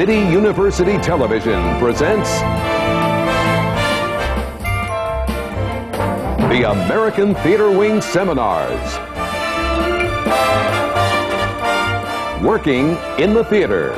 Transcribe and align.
City 0.00 0.14
University 0.14 0.96
Television 0.96 1.78
presents 1.78 2.40
the 6.48 6.70
American 6.70 7.34
Theater 7.34 7.70
Wing 7.70 8.00
Seminars. 8.00 8.80
Working 12.42 12.96
in 13.22 13.34
the 13.34 13.44
Theater. 13.44 13.90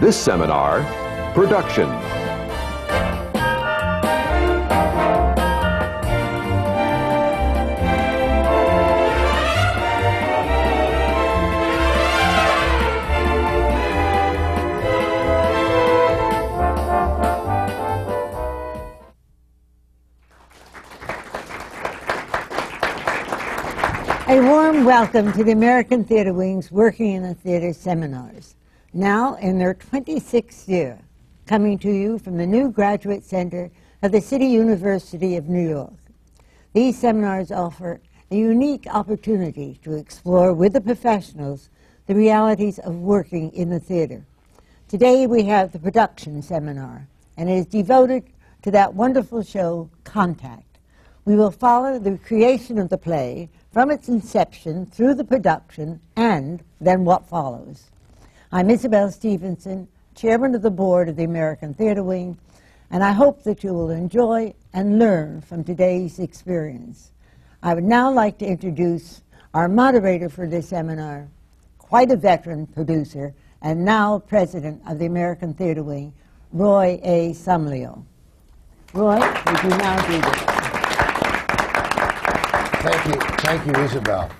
This 0.00 0.16
seminar, 0.16 0.84
Production. 1.34 2.07
Welcome 25.00 25.32
to 25.32 25.44
the 25.44 25.52
American 25.52 26.02
Theatre 26.02 26.32
Wing's 26.32 26.72
Working 26.72 27.12
in 27.12 27.22
the 27.22 27.32
Theatre 27.32 27.72
seminars, 27.72 28.56
now 28.92 29.36
in 29.36 29.56
their 29.56 29.74
26th 29.74 30.66
year, 30.66 30.98
coming 31.46 31.78
to 31.78 31.88
you 31.88 32.18
from 32.18 32.36
the 32.36 32.44
new 32.44 32.72
Graduate 32.72 33.22
Center 33.22 33.70
of 34.02 34.10
the 34.10 34.20
City 34.20 34.46
University 34.46 35.36
of 35.36 35.48
New 35.48 35.68
York. 35.68 35.94
These 36.72 36.98
seminars 36.98 37.52
offer 37.52 38.00
a 38.32 38.36
unique 38.36 38.88
opportunity 38.90 39.78
to 39.84 39.94
explore 39.94 40.52
with 40.52 40.72
the 40.72 40.80
professionals 40.80 41.70
the 42.08 42.16
realities 42.16 42.80
of 42.80 42.96
working 42.96 43.52
in 43.52 43.70
the 43.70 43.78
theatre. 43.78 44.24
Today 44.88 45.28
we 45.28 45.44
have 45.44 45.70
the 45.70 45.78
production 45.78 46.42
seminar, 46.42 47.06
and 47.36 47.48
it 47.48 47.54
is 47.54 47.66
devoted 47.66 48.24
to 48.62 48.72
that 48.72 48.94
wonderful 48.94 49.44
show, 49.44 49.90
Contact. 50.02 50.80
We 51.24 51.36
will 51.36 51.52
follow 51.52 52.00
the 52.00 52.18
creation 52.18 52.78
of 52.78 52.88
the 52.88 52.98
play 52.98 53.48
from 53.72 53.90
its 53.90 54.08
inception 54.08 54.86
through 54.86 55.14
the 55.14 55.24
production 55.24 56.00
and 56.16 56.62
then 56.80 57.04
what 57.04 57.28
follows. 57.28 57.90
I'm 58.50 58.70
Isabel 58.70 59.10
Stevenson, 59.10 59.88
Chairman 60.14 60.54
of 60.54 60.62
the 60.62 60.70
Board 60.70 61.08
of 61.08 61.16
the 61.16 61.24
American 61.24 61.74
Theatre 61.74 62.02
Wing, 62.02 62.38
and 62.90 63.04
I 63.04 63.12
hope 63.12 63.42
that 63.42 63.62
you 63.62 63.74
will 63.74 63.90
enjoy 63.90 64.54
and 64.72 64.98
learn 64.98 65.42
from 65.42 65.64
today's 65.64 66.18
experience. 66.18 67.12
I 67.62 67.74
would 67.74 67.84
now 67.84 68.10
like 68.10 68.38
to 68.38 68.46
introduce 68.46 69.20
our 69.52 69.68
moderator 69.68 70.28
for 70.28 70.46
this 70.46 70.70
seminar, 70.70 71.28
quite 71.76 72.10
a 72.10 72.16
veteran 72.16 72.66
producer 72.66 73.34
and 73.60 73.84
now 73.84 74.18
president 74.20 74.80
of 74.86 74.98
the 74.98 75.06
American 75.06 75.52
Theatre 75.52 75.82
Wing, 75.82 76.12
Roy 76.52 77.00
A. 77.02 77.32
Somlyo. 77.32 78.02
Roy, 78.94 79.18
would 79.18 79.62
you 79.62 79.70
now 79.70 80.06
do 80.06 80.20
this? 80.20 80.47
Thank 82.80 83.06
you, 83.06 83.20
thank 83.38 83.66
you, 83.66 83.82
Isabel. 83.82 84.30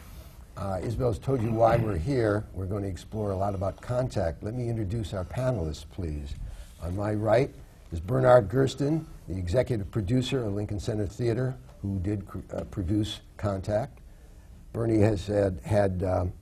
Uh, 0.57 0.79
Isabel's 0.81 1.19
told 1.19 1.43
you 1.43 1.51
why 1.51 1.77
we're 1.77 1.99
here. 1.99 2.45
We're 2.53 2.67
going 2.67 2.85
to 2.85 2.89
explore 2.89 3.33
a 3.33 3.37
lot 3.37 3.53
about 3.53 3.81
contact. 3.81 4.45
Let 4.45 4.55
me 4.55 4.69
introduce 4.69 5.13
our 5.13 5.25
panelists, 5.25 5.85
please. 5.91 6.37
On 6.81 6.95
my 6.95 7.15
right 7.15 7.51
is 7.91 7.99
Bernard 7.99 8.49
Gersten, 8.49 9.05
the 9.27 9.37
executive 9.37 9.91
producer 9.91 10.45
of 10.45 10.53
Lincoln 10.53 10.79
Center 10.79 11.05
Theater, 11.05 11.57
who 11.83 11.99
did 11.99 12.25
uh, 12.53 12.63
produce 12.65 13.23
Contact. 13.39 13.99
Bernie 14.73 15.01
has 15.01 15.27
had, 15.27 15.59
had 15.65 16.05
um, 16.05 16.33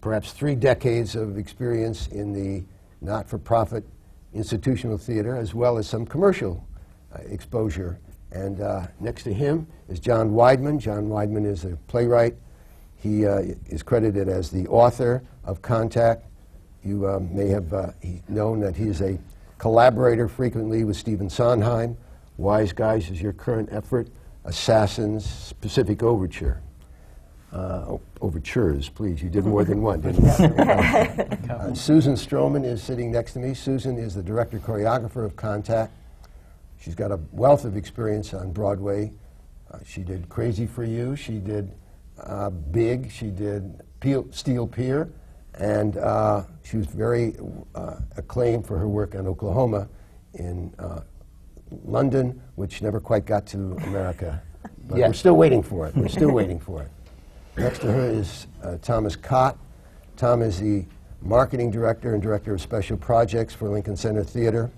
perhaps 0.00 0.32
three 0.32 0.54
decades 0.54 1.14
of 1.14 1.36
experience 1.36 2.06
in 2.06 2.32
the 2.32 2.64
not-for-profit 3.02 3.84
institutional 4.32 4.96
theater, 4.96 5.36
as 5.36 5.52
well 5.52 5.76
as 5.76 5.86
some 5.86 6.06
commercial 6.06 6.66
uh, 7.14 7.18
exposure 7.26 7.98
and 8.34 8.60
uh, 8.60 8.86
next 9.00 9.22
to 9.22 9.32
him 9.32 9.66
is 9.88 10.00
John 10.00 10.30
Weidman. 10.30 10.78
John 10.78 11.08
Weidman 11.08 11.46
is 11.46 11.64
a 11.64 11.76
playwright. 11.86 12.34
He 12.96 13.26
uh, 13.26 13.42
is 13.68 13.82
credited 13.82 14.28
as 14.28 14.50
the 14.50 14.66
author 14.66 15.22
of 15.44 15.62
Contact. 15.62 16.24
You 16.84 17.06
uh, 17.06 17.20
may 17.20 17.48
have 17.48 17.72
uh, 17.72 17.92
known 18.28 18.60
that 18.60 18.76
he 18.76 18.88
is 18.88 19.00
a 19.00 19.18
collaborator 19.58 20.28
frequently 20.28 20.84
with 20.84 20.96
Stephen 20.96 21.30
Sondheim. 21.30 21.96
Wise 22.36 22.72
Guys 22.72 23.08
is 23.10 23.22
your 23.22 23.32
current 23.32 23.68
effort. 23.72 24.08
Assassins, 24.44 25.54
Pacific 25.60 26.02
Overture. 26.02 26.60
Uh, 27.52 27.98
overtures, 28.20 28.88
please. 28.88 29.22
You 29.22 29.30
did 29.30 29.46
more 29.46 29.64
than 29.64 29.80
one, 29.80 30.00
didn't 30.00 30.24
you? 30.24 31.34
Uh, 31.54 31.72
Susan 31.72 32.14
Stroman 32.14 32.64
is 32.64 32.82
sitting 32.82 33.12
next 33.12 33.34
to 33.34 33.38
me. 33.38 33.54
Susan 33.54 33.96
is 33.96 34.14
the 34.14 34.22
director 34.22 34.58
choreographer 34.58 35.24
of 35.24 35.36
Contact. 35.36 35.92
She's 36.84 36.94
got 36.94 37.10
a 37.10 37.18
wealth 37.32 37.64
of 37.64 37.78
experience 37.78 38.34
on 38.34 38.52
Broadway. 38.52 39.10
Uh, 39.70 39.78
she 39.86 40.02
did 40.02 40.28
Crazy 40.28 40.66
for 40.66 40.84
You. 40.84 41.16
She 41.16 41.38
did 41.38 41.72
uh, 42.22 42.50
Big. 42.50 43.10
She 43.10 43.30
did 43.30 43.80
Peel, 44.00 44.26
Steel 44.30 44.66
Pier. 44.66 45.10
And 45.54 45.96
uh, 45.96 46.42
she 46.62 46.76
was 46.76 46.86
very 46.86 47.36
uh, 47.74 48.00
acclaimed 48.18 48.66
for 48.66 48.76
her 48.76 48.86
work 48.86 49.14
on 49.14 49.26
Oklahoma 49.26 49.88
in 50.34 50.74
uh, 50.78 51.00
London, 51.86 52.38
which 52.56 52.82
never 52.82 53.00
quite 53.00 53.24
got 53.24 53.46
to 53.46 53.76
America. 53.84 54.42
But 54.86 54.98
we're 54.98 55.12
still 55.14 55.36
waiting 55.36 55.62
for 55.62 55.86
it. 55.86 55.96
We're 55.96 56.08
still 56.08 56.30
waiting 56.32 56.60
for 56.60 56.82
it. 56.82 56.90
Next 57.56 57.78
to 57.80 57.86
her 57.90 58.10
is 58.10 58.46
uh, 58.62 58.76
Thomas 58.82 59.16
Cott. 59.16 59.56
Tom 60.18 60.42
is 60.42 60.60
the 60.60 60.84
marketing 61.22 61.70
director 61.70 62.12
and 62.12 62.22
director 62.22 62.52
of 62.52 62.60
special 62.60 62.98
projects 62.98 63.54
for 63.54 63.70
Lincoln 63.70 63.96
Center 63.96 64.22
Theater. 64.22 64.70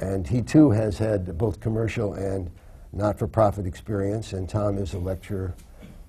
And 0.00 0.26
he 0.26 0.40
too 0.40 0.70
has 0.70 0.96
had 0.98 1.36
both 1.36 1.60
commercial 1.60 2.14
and 2.14 2.50
not 2.92 3.18
for 3.18 3.26
profit 3.26 3.66
experience. 3.66 4.32
And 4.32 4.48
Tom 4.48 4.78
is 4.78 4.94
a 4.94 4.98
lecturer 4.98 5.54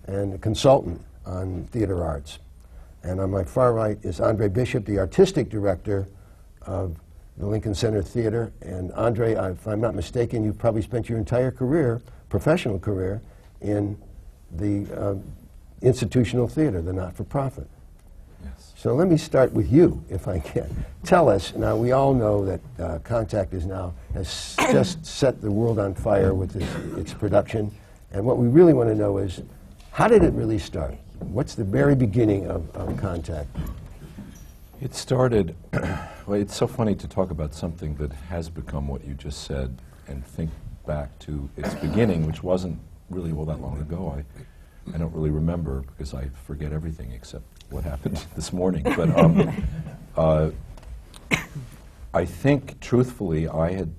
and 0.07 0.33
a 0.33 0.37
consultant 0.37 1.01
on 1.25 1.65
theater 1.65 2.03
arts. 2.03 2.39
And 3.03 3.19
on 3.19 3.29
my 3.29 3.43
far 3.43 3.73
right 3.73 3.97
is 4.01 4.19
Andre 4.19 4.47
Bishop, 4.47 4.85
the 4.85 4.97
artistic 4.97 5.49
director 5.49 6.07
of 6.61 6.95
the 7.37 7.45
Lincoln 7.45 7.75
Center 7.75 8.01
Theater. 8.01 8.51
And 8.61 8.93
Andre, 8.93 9.33
if 9.33 9.67
I'm 9.67 9.81
not 9.81 9.93
mistaken, 9.93 10.43
you've 10.43 10.57
probably 10.57 10.81
spent 10.81 11.09
your 11.09 11.17
entire 11.17 11.51
career, 11.51 12.01
professional 12.29 12.79
career, 12.79 13.21
in 13.59 13.97
the 14.51 14.87
uh, 14.95 15.15
institutional 15.81 16.47
theater, 16.47 16.81
the 16.81 16.93
not 16.93 17.15
for 17.15 17.23
profit. 17.23 17.67
Yes. 18.81 18.83
So 18.83 18.95
let 18.95 19.07
me 19.07 19.17
start 19.17 19.53
with 19.53 19.71
you, 19.71 20.03
if 20.09 20.27
I 20.27 20.39
can. 20.39 20.85
Tell 21.03 21.29
us, 21.29 21.53
now 21.55 21.77
we 21.77 21.91
all 21.91 22.15
know 22.15 22.43
that 22.45 22.61
uh, 22.79 22.99
Contact 23.03 23.53
is 23.53 23.67
now, 23.67 23.93
has 24.15 24.55
just 24.71 25.05
set 25.05 25.39
the 25.39 25.51
world 25.51 25.77
on 25.77 25.93
fire 25.93 26.33
with 26.33 26.55
its, 26.55 26.97
its 26.97 27.13
production. 27.13 27.71
And 28.11 28.25
what 28.25 28.39
we 28.39 28.47
really 28.47 28.73
want 28.73 28.89
to 28.89 28.95
know 28.95 29.19
is, 29.19 29.41
how 29.91 30.07
did 30.07 30.23
it 30.23 30.33
really 30.33 30.57
start? 30.57 30.95
What's 31.19 31.53
the 31.53 31.63
very 31.63 31.93
beginning 31.93 32.47
of, 32.47 32.75
of 32.75 32.97
Contact? 32.97 33.55
It 34.81 34.95
started, 34.95 35.55
well, 36.25 36.41
it's 36.41 36.55
so 36.55 36.65
funny 36.65 36.95
to 36.95 37.07
talk 37.07 37.29
about 37.29 37.53
something 37.53 37.95
that 37.97 38.11
has 38.29 38.49
become 38.49 38.87
what 38.87 39.05
you 39.05 39.13
just 39.13 39.43
said 39.43 39.77
and 40.07 40.25
think 40.25 40.49
back 40.87 41.19
to 41.19 41.47
its 41.55 41.75
beginning, 41.75 42.25
which 42.25 42.41
wasn't 42.41 42.79
really 43.11 43.31
all 43.31 43.45
that 43.45 43.61
long 43.61 43.79
ago. 43.79 44.15
I, 44.17 44.41
I 44.93 44.97
don't 44.97 45.13
really 45.13 45.29
remember 45.29 45.81
because 45.81 46.13
I 46.13 46.29
forget 46.45 46.73
everything 46.73 47.11
except 47.11 47.43
what 47.69 47.83
happened 47.83 48.25
this 48.35 48.51
morning. 48.51 48.83
But 48.83 49.17
um, 49.17 49.65
uh, 50.17 50.51
I 52.13 52.25
think, 52.25 52.79
truthfully, 52.79 53.47
I 53.47 53.71
had 53.71 53.93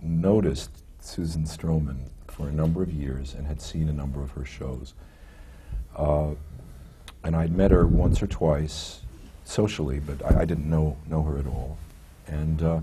noticed 0.00 0.70
Susan 1.00 1.44
Stroman 1.44 2.08
for 2.28 2.48
a 2.48 2.52
number 2.52 2.82
of 2.82 2.92
years 2.92 3.34
and 3.34 3.46
had 3.46 3.60
seen 3.60 3.88
a 3.88 3.92
number 3.92 4.22
of 4.22 4.30
her 4.32 4.44
shows. 4.44 4.94
Uh, 5.96 6.30
and 7.24 7.34
I'd 7.34 7.52
met 7.52 7.72
her 7.72 7.86
once 7.86 8.22
or 8.22 8.28
twice 8.28 9.00
socially, 9.44 9.98
but 9.98 10.24
I, 10.24 10.42
I 10.42 10.44
didn't 10.44 10.70
know, 10.70 10.96
know 11.08 11.22
her 11.22 11.38
at 11.38 11.46
all. 11.46 11.78
And 12.28 12.62
uh, 12.62 12.80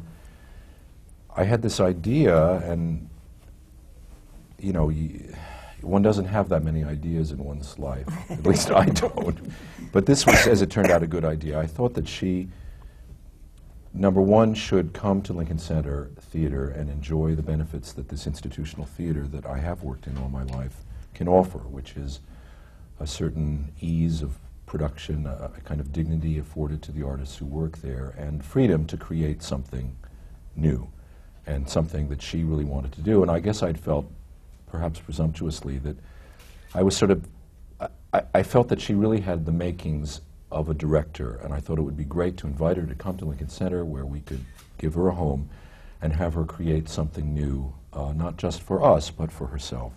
I 1.36 1.44
had 1.44 1.62
this 1.62 1.80
idea, 1.80 2.58
and 2.70 3.08
you 4.60 4.74
know, 4.74 4.90
one 5.86 6.02
doesn't 6.02 6.26
have 6.26 6.50
that 6.50 6.64
many 6.64 6.84
ideas 6.84 7.32
in 7.32 7.38
one's 7.38 7.78
life. 7.78 8.08
At 8.30 8.46
least 8.46 8.72
I 8.72 8.86
don't. 9.04 9.38
But 9.92 10.06
this 10.06 10.26
was, 10.26 10.48
as 10.48 10.62
it 10.62 10.70
turned 10.70 10.92
out, 10.92 11.04
a 11.04 11.08
good 11.08 11.26
idea. 11.26 11.60
I 11.60 11.68
thought 11.68 11.94
that 11.94 12.08
she, 12.08 12.50
number 13.94 14.22
one, 14.22 14.54
should 14.54 14.94
come 14.94 15.22
to 15.24 15.34
Lincoln 15.34 15.60
Center 15.60 16.12
Theater 16.20 16.70
and 16.70 16.90
enjoy 16.90 17.36
the 17.36 17.44
benefits 17.44 17.94
that 17.94 18.10
this 18.10 18.28
institutional 18.28 18.86
theater 18.86 19.28
that 19.28 19.46
I 19.46 19.60
have 19.60 19.84
worked 19.84 20.08
in 20.08 20.18
all 20.18 20.30
my 20.30 20.44
life 20.44 20.84
can 21.14 21.28
offer, 21.28 21.60
which 21.60 21.96
is 21.96 22.20
a 23.00 23.08
certain 23.08 23.72
ease 23.80 24.22
of 24.22 24.38
production, 24.66 25.28
a, 25.28 25.52
a 25.56 25.62
kind 25.62 25.80
of 25.80 25.92
dignity 25.92 26.38
afforded 26.38 26.82
to 26.84 26.92
the 26.92 27.06
artists 27.06 27.38
who 27.38 27.46
work 27.46 27.78
there, 27.78 28.14
and 28.18 28.44
freedom 28.44 28.86
to 28.88 28.98
create 28.98 29.42
something 29.44 29.96
new 30.56 30.90
and 31.48 31.70
something 31.70 32.10
that 32.10 32.22
she 32.22 32.44
really 32.44 32.66
wanted 32.66 32.92
to 32.94 33.02
do. 33.02 33.22
And 33.22 33.30
I 33.30 33.40
guess 33.40 33.62
I'd 33.62 33.80
felt, 33.80 34.12
perhaps 34.76 35.00
presumptuously, 35.00 35.78
that 35.80 35.96
I 36.74 36.84
was 36.84 36.98
sort 36.98 37.10
of, 37.12 37.26
I, 38.14 38.22
I- 38.34 38.44
felt 38.44 38.68
that 38.68 38.82
she 38.82 38.94
really 38.94 39.22
had 39.22 39.46
the 39.46 39.52
makings 39.54 40.20
of 40.52 40.68
a 40.70 40.74
director, 40.74 41.36
and 41.44 41.54
I 41.54 41.60
thought 41.62 41.80
it 41.80 41.82
would 41.82 41.96
be 41.96 42.04
great 42.04 42.36
to 42.38 42.48
invite 42.48 42.76
her 42.78 42.86
to 42.86 42.96
come 42.96 43.16
to 43.18 43.26
Lincoln 43.26 43.48
Center 43.50 43.86
where 43.86 44.06
we 44.06 44.20
could 44.20 44.44
give 44.78 44.94
her 44.96 45.08
a 45.08 45.14
home 45.16 45.50
and 46.02 46.12
have 46.14 46.34
her 46.34 46.44
create 46.44 46.90
something 46.90 47.34
new, 47.34 47.74
uh, 47.94 48.12
not 48.12 48.36
just 48.38 48.62
for 48.62 48.84
us, 48.84 49.10
but 49.10 49.32
for 49.32 49.48
herself. 49.48 49.94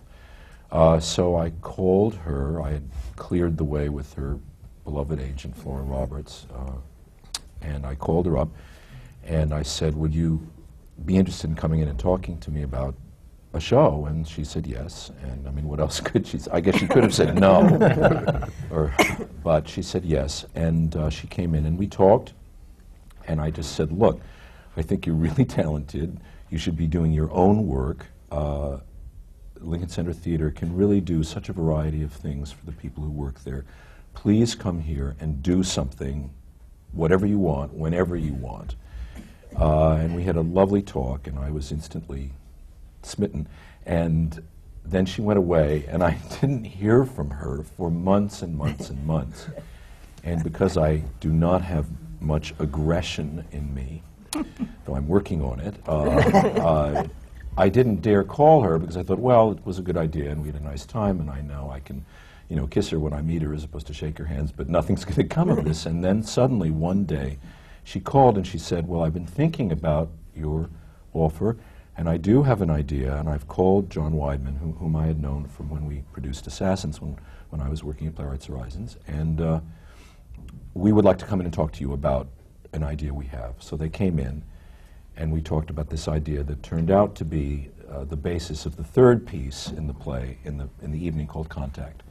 Uh, 0.71 0.99
so 0.99 1.35
I 1.35 1.49
called 1.61 2.15
her. 2.15 2.61
I 2.61 2.71
had 2.71 2.89
cleared 3.17 3.57
the 3.57 3.65
way 3.65 3.89
with 3.89 4.13
her 4.13 4.39
beloved 4.85 5.19
agent, 5.19 5.57
Flora 5.57 5.83
Roberts, 5.83 6.45
uh, 6.55 6.71
and 7.61 7.85
I 7.85 7.95
called 7.95 8.25
her 8.27 8.37
up 8.37 8.49
and 9.25 9.53
I 9.53 9.63
said, 9.63 9.93
Would 9.95 10.15
you 10.15 10.47
be 11.05 11.17
interested 11.17 11.49
in 11.49 11.55
coming 11.57 11.81
in 11.81 11.89
and 11.89 11.99
talking 11.99 12.37
to 12.39 12.51
me 12.51 12.63
about 12.63 12.95
a 13.53 13.59
show? 13.59 14.05
And 14.05 14.27
she 14.27 14.43
said 14.43 14.67
yes. 14.67 15.11
And 15.23 15.47
I 15.47 15.51
mean, 15.51 15.67
what 15.67 15.79
else 15.79 15.99
could 16.01 16.27
she 16.27 16.39
say? 16.39 16.51
I 16.51 16.59
guess 16.59 16.77
she 16.77 16.87
could 16.87 17.03
have 17.03 17.13
said 17.13 17.39
no. 17.39 18.47
or, 18.71 18.93
but 19.43 19.67
she 19.67 19.81
said 19.81 20.05
yes. 20.05 20.45
And 20.55 20.95
uh, 20.95 21.09
she 21.09 21.27
came 21.27 21.55
in 21.55 21.65
and 21.65 21.77
we 21.77 21.87
talked. 21.87 22.33
And 23.27 23.39
I 23.39 23.51
just 23.51 23.75
said, 23.75 23.91
Look, 23.91 24.21
I 24.75 24.81
think 24.81 25.05
you're 25.05 25.15
really 25.15 25.45
talented. 25.61 26.19
You 26.49 26.57
should 26.57 26.77
be 26.77 26.87
doing 26.87 27.11
your 27.11 27.31
own 27.31 27.67
work. 27.67 28.07
Uh, 28.31 28.77
Lincoln 29.59 29.89
Center 29.89 30.13
Theater 30.13 30.51
can 30.51 30.75
really 30.75 31.01
do 31.01 31.23
such 31.23 31.49
a 31.49 31.53
variety 31.53 32.01
of 32.01 32.13
things 32.13 32.51
for 32.51 32.65
the 32.65 32.71
people 32.71 33.03
who 33.03 33.11
work 33.11 33.43
there. 33.43 33.65
Please 34.13 34.55
come 34.55 34.79
here 34.79 35.15
and 35.19 35.43
do 35.43 35.63
something, 35.63 36.31
whatever 36.93 37.25
you 37.25 37.37
want, 37.37 37.73
whenever 37.73 38.15
you 38.15 38.33
want. 38.33 38.75
Uh, 39.59 39.93
and 39.93 40.15
we 40.15 40.23
had 40.23 40.35
a 40.35 40.41
lovely 40.41 40.81
talk, 40.81 41.27
and 41.27 41.37
I 41.37 41.49
was 41.49 41.71
instantly 41.71 42.31
smitten. 43.03 43.47
And 43.85 44.41
then 44.85 45.05
she 45.05 45.21
went 45.21 45.37
away, 45.37 45.85
and 45.87 46.03
I 46.03 46.17
didn't 46.41 46.63
hear 46.63 47.05
from 47.05 47.29
her 47.29 47.63
for 47.77 47.89
months 47.91 48.41
and 48.41 48.57
months 48.57 48.89
and 48.89 49.05
months. 49.05 49.47
And 50.23 50.43
because 50.43 50.77
I 50.77 51.03
do 51.19 51.29
not 51.29 51.61
have 51.61 51.87
much 52.19 52.53
aggression 52.59 53.45
in 53.51 53.73
me, 53.73 54.03
though 54.85 54.95
I'm 54.95 55.07
working 55.07 55.41
on 55.41 55.59
it, 55.59 55.75
uh, 55.87 55.91
uh, 56.01 57.07
I 57.57 57.69
didn't 57.69 58.01
dare 58.01 58.23
call 58.23 58.61
her 58.61 58.79
because 58.79 58.97
I 58.97 59.03
thought, 59.03 59.19
well, 59.19 59.51
it 59.51 59.65
was 59.65 59.79
a 59.79 59.81
good 59.81 59.97
idea, 59.97 60.31
and 60.31 60.41
we 60.41 60.47
had 60.47 60.59
a 60.59 60.63
nice 60.63 60.85
time, 60.85 61.19
and 61.19 61.29
I 61.29 61.41
know 61.41 61.69
I 61.69 61.79
can, 61.79 62.05
you 62.47 62.55
know, 62.55 62.67
kiss 62.67 62.89
her 62.89 62.99
when 62.99 63.13
I 63.13 63.21
meet 63.21 63.41
her 63.41 63.53
as 63.53 63.63
opposed 63.63 63.87
to 63.87 63.93
shake 63.93 64.17
her 64.17 64.25
hands, 64.25 64.51
but 64.51 64.69
nothing's 64.69 65.05
going 65.09 65.15
to 65.15 65.23
come 65.23 65.49
of 65.49 65.63
this. 65.63 65.85
And 65.85 66.03
then 66.03 66.23
suddenly, 66.23 66.71
one 66.71 67.05
day, 67.05 67.37
she 67.83 67.99
called 67.99 68.37
and 68.37 68.45
she 68.45 68.57
said, 68.57 68.87
well, 68.87 69.03
I've 69.03 69.13
been 69.13 69.25
thinking 69.25 69.71
about 69.71 70.09
your 70.35 70.69
offer, 71.13 71.57
and 71.99 72.07
I 72.07 72.15
do 72.15 72.43
have 72.43 72.61
an 72.61 72.69
idea, 72.69 73.17
and 73.17 73.27
I've 73.27 73.49
called 73.49 73.89
John 73.89 74.13
Weidman, 74.13 74.57
who, 74.57 74.71
whom 74.71 74.95
I 74.95 75.05
had 75.05 75.21
known 75.21 75.49
from 75.49 75.69
when 75.69 75.85
we 75.85 76.05
produced 76.13 76.47
Assassins 76.47 77.01
when, 77.01 77.17
when 77.49 77.59
I 77.59 77.67
was 77.67 77.83
working 77.83 78.07
at 78.07 78.15
Playwrights 78.15 78.45
Horizons, 78.45 78.95
and 79.05 79.41
uh, 79.41 79.59
we 80.73 80.93
would 80.93 81.03
like 81.03 81.17
to 81.17 81.25
come 81.25 81.41
in 81.41 81.45
and 81.45 81.53
talk 81.53 81.73
to 81.73 81.81
you 81.81 81.91
about 81.91 82.29
an 82.71 82.83
idea 82.83 83.13
we 83.13 83.25
have. 83.25 83.55
So 83.59 83.75
they 83.75 83.89
came 83.89 84.17
in, 84.17 84.43
and 85.17 85.29
we 85.29 85.41
talked 85.41 85.69
about 85.69 85.89
this 85.89 86.07
idea 86.07 86.41
that 86.43 86.63
turned 86.63 86.89
out 86.89 87.15
to 87.15 87.25
be 87.25 87.69
uh, 87.91 88.05
the 88.05 88.15
basis 88.15 88.65
of 88.65 88.77
the 88.77 88.83
third 88.85 89.27
piece 89.27 89.67
in 89.67 89.85
the 89.85 89.93
play 89.93 90.37
in 90.45 90.57
the, 90.57 90.69
in 90.81 90.93
the 90.93 91.05
evening 91.05 91.27
called 91.27 91.49
Contact. 91.49 92.03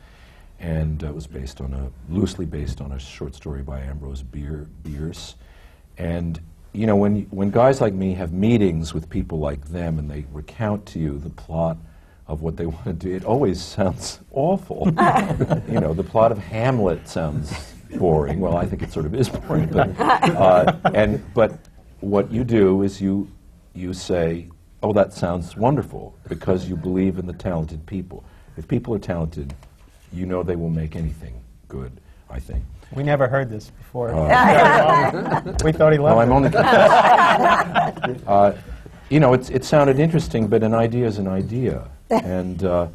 And 0.61 1.03
uh, 1.03 1.07
it 1.07 1.15
was 1.15 1.27
based 1.27 1.63
on 1.63 1.73
a, 1.73 1.91
loosely 2.13 2.45
based 2.45 2.83
on 2.83 2.93
a 2.93 2.99
short 2.99 3.35
story 3.35 3.63
by 3.63 3.81
Ambrose 3.81 4.23
Bier, 4.23 4.67
Bierce. 4.83 5.37
And, 5.97 6.39
you 6.73 6.87
know, 6.87 6.97
when, 6.97 7.23
when 7.31 7.51
guys 7.51 7.81
like 7.81 7.95
me 7.95 8.15
have 8.15 8.33
meetings 8.33 8.93
with 8.95 9.09
people 9.09 9.39
like 9.39 9.65
them 9.67 9.99
and 9.99 10.11
they 10.11 10.25
recount 10.33 10.87
to 10.87 10.99
you 10.99 11.19
the 11.19 11.31
plot 11.31 11.77
of 12.27 12.43
what 12.43 12.57
they 12.57 12.67
want 12.75 12.85
to 12.85 12.93
do, 12.93 13.15
it 13.15 13.25
always 13.25 13.63
sounds 13.63 14.21
awful. 14.33 14.87
you 15.69 15.81
know, 15.81 15.95
the 15.95 16.05
plot 16.05 16.33
of 16.33 16.39
Hamlet 16.39 17.09
sounds 17.09 17.75
boring. 17.97 18.41
Well, 18.41 18.57
I 18.57 18.67
think 18.67 18.83
it 18.83 18.93
sort 18.93 19.07
of 19.07 19.15
is 19.15 19.29
boring. 19.29 19.67
But, 19.67 19.99
uh, 19.99 20.77
and, 20.95 21.23
but 21.35 21.59
what 22.01 22.31
you 22.31 22.45
do 22.45 22.83
is 22.83 23.01
you, 23.01 23.31
you 23.75 23.93
say, 23.93 24.49
oh, 24.83 24.93
that 24.93 25.13
sounds 25.13 25.57
wonderful, 25.57 26.17
because 26.29 26.69
you 26.69 26.77
believe 26.77 27.19
in 27.19 27.27
the 27.27 27.33
talented 27.33 27.85
people. 27.87 28.25
If 28.57 28.69
people 28.69 28.95
are 28.95 28.99
talented, 29.01 29.55
you 30.13 30.27
know 30.27 30.43
they 30.43 30.57
will 30.57 30.71
make 30.71 30.97
anything 30.97 31.41
good, 31.69 31.93
I 32.31 32.41
think. 32.41 32.65
We 32.93 33.03
never 33.03 33.29
heard 33.29 33.51
this 33.51 33.71
before. 33.71 34.11
Uh, 34.15 35.55
we 35.65 35.73
thought 35.73 35.93
he 35.93 35.99
loved 35.99 36.17
no. 36.17 36.23
I'm 36.23 36.33
only 36.33 36.49
uh, 38.27 38.53
you 39.11 39.21
know, 39.21 39.33
it's, 39.35 39.51
it 39.51 39.65
sounded 39.65 39.99
interesting, 39.99 40.49
but 40.49 40.63
an 40.63 40.75
idea 40.75 41.07
is 41.07 41.19
an 41.19 41.29
idea. 41.29 41.89
And 42.11 42.65
uh, 42.65 42.89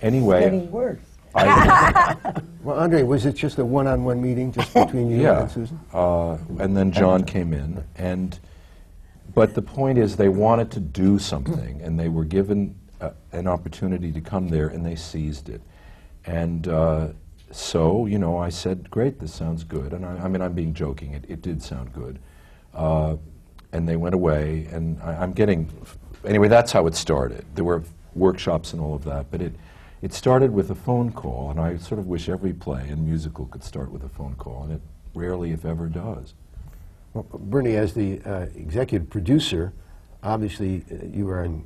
anyway, 0.00 0.40
Getting 0.40 0.70
worse. 0.70 1.00
I, 1.34 2.16
Well, 2.62 2.78
Andre, 2.78 3.02
was 3.02 3.26
it 3.26 3.34
just 3.34 3.58
a 3.58 3.64
one-on-one 3.64 4.22
meeting 4.22 4.50
just 4.50 4.72
between 4.72 5.10
you 5.10 5.22
yeah, 5.22 5.42
and 5.42 5.50
Susan? 5.50 5.78
uh, 5.92 6.38
and 6.58 6.74
then 6.74 6.90
John 6.90 7.24
came 7.24 7.52
in, 7.52 7.84
and 7.96 8.38
but 9.34 9.54
the 9.54 9.60
point 9.60 9.98
is, 9.98 10.16
they 10.16 10.30
wanted 10.30 10.70
to 10.70 10.80
do 10.80 11.18
something, 11.18 11.82
and 11.82 12.00
they 12.00 12.08
were 12.08 12.24
given 12.24 12.74
uh, 13.02 13.10
an 13.32 13.46
opportunity 13.48 14.12
to 14.12 14.20
come 14.22 14.48
there, 14.48 14.68
and 14.68 14.86
they 14.86 14.94
seized 14.94 15.50
it. 15.50 15.60
And 16.24 16.68
uh, 16.68 17.08
so, 17.54 18.06
you 18.06 18.18
know, 18.18 18.36
I 18.36 18.48
said, 18.48 18.90
"Great, 18.90 19.20
this 19.20 19.32
sounds 19.32 19.62
good." 19.62 19.92
And 19.92 20.04
I, 20.04 20.24
I 20.24 20.28
mean, 20.28 20.42
I'm 20.42 20.54
being 20.54 20.74
joking; 20.74 21.12
it, 21.12 21.24
it 21.28 21.40
did 21.40 21.62
sound 21.62 21.92
good. 21.92 22.18
Uh, 22.74 23.16
and 23.72 23.88
they 23.88 23.94
went 23.94 24.14
away, 24.14 24.66
and 24.72 25.00
I, 25.00 25.14
I'm 25.14 25.32
getting 25.32 25.70
anyway. 26.24 26.48
That's 26.48 26.72
how 26.72 26.88
it 26.88 26.96
started. 26.96 27.44
There 27.54 27.64
were 27.64 27.84
workshops 28.14 28.72
and 28.72 28.82
all 28.82 28.94
of 28.94 29.04
that, 29.04 29.30
but 29.30 29.40
it. 29.40 29.52
It 30.02 30.12
started 30.12 30.50
with 30.50 30.70
a 30.70 30.74
phone 30.74 31.12
call, 31.12 31.50
and 31.50 31.58
I 31.58 31.78
sort 31.78 31.98
of 31.98 32.06
wish 32.06 32.28
every 32.28 32.52
play 32.52 32.88
and 32.90 33.06
musical 33.06 33.46
could 33.46 33.64
start 33.64 33.90
with 33.90 34.02
a 34.04 34.08
phone 34.10 34.34
call, 34.34 34.64
and 34.64 34.72
it 34.72 34.82
rarely, 35.14 35.52
if 35.52 35.64
ever, 35.64 35.86
does. 35.86 36.34
Well, 37.14 37.26
Bernie, 37.32 37.76
as 37.76 37.94
the 37.94 38.20
uh, 38.26 38.46
executive 38.54 39.08
producer, 39.08 39.72
obviously 40.22 40.84
uh, 40.90 41.06
you 41.06 41.30
are 41.30 41.44
in 41.44 41.64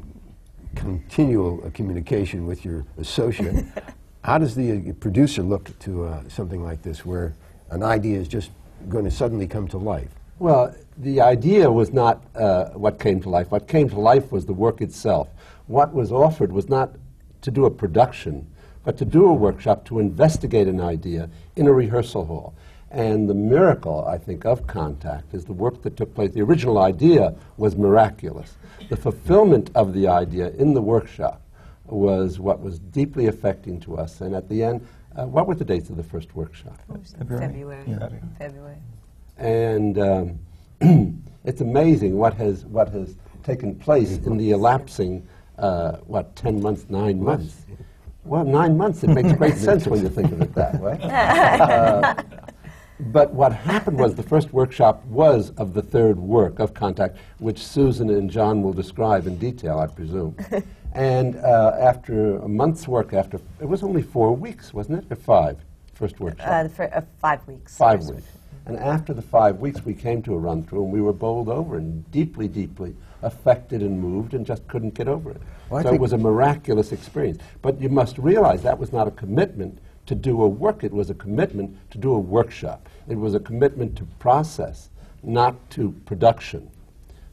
continual 0.76 1.60
uh, 1.64 1.70
communication 1.70 2.46
with 2.46 2.64
your 2.64 2.86
associate. 2.96 3.64
How 4.28 4.36
does 4.36 4.54
the 4.54 4.90
uh, 4.90 4.92
producer 5.00 5.42
look 5.42 5.78
to 5.78 6.04
uh, 6.04 6.28
something 6.28 6.62
like 6.62 6.82
this, 6.82 7.02
where 7.02 7.34
an 7.70 7.82
idea 7.82 8.18
is 8.18 8.28
just 8.28 8.50
going 8.86 9.06
to 9.06 9.10
suddenly 9.10 9.46
come 9.46 9.66
to 9.68 9.78
life? 9.78 10.10
Well, 10.38 10.74
the 10.98 11.22
idea 11.22 11.72
was 11.72 11.94
not 11.94 12.22
uh, 12.34 12.66
what 12.74 13.00
came 13.00 13.22
to 13.22 13.30
life. 13.30 13.50
What 13.50 13.66
came 13.66 13.88
to 13.88 13.98
life 13.98 14.30
was 14.30 14.44
the 14.44 14.52
work 14.52 14.82
itself. 14.82 15.28
What 15.66 15.94
was 15.94 16.12
offered 16.12 16.52
was 16.52 16.68
not 16.68 16.90
to 17.40 17.50
do 17.50 17.64
a 17.64 17.70
production, 17.70 18.46
but 18.84 18.98
to 18.98 19.06
do 19.06 19.24
a 19.24 19.32
workshop 19.32 19.86
to 19.86 19.98
investigate 19.98 20.68
an 20.68 20.78
idea 20.78 21.30
in 21.56 21.66
a 21.66 21.72
rehearsal 21.72 22.26
hall. 22.26 22.54
And 22.90 23.30
the 23.30 23.34
miracle, 23.34 24.04
I 24.06 24.18
think, 24.18 24.44
of 24.44 24.66
Contact 24.66 25.32
is 25.32 25.46
the 25.46 25.54
work 25.54 25.80
that 25.84 25.96
took 25.96 26.14
place. 26.14 26.32
The 26.32 26.42
original 26.42 26.76
idea 26.76 27.34
was 27.56 27.76
miraculous. 27.76 28.56
The 28.90 28.96
fulfillment 28.98 29.70
of 29.74 29.94
the 29.94 30.06
idea 30.06 30.50
in 30.50 30.74
the 30.74 30.82
workshop 30.82 31.40
was 31.92 32.38
what 32.38 32.60
was 32.60 32.78
deeply 32.78 33.26
affecting 33.26 33.80
to 33.80 33.96
us. 33.96 34.20
And 34.20 34.34
at 34.34 34.48
the 34.48 34.62
end, 34.62 34.86
uh, 35.16 35.26
what 35.26 35.46
were 35.46 35.54
the 35.54 35.64
dates 35.64 35.90
of 35.90 35.96
the 35.96 36.02
first 36.02 36.34
workshop? 36.34 36.78
February. 37.18 37.46
February. 37.46 37.84
Yeah. 37.86 38.08
February. 38.38 38.76
And 39.36 39.98
um, 39.98 40.38
it's 41.44 41.60
amazing 41.60 42.16
what 42.16 42.34
has, 42.34 42.64
what 42.66 42.88
has 42.90 43.16
taken 43.42 43.74
place 43.74 44.18
in 44.18 44.36
the 44.36 44.50
elapsing, 44.50 45.26
uh, 45.58 45.92
what, 46.06 46.34
10 46.36 46.60
months, 46.60 46.86
nine 46.88 47.22
months? 47.22 47.66
Well, 48.24 48.44
nine 48.44 48.76
months, 48.76 49.02
it 49.04 49.08
makes 49.08 49.32
great 49.32 49.56
sense 49.68 49.86
when 49.86 50.02
you 50.02 50.08
think 50.08 50.32
of 50.32 50.40
it 50.42 50.54
that 50.54 50.78
way. 50.80 50.98
Uh, 51.08 52.14
but 53.00 53.32
what 53.32 53.52
happened 53.52 53.98
was 53.98 54.16
the 54.16 54.24
first 54.24 54.52
workshop 54.52 55.04
was 55.06 55.50
of 55.50 55.72
the 55.72 55.82
third 55.82 56.18
work 56.18 56.58
of 56.58 56.74
Contact, 56.74 57.16
which 57.38 57.64
Susan 57.64 58.10
and 58.10 58.28
John 58.28 58.62
will 58.62 58.72
describe 58.72 59.26
in 59.26 59.38
detail, 59.38 59.78
I 59.78 59.86
presume. 59.86 60.36
and 60.92 61.36
uh, 61.36 61.76
after 61.78 62.38
a 62.38 62.48
month's 62.48 62.88
work, 62.88 63.12
after 63.12 63.40
it 63.60 63.68
was 63.68 63.82
only 63.82 64.02
four 64.02 64.34
weeks, 64.34 64.72
wasn't 64.72 64.98
it, 64.98 65.12
or 65.12 65.16
five? 65.16 65.58
First 65.94 66.20
workshop. 66.20 66.46
Uh, 66.48 66.62
the 66.68 66.96
uh, 66.96 67.00
five 67.20 67.46
weeks. 67.46 67.76
Five 67.76 68.04
weeks. 68.04 68.24
And 68.66 68.78
after 68.78 69.14
the 69.14 69.22
five 69.22 69.58
weeks, 69.58 69.84
we 69.84 69.94
came 69.94 70.22
to 70.22 70.34
a 70.34 70.38
run 70.38 70.62
through 70.62 70.84
and 70.84 70.92
we 70.92 71.00
were 71.00 71.12
bowled 71.12 71.48
over 71.48 71.76
and 71.76 72.08
deeply, 72.10 72.48
deeply 72.48 72.94
affected 73.22 73.82
and 73.82 73.98
moved 73.98 74.34
and 74.34 74.46
just 74.46 74.66
couldn't 74.68 74.94
get 74.94 75.08
over 75.08 75.30
it. 75.30 75.40
Well, 75.70 75.82
so 75.82 75.92
it 75.92 76.00
was 76.00 76.12
a 76.12 76.18
miraculous 76.18 76.92
experience. 76.92 77.38
But 77.62 77.80
you 77.80 77.88
must 77.88 78.18
realize 78.18 78.62
that 78.62 78.78
was 78.78 78.92
not 78.92 79.08
a 79.08 79.10
commitment 79.10 79.78
to 80.06 80.14
do 80.14 80.42
a 80.42 80.48
work, 80.48 80.84
it 80.84 80.92
was 80.92 81.10
a 81.10 81.14
commitment 81.14 81.76
to 81.90 81.98
do 81.98 82.12
a 82.12 82.18
workshop. 82.18 82.88
It 83.08 83.16
was 83.16 83.34
a 83.34 83.40
commitment 83.40 83.96
to 83.96 84.04
process, 84.18 84.88
not 85.22 85.70
to 85.70 85.92
production. 86.06 86.70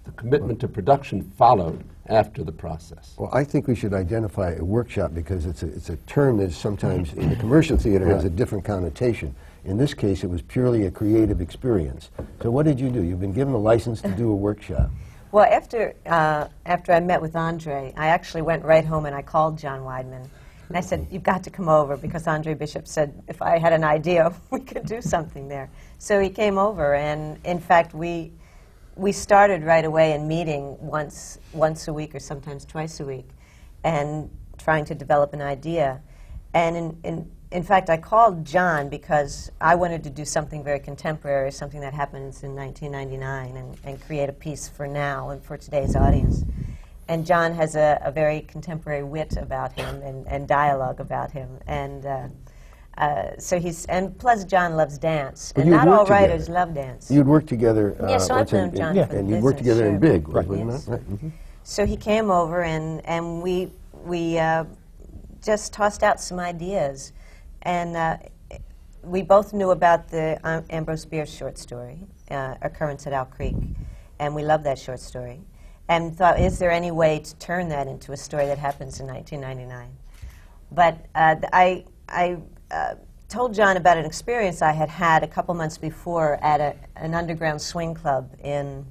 The 0.04 0.12
commitment 0.12 0.60
to 0.62 0.68
production 0.68 1.22
followed 1.38 1.84
after 2.08 2.44
the 2.44 2.52
process. 2.52 3.14
Well, 3.18 3.30
I 3.34 3.44
think 3.44 3.68
we 3.68 3.76
should 3.76 3.94
identify 3.94 4.52
a 4.52 4.64
workshop 4.64 5.14
because 5.14 5.46
it's 5.46 5.64
a, 5.64 5.68
it's 5.68 5.90
a 5.90 5.98
term 6.08 6.38
that 6.38 6.52
sometimes 6.52 7.14
in 7.14 7.30
the 7.30 7.36
commercial 7.36 7.78
theater 7.78 8.08
has 8.08 8.26
a 8.26 8.30
different 8.30 8.64
connotation. 8.64 9.36
In 9.64 9.78
this 9.78 9.94
case, 9.94 10.24
it 10.24 10.30
was 10.30 10.42
purely 10.44 10.86
a 10.86 10.92
creative 10.92 11.42
experience. 11.42 12.12
So 12.42 12.52
what 12.52 12.66
did 12.66 12.80
you 12.80 12.90
do? 12.90 13.02
You've 13.02 13.20
been 13.20 13.34
given 13.34 13.54
a 13.54 13.58
license 13.58 14.02
to 14.02 14.10
do 14.10 14.32
a 14.32 14.36
workshop. 14.36 14.90
Well, 15.32 15.52
after, 15.52 15.96
uh, 16.06 16.48
after 16.66 16.94
I 16.94 17.02
met 17.02 17.22
with 17.22 17.36
Andre, 17.36 17.94
I 17.98 18.08
actually 18.08 18.44
went 18.44 18.64
right 18.64 18.86
home 18.86 19.06
and 19.06 19.14
I 19.14 19.22
called 19.22 19.58
John 19.58 19.82
Weidman. 19.82 20.30
And 20.70 20.78
I 20.78 20.80
said, 20.80 21.08
You've 21.12 21.24
got 21.24 21.44
to 21.44 21.50
come 21.50 21.68
over 21.68 21.98
because 21.98 22.26
Andre 22.26 22.54
Bishop 22.54 22.88
said 22.88 23.22
if 23.28 23.42
I 23.42 23.58
had 23.58 23.74
an 23.74 23.84
idea, 23.84 24.34
we 24.52 24.62
could 24.62 24.86
do 24.86 25.02
something 25.02 25.50
there. 25.50 25.70
So 25.98 26.22
he 26.22 26.30
came 26.30 26.58
over, 26.58 26.96
and 26.96 27.38
in 27.46 27.60
fact, 27.60 27.94
we, 27.94 28.32
we 28.96 29.12
started 29.12 29.64
right 29.64 29.86
away 29.86 30.14
in 30.14 30.28
meeting 30.28 30.78
once, 30.80 31.38
once 31.52 31.88
a 31.88 31.94
week 31.94 32.16
or 32.16 32.20
sometimes 32.20 32.66
twice 32.66 33.00
a 33.00 33.06
week 33.06 33.28
and 33.84 34.30
trying 34.58 34.86
to 34.86 34.96
develop 34.96 35.34
an 35.34 35.42
idea. 35.42 36.02
And 36.54 36.78
in, 36.78 36.98
in, 37.04 37.32
in 37.52 37.64
fact, 37.64 37.90
I 37.90 37.98
called 37.98 38.46
John 38.46 38.90
because 38.90 39.52
I 39.60 39.76
wanted 39.76 40.04
to 40.06 40.10
do 40.10 40.24
something 40.24 40.64
very 40.64 40.80
contemporary, 40.80 41.52
something 41.52 41.82
that 41.82 41.94
happens 41.94 42.44
in 42.44 42.56
1999, 42.56 43.58
and, 43.58 43.78
and 43.84 44.02
create 44.02 44.30
a 44.30 44.34
piece 44.34 44.68
for 44.68 44.88
now 44.88 45.30
and 45.30 45.44
for 45.44 45.58
today's 45.58 45.96
audience. 45.96 46.44
And 47.08 47.26
John 47.26 47.54
has 47.54 47.76
a, 47.76 48.00
a 48.02 48.12
very 48.12 48.42
contemporary 48.42 49.04
wit 49.04 49.38
about 49.38 49.74
him 49.74 50.02
and, 50.02 50.26
and 50.28 50.48
dialogue 50.48 51.00
about 51.00 51.32
him. 51.32 51.60
And 51.68 52.06
uh, 52.06 52.28
uh, 52.98 53.32
so 53.38 53.60
he's, 53.60 53.86
and 53.86 54.18
plus 54.18 54.46
John 54.46 54.76
loves 54.76 54.98
dance. 54.98 55.52
And 55.56 55.70
not 55.72 55.88
all 55.88 56.06
together. 56.06 56.12
writers 56.28 56.50
love 56.50 56.74
dance. 56.74 57.12
You'd 57.12 57.28
work 57.28 57.46
together. 57.46 57.96
Uh, 58.02 58.08
Yeah, 58.10 58.18
so 58.18 58.36
I've 58.36 58.52
known 58.52 58.74
John 58.76 58.96
for 58.96 59.16
And 59.16 59.30
you 59.30 59.38
worked 59.38 59.58
together 59.58 59.86
in. 59.88 60.00
Big, 60.00 60.28
Right. 60.30 60.48
Yes. 60.50 60.88
right? 60.88 61.02
Mhm. 61.12 61.32
So 61.64 61.86
he 61.86 61.98
came 61.98 62.32
over 62.32 62.64
and, 62.64 63.06
and 63.06 63.42
we, 63.42 63.72
we 64.06 64.38
uh, 64.38 64.66
just 65.44 65.74
tossed 65.74 66.04
out 66.04 66.22
some 66.22 66.40
ideas. 66.40 67.12
And 67.64 67.98
uh, 67.98 68.18
we 69.04 69.22
both 69.22 69.54
knew 69.54 69.72
about 69.72 70.08
the 70.08 70.40
um, 70.44 70.64
Ambrose 70.70 71.06
Bierce 71.06 71.32
short 71.34 71.58
story, 71.58 72.00
uh, 72.32 72.56
Occurrence 72.62 73.06
at 73.08 73.14
Owl 73.14 73.26
Creek, 73.26 73.56
and 74.20 74.34
we 74.34 74.44
loved 74.44 74.64
that 74.64 74.80
short 74.80 75.00
story. 75.00 75.42
And 75.90 76.16
thought, 76.16 76.40
is 76.40 76.58
there 76.60 76.72
any 76.72 76.92
way 76.92 77.20
to 77.20 77.36
turn 77.36 77.68
that 77.70 77.88
into 77.88 78.12
a 78.14 78.18
story 78.18 78.46
that 78.48 78.58
happens 78.58 79.00
in 79.00 79.08
1999? 79.08 79.90
But 80.72 81.06
uh, 81.14 81.36
th- 81.36 81.50
I, 81.54 81.86
I 82.10 82.38
uh, 82.72 82.96
told 83.28 83.54
John 83.54 83.78
about 83.78 83.98
an 83.98 84.06
experience 84.06 84.62
I 84.62 84.72
had 84.72 84.90
had 84.90 85.24
a 85.24 85.28
couple 85.28 85.54
months 85.54 85.78
before 85.78 86.40
at 86.44 86.62
a, 86.62 86.76
an 86.96 87.14
underground 87.14 87.62
swing 87.62 87.94
club 87.94 88.32
in 88.44 88.86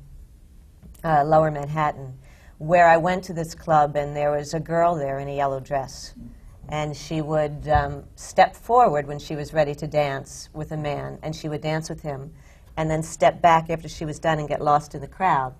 uh, 1.03 1.25
Lower 1.25 1.51
Manhattan, 1.51 2.19
where 2.59 2.89
I 2.89 2.97
went 2.97 3.25
to 3.25 3.33
this 3.33 3.55
club 3.55 3.97
and 3.97 4.17
there 4.17 4.31
was 4.31 4.55
a 4.55 4.61
girl 4.61 4.95
there 4.95 5.19
in 5.19 5.29
a 5.29 5.37
yellow 5.37 5.61
dress. 5.61 6.15
And 6.69 6.97
she 6.97 7.21
would 7.21 7.69
um, 7.69 8.05
step 8.17 8.57
forward 8.57 9.07
when 9.07 9.19
she 9.19 9.37
was 9.37 9.53
ready 9.53 9.75
to 9.75 9.87
dance 9.87 10.49
with 10.55 10.73
a 10.73 10.79
man, 10.79 11.19
and 11.23 11.37
she 11.37 11.47
would 11.47 11.61
dance 11.61 11.91
with 11.91 12.01
him, 12.01 12.33
and 12.77 12.91
then 12.91 13.03
step 13.03 13.43
back 13.43 13.69
after 13.69 13.87
she 13.87 14.07
was 14.07 14.19
done 14.19 14.39
and 14.39 14.49
get 14.49 14.63
lost 14.63 14.95
in 14.95 15.03
the 15.03 15.09
crowd. 15.09 15.55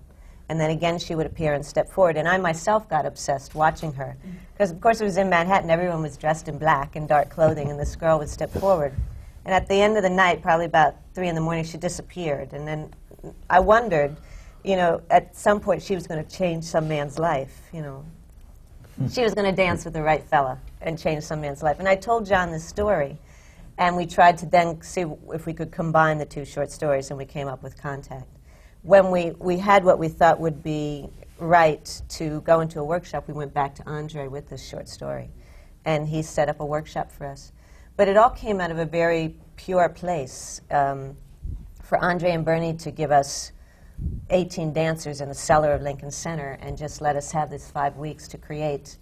And 0.47 0.59
then 0.59 0.69
again, 0.69 0.99
she 0.99 1.15
would 1.15 1.25
appear 1.25 1.53
and 1.53 1.65
step 1.65 1.89
forward. 1.89 2.17
And 2.17 2.27
I 2.27 2.37
myself 2.37 2.87
got 2.87 3.05
obsessed 3.05 3.55
watching 3.55 3.93
her. 3.93 4.15
Because, 4.53 4.71
of 4.71 4.79
course, 4.79 5.01
it 5.01 5.03
was 5.03 5.17
in 5.17 5.29
Manhattan. 5.29 5.69
Everyone 5.69 6.01
was 6.01 6.17
dressed 6.17 6.47
in 6.47 6.57
black 6.57 6.95
and 6.95 7.07
dark 7.07 7.29
clothing, 7.29 7.71
and 7.71 7.79
this 7.79 7.95
girl 7.95 8.19
would 8.19 8.29
step 8.29 8.51
forward. 8.51 8.93
And 9.43 9.53
at 9.53 9.67
the 9.67 9.75
end 9.75 9.97
of 9.97 10.03
the 10.03 10.09
night, 10.09 10.41
probably 10.41 10.65
about 10.65 10.95
3 11.13 11.29
in 11.29 11.35
the 11.35 11.41
morning, 11.41 11.63
she 11.63 11.77
disappeared. 11.77 12.53
And 12.53 12.67
then 12.67 12.93
I 13.49 13.59
wondered, 13.59 14.15
you 14.63 14.75
know, 14.75 15.01
at 15.09 15.35
some 15.35 15.59
point 15.59 15.81
she 15.81 15.95
was 15.95 16.07
going 16.07 16.23
to 16.23 16.29
change 16.29 16.63
some 16.63 16.87
man's 16.87 17.19
life, 17.19 17.61
you 17.73 17.81
know. 17.81 18.05
Hmm. 18.97 19.07
She 19.07 19.21
was 19.21 19.33
going 19.33 19.49
to 19.49 19.55
dance 19.55 19.83
with 19.83 19.93
the 19.93 20.01
right 20.01 20.23
fella 20.23 20.59
and 20.81 20.97
change 20.97 21.23
some 21.23 21.41
man's 21.41 21.61
life. 21.63 21.79
And 21.79 21.87
I 21.87 21.95
told 21.95 22.25
John 22.25 22.51
this 22.51 22.63
story, 22.63 23.17
and 23.77 23.95
we 23.95 24.05
tried 24.05 24.37
to 24.39 24.45
then 24.45 24.81
see 24.81 25.05
if 25.33 25.45
we 25.45 25.53
could 25.53 25.71
combine 25.71 26.17
the 26.17 26.25
two 26.25 26.45
short 26.45 26.71
stories, 26.71 27.09
and 27.09 27.17
we 27.17 27.25
came 27.25 27.47
up 27.47 27.61
with 27.61 27.79
Contact. 27.81 28.27
When 28.85 29.09
we, 29.09 29.31
we 29.39 29.57
had 29.57 29.83
what 29.83 29.97
we 29.97 30.09
thought 30.09 30.39
would 30.39 30.61
be 30.61 31.09
right 31.39 32.01
to 32.09 32.41
go 32.41 32.59
into 32.59 32.79
a 32.79 32.83
workshop, 32.83 33.27
we 33.27 33.33
went 33.33 33.51
back 33.51 33.73
to 33.75 33.89
Andre 33.89 34.27
with 34.27 34.47
this 34.47 34.63
short 34.63 34.87
story, 34.87 35.31
and 35.85 36.07
he 36.07 36.21
set 36.21 36.49
up 36.49 36.59
a 36.59 36.65
workshop 36.65 37.11
for 37.11 37.25
us. 37.25 37.51
But 37.97 38.07
it 38.07 38.15
all 38.15 38.29
came 38.29 38.61
out 38.61 38.69
of 38.69 38.77
a 38.77 38.85
very 38.85 39.35
pure 39.55 39.89
place. 39.89 40.61
Um, 40.69 41.17
for 41.81 41.97
Andre 41.97 42.29
and 42.29 42.45
Bernie 42.45 42.75
to 42.75 42.91
give 42.91 43.11
us 43.11 43.53
18 44.29 44.71
dancers 44.71 45.19
in 45.19 45.29
the 45.29 45.35
cellar 45.35 45.73
of 45.73 45.81
Lincoln 45.81 46.11
Center 46.11 46.59
and 46.61 46.77
just 46.77 47.01
let 47.01 47.15
us 47.15 47.31
have 47.31 47.49
this 47.49 47.71
five 47.71 47.97
weeks 47.97 48.27
to 48.27 48.37
create 48.37 48.99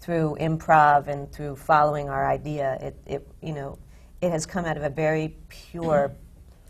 through 0.00 0.36
improv 0.40 1.06
and 1.06 1.30
through 1.30 1.54
following 1.54 2.08
our 2.08 2.28
idea. 2.28 2.78
It, 2.80 2.96
it, 3.06 3.28
you 3.40 3.52
know, 3.52 3.78
it 4.20 4.30
has 4.30 4.44
come 4.44 4.64
out 4.64 4.76
of 4.76 4.82
a 4.82 4.90
very 4.90 5.36
pure 5.48 6.12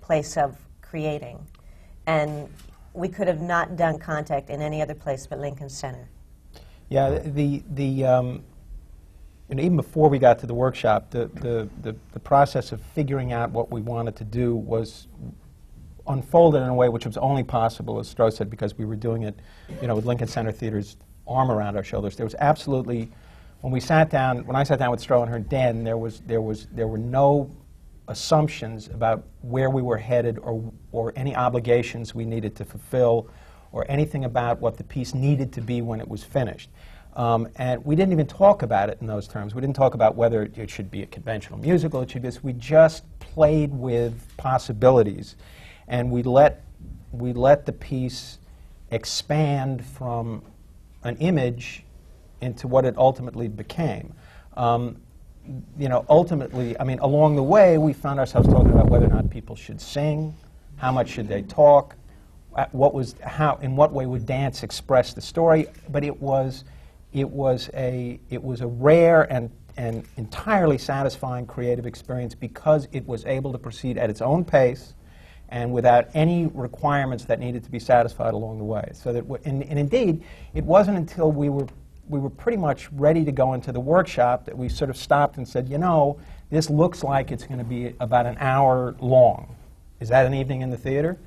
place 0.02 0.36
of 0.36 0.58
creating. 0.82 1.46
And 2.06 2.48
we 2.92 3.08
could 3.08 3.28
have 3.28 3.40
not 3.40 3.76
done 3.76 3.98
contact 3.98 4.50
in 4.50 4.60
any 4.60 4.82
other 4.82 4.94
place 4.94 5.26
but 5.26 5.38
Lincoln 5.38 5.68
Center. 5.68 6.08
Yeah, 6.88 7.20
the, 7.20 7.62
the, 7.70 8.04
um, 8.04 8.44
you 9.48 9.54
know, 9.56 9.62
even 9.62 9.76
before 9.76 10.08
we 10.08 10.18
got 10.18 10.38
to 10.40 10.46
the 10.46 10.54
workshop, 10.54 11.10
the, 11.10 11.30
the, 11.34 11.68
the, 11.82 11.96
the 12.12 12.20
process 12.20 12.72
of 12.72 12.80
figuring 12.80 13.32
out 13.32 13.50
what 13.50 13.70
we 13.70 13.80
wanted 13.80 14.16
to 14.16 14.24
do 14.24 14.54
was 14.56 15.06
unfolded 16.06 16.62
in 16.62 16.68
a 16.68 16.74
way 16.74 16.88
which 16.88 17.06
was 17.06 17.16
only 17.16 17.44
possible, 17.44 17.98
as 18.00 18.12
Stro 18.12 18.32
said, 18.32 18.50
because 18.50 18.76
we 18.76 18.84
were 18.84 18.96
doing 18.96 19.22
it, 19.22 19.38
you 19.80 19.86
know, 19.86 19.94
with 19.94 20.04
Lincoln 20.04 20.26
Center 20.26 20.50
Theater's 20.50 20.96
arm 21.28 21.50
around 21.50 21.76
our 21.76 21.84
shoulders. 21.84 22.16
There 22.16 22.26
was 22.26 22.34
absolutely, 22.40 23.10
when 23.60 23.72
we 23.72 23.80
sat 23.80 24.10
down, 24.10 24.44
when 24.46 24.56
I 24.56 24.64
sat 24.64 24.78
down 24.80 24.90
with 24.90 25.04
Stro 25.04 25.22
in 25.22 25.28
her 25.28 25.38
den, 25.38 25.84
there 25.84 25.98
was, 25.98 26.20
there 26.20 26.40
was, 26.40 26.66
there 26.72 26.88
were 26.88 26.98
no 26.98 27.50
assumptions 28.10 28.88
about 28.88 29.24
where 29.40 29.70
we 29.70 29.80
were 29.80 29.96
headed 29.96 30.36
or, 30.38 30.72
or 30.90 31.12
any 31.14 31.34
obligations 31.34 32.12
we 32.12 32.24
needed 32.24 32.56
to 32.56 32.64
fulfill 32.64 33.28
or 33.72 33.86
anything 33.88 34.24
about 34.24 34.60
what 34.60 34.76
the 34.76 34.82
piece 34.82 35.14
needed 35.14 35.52
to 35.52 35.60
be 35.60 35.80
when 35.80 36.00
it 36.00 36.08
was 36.08 36.24
finished. 36.24 36.70
Um, 37.14 37.48
and 37.56 37.84
we 37.84 37.94
didn't 37.94 38.12
even 38.12 38.26
talk 38.26 38.62
about 38.62 38.90
it 38.90 38.98
in 39.00 39.06
those 39.06 39.28
terms. 39.28 39.54
We 39.54 39.60
didn't 39.60 39.76
talk 39.76 39.94
about 39.94 40.16
whether 40.16 40.42
it 40.42 40.68
should 40.68 40.90
be 40.90 41.02
a 41.02 41.06
conventional 41.06 41.58
musical, 41.58 42.02
it 42.02 42.10
should 42.10 42.22
be 42.22 42.28
this. 42.28 42.42
We 42.42 42.52
just 42.52 43.04
played 43.20 43.72
with 43.72 44.26
possibilities. 44.36 45.36
And 45.86 46.10
we 46.10 46.24
let, 46.24 46.64
we 47.12 47.32
let 47.32 47.64
the 47.64 47.72
piece 47.72 48.38
expand 48.90 49.84
from 49.84 50.42
an 51.04 51.16
image 51.18 51.84
into 52.40 52.66
what 52.66 52.84
it 52.84 52.96
ultimately 52.96 53.46
became. 53.46 54.14
Um, 54.56 54.96
you 55.78 55.88
know, 55.88 56.04
ultimately, 56.08 56.78
I 56.78 56.84
mean, 56.84 56.98
along 57.00 57.36
the 57.36 57.42
way, 57.42 57.78
we 57.78 57.92
found 57.92 58.20
ourselves 58.20 58.48
talking 58.48 58.70
about 58.70 58.88
whether 58.88 59.06
or 59.06 59.10
not 59.10 59.30
people 59.30 59.56
should 59.56 59.80
sing, 59.80 60.34
how 60.76 60.92
much 60.92 61.08
should 61.08 61.28
they 61.28 61.42
talk, 61.42 61.96
uh, 62.54 62.66
what 62.72 62.94
was, 62.94 63.14
how, 63.24 63.56
in 63.62 63.76
what 63.76 63.92
way 63.92 64.06
would 64.06 64.26
dance 64.26 64.62
express 64.62 65.12
the 65.12 65.20
story. 65.20 65.66
But 65.88 66.04
it 66.04 66.20
was, 66.20 66.64
it 67.12 67.28
was 67.28 67.70
a, 67.74 68.20
it 68.30 68.42
was 68.42 68.60
a 68.60 68.66
rare 68.66 69.30
and, 69.32 69.50
and 69.76 70.04
entirely 70.16 70.78
satisfying 70.78 71.46
creative 71.46 71.86
experience 71.86 72.34
because 72.34 72.88
it 72.92 73.06
was 73.06 73.24
able 73.24 73.52
to 73.52 73.58
proceed 73.58 73.98
at 73.98 74.10
its 74.10 74.20
own 74.20 74.44
pace 74.44 74.94
and 75.48 75.72
without 75.72 76.08
any 76.14 76.46
requirements 76.54 77.24
that 77.24 77.40
needed 77.40 77.64
to 77.64 77.70
be 77.70 77.80
satisfied 77.80 78.34
along 78.34 78.58
the 78.58 78.64
way. 78.64 78.88
So 78.92 79.12
that, 79.12 79.24
and, 79.44 79.64
and 79.64 79.78
indeed, 79.78 80.22
it 80.54 80.64
wasn't 80.64 80.96
until 80.96 81.32
we 81.32 81.48
were 81.48 81.66
we 82.10 82.18
were 82.18 82.30
pretty 82.30 82.58
much 82.58 82.90
ready 82.92 83.24
to 83.24 83.32
go 83.32 83.54
into 83.54 83.72
the 83.72 83.80
workshop 83.80 84.44
that 84.44 84.58
we 84.58 84.68
sort 84.68 84.90
of 84.90 84.96
stopped 84.96 85.36
and 85.36 85.46
said, 85.46 85.68
you 85.68 85.78
know, 85.78 86.18
this 86.50 86.68
looks 86.68 87.04
like 87.04 87.30
it's 87.30 87.44
going 87.44 87.58
to 87.58 87.64
be 87.64 87.94
about 88.00 88.26
an 88.26 88.36
hour 88.40 88.96
long. 88.98 89.54
Is 90.00 90.08
that 90.08 90.26
an 90.26 90.34
evening 90.34 90.62
in 90.62 90.70
the 90.70 90.76
theater? 90.76 91.18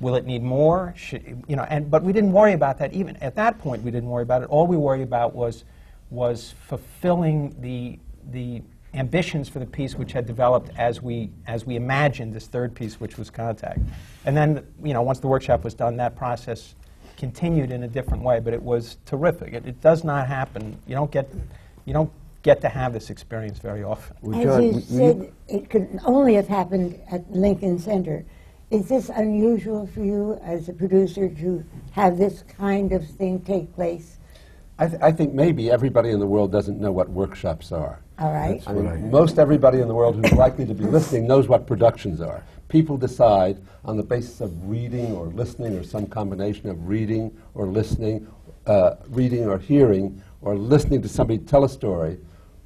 Will 0.00 0.16
it 0.16 0.26
need 0.26 0.42
more? 0.42 0.92
Should, 0.96 1.44
you 1.46 1.54
know, 1.54 1.62
and, 1.62 1.88
but 1.88 2.02
we 2.02 2.12
didn't 2.12 2.32
worry 2.32 2.54
about 2.54 2.78
that. 2.78 2.92
Even 2.92 3.16
at 3.18 3.36
that 3.36 3.58
point, 3.60 3.82
we 3.84 3.92
didn't 3.92 4.08
worry 4.08 4.24
about 4.24 4.42
it. 4.42 4.48
All 4.48 4.66
we 4.66 4.76
worried 4.76 5.02
about 5.02 5.34
was, 5.34 5.64
was 6.10 6.54
fulfilling 6.66 7.54
the, 7.60 8.00
the 8.32 8.62
ambitions 8.94 9.48
for 9.48 9.60
the 9.60 9.66
piece 9.66 9.94
which 9.94 10.12
had 10.12 10.26
developed 10.26 10.70
as 10.76 11.00
we, 11.00 11.30
as 11.46 11.64
we 11.64 11.76
imagined 11.76 12.34
this 12.34 12.48
third 12.48 12.74
piece, 12.74 12.98
which 12.98 13.16
was 13.16 13.30
Contact. 13.30 13.78
And 14.24 14.36
then, 14.36 14.66
you 14.82 14.92
know, 14.92 15.02
once 15.02 15.20
the 15.20 15.28
workshop 15.28 15.62
was 15.62 15.74
done, 15.74 15.96
that 15.98 16.16
process 16.16 16.74
continued 17.22 17.70
in 17.70 17.84
a 17.84 17.88
different 17.88 18.20
way, 18.24 18.40
but 18.40 18.52
it 18.52 18.60
was 18.60 18.96
terrific. 19.06 19.54
It, 19.54 19.64
it 19.64 19.80
does 19.80 20.02
not 20.02 20.26
happen. 20.26 20.76
You 20.88 20.96
don't 20.96 21.12
get, 21.12 21.28
you 21.84 21.92
don't 21.92 22.10
get 22.42 22.60
to 22.62 22.68
have 22.68 22.92
this 22.92 23.10
experience 23.10 23.60
very 23.60 23.84
often. 23.84 24.16
Well, 24.22 24.40
As 24.40 24.44
John, 24.44 24.62
you 24.64 24.80
said, 24.80 25.32
it 25.46 25.70
could 25.70 26.00
only 26.04 26.34
have 26.34 26.48
happened 26.48 26.98
at 27.12 27.30
Lincoln 27.30 27.78
Center. 27.78 28.24
Is 28.72 28.88
this 28.88 29.08
unusual 29.08 29.86
for 29.86 30.00
you 30.02 30.40
as 30.42 30.68
a 30.68 30.72
producer 30.72 31.28
to 31.28 31.64
have 31.92 32.18
this 32.18 32.42
kind 32.58 32.90
of 32.90 33.06
thing 33.06 33.38
take 33.42 33.72
place? 33.72 34.18
I, 34.80 34.88
th- 34.88 35.00
I 35.00 35.12
think 35.12 35.32
maybe 35.32 35.70
everybody 35.70 36.10
in 36.10 36.18
the 36.18 36.26
world 36.26 36.50
doesn't 36.50 36.80
know 36.80 36.90
what 36.90 37.08
workshops 37.08 37.70
are. 37.70 38.00
All 38.18 38.32
right. 38.32 38.60
I 38.66 38.72
mean, 38.72 39.12
most 39.12 39.38
everybody 39.38 39.80
in 39.80 39.86
the 39.86 39.94
world 39.94 40.16
who's 40.16 40.32
likely 40.32 40.66
to 40.66 40.74
be 40.74 40.84
listening 40.84 41.28
knows 41.28 41.46
what 41.46 41.68
productions 41.68 42.20
are. 42.20 42.42
People 42.72 42.96
decide 42.96 43.58
on 43.84 43.98
the 43.98 44.02
basis 44.02 44.40
of 44.40 44.66
reading 44.66 45.12
or 45.12 45.26
listening 45.26 45.76
or 45.76 45.84
some 45.84 46.06
combination 46.06 46.70
of 46.70 46.88
reading 46.88 47.30
or 47.52 47.66
listening, 47.66 48.26
uh, 48.66 48.94
reading 49.08 49.46
or 49.46 49.58
hearing, 49.58 50.22
or 50.40 50.56
listening 50.56 51.02
to 51.02 51.08
somebody 51.08 51.38
tell 51.38 51.64
a 51.64 51.68
story, 51.68 52.16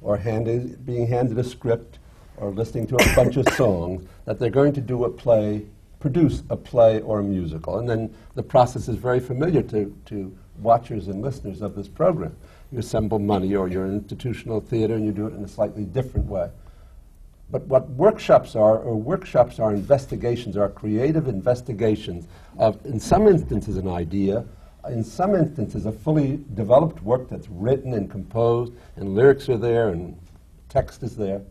or 0.01 0.15
handed, 0.15 0.85
being 0.85 1.07
handed 1.07 1.37
a 1.37 1.43
script, 1.43 1.99
or 2.37 2.51
listening 2.51 2.87
to 2.87 2.95
a 2.95 3.15
bunch 3.17 3.35
of 3.35 3.49
songs, 3.55 4.07
that 4.23 4.39
they're 4.39 4.49
going 4.49 4.71
to 4.71 4.79
do 4.79 5.03
a 5.03 5.09
play, 5.09 5.65
produce 5.99 6.41
a 6.49 6.55
play 6.55 7.01
or 7.01 7.19
a 7.19 7.23
musical. 7.23 7.79
And 7.79 7.89
then 7.89 8.15
the 8.35 8.43
process 8.43 8.87
is 8.87 8.95
very 8.95 9.19
familiar 9.19 9.61
to, 9.63 9.93
to 10.05 10.33
watchers 10.59 11.09
and 11.09 11.21
listeners 11.21 11.61
of 11.61 11.75
this 11.75 11.89
program. 11.89 12.33
You 12.71 12.79
assemble 12.79 13.19
money, 13.19 13.55
or 13.55 13.67
you're 13.67 13.83
an 13.83 13.95
institutional 13.95 14.61
theater 14.61 14.95
and 14.95 15.05
you 15.05 15.11
do 15.11 15.27
it 15.27 15.33
in 15.33 15.43
a 15.43 15.49
slightly 15.49 15.83
different 15.83 16.27
way. 16.27 16.49
But 17.49 17.65
what 17.67 17.89
workshops 17.91 18.55
are, 18.55 18.77
or 18.77 18.95
workshops 18.95 19.59
are 19.59 19.73
investigations, 19.73 20.57
are 20.57 20.67
creative 20.67 21.27
investigations 21.27 22.27
of, 22.57 22.83
in 22.85 22.99
some 22.99 23.27
instances, 23.27 23.77
an 23.77 23.87
idea, 23.87 24.45
in 24.89 25.03
some 25.03 25.33
instances, 25.33 25.85
a 25.85 25.91
fully 25.91 26.43
developed 26.55 27.01
work 27.03 27.29
that's 27.29 27.47
written 27.49 27.93
and 27.93 28.11
composed, 28.11 28.73
and 28.97 29.15
lyrics 29.15 29.47
are 29.47 29.57
there, 29.57 29.89
and 29.89 30.17
text 30.67 31.03
is 31.03 31.15
there. 31.15 31.41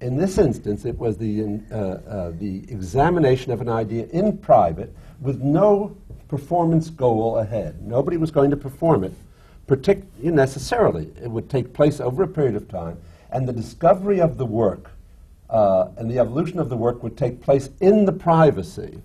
In 0.00 0.16
this 0.16 0.38
instance, 0.38 0.84
it 0.84 0.96
was 0.98 1.18
the, 1.18 1.60
uh, 1.70 1.74
uh, 1.74 2.32
the 2.38 2.58
examination 2.68 3.52
of 3.52 3.60
an 3.60 3.68
idea 3.68 4.06
in 4.06 4.38
private 4.38 4.94
with 5.20 5.42
no 5.42 5.96
performance 6.28 6.88
goal 6.88 7.38
ahead. 7.38 7.82
Nobody 7.82 8.16
was 8.16 8.30
going 8.30 8.50
to 8.50 8.56
perform 8.56 9.04
it 9.04 9.12
partic- 9.66 10.04
necessarily. 10.22 11.10
It 11.22 11.30
would 11.30 11.50
take 11.50 11.74
place 11.74 12.00
over 12.00 12.22
a 12.22 12.28
period 12.28 12.54
of 12.54 12.68
time, 12.68 12.98
and 13.30 13.46
the 13.46 13.52
discovery 13.52 14.20
of 14.20 14.38
the 14.38 14.46
work 14.46 14.90
uh, 15.50 15.88
and 15.96 16.10
the 16.10 16.18
evolution 16.18 16.58
of 16.58 16.68
the 16.68 16.76
work 16.76 17.02
would 17.02 17.16
take 17.16 17.40
place 17.40 17.70
in 17.80 18.04
the 18.04 18.12
privacy 18.12 19.00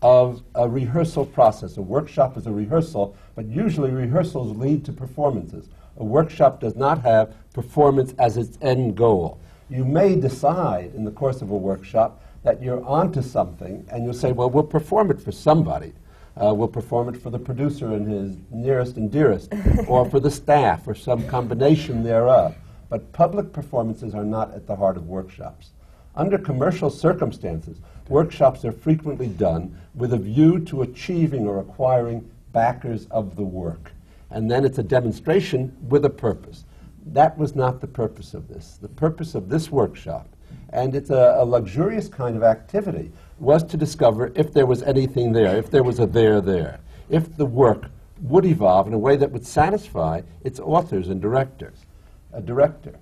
of 0.00 0.42
a 0.54 0.68
rehearsal 0.68 1.24
process. 1.24 1.76
A 1.76 1.82
workshop 1.82 2.36
is 2.36 2.46
a 2.46 2.52
rehearsal, 2.52 3.16
but 3.34 3.46
usually 3.46 3.90
rehearsals 3.90 4.56
lead 4.56 4.84
to 4.86 4.92
performances. 4.92 5.68
A 5.98 6.04
workshop 6.04 6.60
does 6.60 6.74
not 6.74 7.02
have 7.02 7.34
performance 7.52 8.14
as 8.18 8.36
its 8.36 8.58
end 8.62 8.96
goal. 8.96 9.38
You 9.68 9.84
may 9.84 10.16
decide 10.16 10.94
in 10.94 11.04
the 11.04 11.10
course 11.10 11.42
of 11.42 11.50
a 11.50 11.56
workshop 11.56 12.20
that 12.42 12.60
you're 12.62 12.84
onto 12.84 13.22
something, 13.22 13.86
and 13.90 14.04
you'll 14.04 14.12
say, 14.12 14.32
well, 14.32 14.50
we'll 14.50 14.64
perform 14.64 15.10
it 15.10 15.20
for 15.20 15.30
somebody. 15.30 15.92
Uh, 16.36 16.52
we'll 16.52 16.66
perform 16.66 17.08
it 17.08 17.16
for 17.16 17.30
the 17.30 17.38
producer 17.38 17.92
and 17.92 18.10
his 18.10 18.36
nearest 18.50 18.96
and 18.96 19.10
dearest, 19.10 19.52
or 19.86 20.08
for 20.08 20.18
the 20.18 20.30
staff, 20.30 20.88
or 20.88 20.94
some 20.94 21.26
combination 21.28 22.02
thereof. 22.02 22.54
But 22.88 23.12
public 23.12 23.52
performances 23.52 24.14
are 24.14 24.24
not 24.24 24.52
at 24.54 24.66
the 24.66 24.74
heart 24.74 24.96
of 24.96 25.06
workshops. 25.06 25.70
Under 26.14 26.36
commercial 26.36 26.90
circumstances, 26.90 27.78
workshops 28.08 28.64
are 28.64 28.72
frequently 28.72 29.28
done 29.28 29.76
with 29.94 30.12
a 30.12 30.18
view 30.18 30.58
to 30.60 30.82
achieving 30.82 31.46
or 31.46 31.58
acquiring 31.58 32.30
backers 32.52 33.06
of 33.10 33.36
the 33.36 33.42
work. 33.42 33.92
And 34.30 34.50
then 34.50 34.64
it's 34.64 34.78
a 34.78 34.82
demonstration 34.82 35.74
with 35.88 36.04
a 36.04 36.10
purpose. 36.10 36.64
That 37.06 37.36
was 37.38 37.56
not 37.56 37.80
the 37.80 37.86
purpose 37.86 38.34
of 38.34 38.48
this. 38.48 38.78
The 38.80 38.88
purpose 38.88 39.34
of 39.34 39.48
this 39.48 39.70
workshop, 39.70 40.28
and 40.70 40.94
it's 40.94 41.10
a, 41.10 41.36
a 41.38 41.44
luxurious 41.44 42.08
kind 42.08 42.36
of 42.36 42.42
activity, 42.42 43.10
was 43.38 43.64
to 43.64 43.76
discover 43.76 44.32
if 44.34 44.52
there 44.52 44.66
was 44.66 44.82
anything 44.82 45.32
there, 45.32 45.56
if 45.56 45.70
there 45.70 45.82
was 45.82 45.98
a 45.98 46.06
there 46.06 46.40
there, 46.40 46.80
if 47.08 47.36
the 47.36 47.46
work 47.46 47.86
would 48.20 48.44
evolve 48.44 48.86
in 48.86 48.92
a 48.92 48.98
way 48.98 49.16
that 49.16 49.32
would 49.32 49.46
satisfy 49.46 50.20
its 50.44 50.60
authors 50.60 51.08
and 51.08 51.20
directors, 51.20 51.86
a 52.32 52.40
director. 52.40 52.98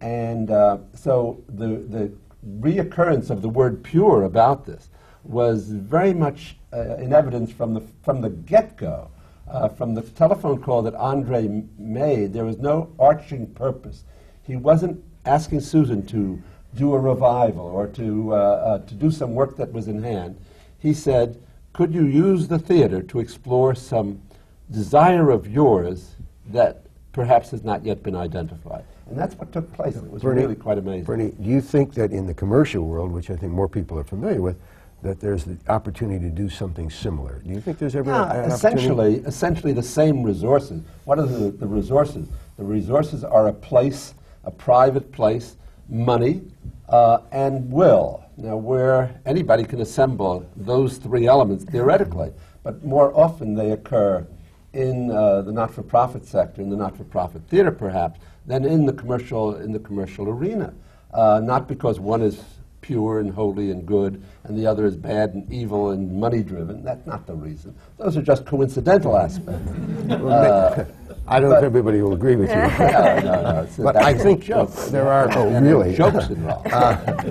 And 0.00 0.50
uh, 0.50 0.78
so 0.94 1.42
the, 1.48 1.66
the 1.66 2.12
reoccurrence 2.46 3.30
of 3.30 3.42
the 3.42 3.48
word 3.48 3.82
pure 3.82 4.22
about 4.24 4.64
this 4.66 4.88
was 5.24 5.70
very 5.70 6.14
much 6.14 6.56
uh, 6.72 6.96
in 6.96 7.12
evidence 7.12 7.52
from 7.52 7.74
the, 7.74 7.82
from 8.02 8.20
the 8.20 8.30
get-go. 8.30 9.10
Uh, 9.48 9.68
from 9.68 9.94
the 9.94 10.02
telephone 10.02 10.62
call 10.62 10.80
that 10.80 10.94
Andre 10.94 11.64
made, 11.76 12.32
there 12.32 12.44
was 12.44 12.58
no 12.58 12.92
arching 13.00 13.48
purpose. 13.48 14.04
He 14.44 14.54
wasn't 14.54 15.02
asking 15.24 15.60
Susan 15.60 16.06
to 16.06 16.40
do 16.76 16.94
a 16.94 16.98
revival 16.98 17.66
or 17.66 17.88
to, 17.88 18.32
uh, 18.32 18.36
uh, 18.36 18.78
to 18.86 18.94
do 18.94 19.10
some 19.10 19.34
work 19.34 19.56
that 19.56 19.72
was 19.72 19.88
in 19.88 20.02
hand. 20.04 20.38
He 20.78 20.94
said, 20.94 21.42
Could 21.72 21.92
you 21.92 22.04
use 22.04 22.46
the 22.46 22.60
theater 22.60 23.02
to 23.02 23.18
explore 23.18 23.74
some 23.74 24.22
desire 24.70 25.30
of 25.30 25.48
yours 25.48 26.14
that 26.48 26.84
perhaps 27.12 27.50
has 27.50 27.64
not 27.64 27.84
yet 27.84 28.02
been 28.02 28.14
identified? 28.14 28.84
And 29.10 29.18
that's 29.18 29.34
what 29.34 29.52
took 29.52 29.70
place. 29.72 29.96
It 29.96 30.08
was 30.10 30.22
Bernie- 30.22 30.42
really 30.42 30.54
quite 30.54 30.78
amazing. 30.78 31.04
Bernie, 31.04 31.32
do 31.40 31.48
you 31.50 31.60
think 31.60 31.94
that 31.94 32.12
in 32.12 32.26
the 32.26 32.34
commercial 32.34 32.84
world, 32.86 33.10
which 33.10 33.28
I 33.28 33.36
think 33.36 33.52
more 33.52 33.68
people 33.68 33.98
are 33.98 34.04
familiar 34.04 34.40
with, 34.40 34.56
that 35.02 35.18
there's 35.18 35.44
the 35.44 35.56
opportunity 35.68 36.20
to 36.20 36.30
do 36.30 36.48
something 36.48 36.88
similar? 36.90 37.40
Do 37.44 37.50
you 37.50 37.60
think 37.60 37.78
there's 37.78 37.96
ever 37.96 38.10
Yeah, 38.10 38.22
an 38.22 38.52
opportunity? 38.52 38.54
essentially, 38.54 39.14
essentially 39.26 39.72
the 39.72 39.82
same 39.82 40.22
resources. 40.22 40.82
What 41.04 41.18
are 41.18 41.26
the, 41.26 41.50
the 41.50 41.66
resources? 41.66 42.28
The 42.56 42.64
resources 42.64 43.24
are 43.24 43.48
a 43.48 43.52
place, 43.52 44.14
a 44.44 44.50
private 44.50 45.10
place, 45.10 45.56
money, 45.88 46.42
uh, 46.88 47.20
and 47.32 47.68
will. 47.70 48.22
Now, 48.36 48.56
where 48.56 49.20
anybody 49.26 49.64
can 49.64 49.80
assemble 49.80 50.46
those 50.56 50.98
three 50.98 51.26
elements 51.26 51.64
theoretically, 51.64 52.32
but 52.62 52.84
more 52.84 53.12
often 53.18 53.54
they 53.54 53.72
occur 53.72 54.24
in 54.72 55.10
uh, 55.10 55.42
the 55.42 55.50
not-for-profit 55.52 56.24
sector, 56.24 56.62
in 56.62 56.70
the 56.70 56.76
not-for-profit 56.76 57.42
theater, 57.48 57.72
perhaps, 57.72 58.20
than 58.50 58.64
in 58.64 58.84
the 58.84 58.92
commercial 58.92 59.54
in 59.56 59.72
the 59.72 59.78
commercial 59.78 60.28
arena. 60.28 60.74
Uh, 61.14 61.40
not 61.42 61.68
because 61.68 61.98
one 62.00 62.22
is 62.22 62.42
pure 62.80 63.20
and 63.20 63.32
holy 63.32 63.70
and 63.70 63.86
good, 63.86 64.22
and 64.44 64.58
the 64.58 64.66
other 64.66 64.86
is 64.86 64.96
bad 64.96 65.34
and 65.34 65.50
evil 65.52 65.90
and 65.90 66.18
money 66.18 66.42
driven. 66.42 66.82
That's 66.82 67.06
not 67.06 67.26
the 67.26 67.34
reason. 67.34 67.74
Those 67.98 68.16
are 68.16 68.22
just 68.22 68.44
coincidental 68.44 69.16
aspects. 69.16 69.72
Uh, 70.10 70.84
I 71.28 71.38
don't 71.38 71.50
know 71.50 71.56
if 71.58 71.62
everybody 71.62 72.02
will 72.02 72.14
agree 72.14 72.34
with 72.34 72.48
you. 72.50 72.56
no, 72.56 73.20
no, 73.20 73.42
no. 73.42 73.60
It's, 73.62 73.76
But 73.76 73.96
I 73.96 74.12
think 74.12 74.42
joke. 74.42 74.74
there 74.90 75.06
are, 75.06 75.28
oh, 75.38 75.48
And 75.48 75.64
really? 75.64 75.94
jokes 75.94 76.28
involved. 76.28 76.66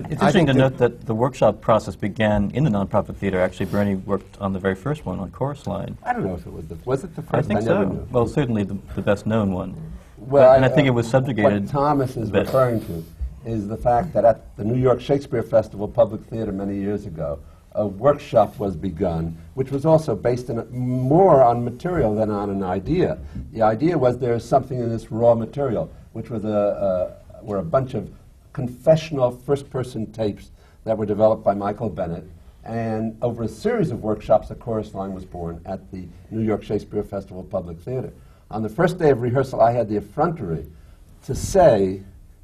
It's 0.06 0.14
interesting 0.14 0.46
to 0.46 0.54
note 0.54 0.78
that 0.78 1.06
the 1.06 1.14
workshop 1.14 1.60
process 1.60 1.98
began 1.98 2.52
in 2.52 2.64
the 2.64 2.70
nonprofit 2.70 3.18
theater. 3.18 3.42
Actually, 3.42 3.66
Bernie 3.66 3.96
worked 3.96 4.38
on 4.40 4.54
the 4.54 4.60
very 4.60 4.76
first 4.76 5.06
one 5.06 5.20
on 5.20 5.30
Chorus 5.32 5.68
Line. 5.68 5.98
I 6.04 6.14
don't 6.14 6.24
know 6.24 6.36
if 6.36 6.46
it 6.48 6.54
was 6.54 6.68
the 6.68 6.78
was 6.86 7.04
it 7.04 7.14
the 7.16 7.22
first. 7.22 7.36
I 7.36 7.42
think 7.42 7.64
never 7.64 7.84
so. 7.84 8.08
Well, 8.12 8.28
certainly 8.28 8.64
the, 8.64 8.78
the 8.96 9.02
best 9.02 9.26
known 9.26 9.52
one. 9.52 9.76
Well, 10.20 10.54
and 10.54 10.66
I 10.66 10.70
think 10.70 10.86
uh, 10.86 10.92
it 10.92 10.94
was 10.94 11.10
subjugated. 11.10 11.64
What 11.64 11.72
Thomas 11.72 12.18
is 12.18 12.30
bit. 12.30 12.46
referring 12.46 12.82
to 12.86 13.06
is 13.46 13.68
the 13.68 13.78
fact 13.78 14.14
that 14.14 14.26
at 14.26 14.56
the 14.58 14.64
New 14.64 14.78
York 14.78 15.02
Shakespeare 15.02 15.44
Festival 15.44 15.88
Public 15.88 16.22
Theater 16.26 16.52
many 16.52 16.76
years 16.78 17.06
ago, 17.06 17.40
a 17.74 17.88
workshop 17.88 18.60
was 18.60 18.76
begun, 18.76 19.38
which 19.54 19.72
was 19.72 19.86
also 19.86 20.16
based 20.16 20.50
in 20.50 20.60
a, 20.60 20.66
more 20.66 21.42
on 21.42 21.64
material 21.64 22.14
than 22.16 22.30
on 22.30 22.50
an 22.50 22.64
idea. 22.64 23.18
The 23.54 23.62
idea 23.62 23.98
was 23.98 24.18
there 24.18 24.34
is 24.34 24.44
something 24.44 24.80
in 24.80 24.90
this 24.90 25.12
raw 25.12 25.36
material, 25.36 25.92
which 26.14 26.30
was 26.30 26.44
a, 26.44 27.18
a, 27.42 27.44
were 27.44 27.58
a 27.58 27.64
bunch 27.64 27.94
of 27.94 28.12
confessional 28.54 29.32
first-person 29.32 30.12
tapes 30.12 30.52
that 30.84 30.98
were 30.98 31.06
developed 31.06 31.44
by 31.44 31.54
Michael 31.54 31.90
Bennett. 31.90 32.26
And 32.66 33.18
over 33.22 33.44
a 33.44 33.48
series 33.48 33.92
of 33.92 34.04
workshops, 34.04 34.52
a 34.52 34.56
chorus 34.56 34.94
line 34.94 35.14
was 35.14 35.26
born 35.26 35.62
at 35.66 35.92
the 35.92 36.08
New 36.30 36.42
York 36.42 36.64
Shakespeare 36.64 37.04
Festival 37.04 37.44
Public 37.44 37.80
Theater. 37.80 38.12
On 38.52 38.64
the 38.64 38.70
first 38.70 38.98
day 38.98 39.12
of 39.12 39.22
rehearsal, 39.22 39.62
I 39.62 39.72
had 39.72 39.88
the 39.90 39.98
effrontery 39.98 40.66
to 41.26 41.36
say, 41.36 42.02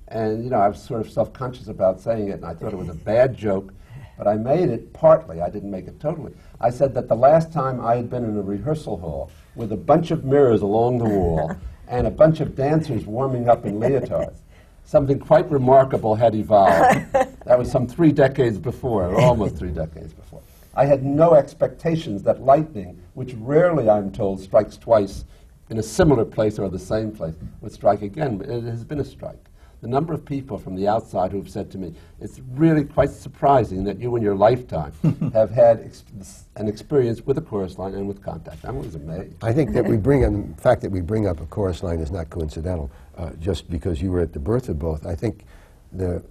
and 0.07 0.43
you 0.43 0.51
know, 0.51 0.59
I 0.59 0.67
was 0.67 0.81
sort 0.81 1.01
of 1.01 1.09
self-conscious 1.09 1.67
about 1.67 1.99
saying 1.99 2.27
it, 2.27 2.33
and 2.33 2.45
I 2.45 2.53
thought 2.53 2.73
it 2.73 2.77
was 2.77 2.89
a 2.89 2.93
bad 2.93 3.35
joke, 3.35 3.73
but 4.15 4.27
I 4.27 4.35
made 4.35 4.69
it 4.69 4.93
partly. 4.93 5.41
I 5.41 5.49
didn't 5.49 5.71
make 5.71 5.87
it 5.87 5.99
totally. 5.99 6.33
I 6.61 6.69
said 6.69 6.93
that 6.93 7.07
the 7.07 7.15
last 7.15 7.51
time 7.51 7.83
I 7.83 7.95
had 7.95 8.11
been 8.11 8.23
in 8.23 8.37
a 8.37 8.41
rehearsal 8.43 8.97
hall 8.97 9.31
with 9.55 9.71
a 9.71 9.77
bunch 9.77 10.11
of 10.11 10.23
mirrors 10.23 10.61
along 10.61 10.99
the 10.99 11.05
wall 11.05 11.55
and 11.87 12.05
a 12.05 12.11
bunch 12.11 12.39
of 12.39 12.55
dancers 12.55 13.07
warming 13.07 13.49
up 13.49 13.65
in 13.65 13.79
leotards, 13.79 14.37
something 14.83 15.17
quite 15.17 15.49
remarkable 15.49 16.13
had 16.13 16.35
evolved. 16.35 17.11
that 17.45 17.57
was 17.57 17.71
some 17.71 17.87
three 17.87 18.11
decades 18.11 18.59
before, 18.59 19.05
or 19.05 19.19
almost 19.21 19.57
three 19.57 19.71
decades 19.71 20.13
before. 20.13 20.41
I 20.75 20.85
had 20.85 21.03
no 21.03 21.33
expectations 21.33 22.21
that 22.23 22.43
lightning, 22.43 23.01
which 23.15 23.33
rarely, 23.39 23.89
I'm 23.89 24.11
told, 24.11 24.39
strikes 24.39 24.77
twice 24.77 25.25
in 25.69 25.77
a 25.77 25.83
similar 25.83 26.25
place 26.25 26.59
or 26.59 26.69
the 26.69 26.79
same 26.79 27.11
place, 27.11 27.35
would 27.61 27.71
strike 27.71 28.01
again. 28.01 28.37
But 28.37 28.49
it 28.49 28.63
has 28.63 28.83
been 28.83 28.99
a 28.99 29.05
strike. 29.05 29.43
The 29.81 29.87
number 29.87 30.13
of 30.13 30.25
people 30.25 30.57
from 30.57 30.75
the 30.75 30.87
outside 30.87 31.31
who 31.31 31.37
have 31.37 31.49
said 31.49 31.69
to 31.71 31.77
me, 31.77 31.93
it's 32.19 32.41
really 32.53 32.83
quite 32.83 33.11
surprising 33.11 33.83
that 33.83 33.99
you 33.99 34.15
in 34.15 34.23
your 34.23 34.33
lifetime 34.33 34.93
have 35.33 35.51
had 35.51 35.81
ex- 35.81 36.45
an 36.55 36.67
experience 36.67 37.21
with 37.21 37.37
a 37.37 37.41
chorus 37.41 37.77
line 37.77 37.93
and 37.93 38.07
with 38.07 38.23
contact. 38.23 38.65
I 38.65 38.71
was 38.71 38.95
amazed. 38.95 39.35
I 39.43 39.53
think 39.53 39.73
that 39.73 39.85
we 39.85 39.97
bring 39.97 40.23
in, 40.23 40.55
the 40.55 40.61
fact 40.61 40.81
that 40.81 40.91
we 40.91 41.01
bring 41.01 41.27
up 41.27 41.39
a 41.39 41.45
chorus 41.45 41.83
line 41.83 41.99
is 41.99 42.09
not 42.09 42.29
coincidental, 42.29 42.89
uh, 43.17 43.31
just 43.39 43.69
because 43.69 44.01
you 44.01 44.11
were 44.11 44.21
at 44.21 44.33
the 44.33 44.39
birth 44.39 44.69
of 44.69 44.79
both. 44.79 45.05
I 45.05 45.13
think 45.13 45.45
the 45.91 46.23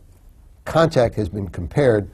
contact 0.65 1.15
has 1.15 1.29
been 1.29 1.49
compared 1.49 2.11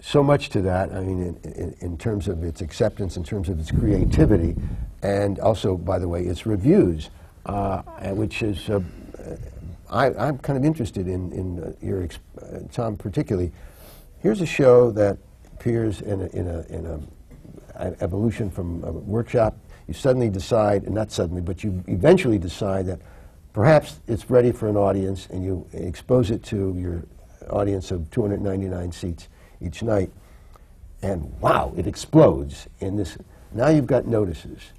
so 0.00 0.22
much 0.22 0.48
to 0.50 0.62
that, 0.62 0.92
I 0.92 1.00
mean, 1.00 1.38
in, 1.42 1.52
in, 1.52 1.76
in 1.80 1.98
terms 1.98 2.28
of 2.28 2.44
its 2.44 2.60
acceptance, 2.60 3.16
in 3.16 3.24
terms 3.24 3.48
of 3.48 3.58
its 3.58 3.70
creativity, 3.70 4.54
and 5.02 5.38
also, 5.38 5.76
by 5.76 5.98
the 5.98 6.08
way, 6.08 6.24
its 6.24 6.46
reviews, 6.46 7.10
uh, 7.46 7.82
which 8.12 8.42
is, 8.42 8.68
uh, 8.68 8.80
I, 9.90 10.06
I'm 10.14 10.38
kind 10.38 10.56
of 10.56 10.64
interested 10.64 11.08
in, 11.08 11.32
in 11.32 11.60
uh, 11.62 11.72
your, 11.80 12.04
uh, 12.04 12.58
Tom 12.72 12.96
particularly. 12.96 13.52
Here's 14.20 14.40
a 14.40 14.46
show 14.46 14.90
that 14.92 15.18
appears 15.52 16.00
in 16.00 16.20
a, 16.20 16.26
in 16.28 16.46
a, 16.46 16.60
in 16.68 16.86
a 16.86 17.00
an 17.78 17.96
evolution 18.00 18.50
from 18.50 18.82
a 18.84 18.90
workshop, 18.90 19.56
you 19.86 19.94
suddenly 19.94 20.28
decide, 20.28 20.84
and 20.84 20.94
not 20.94 21.10
suddenly, 21.10 21.40
but 21.40 21.64
you 21.64 21.82
eventually 21.86 22.38
decide 22.38 22.86
that 22.86 23.00
perhaps 23.52 24.00
it's 24.06 24.28
ready 24.28 24.52
for 24.52 24.68
an 24.68 24.76
audience, 24.76 25.28
and 25.30 25.44
you 25.44 25.66
expose 25.72 26.30
it 26.30 26.42
to 26.44 26.74
your 26.76 27.04
audience 27.50 27.90
of 27.90 28.10
299 28.10 28.92
seats 28.92 29.28
each 29.60 29.82
night, 29.82 30.10
and 31.02 31.32
wow, 31.40 31.72
it 31.76 31.86
explodes 31.86 32.66
in 32.80 32.96
this. 32.96 33.16
Now 33.52 33.68
you've 33.68 33.86
got 33.86 34.06
notices. 34.06 34.72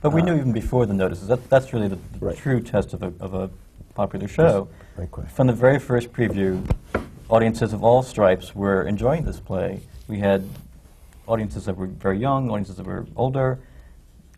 But 0.00 0.10
we 0.10 0.20
uh, 0.20 0.24
knew 0.26 0.36
even 0.36 0.52
before 0.52 0.84
the 0.86 0.94
notices. 0.94 1.28
That, 1.28 1.48
that's 1.48 1.72
really 1.72 1.88
the, 1.88 1.98
the 2.18 2.26
Right. 2.26 2.36
true 2.36 2.60
test 2.60 2.92
of 2.92 3.02
a, 3.02 3.12
of 3.20 3.34
a 3.34 3.50
popular 3.94 4.26
show. 4.28 4.68
question. 5.10 5.34
From 5.34 5.46
the 5.46 5.52
very 5.52 5.78
first 5.78 6.12
preview, 6.12 6.68
audiences 7.28 7.72
of 7.72 7.82
all 7.84 8.02
stripes 8.02 8.54
were 8.54 8.82
enjoying 8.82 9.24
this 9.24 9.38
play. 9.40 9.80
We 10.08 10.18
had 10.18 10.48
audiences 11.26 11.66
that 11.66 11.76
were 11.76 11.86
very 11.86 12.18
young, 12.18 12.50
audiences 12.50 12.76
that 12.76 12.86
were 12.86 13.06
older, 13.16 13.60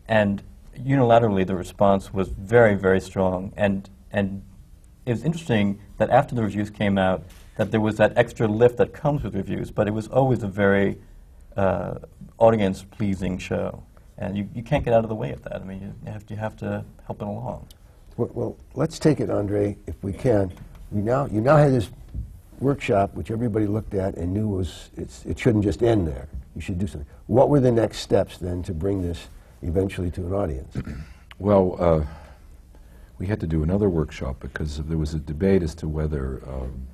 and 0.07 0.43
unilaterally 0.79 1.45
the 1.47 1.55
response 1.55 2.13
was 2.13 2.29
very, 2.29 2.75
very 2.75 3.01
strong. 3.01 3.51
And, 3.57 3.89
and 4.11 4.43
it 5.05 5.11
was 5.11 5.23
interesting 5.23 5.79
that 5.97 6.09
after 6.09 6.35
the 6.35 6.43
reviews 6.43 6.69
came 6.69 6.97
out, 6.97 7.23
that 7.55 7.71
there 7.71 7.79
was 7.79 7.97
that 7.97 8.13
extra 8.15 8.47
lift 8.47 8.77
that 8.77 8.93
comes 8.93 9.23
with 9.23 9.35
reviews, 9.35 9.71
but 9.71 9.87
it 9.87 9.91
was 9.91 10.07
always 10.07 10.43
a 10.43 10.47
very 10.47 10.97
uh, 11.55 11.95
audience-pleasing 12.37 13.37
show. 13.37 13.83
And 14.17 14.37
you, 14.37 14.49
you 14.53 14.63
can't 14.63 14.83
get 14.83 14.93
out 14.93 15.03
of 15.03 15.09
the 15.09 15.15
way 15.15 15.31
of 15.31 15.41
that. 15.43 15.61
I 15.61 15.63
mean, 15.63 15.81
you, 15.81 15.93
you, 16.05 16.11
have, 16.11 16.23
you 16.29 16.35
have 16.37 16.55
to 16.57 16.83
help 17.05 17.21
it 17.21 17.27
along. 17.27 17.67
Well, 18.17 18.29
well, 18.33 18.57
let's 18.73 18.99
take 18.99 19.19
it, 19.19 19.29
Andre, 19.29 19.77
if 19.87 20.01
we 20.03 20.13
can. 20.13 20.53
We 20.91 21.01
now, 21.01 21.25
you 21.27 21.41
now 21.41 21.57
had 21.57 21.71
this 21.71 21.89
workshop, 22.59 23.13
which 23.13 23.31
everybody 23.31 23.67
looked 23.67 23.93
at 23.93 24.15
and 24.15 24.33
knew 24.33 24.47
was, 24.47 24.89
it's, 24.95 25.25
it 25.25 25.37
shouldn't 25.37 25.63
just 25.63 25.83
end 25.83 26.07
there. 26.07 26.27
You 26.55 26.61
should 26.61 26.79
do 26.79 26.87
something. 26.87 27.09
What 27.27 27.49
were 27.49 27.59
the 27.59 27.71
next 27.71 27.99
steps 27.99 28.37
then 28.37 28.63
to 28.63 28.73
bring 28.73 29.01
this 29.01 29.27
eventually 29.61 30.11
to 30.11 30.25
an 30.25 30.33
audience? 30.33 30.75
Well, 31.37 31.75
uh, 31.79 32.05
we 33.17 33.27
had 33.27 33.41
to 33.41 33.47
do 33.47 33.61
another 33.61 33.89
workshop 33.89 34.37
because 34.39 34.81
there 34.81 34.97
was 34.97 35.13
a 35.13 35.19
debate 35.19 35.63
as 35.63 35.75
to 35.75 35.87
whether 35.89 36.41
um, 36.47 36.87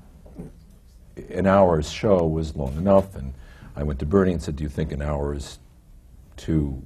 an 1.30 1.48
hour's 1.48 1.90
show 1.92 2.26
was 2.26 2.56
long 2.56 2.76
enough. 2.78 3.16
And 3.16 3.34
I 3.76 3.84
went 3.84 4.00
to 4.00 4.06
Bernie 4.06 4.34
and 4.34 4.42
said, 4.42 4.56
Do 4.56 4.64
you 4.64 4.70
think 4.70 4.92
an 4.92 5.02
hour 5.02 5.34
is 5.36 5.60
too 6.38 6.82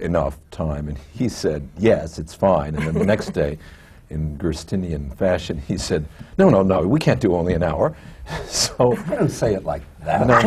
enough 0.00 0.38
time? 0.50 0.88
And 0.88 0.98
he 1.14 1.28
said, 1.28 1.68
Yes, 1.78 2.18
it's 2.18 2.34
fine. 2.34 2.74
And 2.74 2.86
then 2.86 2.94
the 2.94 3.06
next 3.06 3.30
day, 3.30 3.58
in 4.10 4.38
Gerstenian 4.38 5.14
fashion, 5.16 5.58
he 5.68 5.76
said, 5.76 6.06
No, 6.38 6.48
no, 6.48 6.62
no, 6.62 6.80
we 6.86 6.98
can't 6.98 7.20
do 7.20 7.34
only 7.34 7.54
an 7.54 7.62
hour. 7.62 7.94
so 8.46 8.94
I 9.06 9.14
don't 9.14 9.30
say 9.30 9.54
it 9.54 9.64
like 9.64 9.82
that. 10.04 10.26
no, 10.26 10.38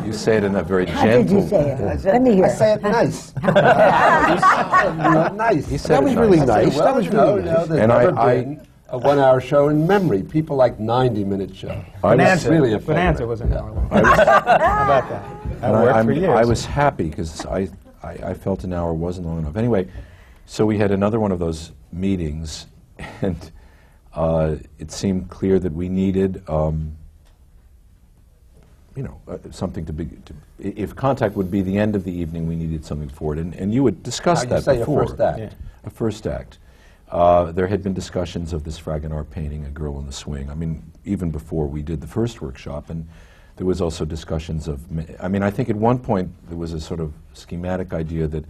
no. 0.00 0.04
you 0.04 0.12
say 0.12 0.36
it 0.36 0.44
in 0.44 0.54
a 0.56 0.62
very 0.62 0.84
How 0.86 1.04
did 1.06 1.30
you 1.30 1.40
gentle. 1.40 1.48
say 1.48 1.70
it? 1.70 2.04
Let 2.04 2.20
me 2.22 2.34
hear. 2.34 2.44
I 2.44 2.48
say 2.48 2.72
it 2.74 2.82
nice. 2.82 3.34
nice. 5.36 5.66
He 5.68 5.78
said 5.78 5.90
That 5.96 6.02
was 6.04 6.12
nice. 6.14 6.22
really 6.22 6.40
I 6.40 6.44
nice. 6.44 6.74
well, 6.76 6.84
That 6.84 6.94
was 6.96 7.08
really 7.08 7.42
no, 7.44 7.52
nice. 7.54 7.68
there's 7.68 7.80
And 7.80 7.92
I- 7.92 8.22
I- 8.22 8.42
been 8.44 8.66
a 8.92 8.98
one-hour 8.98 9.40
show 9.40 9.68
in 9.70 9.86
memory. 9.86 10.22
People 10.22 10.54
like 10.56 10.78
90-minute 10.78 11.56
show. 11.56 11.70
I 11.70 11.74
was- 11.74 12.18
Bonanza, 12.18 12.50
really 12.50 12.72
a 12.74 12.78
Bonanza 12.78 13.26
was 13.26 13.40
an 13.40 13.52
hour 13.54 13.72
long. 13.72 13.88
How 13.88 13.98
about 13.98 14.16
that? 14.18 14.44
That 15.08 15.24
And 15.62 15.64
I, 15.76 15.82
worked 15.82 15.94
I'm- 15.96 16.06
for 16.06 16.12
years. 16.12 16.28
I 16.28 16.44
was 16.44 16.64
happy 16.66 17.08
because 17.08 17.46
I, 17.46 17.68
I, 18.02 18.10
I 18.10 18.34
felt 18.34 18.64
an 18.64 18.72
hour 18.74 18.92
wasn't 18.92 19.26
long 19.26 19.38
enough. 19.38 19.56
Anyway, 19.56 19.88
so 20.44 20.66
we 20.66 20.76
had 20.78 20.90
another 20.90 21.18
one 21.18 21.32
of 21.32 21.38
those 21.38 21.72
meetings, 21.90 22.66
and 23.22 23.50
uh, 24.14 24.56
it 24.78 24.92
seemed 24.92 25.30
clear 25.30 25.58
that 25.58 25.72
we 25.72 25.88
needed, 25.88 26.42
um, 26.48 26.94
you 28.94 29.02
know, 29.04 29.18
uh, 29.26 29.38
something 29.50 29.86
to 29.86 29.92
be. 29.94 30.04
To, 30.04 30.34
i- 30.62 30.74
if 30.76 30.94
contact 30.94 31.34
would 31.34 31.50
be 31.50 31.62
the 31.62 31.78
end 31.78 31.96
of 31.96 32.04
the 32.04 32.12
evening, 32.12 32.46
we 32.46 32.56
needed 32.56 32.84
something 32.84 33.08
for 33.08 33.32
it. 33.32 33.38
And, 33.38 33.54
and 33.54 33.72
you 33.72 33.86
had 33.86 34.02
discussed 34.02 34.44
Now, 34.50 34.56
you 34.56 34.60
that 34.60 34.64
say 34.64 34.76
a 34.76 34.78
before. 34.80 35.06
first 35.06 35.18
act. 35.20 35.38
Yeah. 35.38 35.50
A 35.84 35.90
first 35.90 36.26
act. 36.26 36.58
Uh, 37.12 37.52
there 37.52 37.66
had 37.66 37.82
been 37.82 37.92
discussions 37.92 38.54
of 38.54 38.64
this 38.64 38.80
Fragonard 38.80 39.28
painting, 39.28 39.66
A 39.66 39.70
Girl 39.70 39.98
in 40.00 40.06
the 40.06 40.12
Swing. 40.12 40.48
I 40.50 40.54
mean, 40.54 40.82
even 41.04 41.30
before 41.30 41.66
we 41.66 41.82
did 41.82 42.00
the 42.00 42.06
first 42.06 42.40
workshop, 42.40 42.88
and 42.88 43.06
there 43.56 43.66
was 43.66 43.82
also 43.82 44.06
discussions 44.06 44.66
of. 44.66 44.80
I 45.20 45.28
mean, 45.28 45.42
I 45.42 45.50
think 45.50 45.68
at 45.68 45.76
one 45.76 45.98
point 45.98 46.32
there 46.48 46.56
was 46.56 46.72
a 46.72 46.80
sort 46.80 47.00
of 47.00 47.12
schematic 47.34 47.92
idea 47.92 48.26
that 48.28 48.46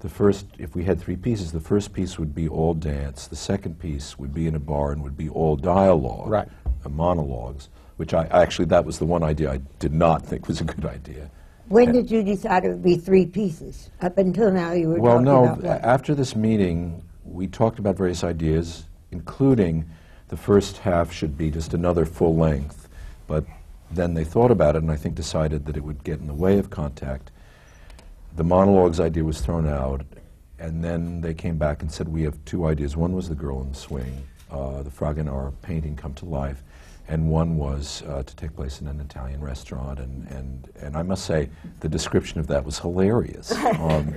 the 0.00 0.10
first, 0.10 0.44
if 0.58 0.74
we 0.74 0.84
had 0.84 1.00
three 1.00 1.16
pieces, 1.16 1.52
the 1.52 1.60
first 1.60 1.94
piece 1.94 2.18
would 2.18 2.34
be 2.34 2.48
all 2.48 2.74
dance, 2.74 3.28
the 3.28 3.36
second 3.36 3.78
piece 3.78 4.18
would 4.18 4.34
be 4.34 4.46
in 4.46 4.54
a 4.56 4.58
bar 4.58 4.92
and 4.92 5.02
would 5.02 5.16
be 5.16 5.30
all 5.30 5.56
dialogue, 5.56 6.28
Right. 6.28 6.48
uh, 6.84 6.90
monologues. 6.90 7.70
Which 7.96 8.12
I 8.12 8.26
actually 8.26 8.66
that 8.66 8.84
was 8.84 8.98
the 8.98 9.06
one 9.06 9.22
idea 9.22 9.50
I 9.52 9.60
did 9.78 9.94
not 9.94 10.26
think 10.26 10.48
was 10.48 10.60
a 10.60 10.64
good 10.64 10.84
idea. 10.84 11.30
When 11.68 11.92
did 11.92 12.10
you 12.10 12.22
decide 12.22 12.64
it 12.66 12.68
would 12.68 12.82
be 12.82 12.96
three 12.96 13.24
pieces? 13.24 13.90
Up 14.02 14.18
until 14.18 14.50
now, 14.50 14.72
you 14.72 14.88
were 14.88 15.00
Well, 15.00 15.12
talking 15.14 15.24
no. 15.24 15.44
about 15.44 15.58
a- 15.64 15.66
what? 15.68 15.84
After 15.84 16.14
this 16.14 16.34
meeting, 16.36 17.02
we 17.32 17.46
talked 17.46 17.78
about 17.78 17.96
various 17.96 18.22
ideas, 18.22 18.84
including 19.10 19.88
the 20.28 20.36
first 20.36 20.78
half 20.78 21.12
should 21.12 21.36
be 21.36 21.50
just 21.50 21.74
another 21.74 22.04
full 22.04 22.36
length. 22.36 22.88
But 23.26 23.44
then 23.90 24.14
they 24.14 24.24
thought 24.24 24.50
about 24.50 24.76
it 24.76 24.82
and 24.82 24.90
I 24.90 24.96
think 24.96 25.14
decided 25.14 25.66
that 25.66 25.76
it 25.76 25.84
would 25.84 26.04
get 26.04 26.20
in 26.20 26.26
the 26.26 26.34
way 26.34 26.58
of 26.58 26.70
contact. 26.70 27.30
The 28.36 28.44
monologues 28.44 29.00
idea 29.00 29.24
was 29.24 29.40
thrown 29.40 29.66
out, 29.66 30.02
and 30.58 30.82
then 30.82 31.20
they 31.20 31.34
came 31.34 31.58
back 31.58 31.82
and 31.82 31.92
said, 31.92 32.08
We 32.08 32.22
have 32.22 32.42
two 32.44 32.66
ideas. 32.66 32.96
One 32.96 33.12
was 33.12 33.28
the 33.28 33.34
girl 33.34 33.60
in 33.60 33.70
the 33.70 33.74
swing, 33.74 34.26
uh, 34.50 34.82
the 34.82 34.90
Fragonard 34.90 35.52
painting 35.60 35.96
come 35.96 36.14
to 36.14 36.24
life, 36.24 36.62
and 37.08 37.28
one 37.28 37.56
was 37.58 38.02
uh, 38.08 38.22
to 38.22 38.36
take 38.36 38.56
place 38.56 38.80
in 38.80 38.86
an 38.86 39.00
Italian 39.00 39.40
restaurant. 39.40 39.98
And, 39.98 40.26
and, 40.28 40.70
and 40.80 40.96
I 40.96 41.02
must 41.02 41.26
say, 41.26 41.50
the 41.80 41.88
description 41.88 42.40
of 42.40 42.46
that 42.46 42.64
was 42.64 42.78
hilarious. 42.78 43.52
Um, 43.78 44.14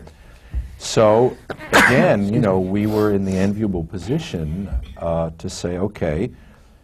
so, 0.78 1.36
again, 1.72 2.34
you 2.34 2.40
know, 2.40 2.60
we 2.60 2.88
were 2.88 3.14
in 3.14 3.26
the 3.26 3.36
enviable 3.36 3.84
position 3.84 4.70
uh, 4.98 5.32
to 5.38 5.50
say, 5.50 5.78
okay, 5.78 6.32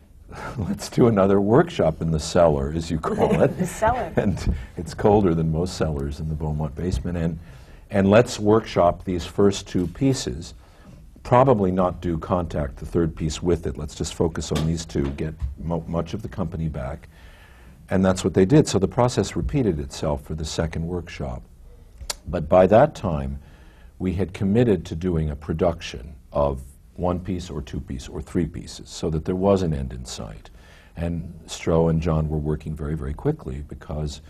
let's 0.58 0.90
do 0.90 1.08
another 1.08 1.42
workshop 1.42 2.02
in 2.02 2.12
the 2.12 2.20
cellar, 2.20 2.72
as 2.76 2.90
you 2.90 3.00
call 3.00 3.42
it. 3.42 3.58
The 3.58 3.68
cellar. 3.68 4.14
And 4.16 4.56
it's 4.78 4.94
colder 4.94 5.34
than 5.34 5.52
most 5.52 5.78
cellars 5.78 6.20
in 6.20 6.30
the 6.30 6.36
Beaumont 6.36 6.76
basement. 6.76 7.18
And, 7.18 7.40
and 7.90 8.10
let's 8.10 8.40
workshop 8.40 9.04
these 9.04 9.26
first 9.26 9.68
two 9.68 9.88
pieces. 9.88 10.54
Probably 11.24 11.72
not 11.72 12.02
do 12.02 12.18
contact, 12.18 12.78
the 12.78 12.86
third 12.86 13.16
piece, 13.16 13.44
with 13.44 13.68
it. 13.68 13.78
Let's 13.78 13.94
just 13.94 14.16
focus 14.16 14.52
on 14.52 14.66
these 14.66 14.86
two, 14.86 15.10
get 15.12 15.36
mo- 15.60 15.84
much 15.88 16.14
of 16.14 16.22
the 16.22 16.30
company 16.30 16.68
back. 16.68 17.10
And 17.90 18.04
that's 18.04 18.24
what 18.24 18.34
they 18.34 18.46
did. 18.46 18.68
So 18.68 18.80
the 18.80 18.88
process 18.88 19.36
repeated 19.36 19.80
itself 19.80 20.24
for 20.24 20.34
the 20.34 20.46
second 20.46 20.88
workshop. 20.88 21.44
But 22.28 22.48
by 22.48 22.66
that 22.68 22.96
time, 22.96 23.40
we 24.02 24.14
had 24.14 24.34
committed 24.34 24.84
to 24.84 24.96
doing 24.96 25.30
a 25.30 25.36
production 25.36 26.16
of 26.34 26.64
one 26.96 27.20
piece 27.20 27.52
or 27.52 27.62
two 27.62 27.80
piece 27.80 28.10
or 28.10 28.20
three 28.20 28.48
pieces 28.48 28.90
so 28.90 29.12
that 29.12 29.26
there 29.26 29.36
was 29.36 29.62
an 29.62 29.76
end 29.76 29.94
in 29.94 30.04
sight. 30.04 30.50
And 30.98 31.40
Stro 31.46 31.88
and 31.92 32.02
John 32.02 32.28
were 32.28 32.40
working 32.40 32.76
very, 32.76 32.96
very 32.96 33.14
quickly 33.14 33.64
because 33.68 34.22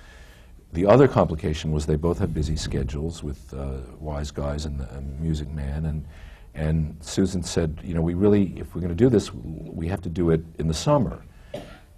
the 0.73 0.85
other 0.85 1.07
complication 1.07 1.71
was 1.71 1.85
they 1.85 1.95
both 1.95 2.19
had 2.19 2.33
busy 2.33 2.57
schedules 2.57 3.23
with 3.23 3.53
uh, 3.53 3.77
Wise 3.97 4.29
Guys 4.29 4.65
and, 4.65 4.77
the, 4.77 5.01
Music 5.21 5.49
Man. 5.49 5.85
And, 5.85 6.05
and 6.53 6.97
Susan 6.99 7.41
said, 7.41 7.79
you 7.81 7.93
know, 7.93 8.01
we 8.01 8.13
really, 8.13 8.53
if 8.57 8.75
we're 8.75 8.81
going 8.81 8.95
to 8.97 9.03
do 9.03 9.09
this, 9.09 9.33
we 9.33 9.87
have 9.87 10.01
to 10.01 10.09
do 10.09 10.31
it 10.31 10.41
in 10.59 10.67
the 10.67 10.73
summer. 10.73 11.23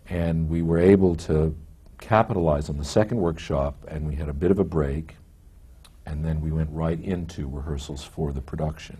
And 0.10 0.48
we 0.48 0.62
were 0.62 0.78
able 0.78 1.16
to 1.16 1.56
capitalize 1.98 2.70
on 2.70 2.78
the 2.78 2.86
second 2.86 3.18
workshop, 3.18 3.84
and 3.88 4.08
we 4.08 4.14
had 4.14 4.30
a 4.30 4.34
bit 4.34 4.52
of 4.52 4.60
a 4.60 4.64
break, 4.64 5.16
and 6.06 6.24
then 6.24 6.42
we 6.42 6.52
went 6.52 6.70
right 6.72 7.00
into 7.00 7.48
rehearsals 7.48 8.04
for 8.04 8.32
the 8.32 8.42
production 8.42 8.98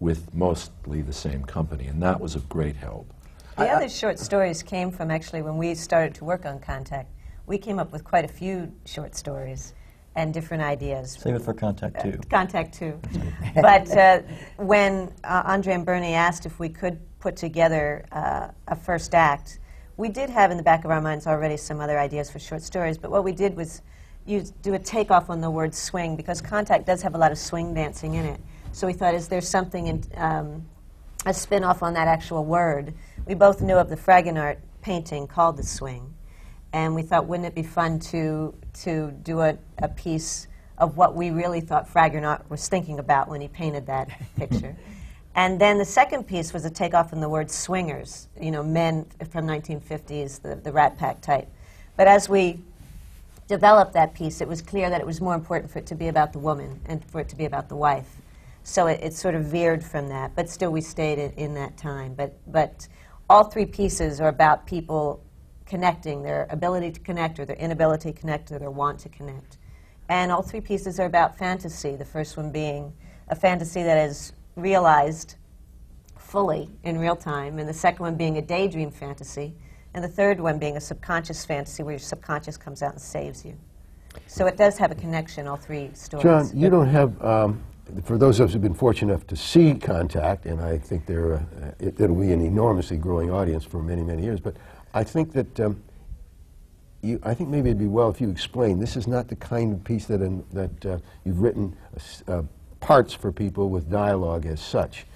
with 0.00 0.34
mostly 0.34 1.02
the 1.02 1.12
same 1.12 1.44
company, 1.44 1.86
and 1.86 2.02
that 2.02 2.20
was 2.20 2.34
of 2.34 2.48
great 2.48 2.76
help. 2.76 3.12
The 3.56 3.68
other 3.68 3.88
short 3.88 4.18
stories 4.18 4.62
came 4.62 4.90
from 4.90 5.10
actually 5.10 5.42
when 5.42 5.56
we 5.56 5.74
started 5.76 6.14
to 6.16 6.24
work 6.24 6.44
on 6.44 6.58
Contact. 6.58 7.08
We 7.46 7.56
came 7.56 7.78
up 7.78 7.92
with 7.92 8.02
quite 8.02 8.24
a 8.24 8.28
few 8.28 8.72
short 8.84 9.14
stories 9.14 9.74
and 10.16 10.34
different 10.34 10.62
ideas. 10.62 11.16
Save 11.20 11.36
it 11.36 11.42
for 11.42 11.54
contact 11.54 12.02
too. 12.02 12.18
Contact 12.30 12.74
too. 12.74 13.00
but 13.54 13.90
uh, 13.96 14.22
when 14.56 15.12
uh, 15.24 15.42
Andre 15.44 15.74
and 15.74 15.86
Bernie 15.86 16.14
asked 16.14 16.46
if 16.46 16.58
we 16.58 16.68
could 16.68 16.98
put 17.20 17.36
together 17.36 18.04
uh, 18.12 18.48
a 18.68 18.76
first 18.76 19.14
act, 19.14 19.60
we 19.96 20.08
did 20.08 20.30
have 20.30 20.50
in 20.50 20.56
the 20.56 20.62
back 20.62 20.84
of 20.84 20.90
our 20.90 21.00
minds 21.00 21.26
already 21.26 21.56
some 21.56 21.80
other 21.80 21.98
ideas 21.98 22.30
for 22.30 22.38
short 22.38 22.62
stories. 22.62 22.98
But 22.98 23.10
what 23.10 23.24
we 23.24 23.32
did 23.32 23.56
was 23.56 23.82
use, 24.26 24.50
do 24.50 24.74
a 24.74 24.78
takeoff 24.78 25.30
on 25.30 25.40
the 25.40 25.50
word 25.50 25.74
swing 25.74 26.16
because 26.16 26.40
Contact 26.40 26.86
does 26.86 27.02
have 27.02 27.14
a 27.14 27.18
lot 27.18 27.32
of 27.32 27.38
swing 27.38 27.74
dancing 27.74 28.14
in 28.14 28.24
it. 28.24 28.40
So 28.72 28.86
we 28.86 28.92
thought, 28.92 29.14
is 29.14 29.28
there 29.28 29.40
something 29.40 29.86
in 29.86 30.02
um, 30.16 30.66
a 31.26 31.34
spin 31.34 31.64
off 31.64 31.82
on 31.82 31.94
that 31.94 32.08
actual 32.08 32.44
word? 32.44 32.94
We 33.26 33.34
both 33.34 33.60
knew 33.60 33.76
of 33.76 33.88
the 33.88 33.96
Fragonard 33.96 34.58
painting 34.82 35.26
called 35.26 35.56
The 35.56 35.62
Swing. 35.62 36.12
And 36.72 36.94
we 36.94 37.02
thought, 37.02 37.26
wouldn't 37.26 37.46
it 37.46 37.54
be 37.54 37.62
fun 37.62 38.00
to, 38.00 38.52
to 38.82 39.12
do 39.22 39.40
a, 39.40 39.56
a 39.78 39.88
piece 39.88 40.48
of 40.76 40.96
what 40.96 41.14
we 41.14 41.30
really 41.30 41.60
thought 41.60 41.88
Fragonard 41.88 42.42
was 42.50 42.66
thinking 42.66 42.98
about 42.98 43.28
when 43.28 43.40
he 43.40 43.48
painted 43.48 43.86
that 43.86 44.08
picture? 44.36 44.76
And 45.36 45.60
then 45.60 45.78
the 45.78 45.84
second 45.84 46.24
piece 46.24 46.52
was 46.52 46.64
a 46.64 46.70
takeoff 46.70 47.12
on 47.12 47.20
the 47.20 47.28
word 47.28 47.50
swingers, 47.50 48.28
you 48.40 48.50
know, 48.50 48.62
men 48.62 49.06
from 49.30 49.46
1950s, 49.46 50.42
the, 50.42 50.56
the 50.56 50.72
Rat 50.72 50.96
Pack 50.96 51.20
type. 51.20 51.48
But 51.96 52.08
as 52.08 52.28
we 52.28 52.60
developed 53.46 53.92
that 53.92 54.14
piece, 54.14 54.40
it 54.40 54.48
was 54.48 54.62
clear 54.62 54.90
that 54.90 55.00
it 55.00 55.06
was 55.06 55.20
more 55.20 55.34
important 55.34 55.70
for 55.70 55.78
it 55.78 55.86
to 55.86 55.94
be 55.94 56.08
about 56.08 56.32
the 56.32 56.38
woman 56.38 56.80
and 56.86 57.04
for 57.04 57.20
it 57.20 57.28
to 57.28 57.36
be 57.36 57.44
about 57.44 57.68
the 57.68 57.76
wife. 57.76 58.16
So 58.62 58.86
it, 58.86 59.00
it 59.02 59.12
sort 59.12 59.34
of 59.34 59.44
veered 59.44 59.84
from 59.84 60.08
that, 60.08 60.34
but 60.34 60.48
still 60.48 60.70
we 60.70 60.80
stayed 60.80 61.18
in, 61.18 61.32
in 61.32 61.54
that 61.54 61.76
time. 61.76 62.14
But, 62.14 62.38
but 62.50 62.88
all 63.28 63.44
three 63.44 63.66
pieces 63.66 64.20
are 64.20 64.28
about 64.28 64.66
people 64.66 65.22
connecting, 65.66 66.22
their 66.22 66.46
ability 66.50 66.92
to 66.92 67.00
connect 67.00 67.38
or 67.38 67.44
their 67.44 67.56
inability 67.56 68.12
to 68.12 68.18
connect 68.18 68.50
or 68.50 68.58
their 68.58 68.70
want 68.70 68.98
to 69.00 69.08
connect. 69.08 69.58
And 70.08 70.30
all 70.30 70.42
three 70.42 70.60
pieces 70.60 71.00
are 71.00 71.06
about 71.06 71.36
fantasy, 71.36 71.96
the 71.96 72.04
first 72.04 72.36
one 72.36 72.50
being 72.50 72.92
a 73.28 73.34
fantasy 73.34 73.82
that 73.82 74.08
is 74.08 74.32
realized 74.56 75.36
fully 76.18 76.70
in 76.82 76.98
real 76.98 77.16
time, 77.16 77.58
and 77.58 77.68
the 77.68 77.74
second 77.74 78.00
one 78.00 78.16
being 78.16 78.36
a 78.38 78.42
daydream 78.42 78.90
fantasy, 78.90 79.54
and 79.94 80.02
the 80.02 80.08
third 80.08 80.40
one 80.40 80.58
being 80.58 80.76
a 80.76 80.80
subconscious 80.80 81.44
fantasy 81.44 81.82
where 81.82 81.92
your 81.92 81.98
subconscious 82.00 82.56
comes 82.56 82.82
out 82.82 82.92
and 82.92 83.00
saves 83.00 83.44
you. 83.44 83.56
So 84.26 84.46
it 84.46 84.56
does 84.56 84.76
have 84.78 84.90
a 84.90 84.94
connection, 84.94 85.46
all 85.46 85.56
three 85.56 85.90
stories. 85.94 86.22
John, 86.24 86.50
you 86.58 86.68
don't 86.68 86.88
have, 86.88 87.24
um, 87.24 87.64
for 88.04 88.18
those 88.18 88.40
of 88.40 88.48
us 88.48 88.52
who've 88.52 88.62
been 88.62 88.74
fortunate 88.74 89.12
enough 89.12 89.26
to 89.28 89.36
see 89.36 89.74
Contact, 89.74 90.46
and 90.46 90.60
I 90.60 90.78
think 90.78 91.06
they're, 91.06 91.34
uh, 91.34 91.40
it, 91.78 92.00
it'll 92.00 92.16
be 92.16 92.32
an 92.32 92.40
enormously 92.40 92.96
growing 92.96 93.30
audience 93.30 93.64
for 93.64 93.82
many, 93.82 94.02
many 94.02 94.22
years, 94.22 94.40
but 94.40 94.56
I 94.92 95.04
think 95.04 95.32
that 95.32 95.60
um, 95.60 95.82
you, 97.02 97.20
I 97.22 97.34
think 97.34 97.50
maybe 97.50 97.70
it'd 97.70 97.78
be 97.78 97.86
well 97.86 98.08
if 98.08 98.20
you 98.20 98.30
explain. 98.30 98.80
This 98.80 98.96
is 98.96 99.06
not 99.06 99.28
the 99.28 99.36
kind 99.36 99.72
of 99.72 99.84
piece 99.84 100.06
that, 100.06 100.22
in, 100.22 100.44
that 100.52 100.86
uh, 100.86 100.98
you've 101.24 101.40
written 101.40 101.76
uh, 102.26 102.42
parts 102.80 103.12
for 103.12 103.30
people 103.30 103.68
with 103.68 103.90
dialogue 103.90 104.46
as 104.46 104.60
such. 104.60 105.06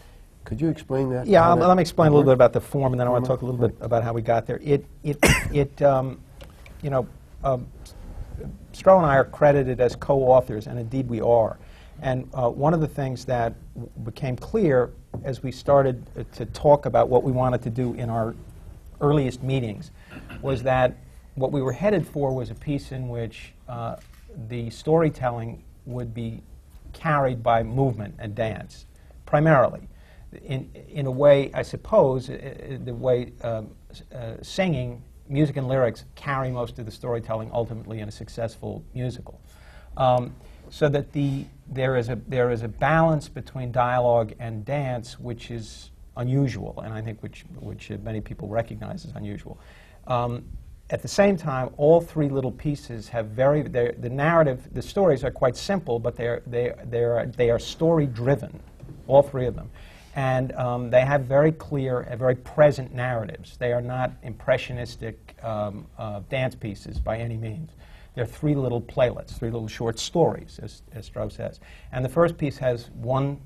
Could 0.49 0.63
you 0.63 0.71
explain 0.71 1.11
that? 1.11 1.27
Yeah, 1.27 1.53
let 1.53 1.77
me 1.77 1.83
explain 1.83 2.09
a 2.09 2.11
little 2.11 2.25
bit 2.25 2.33
about 2.33 2.55
the 2.55 2.61
form, 2.63 2.95
and 2.95 2.99
then 2.99 3.07
I 3.07 3.11
want 3.11 3.23
to 3.23 3.29
talk 3.29 3.43
a 3.43 3.45
little 3.45 3.61
bit 3.61 3.77
about 3.83 4.03
how 4.03 4.15
we 4.15 4.23
got 4.23 4.47
there. 4.47 4.59
It, 4.63 4.83
it, 5.05 5.19
it, 5.53 5.83
um, 5.83 6.23
you 6.81 6.89
know, 6.89 7.07
um, 7.45 7.67
Stro 8.73 8.97
and 8.97 9.05
I 9.05 9.17
are 9.17 9.27
credited 9.27 9.79
as 9.79 9.95
co-authors, 9.95 10.67
and 10.67 10.79
indeed 10.79 11.07
we 11.07 11.21
are. 11.21 11.59
And 12.01 12.31
uh, 12.33 12.49
one 12.49 12.73
of 12.73 12.81
the 12.81 12.87
things 12.87 13.27
that 13.27 13.53
w- 13.75 13.91
became 14.05 14.37
clear 14.37 14.91
as 15.23 15.43
we 15.43 15.53
started 15.53 16.03
uh, 16.17 16.25
to 16.37 16.47
talk 16.47 16.87
about 16.87 17.11
what 17.11 17.25
we 17.25 17.31
wanted 17.31 17.61
to 17.65 17.71
do 17.71 17.93
in 17.95 18.09
our 18.09 18.35
earliest 19.03 19.43
meetings 19.43 19.91
was 20.41 20.63
that 20.63 20.97
what 21.35 21.53
we 21.53 21.61
were 21.61 21.73
headed 21.73 22.07
for 22.07 22.33
was 22.35 22.49
a 22.49 22.55
piece 22.55 22.91
in 22.91 23.11
which 23.11 23.53
uh, 23.69 23.97
the 24.49 24.71
storytelling 24.71 25.63
would 25.85 26.15
be 26.15 26.41
carried 26.95 27.43
by 27.43 27.63
movement 27.63 28.15
and 28.19 28.35
dance, 28.35 28.87
primarily. 29.27 29.88
In, 30.45 30.71
in 30.88 31.07
a 31.07 31.11
way, 31.11 31.51
I 31.55 31.62
suppose, 31.62 32.29
uh, 32.29 32.79
the 32.85 32.95
way 32.95 33.33
um, 33.43 33.71
uh, 34.14 34.35
singing, 34.43 35.03
music 35.29 35.57
and 35.57 35.69
lyrics 35.69 36.05
carry 36.14 36.51
most 36.51 36.79
of 36.79 36.85
the 36.85 36.91
storytelling 36.91 37.51
ultimately 37.53 38.01
in 38.01 38.09
a 38.09 38.12
successful 38.12 38.85
musical. 38.95 39.41
Um, 39.97 40.35
so 40.71 40.88
that 40.91 41.12
the, 41.12 41.45
there, 41.67 41.97
is 41.97 42.09
a, 42.09 42.19
there 42.29 42.51
is 42.51 42.62
a 42.62 42.69
balance 42.69 43.29
between 43.29 43.73
dialogue 43.73 44.35
and 44.38 44.64
dance 44.64 45.19
which 45.19 45.51
is 45.51 45.91
unusual, 46.17 46.81
and 46.85 46.93
I 46.93 47.01
think 47.01 47.23
which, 47.23 47.45
which 47.59 47.91
many 48.03 48.21
people 48.21 48.49
recognize 48.49 49.05
as 49.05 49.12
unusual. 49.14 49.59
Um, 50.07 50.45
at 50.91 51.03
the 51.03 51.09
same 51.09 51.37
time, 51.37 51.71
all 51.77 52.01
three 52.01 52.29
little 52.29 52.53
pieces 52.53 53.09
have 53.09 53.27
very, 53.27 53.62
the 53.62 54.11
narrative, 54.11 54.69
the 54.73 54.83
stories 54.83 55.23
are 55.23 55.31
quite 55.31 55.57
simple, 55.57 55.99
but 55.99 56.17
they're, 56.17 56.43
they, 56.47 56.73
they 56.85 57.05
are, 57.05 57.27
they 57.27 57.51
are 57.51 57.59
story 57.59 58.07
driven, 58.07 58.59
all 59.07 59.23
three 59.23 59.47
of 59.47 59.55
them. 59.55 59.71
And 60.14 60.53
um, 60.53 60.90
they 60.90 61.03
have 61.05 61.25
very 61.25 61.53
clear, 61.53 62.01
uh, 62.03 62.16
very 62.16 62.35
present 62.35 62.92
narratives. 62.94 63.57
They 63.57 63.73
are 63.73 63.81
not 63.81 64.12
impressionistic 64.23 65.37
um, 65.42 65.87
uh, 65.97 66.21
dance 66.29 66.55
pieces 66.55 66.99
by 66.99 67.18
any 67.18 67.37
means. 67.37 67.71
They're 68.14 68.27
three 68.27 68.57
little 68.57 68.83
playlets, 68.83 69.38
three 69.38 69.51
little 69.51 69.68
short 69.68 69.99
stories, 69.99 70.59
as, 70.62 70.83
as 70.92 71.09
Stro 71.09 71.31
says. 71.31 71.61
And 71.92 72.05
the 72.05 72.09
first 72.09 72.37
piece 72.37 72.59
has 72.59 72.90
one 72.90 73.40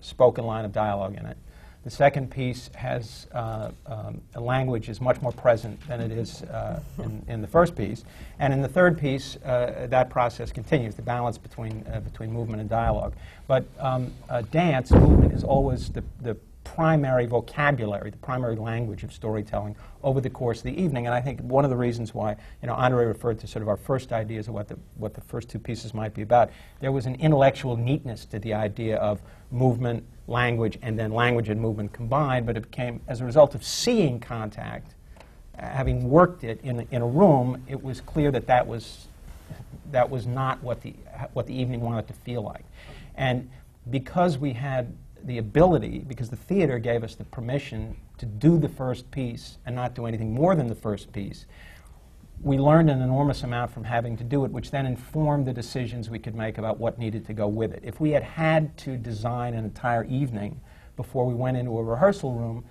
spoken 0.00 0.46
line 0.46 0.64
of 0.64 0.72
dialogue 0.72 1.16
in 1.16 1.26
it. 1.26 1.36
The 1.82 1.90
second 1.90 2.30
piece 2.30 2.68
has 2.74 3.26
uh, 3.32 3.70
um, 3.86 4.20
language 4.34 4.90
is 4.90 5.00
much 5.00 5.22
more 5.22 5.32
present 5.32 5.80
than 5.88 6.00
it 6.02 6.12
is 6.12 6.42
uh, 6.42 6.82
in, 6.98 7.24
in 7.26 7.40
the 7.40 7.46
first 7.48 7.74
piece, 7.74 8.04
and 8.38 8.52
in 8.52 8.60
the 8.60 8.68
third 8.68 8.98
piece, 8.98 9.36
uh, 9.36 9.86
that 9.88 10.10
process 10.10 10.52
continues, 10.52 10.94
the 10.94 11.02
balance 11.02 11.38
between 11.38 11.86
uh, 11.90 12.00
between 12.00 12.30
movement 12.30 12.60
and 12.60 12.68
dialogue. 12.68 13.14
But 13.46 13.64
um, 13.78 14.12
uh, 14.28 14.42
dance 14.42 14.90
movement 14.90 15.32
is 15.32 15.42
always 15.42 15.90
the, 15.90 16.04
the 16.20 16.36
primary 16.64 17.26
vocabulary, 17.26 18.10
the 18.10 18.16
primary 18.18 18.56
language 18.56 19.02
of 19.02 19.12
storytelling 19.12 19.74
over 20.02 20.20
the 20.20 20.30
course 20.30 20.58
of 20.58 20.64
the 20.64 20.80
evening. 20.80 21.06
And 21.06 21.14
I 21.14 21.20
think 21.20 21.40
one 21.40 21.64
of 21.64 21.70
the 21.70 21.76
reasons 21.76 22.14
why, 22.14 22.36
you 22.62 22.68
know, 22.68 22.74
Andre 22.74 23.06
referred 23.06 23.38
to 23.40 23.46
sort 23.46 23.62
of 23.62 23.68
our 23.68 23.76
first 23.76 24.12
ideas 24.12 24.48
of 24.48 24.54
what 24.54 24.68
the, 24.68 24.78
what 24.96 25.14
the 25.14 25.20
first 25.20 25.48
two 25.48 25.58
pieces 25.58 25.94
might 25.94 26.14
be 26.14 26.22
about. 26.22 26.50
There 26.80 26.92
was 26.92 27.06
an 27.06 27.16
intellectual 27.16 27.76
neatness 27.76 28.24
to 28.26 28.38
the 28.38 28.54
idea 28.54 28.96
of 28.98 29.20
movement, 29.50 30.04
language, 30.30 30.78
and 30.80 30.98
then 30.98 31.12
language 31.12 31.48
and 31.48 31.60
movement 31.60 31.92
combined, 31.92 32.46
but 32.46 32.56
it 32.56 32.62
became, 32.62 33.00
as 33.08 33.20
a 33.20 33.24
result 33.24 33.54
of 33.54 33.64
seeing 33.64 34.20
contact, 34.20 34.94
uh, 35.58 35.66
having 35.66 36.08
worked 36.08 36.44
it 36.44 36.60
in, 36.62 36.86
in 36.90 37.02
a 37.02 37.06
room, 37.06 37.62
it 37.66 37.82
was 37.82 38.00
clear 38.00 38.30
that 38.30 38.46
that 38.46 38.66
was, 38.66 39.08
that 39.90 40.08
was 40.08 40.26
not 40.26 40.62
what 40.62 40.80
the, 40.80 40.94
what 41.32 41.46
the 41.46 41.54
evening 41.54 41.80
wanted 41.80 42.06
to 42.06 42.14
feel 42.14 42.42
like. 42.42 42.64
And 43.16 43.50
because 43.90 44.38
we 44.38 44.52
had 44.52 44.96
the 45.24 45.38
ability, 45.38 45.98
because 46.06 46.30
the 46.30 46.36
theater 46.36 46.78
gave 46.78 47.04
us 47.04 47.14
the 47.14 47.24
permission 47.24 47.96
to 48.18 48.26
do 48.26 48.58
the 48.58 48.68
first 48.68 49.10
piece 49.10 49.58
and 49.66 49.74
not 49.74 49.94
do 49.94 50.06
anything 50.06 50.32
more 50.32 50.54
than 50.54 50.68
the 50.68 50.74
first 50.74 51.12
piece, 51.12 51.46
we 52.42 52.56
learned 52.58 52.88
an 52.88 53.02
enormous 53.02 53.42
amount 53.42 53.70
from 53.70 53.84
having 53.84 54.16
to 54.16 54.24
do 54.24 54.44
it, 54.44 54.50
which 54.50 54.70
then 54.70 54.86
informed 54.86 55.46
the 55.46 55.52
decisions 55.52 56.08
we 56.08 56.18
could 56.18 56.34
make 56.34 56.56
about 56.56 56.78
what 56.78 56.98
needed 56.98 57.26
to 57.26 57.34
go 57.34 57.46
with 57.46 57.72
it. 57.72 57.82
If 57.84 58.00
we 58.00 58.10
had 58.10 58.22
had 58.22 58.76
to 58.78 58.96
design 58.96 59.54
an 59.54 59.64
entire 59.64 60.04
evening 60.04 60.60
before 60.96 61.26
we 61.26 61.34
went 61.34 61.58
into 61.58 61.76
a 61.78 61.82
rehearsal 61.82 62.32
room, 62.32 62.64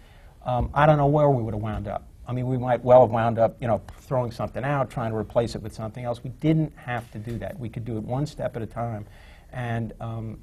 um, 0.44 0.72
I 0.74 0.86
don't 0.86 0.98
know 0.98 1.08
where 1.08 1.30
we 1.30 1.44
would 1.44 1.54
have 1.54 1.62
wound 1.62 1.88
up. 1.88 2.08
I 2.28 2.32
mean, 2.32 2.48
we 2.48 2.58
might 2.58 2.84
well 2.84 3.02
have 3.02 3.12
wound 3.12 3.38
up, 3.38 3.58
you 3.62 3.68
know, 3.68 3.82
throwing 4.02 4.32
something 4.32 4.64
out, 4.64 4.90
trying 4.90 5.12
to 5.12 5.18
replace 5.18 5.56
it 5.56 5.62
with 5.62 5.74
something 5.74 6.04
else. 6.04 6.24
We 6.24 6.30
didn't 6.30 6.76
have 6.76 7.10
to 7.12 7.20
do 7.20 7.38
that. 7.40 7.60
We 7.60 7.70
could 7.70 7.86
do 7.86 7.98
it 7.98 8.04
one 8.04 8.26
step 8.26 8.56
at 8.56 8.62
a 8.62 8.68
time, 8.68 9.06
and 9.52 9.94
um, 10.00 10.40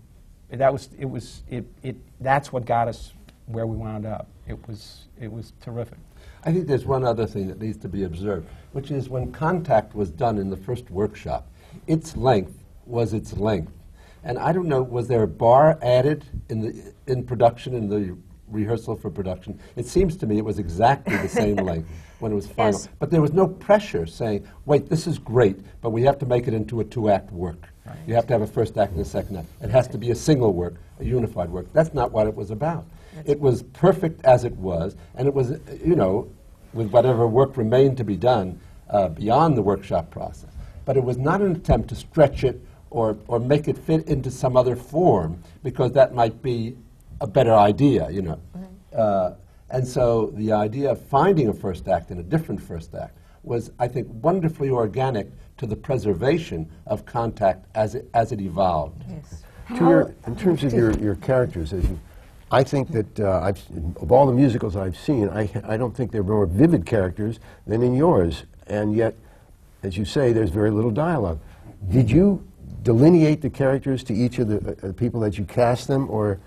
that 0.50 0.72
was 0.72 0.88
it 0.98 1.04
was 1.04 1.42
it, 1.48 1.64
it 1.82 1.96
that's 2.20 2.52
what 2.52 2.64
got 2.64 2.88
us 2.88 3.12
where 3.46 3.66
we 3.66 3.76
wound 3.76 4.04
up. 4.04 4.28
It 4.48 4.66
was 4.68 5.06
it 5.20 5.30
was 5.30 5.52
terrific. 5.60 5.98
I 6.46 6.52
think 6.52 6.68
there's 6.68 6.86
one 6.86 7.04
other 7.04 7.26
thing 7.26 7.48
that 7.48 7.60
needs 7.60 7.76
to 7.78 7.88
be 7.88 8.04
observed, 8.04 8.48
which 8.70 8.92
is 8.92 9.08
when 9.08 9.32
contact 9.32 9.96
was 9.96 10.10
done 10.10 10.38
in 10.38 10.48
the 10.48 10.56
first 10.56 10.88
workshop, 10.90 11.48
its 11.88 12.16
length 12.16 12.56
was 12.86 13.12
its 13.14 13.32
length. 13.32 13.72
And 14.22 14.38
I 14.38 14.52
don't 14.52 14.68
know, 14.68 14.80
was 14.80 15.08
there 15.08 15.24
a 15.24 15.28
bar 15.28 15.76
added 15.82 16.24
in, 16.48 16.60
the, 16.60 16.92
in 17.08 17.24
production, 17.24 17.74
in 17.74 17.88
the 17.88 18.16
rehearsal 18.48 18.94
for 18.94 19.10
production? 19.10 19.58
It 19.74 19.86
seems 19.86 20.16
to 20.18 20.26
me 20.26 20.38
it 20.38 20.44
was 20.44 20.60
exactly 20.60 21.16
the 21.16 21.28
same 21.28 21.56
length 21.64 21.88
when 22.20 22.30
it 22.30 22.36
was 22.36 22.46
final. 22.46 22.78
Yes. 22.78 22.88
But 23.00 23.10
there 23.10 23.20
was 23.20 23.32
no 23.32 23.48
pressure 23.48 24.06
saying, 24.06 24.46
wait, 24.66 24.88
this 24.88 25.08
is 25.08 25.18
great, 25.18 25.58
but 25.80 25.90
we 25.90 26.02
have 26.02 26.18
to 26.20 26.26
make 26.26 26.46
it 26.46 26.54
into 26.54 26.78
a 26.78 26.84
two 26.84 27.10
act 27.10 27.32
work. 27.32 27.66
You 28.06 28.14
have 28.14 28.26
to 28.28 28.32
have 28.32 28.42
a 28.42 28.46
first 28.46 28.78
act 28.78 28.92
and 28.92 29.00
a 29.00 29.04
second 29.04 29.36
act. 29.38 29.48
It 29.62 29.70
has 29.70 29.86
to 29.88 29.98
be 29.98 30.10
a 30.10 30.14
single 30.14 30.52
work, 30.52 30.74
a 31.00 31.04
unified 31.04 31.50
work. 31.50 31.66
That's 31.72 31.94
not 31.94 32.10
what 32.12 32.26
it 32.26 32.34
was 32.34 32.50
about. 32.50 32.84
It 33.24 33.40
was 33.40 33.62
perfect 33.62 34.24
as 34.24 34.44
it 34.44 34.54
was, 34.56 34.96
and 35.14 35.26
it 35.26 35.34
was, 35.34 35.58
you 35.84 35.96
know, 35.96 36.28
with 36.76 36.90
whatever 36.90 37.26
work 37.26 37.56
remained 37.56 37.96
to 37.96 38.04
be 38.04 38.16
done 38.16 38.60
uh, 38.90 39.08
beyond 39.08 39.56
the 39.56 39.62
workshop 39.62 40.10
process. 40.10 40.50
But 40.84 40.96
it 40.96 41.02
was 41.02 41.16
not 41.16 41.40
an 41.40 41.56
attempt 41.56 41.88
to 41.88 41.96
stretch 41.96 42.44
it 42.44 42.60
or, 42.90 43.16
or 43.26 43.40
make 43.40 43.66
it 43.66 43.76
fit 43.76 44.06
into 44.06 44.30
some 44.30 44.56
other 44.56 44.76
form, 44.76 45.42
because 45.64 45.92
that 45.92 46.14
might 46.14 46.40
be 46.42 46.76
a 47.20 47.26
better 47.26 47.54
idea, 47.54 48.08
you 48.10 48.22
know. 48.22 48.40
Uh, 48.94 49.32
and 49.70 49.86
so 49.86 50.30
the 50.34 50.52
idea 50.52 50.92
of 50.92 51.00
finding 51.00 51.48
a 51.48 51.52
first 51.52 51.88
act 51.88 52.10
and 52.10 52.20
a 52.20 52.22
different 52.22 52.62
first 52.62 52.94
act 52.94 53.18
was, 53.42 53.72
I 53.78 53.88
think, 53.88 54.06
wonderfully 54.22 54.70
organic 54.70 55.28
to 55.56 55.66
the 55.66 55.76
preservation 55.76 56.70
of 56.86 57.04
contact 57.04 57.66
as 57.74 57.94
it, 57.94 58.08
as 58.14 58.30
it 58.32 58.40
evolved. 58.40 59.02
Yes. 59.08 59.42
To 59.78 59.84
your, 59.88 60.14
in 60.26 60.36
terms 60.36 60.62
of 60.62 60.72
your, 60.72 60.92
your 60.98 61.16
characters, 61.16 61.72
as 61.72 61.82
you, 61.84 61.98
I 62.50 62.62
think 62.62 62.92
that 62.92 63.20
uh, 63.20 63.40
I've, 63.42 63.60
of 64.00 64.12
all 64.12 64.26
the 64.26 64.32
musicals 64.32 64.76
I've 64.76 64.96
seen, 64.96 65.28
I, 65.28 65.50
I 65.64 65.76
don't 65.76 65.96
think 65.96 66.12
there 66.12 66.20
are 66.20 66.24
more 66.24 66.46
vivid 66.46 66.86
characters 66.86 67.40
than 67.66 67.82
in 67.82 67.94
yours. 67.94 68.44
And 68.68 68.94
yet, 68.94 69.14
as 69.82 69.96
you 69.96 70.04
say, 70.04 70.32
there's 70.32 70.50
very 70.50 70.70
little 70.70 70.92
dialogue. 70.92 71.40
Did 71.90 72.10
you 72.10 72.46
delineate 72.82 73.42
the 73.42 73.50
characters 73.50 74.04
to 74.04 74.14
each 74.14 74.38
of 74.38 74.48
the 74.48 74.76
uh, 74.84 74.88
uh, 74.88 74.92
people 74.92 75.20
that 75.20 75.38
you 75.38 75.44
cast 75.44 75.88
them, 75.88 76.08
or, 76.08 76.38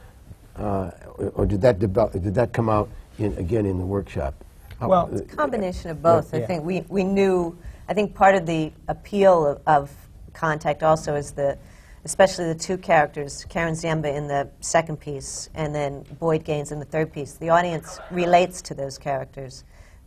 uh, 0.55 0.91
or, 1.17 1.29
or 1.35 1.45
did, 1.45 1.61
that 1.61 1.79
develop, 1.79 2.13
did 2.13 2.33
that 2.35 2.53
come 2.53 2.69
out 2.69 2.89
in, 3.17 3.33
again 3.37 3.65
in 3.65 3.77
the 3.77 3.85
workshop? 3.85 4.33
How- 4.79 4.87
Well, 4.87 5.09
uh, 5.13 5.35
Combination 5.35 5.91
of 5.91 6.01
both. 6.01 6.33
I 6.33 6.39
think 6.39 6.63
we, 6.63 6.81
we 6.87 7.03
knew, 7.03 7.57
I 7.89 7.93
think 7.93 8.15
part 8.15 8.35
of 8.35 8.45
the 8.45 8.71
appeal 8.87 9.45
of, 9.45 9.61
of 9.67 9.91
Contact 10.33 10.81
also 10.81 11.15
is 11.15 11.31
the, 11.31 11.57
especially 12.05 12.45
the 12.45 12.59
two 12.59 12.77
characters, 12.77 13.45
Karen 13.49 13.73
Ziemba 13.73 14.15
in 14.15 14.27
the 14.27 14.49
second 14.61 14.97
piece 14.97 15.49
and 15.53 15.73
then 15.75 16.05
Boyd 16.19 16.43
Gaines 16.43 16.71
in 16.71 16.79
the 16.79 16.85
third 16.85 17.11
piece. 17.11 17.33
The 17.33 17.49
audience 17.49 17.99
relates 18.09 18.61
to 18.63 18.73
those 18.73 18.97
characters. 18.97 19.63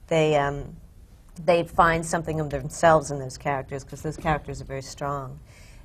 They, 0.08 0.36
um, 0.36 0.76
they 1.44 1.64
find 1.64 2.04
something 2.04 2.40
of 2.40 2.50
themselves 2.50 3.10
in 3.10 3.18
those 3.18 3.36
characters 3.36 3.84
because 3.84 4.02
those 4.02 4.16
characters 4.16 4.60
are 4.60 4.64
very 4.64 4.82
strong. 4.82 5.38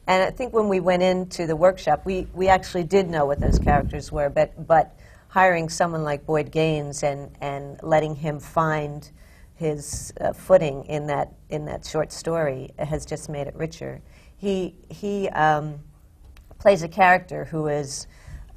And 0.07 0.23
I 0.23 0.31
think 0.31 0.53
when 0.53 0.69
we 0.69 0.79
went 0.79 1.03
into 1.03 1.45
the 1.45 1.55
workshop, 1.55 2.05
we, 2.05 2.27
we 2.33 2.47
actually 2.47 2.85
did 2.85 3.09
know 3.09 3.25
what 3.25 3.41
those 3.41 3.59
characters 3.59 4.09
were, 4.09 4.29
but, 4.29 4.65
but 4.65 4.97
hiring 5.27 5.67
someone 5.67 6.03
like 6.03 6.25
Boyd 6.25 6.51
Gaines 6.51 7.03
and, 7.03 7.29
and 7.41 7.77
letting 7.83 8.15
him 8.15 8.39
find 8.39 9.11
his 9.55 10.13
uh, 10.21 10.31
footing 10.31 10.85
in 10.85 11.07
that, 11.07 11.33
in 11.49 11.65
that 11.65 11.85
short 11.85 12.13
story 12.13 12.69
has 12.79 13.05
just 13.05 13.27
made 13.27 13.47
it 13.47 13.55
richer. 13.55 14.01
He, 14.37 14.75
he 14.89 15.27
um, 15.29 15.79
plays 16.67 16.83
a 16.83 16.87
character 16.89 17.45
who 17.45 17.67
is 17.67 18.07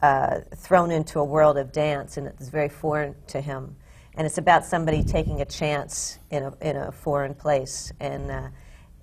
uh, 0.02 0.40
thrown 0.56 0.90
into 0.90 1.20
a 1.20 1.24
world 1.24 1.56
of 1.56 1.70
dance, 1.70 2.16
and 2.16 2.26
it's 2.26 2.48
very 2.48 2.68
foreign 2.68 3.14
to 3.28 3.40
him. 3.40 3.76
And 4.16 4.26
it's 4.26 4.36
about 4.36 4.64
somebody 4.64 5.04
taking 5.04 5.42
a 5.42 5.44
chance 5.44 6.18
in 6.32 6.42
a, 6.42 6.52
in 6.60 6.74
a 6.74 6.90
foreign 6.90 7.34
place. 7.34 7.92
And 8.00 8.28
uh, 8.28 8.48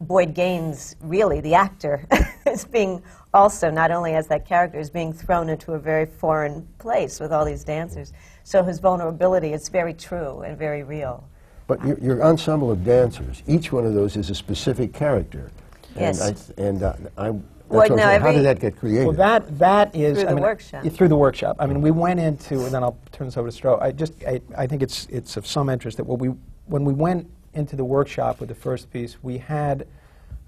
Boyd 0.02 0.34
Gaines, 0.34 0.98
really, 1.00 1.40
the 1.40 1.54
actor, 1.54 2.06
is 2.46 2.66
being 2.66 3.02
also, 3.34 3.72
not 3.72 3.92
only 3.92 4.14
as 4.14 4.28
that 4.28 4.46
character, 4.46 4.78
is 4.78 4.90
being 4.90 5.14
thrown 5.14 5.48
into 5.48 5.72
a 5.72 5.80
very 5.80 6.06
foreign 6.06 6.68
place 6.78 7.22
with 7.22 7.32
all 7.32 7.46
these 7.46 7.64
dancers. 7.64 8.12
So 8.44 8.62
his 8.62 8.78
vulnerability 8.78 9.54
is 9.54 9.70
very 9.70 9.94
true 9.94 10.42
and 10.42 10.58
very 10.58 10.84
real. 10.84 11.24
But 11.66 11.82
your, 11.86 11.98
your 12.00 12.24
ensemble 12.24 12.72
of 12.72 12.84
dancers, 12.84 13.42
each 13.48 13.72
one 13.72 13.86
of 13.86 13.94
those 13.94 14.18
is 14.18 14.30
a 14.30 14.36
specific 14.36 14.92
character. 14.92 15.50
Yes. 15.96 16.20
And, 16.20 16.38
I, 16.38 16.62
and 16.62 16.84
uh, 16.84 16.94
I, 17.18 17.57
Well, 17.70 17.82
what 17.82 17.92
I'm 17.92 17.98
no, 17.98 18.04
saying. 18.04 18.22
how 18.22 18.32
did 18.32 18.46
that 18.46 18.60
get 18.60 18.78
created? 18.78 19.06
Well, 19.06 19.16
that 19.18 19.60
that 19.60 19.96
is 19.96 20.20
Through 20.20 20.28
I 20.28 20.30
the 20.30 20.36
mean, 20.36 20.44
workshop. 20.44 20.86
yeah, 20.86 20.92
through 20.92 21.08
the 21.10 21.18
workshop. 21.18 21.58
I 21.60 21.68
mean, 21.68 21.82
we 21.82 21.92
went 21.92 22.20
into, 22.20 22.64
and 22.64 22.74
then 22.74 22.84
I'll 22.84 22.98
turn 23.12 23.28
this 23.28 23.36
over 23.38 23.50
to 23.50 23.62
Stro. 23.62 23.82
I 23.82 23.92
just, 23.92 24.14
I, 24.26 24.42
I 24.58 24.68
think 24.68 24.82
it's 24.82 25.06
it's 25.08 25.36
of 25.38 25.46
some 25.46 25.70
interest 25.70 25.98
that 25.98 26.06
when 26.06 26.20
we 26.20 26.28
when 26.66 26.86
we 26.86 26.94
went 26.94 27.30
into 27.54 27.76
the 27.76 27.84
workshop 27.84 28.40
with 28.40 28.50
the 28.50 28.56
first 28.56 28.92
piece, 28.92 29.18
we 29.22 29.38
had 29.38 29.86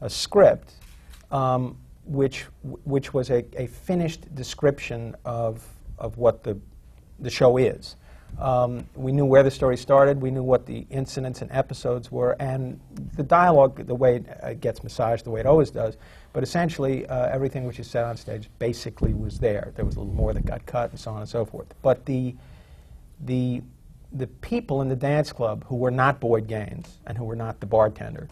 a 0.02 0.10
script, 0.10 0.74
um, 1.32 1.78
which 2.06 2.46
which 2.64 3.14
was 3.14 3.30
a, 3.32 3.44
a 3.58 3.68
finished 3.68 4.34
description 4.36 5.16
of 5.26 5.66
of 5.98 6.18
what 6.18 6.44
the 6.44 6.58
the 7.20 7.30
show 7.30 7.58
is. 7.58 7.98
Um, 8.38 8.86
we 8.96 9.12
knew 9.12 9.26
where 9.26 9.44
the 9.44 9.52
story 9.52 9.76
started. 9.76 10.22
We 10.22 10.32
knew 10.32 10.44
what 10.44 10.66
the 10.66 10.86
incidents 10.90 11.42
and 11.42 11.52
episodes 11.52 12.12
were, 12.12 12.38
and 12.40 12.80
the 13.16 13.24
dialogue, 13.24 13.86
the 13.88 13.96
way 13.96 14.18
it 14.18 14.26
uh, 14.44 14.54
gets 14.54 14.84
massaged, 14.84 15.26
the 15.26 15.32
way 15.32 15.42
it 15.42 15.46
always 15.46 15.72
does. 15.72 15.98
But 16.32 16.44
essentially, 16.44 17.06
uh, 17.08 17.28
everything 17.30 17.66
which 17.66 17.80
is 17.80 17.90
said 17.90 18.06
on 18.06 18.18
stage 18.18 18.50
basically 18.60 19.14
was 19.14 19.40
there. 19.40 19.72
There 19.76 19.86
was 19.86 19.96
a 19.96 20.00
little 20.00 20.14
more 20.14 20.34
that 20.34 20.46
got 20.46 20.66
cut, 20.66 20.92
and 20.92 21.00
so 21.00 21.12
on 21.12 21.22
and 21.22 21.30
so 21.30 21.46
forth. 21.46 21.74
But 21.82 22.06
the 22.06 22.36
the 23.26 23.62
the 24.12 24.28
people 24.28 24.82
in 24.82 24.90
the 24.90 24.96
dance 24.96 25.32
club 25.32 25.66
who 25.66 25.76
were 25.76 25.92
not 25.92 26.20
Boyd 26.20 26.48
Gaines 26.48 27.00
and 27.06 27.18
who 27.18 27.26
were 27.26 27.36
not 27.36 27.60
the 27.60 27.66
bartender 27.66 28.28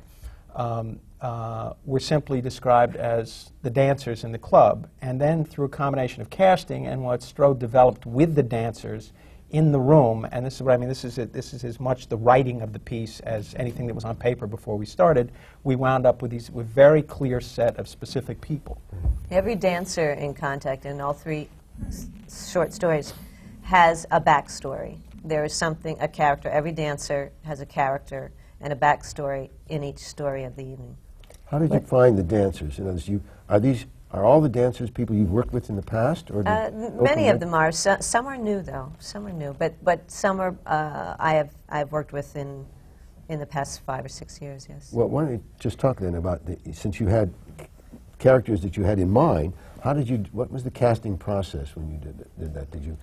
um, 0.56 1.00
uh, 1.22 1.74
were 1.86 2.00
simply 2.00 2.42
described 2.42 2.96
as 2.96 3.52
the 3.62 3.70
dancers 3.70 4.24
in 4.24 4.32
the 4.32 4.40
club. 4.40 4.90
And 5.02 5.22
then 5.22 5.46
through 5.46 5.66
a 5.66 5.70
combination 5.70 6.22
of 6.22 6.30
casting 6.30 6.88
and 6.88 7.04
what 7.04 7.22
Stro 7.22 7.58
developed 7.58 8.06
with 8.06 8.36
the 8.36 8.44
dancers 8.44 9.14
in 9.52 9.72
the 9.72 9.80
room, 9.80 10.28
and 10.32 10.46
this 10.46 10.56
is 10.56 10.64
what 10.64 10.74
I 10.74 10.78
mean, 10.78 10.90
this 10.90 11.06
is, 11.06 11.18
it, 11.18 11.32
this 11.32 11.54
is 11.54 11.64
as 11.64 11.80
much 11.80 12.08
the 12.08 12.18
writing 12.18 12.62
of 12.62 12.74
the 12.74 12.80
piece 12.80 13.22
as 13.22 13.56
anything 13.56 13.88
that 13.88 13.94
was 13.94 14.04
on 14.04 14.16
paper 14.16 14.46
before 14.46 14.78
we 14.78 14.86
started, 14.86 15.32
we 15.64 15.76
wound 15.76 16.06
up 16.06 16.22
with 16.22 16.32
these 16.32 16.52
with 16.52 16.68
very 16.68 17.02
clear 17.02 17.40
set 17.40 17.78
of 17.78 17.88
specific 17.88 18.42
people. 18.42 18.82
Every 19.32 19.56
dancer 19.56 20.12
in 20.14 20.34
Contact 20.34 20.86
in 20.86 21.00
all 21.00 21.14
three 21.14 21.48
s- 21.88 22.08
short 22.52 22.74
stories 22.74 23.14
has 23.64 24.06
a 24.12 24.20
backstory. 24.20 24.98
There 25.24 25.46
is 25.46 25.54
something, 25.54 25.98
a 26.00 26.08
character. 26.08 26.50
Every 26.50 26.72
dancer 26.72 27.32
has 27.44 27.62
a 27.62 27.66
character 27.66 28.32
and 28.60 28.74
a 28.74 28.76
backstory 28.76 29.50
in 29.70 29.84
each 29.84 30.00
story 30.00 30.44
of 30.44 30.56
the 30.56 30.64
evening. 30.64 30.98
How 31.46 31.60
did 31.60 31.72
you 31.72 31.80
find 31.80 32.18
the 32.18 32.24
dancers? 32.24 32.80
In 32.80 32.86
other 32.86 32.94
words, 32.94 33.08
you, 33.08 33.22
are 33.48 33.60
these 33.60 33.86
are 34.12 34.24
all 34.24 34.40
the 34.40 34.50
dancers 34.50 34.90
people 34.90 35.16
you've 35.16 35.32
worked 35.32 35.52
with 35.52 35.70
in 35.70 35.76
the 35.76 35.82
past, 35.82 36.32
or 36.32 36.48
Uh, 36.48 36.72
many 37.02 37.28
of 37.28 37.40
them 37.40 37.54
are. 37.54 37.72
So, 37.72 37.98
some 38.00 38.26
are 38.26 38.38
new, 38.38 38.62
though. 38.62 38.92
Some 39.00 39.28
are 39.28 39.34
new, 39.34 39.54
but 39.58 39.74
but 39.84 40.10
some 40.10 40.40
are. 40.40 40.56
Uh, 40.66 41.16
I 41.20 41.34
have 41.34 41.50
I've 41.70 41.92
worked 41.92 42.14
with 42.14 42.36
in 42.36 42.66
in 43.30 43.40
the 43.40 43.46
past 43.46 43.82
five 43.82 44.06
or 44.06 44.10
six 44.10 44.42
years. 44.42 44.68
Yes. 44.70 44.92
Well, 44.94 45.10
why 45.10 45.24
don't 45.24 45.32
you 45.34 45.44
just 45.60 45.78
talk 45.80 46.00
then 46.00 46.16
about 46.16 46.46
the, 46.46 46.58
since 46.74 47.00
you 47.00 47.08
had 47.08 47.34
characters 48.20 48.62
that 48.62 48.78
you 48.78 48.84
had 48.84 49.00
in 49.00 49.10
mind. 49.10 49.54
How 49.84 49.94
did 49.94 50.10
you? 50.10 50.24
What 50.32 50.52
was 50.52 50.64
the 50.64 50.72
casting 50.72 51.18
process 51.18 51.76
when 51.76 51.92
you 51.92 51.98
did, 51.98 52.18
that- 52.18 52.40
did 52.40 52.54
that? 52.54 52.72
Did 52.72 52.84
you 52.84 52.98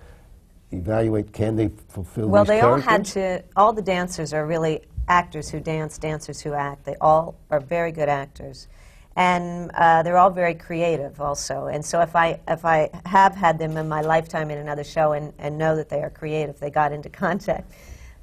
evaluate? 0.73 1.33
Can 1.33 1.57
they 1.57 1.69
fulfill 1.89 2.29
Well, 2.29 2.45
they 2.47 2.63
all 2.63 2.81
had 2.81 3.05
to. 3.07 3.43
All 3.57 3.73
the 3.75 3.83
dancers 3.83 4.33
are 4.33 4.47
really 4.47 4.83
actors 5.07 5.51
who 5.51 5.61
dance, 5.61 5.99
dancers 5.99 6.41
who 6.41 6.55
act. 6.55 6.85
They 6.85 6.97
all 7.01 7.35
are 7.51 7.61
very 7.61 7.93
good 7.93 8.09
actors, 8.09 8.69
and 9.17 9.71
uh, 9.75 10.03
they're 10.03 10.19
all 10.19 10.31
very 10.31 10.55
creative 10.55 11.21
also. 11.21 11.67
And 11.67 11.85
so, 11.85 12.01
if 12.01 12.17
I 12.17 12.41
if 12.49 12.65
I 12.65 12.91
have 13.07 13.35
had 13.35 13.59
them 13.59 13.77
in 13.77 13.89
my 13.89 14.01
lifetime 14.01 14.51
in 14.51 14.59
another 14.59 14.85
show 14.85 15.13
and, 15.13 15.33
and 15.39 15.57
know 15.57 15.77
that 15.77 15.89
they 15.89 16.03
are 16.03 16.11
creative, 16.11 16.59
they 16.59 16.71
got 16.71 16.93
into 16.93 17.09
contact 17.09 17.73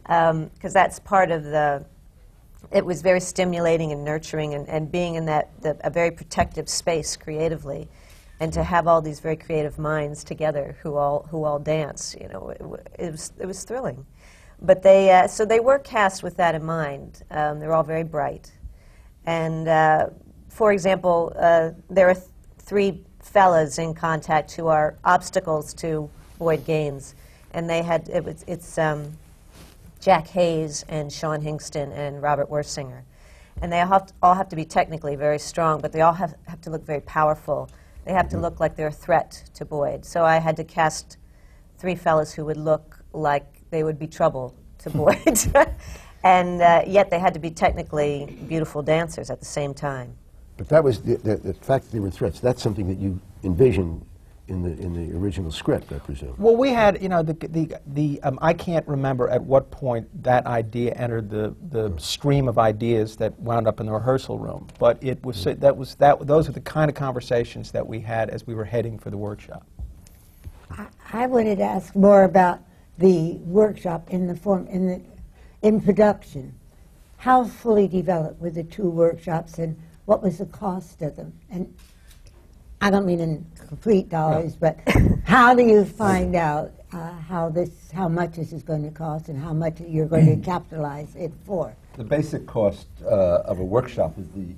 because 0.04 0.74
that's 0.74 1.00
part 1.00 1.32
of 1.32 1.44
the. 1.44 1.86
It 2.72 2.86
was 2.86 3.02
very 3.02 3.20
stimulating 3.20 3.92
and 3.92 4.06
nurturing, 4.06 4.54
and, 4.54 4.68
and 4.70 4.92
being 4.92 5.16
in 5.16 5.26
that 5.26 5.50
the, 5.62 5.78
a 5.82 5.90
very 5.90 6.12
protective 6.12 6.70
space 6.70 7.18
creatively, 7.18 7.88
and 8.40 8.52
to 8.54 8.64
have 8.64 8.88
all 8.88 9.02
these 9.02 9.20
very 9.20 9.36
creative 9.36 9.80
minds 9.80 10.24
together 10.24 10.78
who 10.82 10.96
all 10.96 11.28
who 11.32 11.44
all 11.44 11.60
dance. 11.60 12.16
You 12.20 12.28
know, 12.28 12.50
it, 12.50 12.62
it 13.00 13.12
was 13.12 13.32
it 13.40 13.46
was 13.46 13.64
thrilling. 13.64 14.06
But 14.62 14.84
they 14.84 15.12
uh, 15.12 15.28
so 15.28 15.46
they 15.46 15.60
were 15.60 15.80
cast 15.80 16.22
with 16.22 16.38
that 16.38 16.54
in 16.54 16.64
mind. 16.64 17.24
Um, 17.32 17.60
they're 17.60 17.74
all 17.74 17.84
very 17.84 18.04
bright, 18.04 18.52
and 19.26 19.68
uh, 19.68 20.10
for 20.52 20.72
example, 20.72 21.34
uh, 21.36 21.72
there 21.90 22.10
are 22.10 22.14
th- 22.14 22.28
three 22.60 23.02
fellas 23.20 23.80
in 23.80 23.94
contact 23.94 24.52
who 24.52 24.68
are 24.68 24.96
obstacles 25.04 25.74
to 25.76 26.10
Boyd 26.38 26.66
Gaines, 26.66 27.16
and 27.52 27.70
they 27.70 27.82
had 27.82 28.10
it 28.10 28.24
was 28.24 28.44
it's. 28.48 28.78
Um, 28.78 29.18
Jack 30.02 30.28
Hayes 30.30 30.84
and 30.90 31.14
Sean 31.14 31.42
Hingston 31.42 31.96
and 31.96 32.22
Robert 32.22 32.50
Wersinger. 32.50 33.04
And 33.62 33.72
they 33.72 33.80
all 33.80 33.88
have, 33.88 34.08
to, 34.08 34.14
all 34.24 34.34
have 34.34 34.50
to 34.50 34.56
be 34.56 34.66
technically 34.66 35.16
very 35.16 35.38
strong, 35.38 35.80
but 35.80 35.92
they 35.92 36.02
all 36.02 36.14
have, 36.14 36.36
have 36.48 36.60
to 36.62 36.72
look 36.72 36.84
very 36.84 37.02
powerful. 37.02 37.70
They 38.06 38.14
have 38.14 38.28
to 38.30 38.40
look 38.40 38.60
like 38.60 38.76
they're 38.76 38.88
a 38.88 38.92
threat 38.92 39.44
to 39.54 39.64
Boyd. 39.64 40.04
So 40.04 40.26
I 40.26 40.40
had 40.40 40.58
to 40.58 40.64
cast 40.64 41.18
three 41.78 41.94
fellas 41.94 42.34
who 42.34 42.46
would 42.46 42.58
look 42.58 43.00
like 43.14 43.46
they 43.70 43.84
would 43.84 44.00
be 44.00 44.08
trouble 44.08 44.56
to 44.80 44.90
Boyd. 44.98 45.40
and 46.24 46.62
uh, 46.62 46.84
yet 46.88 47.12
they 47.12 47.20
had 47.20 47.36
to 47.36 47.40
be 47.40 47.52
technically 47.52 48.40
beautiful 48.48 48.82
dancers 48.82 49.30
at 49.30 49.40
the 49.40 49.46
same 49.46 49.76
time. 49.76 50.18
But 50.62 50.70
that 50.70 50.84
was 50.84 51.02
the, 51.02 51.16
the, 51.16 51.38
the 51.38 51.54
fact 51.56 51.86
that 51.86 51.92
they 51.92 52.00
were 52.00 52.12
threats. 52.12 52.40
That's 52.40 52.62
something 52.62 52.88
that 52.88 53.00
you 53.00 53.20
envisioned 53.44 54.06
in 54.48 54.62
the 54.62 54.80
in 54.80 54.94
the 54.94 55.18
original 55.18 55.50
script, 55.50 55.92
I 55.92 55.98
presume. 55.98 56.36
Well, 56.38 56.56
we 56.56 56.70
had, 56.70 57.02
you 57.02 57.10
know, 57.10 57.24
the, 57.24 57.34
the, 57.34 57.76
the 57.88 58.22
um, 58.22 58.38
I 58.44 58.54
can't 58.54 58.88
remember 58.88 59.28
at 59.30 59.42
what 59.42 59.72
point 59.72 60.08
that 60.22 60.46
idea 60.46 60.94
entered 60.94 61.32
the, 61.32 61.56
the 61.72 61.92
stream 61.98 62.48
of 62.48 62.60
ideas 62.60 63.16
that 63.16 63.40
wound 63.40 63.68
up 63.68 63.80
in 63.80 63.88
the 63.88 63.92
rehearsal 63.92 64.38
room. 64.38 64.68
But 64.78 65.04
it 65.04 65.26
was, 65.26 65.46
that 65.46 65.76
was, 65.76 65.96
that, 65.96 66.28
those 66.28 66.48
are 66.48 66.52
the 66.52 66.62
kind 66.62 66.90
of 66.90 66.96
conversations 66.96 67.72
that 67.72 67.88
we 67.88 68.00
had 68.00 68.30
as 68.30 68.46
we 68.46 68.54
were 68.54 68.66
heading 68.66 69.00
for 69.00 69.10
the 69.10 69.18
workshop. 69.18 69.66
I, 70.70 70.86
I 71.12 71.26
wanted 71.26 71.58
to 71.58 71.64
ask 71.64 71.96
more 71.96 72.24
about 72.24 72.60
the 73.00 73.38
workshop 73.46 74.12
in 74.12 74.28
the 74.28 74.36
form 74.36 74.68
in 74.68 74.88
the 74.88 75.02
in 75.64 75.82
production. 75.82 76.54
How 77.18 77.46
fully 77.46 77.88
developed 77.88 78.40
were 78.40 78.52
the 78.52 78.64
two 78.64 78.92
workshops, 78.92 79.58
and 79.58 79.76
what 80.06 80.24
was 80.24 80.40
the 80.40 80.46
cost 80.46 81.02
of 81.02 81.16
them? 81.16 81.34
And 81.50 81.74
I 82.82 82.90
don't 82.90 83.06
mean 83.06 83.20
in 83.20 83.46
complete 83.68 84.10
dollars, 84.10 84.56
but 84.56 84.80
how 85.24 85.54
do 85.54 85.64
you 85.64 85.86
find 85.86 86.36
out 86.36 86.72
uh, 86.92 87.12
how 87.12 87.50
this, 87.50 87.70
how 87.92 88.08
much 88.08 88.36
this 88.36 88.52
is 88.52 88.64
going 88.64 88.84
to 88.84 88.92
cost, 88.92 89.30
and 89.30 89.40
how 89.40 89.54
much 89.54 89.80
you're 89.80 90.08
going 90.08 90.26
to 90.26 90.46
capitalize 90.46 91.16
it 91.16 91.32
for? 91.46 91.76
The 91.98 92.04
basic 92.04 92.48
cost 92.48 92.88
uh, 93.06 93.42
of 93.46 93.60
a 93.60 93.64
workshop 93.64 94.18
is 94.18 94.28
the 94.30 94.56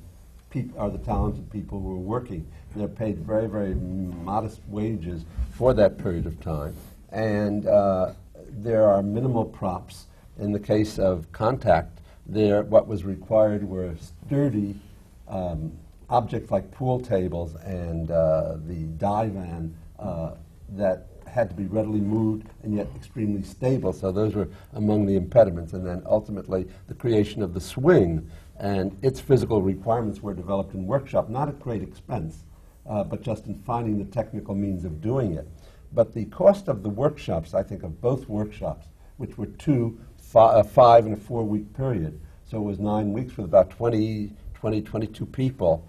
peop- 0.50 0.74
are 0.78 0.90
the 0.90 1.00
talented 1.00 1.52
people 1.52 1.80
who 1.80 1.92
are 1.92 2.00
working. 2.00 2.46
And 2.74 2.82
they're 2.82 2.88
paid 2.88 3.20
very, 3.20 3.48
very 3.48 3.76
modest 3.76 4.62
wages 4.68 5.26
for 5.52 5.74
that 5.74 5.98
period 5.98 6.26
of 6.26 6.40
time. 6.42 6.76
And 7.12 7.68
uh, 7.68 8.14
there 8.50 8.88
are 8.88 9.04
minimal 9.04 9.46
props. 9.46 10.06
In 10.40 10.52
the 10.52 10.60
case 10.60 10.98
of 10.98 11.32
contact, 11.32 12.00
there 12.26 12.64
what 12.64 12.88
was 12.88 13.04
required 13.04 13.68
were 13.68 13.94
sturdy 14.26 14.80
um, 15.28 15.72
objects 16.10 16.52
like 16.52 16.70
pool 16.72 17.00
tables 17.00 17.56
and 17.64 18.12
uh, 18.12 18.58
the 18.66 18.84
divan 18.98 19.76
uh, 20.00 20.32
that 20.70 21.08
had 21.28 21.50
to 21.50 21.56
be 21.56 21.66
readily 21.66 22.00
moved 22.00 22.48
and 22.62 22.76
yet 22.76 22.88
extremely 22.96 23.42
stable. 23.42 23.92
So 23.92 24.12
those 24.12 24.36
were 24.36 24.48
among 24.74 25.06
the 25.06 25.16
impediments. 25.16 25.74
And 25.74 25.86
then 25.86 26.04
ultimately, 26.06 26.68
the 26.88 26.94
creation 26.94 27.42
of 27.42 27.54
the 27.54 27.62
swing 27.62 28.30
and 28.60 28.96
its 29.02 29.20
physical 29.20 29.62
requirements 29.62 30.22
were 30.22 30.34
developed 30.34 30.76
in 30.76 30.86
workshop, 30.86 31.30
not 31.30 31.50
at 31.50 31.60
great 31.60 31.82
expense, 31.82 32.44
uh, 32.88 33.04
but 33.04 33.22
just 33.22 33.48
in 33.48 33.56
finding 33.56 33.98
the 33.98 34.06
technical 34.06 34.54
means 34.54 34.86
of 34.86 35.02
doing 35.02 35.34
it. 35.34 35.48
But 35.92 36.14
the 36.14 36.26
cost 36.26 36.68
of 36.68 36.84
the 36.84 36.90
workshops, 36.90 37.54
I 37.54 37.64
think, 37.64 37.84
of 37.84 38.00
both 38.00 38.30
workshops, 38.30 38.88
which 39.18 39.38
were 39.38 39.48
two, 39.48 40.00
fi- 40.18 40.60
a 40.60 40.64
five 40.64 41.06
and 41.06 41.14
a 41.14 41.20
four 41.20 41.44
week 41.44 41.74
period, 41.74 42.20
so 42.46 42.58
it 42.58 42.64
was 42.64 42.80
nine 42.80 43.14
weeks 43.14 43.38
with 43.38 43.46
about 43.46 43.72
20, 43.72 44.32
20 44.64 44.82
22 44.82 45.26
people 45.26 45.86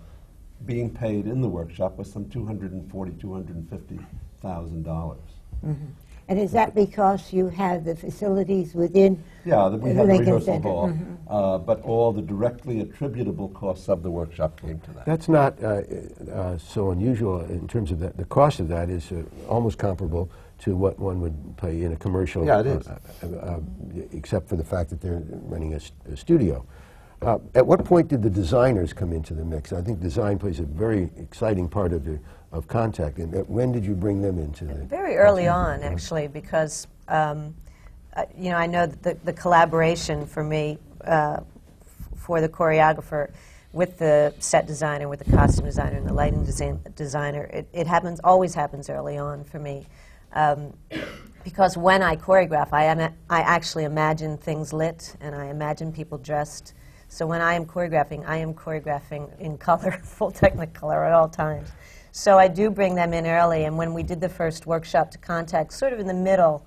being 0.67 0.91
paid 0.91 1.27
in 1.29 1.41
the 1.41 1.49
workshop 1.49 1.97
was 1.97 2.11
some 2.11 2.29
240, 2.29 3.13
250 3.21 4.01
thousand 4.43 4.83
dollars. 4.83 5.21
And 6.27 6.39
is 6.41 6.51
that 6.53 6.75
because 6.75 7.33
you 7.33 7.49
have 7.51 7.85
the 7.85 7.95
facilities 7.95 8.75
within 8.75 9.23
Yeah, 9.45 9.69
that 9.69 9.79
we 9.81 9.91
the 9.91 9.95
had 9.95 10.05
a 10.07 10.09
Lincoln 10.09 10.25
rehearsal 10.25 10.47
Center? 10.55 10.69
hall, 10.69 10.89
Mhm. 10.89 11.17
uh, 11.29 11.59
but 11.59 11.83
all 11.83 12.13
the 12.13 12.23
directly 12.23 12.81
attributable 12.81 13.49
costs 13.51 13.89
of 13.89 14.03
the 14.03 14.11
workshop 14.11 14.61
came 14.61 14.81
to 14.81 14.91
that. 14.95 15.07
That's 15.07 15.29
not 15.29 15.63
uh, 15.63 15.83
uh, 16.33 16.59
so 16.59 16.91
unusual 16.91 17.43
in 17.43 17.69
terms 17.69 17.93
of 17.93 18.01
that. 18.01 18.17
The 18.17 18.25
cost 18.25 18.59
of 18.59 18.67
that 18.69 18.89
is 18.91 19.13
uh, 19.13 19.23
almost 19.49 19.79
comparable 19.79 20.29
to 20.61 20.75
what 20.75 20.99
one 20.99 21.21
would 21.21 21.57
pay 21.59 21.83
in 21.83 21.93
a 21.93 21.97
commercial. 21.97 22.45
Yeah, 22.45 22.59
it 22.61 22.67
is. 22.67 22.89
uh, 22.89 22.99
uh, 23.23 23.27
uh, 23.37 23.61
except 24.13 24.49
for 24.49 24.57
the 24.57 24.65
fact 24.65 24.91
that 24.91 25.01
they're 25.01 25.23
running 25.45 25.75
a 25.75 26.17
studio. 26.17 26.65
Uh, 27.25 27.39
at 27.55 27.67
what 27.67 27.83
point 27.85 28.09
did 28.09 28.23
the 28.23 28.29
designers 28.29 28.93
come 28.93 29.11
into 29.11 29.33
the 29.33 29.45
mix? 29.45 29.73
I 29.73 29.81
think 29.81 29.99
design 30.01 30.39
plays 30.39 30.61
a 30.61 30.65
very 30.65 31.11
exciting 31.17 31.69
part 31.69 31.93
of 31.93 32.05
the 32.05 32.19
of 32.53 32.69
contact. 32.69 33.19
And 33.19 33.35
uh, 33.35 33.39
when 33.41 33.73
did 33.73 33.85
you 33.85 33.95
bring 33.95 34.21
them 34.21 34.39
into 34.39 34.67
the? 34.67 34.75
Very 34.85 35.17
early 35.17 35.49
on, 35.49 35.83
actually, 35.83 36.29
because 36.29 36.87
um, 37.09 37.55
uh, 38.15 38.25
you 38.37 38.51
know 38.51 38.57
I 38.57 38.67
know 38.67 38.87
that 38.87 39.03
the, 39.03 39.15
the 39.25 39.33
collaboration 39.33 40.27
for 40.27 40.45
me 40.45 40.79
uh, 41.05 41.39
f- 41.41 42.19
for 42.19 42.43
the 42.43 42.49
choreographer 42.49 43.33
with 43.73 43.99
the 43.99 44.35
set 44.39 44.67
designer, 44.67 45.09
with 45.09 45.25
the 45.25 45.31
costume 45.33 45.65
designer, 45.65 45.97
and 45.97 46.07
the 46.07 46.13
lighting 46.13 46.45
design, 46.45 46.79
designer. 46.95 47.45
It, 47.45 47.67
it 47.73 47.87
happens 47.87 48.21
always 48.23 48.55
happens 48.55 48.91
early 48.91 49.17
on 49.17 49.45
for 49.45 49.59
me. 49.59 49.87
Um, 50.35 50.75
because 51.43 51.77
when 51.77 52.03
I 52.03 52.17
choreograph, 52.17 52.69
I, 52.73 52.85
am, 52.85 53.01
I 53.29 53.41
actually 53.41 53.85
imagine 53.85 54.39
things 54.39 54.73
lit 54.73 55.15
and 55.21 55.35
I 55.35 55.47
imagine 55.47 55.93
people 55.93 56.19
dressed. 56.19 56.73
So 57.15 57.29
when 57.29 57.41
I 57.41 57.55
am 57.55 57.65
choreographing, 57.65 58.27
I 58.27 58.39
am 58.39 58.53
choreographing 58.55 59.39
in 59.39 59.57
color, 59.57 59.93
full 60.03 60.33
technicolor 60.33 61.07
at 61.07 61.13
all 61.13 61.29
times. 61.29 61.71
So 62.11 62.41
I 62.41 62.49
do 62.49 62.71
bring 62.71 62.97
them 62.97 63.15
in 63.15 63.25
early, 63.25 63.67
and 63.67 63.79
when 63.79 63.95
we 63.95 64.03
did 64.03 64.21
the 64.21 64.29
first 64.29 64.67
workshop 64.67 65.13
to 65.13 65.19
contact, 65.19 65.73
sort 65.75 65.93
of 65.93 66.01
in 66.01 66.09
the 66.09 66.13
middle 66.13 66.67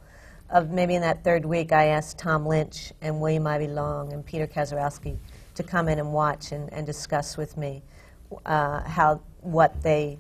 of 0.50 0.70
maybe 0.72 0.96
in 0.96 1.02
that 1.02 1.22
third 1.22 1.44
week, 1.44 1.74
I 1.74 1.88
asked 1.88 2.18
Tom 2.18 2.46
Lynch 2.46 2.94
and 3.02 3.20
William 3.20 3.46
Ivey 3.46 3.68
Long 3.68 4.14
and 4.14 4.26
Peter 4.26 4.48
Kaczorowski 4.48 5.18
to 5.56 5.64
come 5.64 5.90
in 5.90 6.00
and 6.00 6.14
watch 6.14 6.54
and, 6.54 6.72
and 6.72 6.86
discuss 6.86 7.36
with 7.36 7.58
me 7.58 7.84
uh, 8.46 8.84
how 8.84 9.20
what 9.42 9.84
they 9.84 10.18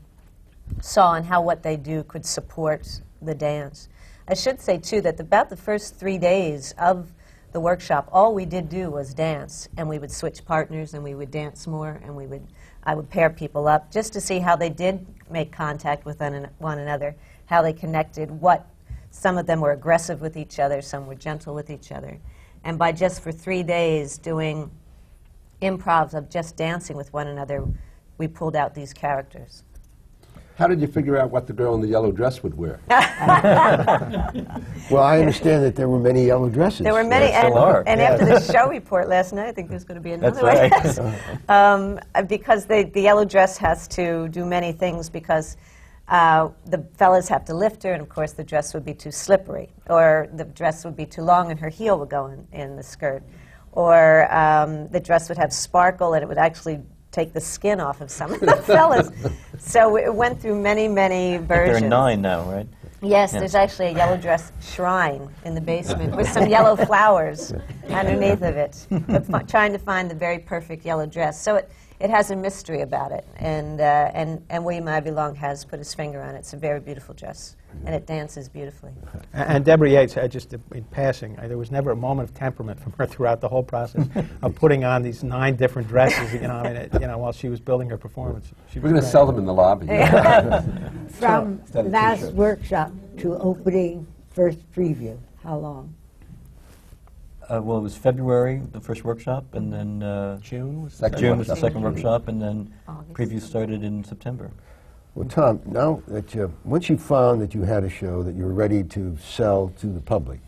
saw 0.82 1.14
and 1.14 1.26
how 1.26 1.40
what 1.40 1.64
they 1.64 1.78
do 1.78 2.04
could 2.04 2.26
support 2.26 3.00
the 3.22 3.34
dance. 3.34 3.88
I 4.28 4.34
should 4.34 4.60
say 4.60 4.78
too 4.78 5.00
that 5.04 5.22
about 5.22 5.50
the 5.50 5.56
first 5.56 5.96
three 5.96 6.18
days 6.18 6.74
of 6.78 7.14
the 7.52 7.60
workshop, 7.60 8.10
all 8.12 8.34
we 8.34 8.46
did 8.46 8.70
do 8.70 8.90
was 8.90 9.14
dance, 9.14 9.70
and 9.78 9.88
we 9.88 10.00
would 10.00 10.12
switch 10.12 10.46
partners, 10.46 10.94
and 10.94 11.04
we 11.04 11.16
would 11.16 11.32
dance 11.32 11.66
more, 11.68 12.00
and 12.04 12.16
we 12.16 12.26
would 12.26 12.46
I 12.84 12.96
would 12.96 13.10
pair 13.10 13.30
people 13.30 13.68
up 13.68 13.92
just 13.92 14.14
to 14.14 14.22
see 14.22 14.40
how 14.40 14.56
they 14.56 14.70
did 14.70 15.06
make 15.30 15.52
contact 15.52 16.06
with 16.06 16.22
one, 16.22 16.34
an- 16.34 16.50
one 16.60 16.80
another, 16.80 17.18
how 17.48 17.62
they 17.62 17.74
connected, 17.74 18.32
what 18.32 18.66
some 19.12 19.38
of 19.38 19.46
them 19.46 19.60
were 19.60 19.74
aggressive 19.74 20.22
with 20.22 20.38
each 20.38 20.58
other, 20.58 20.82
some 20.82 21.06
were 21.06 21.16
gentle 21.16 21.54
with 21.54 21.70
each 21.70 21.92
other, 21.92 22.18
and 22.64 22.80
by 22.80 22.94
just 22.94 23.22
for 23.22 23.32
three 23.34 23.62
days 23.64 24.18
doing 24.18 24.72
improvs 25.62 26.14
of 26.14 26.30
just 26.30 26.56
dancing 26.56 26.96
with 26.96 27.12
one 27.12 27.28
another, 27.28 27.68
we 28.18 28.28
pulled 28.28 28.56
out 28.56 28.74
these 28.74 28.94
characters. 28.94 29.64
How 30.58 30.66
did 30.66 30.82
you 30.82 30.88
figure 30.88 31.18
out 31.18 31.30
what 31.30 31.46
the 31.46 31.54
girl 31.54 31.76
in 31.76 31.82
the 31.82 31.88
yellow 31.88 32.12
dress 32.12 32.42
would 32.42 32.58
wear? 32.58 32.80
Well, 34.90 35.04
I 35.04 35.20
understand 35.20 35.66
that 35.66 35.76
there 35.76 35.90
were 35.90 36.00
many 36.00 36.26
yellow 36.26 36.50
dresses. 36.50 36.86
There 36.86 36.94
were 36.94 37.04
many, 37.04 37.28
There 37.28 37.44
and, 37.44 37.54
still 37.54 37.62
are. 37.62 37.84
and 37.86 38.02
after 38.02 38.26
the 38.26 38.40
show 38.40 38.70
report 38.70 39.10
last 39.10 39.34
night, 39.34 39.50
I 39.50 39.52
think 39.52 39.70
there's 39.70 39.84
going 39.84 40.02
to 40.02 40.02
be 40.02 40.16
That's 40.16 40.40
another 40.40 40.72
one. 40.98 41.12
right. 41.50 41.50
um, 41.50 42.26
because 42.28 42.66
they, 42.66 42.86
the 42.86 43.02
yellow 43.02 43.26
dress 43.26 43.58
has 43.58 43.88
to 43.90 44.30
do 44.30 44.46
many 44.46 44.72
things 44.72 45.10
because 45.10 45.58
uh, 46.08 46.50
the 46.68 46.88
fellas 46.96 47.28
have 47.28 47.44
to 47.46 47.54
lift 47.54 47.84
her, 47.84 47.92
and 47.92 48.02
of 48.02 48.08
course 48.08 48.32
the 48.32 48.46
dress 48.46 48.74
would 48.74 48.86
be 48.86 48.94
too 48.94 49.12
slippery, 49.12 49.70
or 49.90 50.30
the 50.34 50.46
dress 50.46 50.86
would 50.86 50.96
be 50.96 51.06
too 51.06 51.22
long 51.22 51.52
and 51.52 51.60
her 51.60 51.70
heel 51.70 52.00
would 52.00 52.10
go 52.10 52.28
in, 52.28 52.48
in 52.54 52.78
the 52.78 52.84
skirt, 52.84 53.24
or 53.74 54.34
um, 54.34 54.88
the 54.88 55.00
dress 55.02 55.28
would 55.28 55.38
have 55.38 55.52
sparkle 55.52 56.14
and 56.14 56.24
it 56.24 56.28
would 56.28 56.38
actually 56.38 56.80
take 57.12 57.34
the 57.34 57.42
skin 57.42 57.80
off 57.80 58.02
of 58.02 58.12
some 58.12 58.34
of 58.34 58.40
the 58.40 58.56
fellas. 58.66 59.10
So 59.60 59.98
it 59.98 60.14
went 60.14 60.42
through 60.42 60.62
many, 60.62 60.88
many 60.88 61.38
versions. 61.38 61.80
There 61.80 61.88
are 61.88 61.90
nine 61.90 62.22
now, 62.22 62.44
right? 62.44 62.68
Yes, 63.02 63.34
Yeah. 63.34 63.40
there's 63.40 63.56
actually 63.56 63.88
a 63.88 63.92
yellow 63.94 64.18
dress 64.18 64.52
shrine 64.62 65.30
in 65.46 65.54
the 65.56 65.62
basement 65.62 66.16
with 66.16 66.28
some 66.30 66.48
yellow 66.48 66.76
flowers 66.76 67.54
underneath 67.90 68.42
of 68.42 68.58
it. 68.58 68.88
But 69.30 69.48
trying 69.48 69.72
to 69.74 69.80
find 69.80 70.10
the 70.10 70.16
very 70.16 70.40
perfect 70.40 70.84
yellow 70.86 71.06
dress. 71.06 71.40
So 71.42 71.56
it, 71.58 71.72
it 72.00 72.10
has 72.10 72.30
a 72.32 72.36
mystery 72.36 72.82
about 72.82 73.12
it. 73.12 73.26
And, 73.38 73.82
uh, 73.82 74.12
and, 74.14 74.44
and 74.50 74.64
William 74.64 74.88
Ivey 74.88 75.12
Long 75.12 75.34
has 75.36 75.66
put 75.66 75.80
his 75.80 75.94
finger 75.94 76.22
on 76.22 76.36
it. 76.36 76.40
It's 76.40 76.54
a 76.54 76.58
very 76.58 76.80
beautiful 76.80 77.16
dress. 77.16 77.56
And 77.86 77.94
it 77.96 78.06
dances 78.06 78.48
beautifully. 78.50 78.92
A- 79.34 79.50
And 79.52 79.66
Deborah 79.66 79.90
Yates, 79.90 80.16
I 80.18 80.28
just 80.28 80.54
in 80.54 80.84
passing, 80.92 81.38
I, 81.40 81.48
there 81.48 81.58
was 81.58 81.72
never 81.72 81.92
a 81.92 81.96
moment 81.96 82.30
of 82.30 82.36
temperament 82.36 82.80
from 82.80 82.92
her 82.94 83.06
throughout 83.14 83.42
the 83.42 83.48
whole 83.48 83.64
process 83.64 84.08
of 84.42 84.56
putting 84.56 84.84
on 84.84 85.02
these 85.02 85.24
nine 85.24 85.56
different 85.56 85.88
dresses. 85.88 86.34
You 86.34 86.42
know, 86.42 86.56
I 86.56 86.64
mean, 86.64 86.76
it, 86.76 86.94
you 86.94 87.08
know, 87.08 87.18
while 87.18 87.32
she 87.32 87.50
was 87.50 87.60
building 87.60 87.90
her 87.90 87.98
performance. 87.98 88.52
She 88.72 88.80
We're 88.80 88.90
going 88.90 89.02
to 89.02 89.08
sell 89.08 89.26
them 89.26 89.38
in 89.38 89.46
the 89.46 89.54
lobby. 89.54 89.88
From 91.12 91.62
last 91.74 92.32
workshop 92.34 92.92
to 93.18 93.36
opening 93.38 94.06
first 94.30 94.60
preview, 94.72 95.18
how 95.44 95.58
long? 95.58 95.94
Uh, 97.50 97.62
well, 97.64 97.78
it 97.78 97.82
was 97.82 97.96
February, 97.96 98.62
the 98.74 98.82
first 98.82 99.06
workshop, 99.06 99.46
and 99.54 99.72
then 99.72 100.04
uh, 100.04 100.38
June 100.40 100.84
was 100.84 100.94
the 100.94 101.00
Second 101.00 101.20
June 101.20 101.38
was 101.38 101.48
the 101.48 101.54
workshop. 101.54 101.68
second 101.68 101.82
workshop, 101.82 102.28
and 102.28 102.42
then 102.42 102.74
August. 102.88 103.14
preview 103.14 103.42
started 103.42 103.84
in 103.84 104.04
September. 104.04 104.52
Well, 105.16 105.30
Tom, 105.30 105.62
now 105.66 106.04
that 106.10 106.36
you, 106.36 106.54
once 106.66 106.90
you 106.90 106.98
found 106.98 107.42
that 107.42 107.56
you 107.56 107.62
had 107.64 107.86
a 107.86 107.90
show 107.90 108.22
that 108.22 108.36
you 108.36 108.44
were 108.44 108.54
ready 108.54 108.84
to 108.84 109.18
sell 109.18 109.72
to 109.80 109.88
the 109.88 110.02
public, 110.02 110.42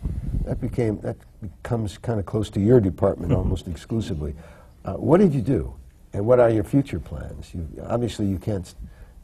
that 0.43 0.59
became 0.59 0.99
that 0.99 1.15
becomes 1.41 1.97
kind 1.97 2.19
of 2.19 2.25
close 2.25 2.49
to 2.49 2.59
your 2.59 2.81
department 2.81 3.31
almost 3.39 3.69
exclusively. 3.69 4.35
Uh, 4.83 4.93
what 4.95 5.19
did 5.19 5.33
you 5.33 5.41
do, 5.41 5.73
and 6.11 6.25
what 6.25 6.39
are 6.39 6.49
your 6.49 6.65
future 6.65 6.99
plans? 6.99 7.53
You, 7.53 7.65
obviously, 7.87 8.25
you 8.25 8.37
can't. 8.37 8.75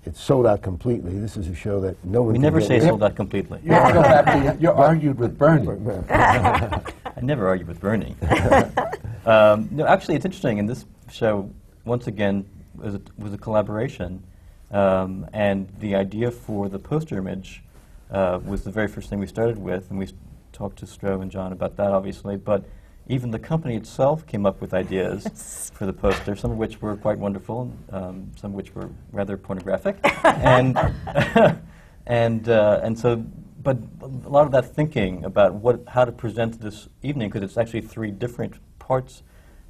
S- 0.05 0.07
It's 0.07 0.21
sold 0.21 0.45
out 0.45 0.61
completely. 0.61 1.17
This 1.19 1.37
is 1.37 1.47
a 1.47 1.55
show 1.55 1.79
that 1.81 2.03
no 2.05 2.21
one. 2.21 2.29
We 2.29 2.33
can 2.35 2.41
never 2.43 2.59
get 2.59 2.67
say 2.67 2.75
in. 2.77 2.81
sold 2.83 3.03
out 3.03 3.15
completely. 3.15 3.59
You 3.63 3.71
have 3.73 3.87
to 3.87 3.93
go 3.93 4.01
back 4.01 4.55
to, 4.57 4.61
you 4.61 4.71
argued 4.71 5.17
with 5.17 5.37
Bernie. 5.37 5.67
I 6.09 7.21
never 7.21 7.47
argue 7.47 7.65
with 7.65 7.79
Bernie. 7.79 8.15
um, 9.25 9.69
no, 9.71 9.85
actually, 9.85 10.15
it's 10.15 10.25
interesting. 10.25 10.57
In 10.57 10.65
this 10.65 10.85
show, 11.11 11.49
once 11.85 12.07
again, 12.07 12.45
was 12.75 12.95
a, 12.95 13.01
was 13.17 13.33
a 13.33 13.37
collaboration, 13.37 14.23
um, 14.71 15.25
and 15.33 15.67
the 15.79 15.95
idea 15.95 16.29
for 16.31 16.69
the 16.69 16.79
poster 16.79 17.17
image 17.17 17.63
uh, 18.11 18.39
was 18.45 18.63
the 18.63 18.71
very 18.71 18.87
first 18.87 19.09
thing 19.09 19.19
we 19.19 19.27
started 19.27 19.57
with, 19.57 19.89
and 19.89 19.97
we 19.99 20.07
talked 20.51 20.79
to 20.79 20.85
Stro 20.85 21.21
and 21.21 21.31
John 21.31 21.51
about 21.51 21.77
that, 21.77 21.91
obviously. 21.91 22.35
But 22.37 22.65
even 23.07 23.31
the 23.31 23.39
company 23.39 23.75
itself 23.75 24.25
came 24.25 24.45
up 24.45 24.61
with 24.61 24.73
ideas 24.73 25.71
for 25.75 25.85
the 25.85 25.93
poster, 25.93 26.35
some 26.35 26.51
of 26.51 26.57
which 26.57 26.81
were 26.81 26.95
quite 26.95 27.17
wonderful, 27.17 27.71
um, 27.91 28.31
some 28.35 28.51
of 28.51 28.55
which 28.55 28.73
were 28.73 28.89
rather 29.11 29.37
pornographic, 29.37 29.97
and 30.23 30.77
and 32.07 32.49
uh, 32.49 32.79
and 32.83 32.97
so, 32.97 33.17
but 33.61 33.77
a 34.01 34.29
lot 34.29 34.45
of 34.45 34.51
that 34.51 34.73
thinking 34.73 35.23
about 35.23 35.53
what 35.53 35.83
how 35.87 36.05
to 36.05 36.11
present 36.11 36.59
this 36.61 36.89
evening, 37.03 37.29
because 37.29 37.43
it's 37.43 37.57
actually 37.57 37.81
three 37.81 38.11
different 38.11 38.55
parts, 38.79 39.23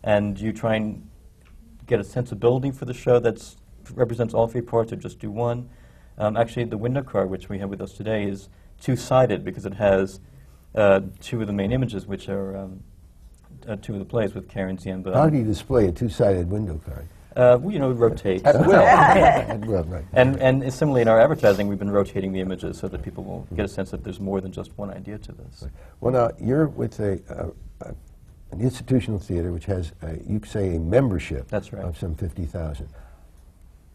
and 0.03 0.39
you 0.39 0.53
try 0.53 0.75
and 0.75 1.09
get 1.88 1.99
a 1.99 2.03
sensibility 2.03 2.71
for 2.71 2.86
the 2.86 2.93
show 2.93 3.19
that 3.19 3.55
represents 3.93 4.33
all 4.33 4.47
three 4.47 4.61
parts, 4.61 4.93
or 4.93 4.95
just 4.95 5.19
do 5.19 5.29
one. 5.29 5.69
Um, 6.17 6.38
actually, 6.38 6.63
the 6.63 6.77
window 6.77 7.03
card, 7.03 7.29
which 7.29 7.49
we 7.49 7.59
have 7.59 7.69
with 7.69 7.81
us 7.81 7.91
today, 7.91 8.23
is 8.23 8.47
two-sided 8.79 9.43
because 9.43 9.65
it 9.65 9.73
has 9.73 10.21
uh, 10.73 11.01
two 11.19 11.41
of 11.41 11.47
the 11.47 11.53
main 11.53 11.73
images, 11.73 12.07
which 12.07 12.29
are 12.29 12.55
um, 12.55 12.81
uh, 13.68 13.76
two 13.78 13.93
of 13.93 13.99
the 13.99 14.05
plays 14.05 14.34
with 14.34 14.49
Karen 14.49 14.78
Ziemba. 14.78 15.13
How 15.13 15.30
do 15.30 15.38
you 15.38 15.43
display 15.43 15.88
a 15.88 15.91
two-sided 15.91 16.49
window 16.49 16.80
card? 16.86 17.07
Uh, 17.36 17.57
well, 17.59 17.74
you 17.74 17.80
know, 17.80 17.91
rotate. 17.91 18.45
At 18.45 18.66
will. 18.66 18.72
well, 19.70 19.84
right. 19.84 20.05
And, 20.13 20.38
and 20.38 20.74
similarly 20.74 21.01
in 21.01 21.09
our 21.09 21.20
advertising, 21.20 21.68
we've 21.68 21.80
been 21.80 21.91
rotating 21.91 22.32
the 22.32 22.39
images 22.39 22.78
so 22.78 22.88
that 22.88 23.03
people 23.03 23.26
will 23.26 23.47
get 23.55 23.66
a 23.66 23.68
sense 23.68 23.91
that 23.91 24.05
there's 24.05 24.22
more 24.22 24.39
than 24.39 24.53
just 24.53 24.72
one 24.78 24.89
idea 24.89 25.18
to 25.18 25.32
this. 25.34 25.66
Well, 25.99 26.13
now 26.13 26.32
you're 26.39 26.68
with 26.68 26.99
a, 27.01 27.22
uh, 27.30 27.86
uh, 27.86 27.91
an 28.51 28.61
institutional 28.61 29.20
theater 29.20 29.51
which 29.51 29.66
has, 29.66 29.91
a, 30.01 30.18
you 30.26 30.39
could 30.39 30.49
say, 30.49 30.78
a 30.78 30.80
membership 30.80 31.49
That's 31.49 31.74
right. 31.74 31.84
of 31.84 31.97
some 31.97 32.16
50,000. 32.16 32.88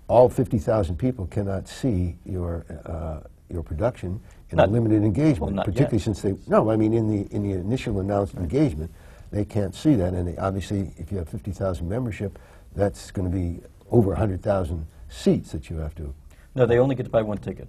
All 0.06 0.28
50,000 0.28 0.96
people 0.96 1.26
cannot 1.28 1.66
see 1.66 2.16
your 2.26 2.66
uh, 2.84 3.20
your 3.50 3.62
production 3.62 4.20
in 4.50 4.56
Not- 4.56 4.68
a 4.68 4.72
limited 4.72 5.02
engagement, 5.02 5.40
well, 5.40 5.50
not 5.50 5.64
particularly 5.64 5.98
yet. 5.98 6.04
since 6.04 6.22
they 6.22 6.34
no, 6.46 6.70
I 6.70 6.76
mean 6.76 6.92
in 6.92 7.08
the 7.08 7.32
in 7.34 7.42
the 7.42 7.52
initial 7.52 8.00
announced 8.00 8.34
engagement, 8.34 8.90
they 9.30 9.44
can't 9.44 9.74
see 9.74 9.94
that, 9.96 10.12
and 10.14 10.26
they, 10.28 10.36
obviously, 10.36 10.92
if 10.96 11.12
you 11.12 11.18
have 11.18 11.28
50,000 11.28 11.88
membership, 11.88 12.38
that's 12.74 13.10
going 13.10 13.30
to 13.30 13.34
be 13.36 13.60
over 13.90 14.08
100,000 14.10 14.86
seats 15.08 15.52
that 15.52 15.70
you 15.70 15.76
have 15.78 15.94
to. 15.96 16.14
No, 16.54 16.66
they 16.66 16.78
only 16.78 16.94
get 16.94 17.04
to 17.04 17.10
buy 17.10 17.22
one 17.22 17.38
ticket. 17.38 17.68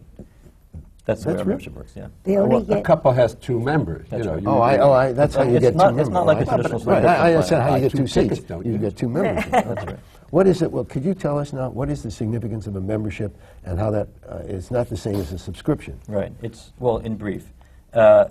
That's 1.05 1.23
the 1.23 1.29
way 1.29 1.33
our 1.33 1.37
right. 1.39 1.47
membership 1.47 1.73
works, 1.73 1.93
yeah. 1.95 2.07
They 2.23 2.37
only 2.37 2.63
Well, 2.63 2.79
a 2.79 2.81
couple 2.83 3.11
has 3.11 3.33
two 3.35 3.59
members. 3.59 4.07
That's 4.09 4.19
you 4.23 4.25
know, 4.25 4.33
right. 4.35 4.43
you- 4.43 4.49
Oh, 4.49 4.59
I, 4.61 4.77
oh, 4.77 4.91
I, 4.91 5.11
that's 5.11 5.35
how 5.35 5.43
you 5.43 5.59
get 5.59 5.75
not- 5.75 5.91
two 5.93 5.99
it's 5.99 6.09
not 6.09 6.25
like 6.27 6.37
a 6.37 6.41
I 6.41 6.43
thought- 6.45 6.55
traditional 6.61 6.93
right, 6.93 7.05
I, 7.05 7.15
I 7.29 7.33
understand 7.33 7.63
how 7.63 7.75
you 7.75 7.81
get 7.81 7.91
two 7.91 7.97
two 7.99 8.07
seats. 8.07 8.39
don't 8.41 8.65
You 8.65 8.73
you? 8.73 8.77
get 8.77 8.95
two 8.97 9.09
members. 9.09 9.43
That's 9.51 9.85
right. 9.85 9.99
What 10.29 10.47
is 10.47 10.61
it? 10.61 10.71
Well, 10.71 10.85
could 10.85 11.03
you 11.03 11.13
tell 11.13 11.37
us 11.39 11.51
now 11.53 11.69
what 11.69 11.89
is 11.89 12.03
the 12.03 12.11
significance 12.11 12.65
of 12.67 12.75
a 12.75 12.81
membership 12.81 13.35
and 13.65 13.77
how 13.79 13.91
that 13.91 14.07
uh, 14.29 14.37
is 14.45 14.71
not 14.71 14.87
the 14.89 14.95
same 14.95 15.15
as 15.15 15.33
a 15.33 15.37
subscription? 15.39 15.99
Right. 16.07 16.31
It's 16.41 16.71
well, 16.79 16.97
in 16.99 17.17
brief, 17.17 17.51
Uh, 17.93 18.25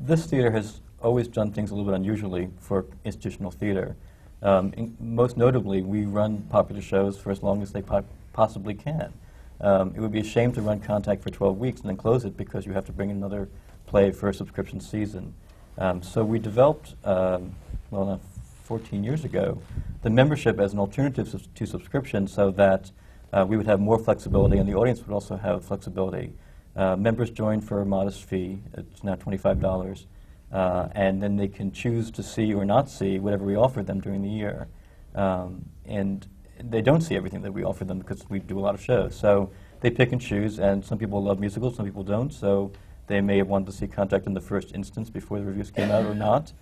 this 0.00 0.26
theater 0.26 0.50
has 0.50 0.80
always 1.00 1.28
done 1.28 1.52
things 1.52 1.70
a 1.70 1.74
little 1.74 1.90
bit 1.90 1.96
unusually 1.96 2.50
for 2.60 2.86
institutional 3.04 3.50
theater. 3.50 3.96
Um, 4.42 4.72
in, 4.76 4.96
most 5.00 5.36
notably, 5.36 5.82
we 5.82 6.04
run 6.04 6.42
popular 6.50 6.80
shows 6.80 7.18
for 7.18 7.30
as 7.30 7.42
long 7.42 7.62
as 7.62 7.72
they 7.72 7.82
po- 7.82 8.04
possibly 8.32 8.74
can. 8.74 9.12
Um, 9.60 9.92
it 9.94 10.00
would 10.00 10.12
be 10.12 10.20
a 10.20 10.24
shame 10.24 10.52
to 10.52 10.62
run 10.62 10.80
Contact 10.80 11.22
for 11.22 11.30
12 11.30 11.58
weeks 11.58 11.80
and 11.80 11.90
then 11.90 11.96
close 11.96 12.24
it 12.24 12.36
because 12.36 12.64
you 12.64 12.72
have 12.72 12.86
to 12.86 12.92
bring 12.92 13.10
another 13.10 13.48
play 13.86 14.10
for 14.10 14.28
a 14.28 14.34
subscription 14.34 14.80
season. 14.80 15.34
Um, 15.76 16.02
so 16.02 16.24
we 16.24 16.38
developed, 16.38 16.94
um, 17.04 17.54
well, 17.90 18.06
now 18.06 18.20
14 18.64 19.04
years 19.04 19.24
ago, 19.24 19.60
the 20.02 20.10
membership 20.10 20.58
as 20.58 20.72
an 20.72 20.78
alternative 20.78 21.28
sus- 21.28 21.48
to 21.54 21.66
subscription 21.66 22.26
so 22.26 22.50
that 22.52 22.90
uh, 23.32 23.44
we 23.46 23.56
would 23.56 23.66
have 23.66 23.80
more 23.80 23.98
flexibility 23.98 24.58
and 24.58 24.68
the 24.68 24.74
audience 24.74 25.00
would 25.06 25.12
also 25.12 25.36
have 25.36 25.64
flexibility. 25.64 26.32
Uh, 26.74 26.96
members 26.96 27.30
join 27.30 27.60
for 27.60 27.82
a 27.82 27.86
modest 27.86 28.24
fee, 28.24 28.60
it's 28.74 29.04
now 29.04 29.14
$25, 29.16 30.04
uh, 30.52 30.88
and 30.92 31.22
then 31.22 31.36
they 31.36 31.48
can 31.48 31.72
choose 31.72 32.10
to 32.10 32.22
see 32.22 32.52
or 32.52 32.64
not 32.64 32.88
see 32.88 33.18
whatever 33.18 33.44
we 33.44 33.56
offer 33.56 33.82
them 33.82 34.00
during 34.00 34.22
the 34.22 34.28
year. 34.28 34.68
Um, 35.14 35.66
and 35.84 36.26
they 36.62 36.82
don't 36.82 37.00
see 37.00 37.16
everything 37.16 37.42
that 37.42 37.52
we 37.52 37.64
offer 37.64 37.84
them 37.84 37.98
because 37.98 38.28
we 38.28 38.38
do 38.38 38.58
a 38.58 38.60
lot 38.60 38.74
of 38.74 38.82
shows. 38.82 39.16
So 39.16 39.50
they 39.80 39.90
pick 39.90 40.12
and 40.12 40.20
choose, 40.20 40.58
and 40.58 40.84
some 40.84 40.98
people 40.98 41.22
love 41.22 41.40
musicals, 41.40 41.76
some 41.76 41.86
people 41.86 42.02
don't. 42.02 42.32
So 42.32 42.72
they 43.06 43.20
may 43.20 43.38
have 43.38 43.48
wanted 43.48 43.66
to 43.66 43.72
see 43.72 43.86
Contact 43.86 44.26
in 44.26 44.34
the 44.34 44.40
first 44.40 44.72
instance 44.74 45.10
before 45.10 45.38
the 45.38 45.44
reviews 45.44 45.70
came 45.70 45.90
out 45.90 46.04
or 46.04 46.14
not. 46.14 46.52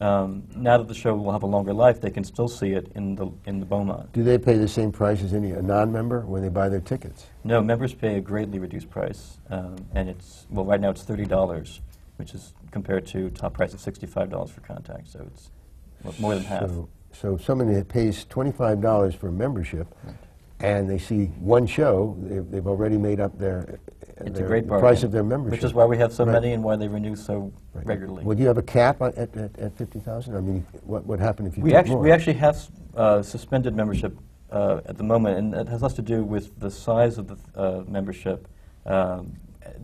Um, 0.00 0.44
now 0.54 0.78
that 0.78 0.88
the 0.88 0.94
show 0.94 1.14
will 1.14 1.32
have 1.32 1.42
a 1.42 1.46
longer 1.46 1.72
life, 1.72 2.00
they 2.00 2.10
can 2.10 2.24
still 2.24 2.48
see 2.48 2.72
it 2.72 2.90
in 2.94 3.14
the, 3.14 3.28
in 3.46 3.60
the 3.60 3.66
Beaumont. 3.66 4.12
Do 4.12 4.22
they 4.22 4.38
pay 4.38 4.56
the 4.56 4.68
same 4.68 4.92
price 4.92 5.22
as 5.22 5.32
any 5.32 5.52
a 5.52 5.62
non-member 5.62 6.20
when 6.20 6.42
they 6.42 6.48
buy 6.48 6.68
their 6.68 6.80
tickets? 6.80 7.26
No, 7.44 7.60
members 7.62 7.94
pay 7.94 8.16
a 8.16 8.20
greatly 8.20 8.58
reduced 8.58 8.90
price, 8.90 9.38
um, 9.50 9.76
and 9.94 10.08
it's, 10.08 10.46
well, 10.50 10.64
right 10.64 10.80
now 10.80 10.90
it's 10.90 11.04
$30, 11.04 11.80
which 12.16 12.34
is 12.34 12.54
compared 12.70 13.06
to 13.06 13.30
top 13.30 13.54
price 13.54 13.74
of 13.74 13.80
$65 13.80 14.50
for 14.50 14.60
Contact, 14.62 15.08
so 15.08 15.26
it's 15.30 15.50
more 16.18 16.34
than 16.34 16.44
half. 16.44 16.68
So, 16.68 16.88
so 17.12 17.36
somebody 17.36 17.74
that 17.74 17.88
pays 17.88 18.24
twenty-five 18.24 18.80
dollars 18.80 19.14
for 19.14 19.28
a 19.28 19.32
membership, 19.32 19.86
and 20.60 20.88
they 20.88 20.98
see 20.98 21.26
one 21.38 21.66
show, 21.66 22.16
they've, 22.20 22.50
they've 22.50 22.66
already 22.66 22.98
made 22.98 23.20
up 23.20 23.38
their, 23.38 23.78
It's 24.18 24.36
their 24.36 24.44
a 24.44 24.48
great 24.48 24.66
bargain. 24.66 24.86
price 24.86 25.02
of 25.02 25.12
their 25.12 25.24
membership. 25.24 25.52
Which 25.52 25.64
is 25.64 25.72
why 25.74 25.84
we 25.86 25.96
have 25.98 26.12
so 26.12 26.24
Right. 26.24 26.32
many 26.32 26.52
and 26.52 26.62
why 26.62 26.76
they 26.76 26.88
renew 26.88 27.16
so 27.16 27.52
Right. 27.74 27.86
regularly. 27.86 28.24
Would 28.24 28.38
you 28.38 28.46
have 28.46 28.58
a 28.58 28.62
cap 28.62 29.00
at, 29.02 29.16
at, 29.16 29.36
at 29.58 29.76
fifty 29.76 29.98
thousand? 29.98 30.36
I 30.36 30.40
mean, 30.40 30.66
what 30.84 31.06
would 31.06 31.20
happen 31.20 31.46
if 31.46 31.56
you 31.56 31.62
we, 31.64 31.72
more? 31.72 31.98
we 31.98 32.12
actually 32.12 32.34
have 32.34 32.68
uh, 32.94 33.22
suspended 33.22 33.74
membership 33.74 34.16
uh, 34.50 34.80
at 34.86 34.96
the 34.98 35.04
moment, 35.04 35.38
and 35.38 35.54
it 35.54 35.68
has 35.68 35.82
less 35.82 35.94
to 35.94 36.02
do 36.02 36.22
with 36.22 36.58
the 36.60 36.70
size 36.70 37.16
of 37.18 37.28
the 37.28 37.36
uh, 37.58 37.84
membership 37.88 38.46
um, 38.84 39.32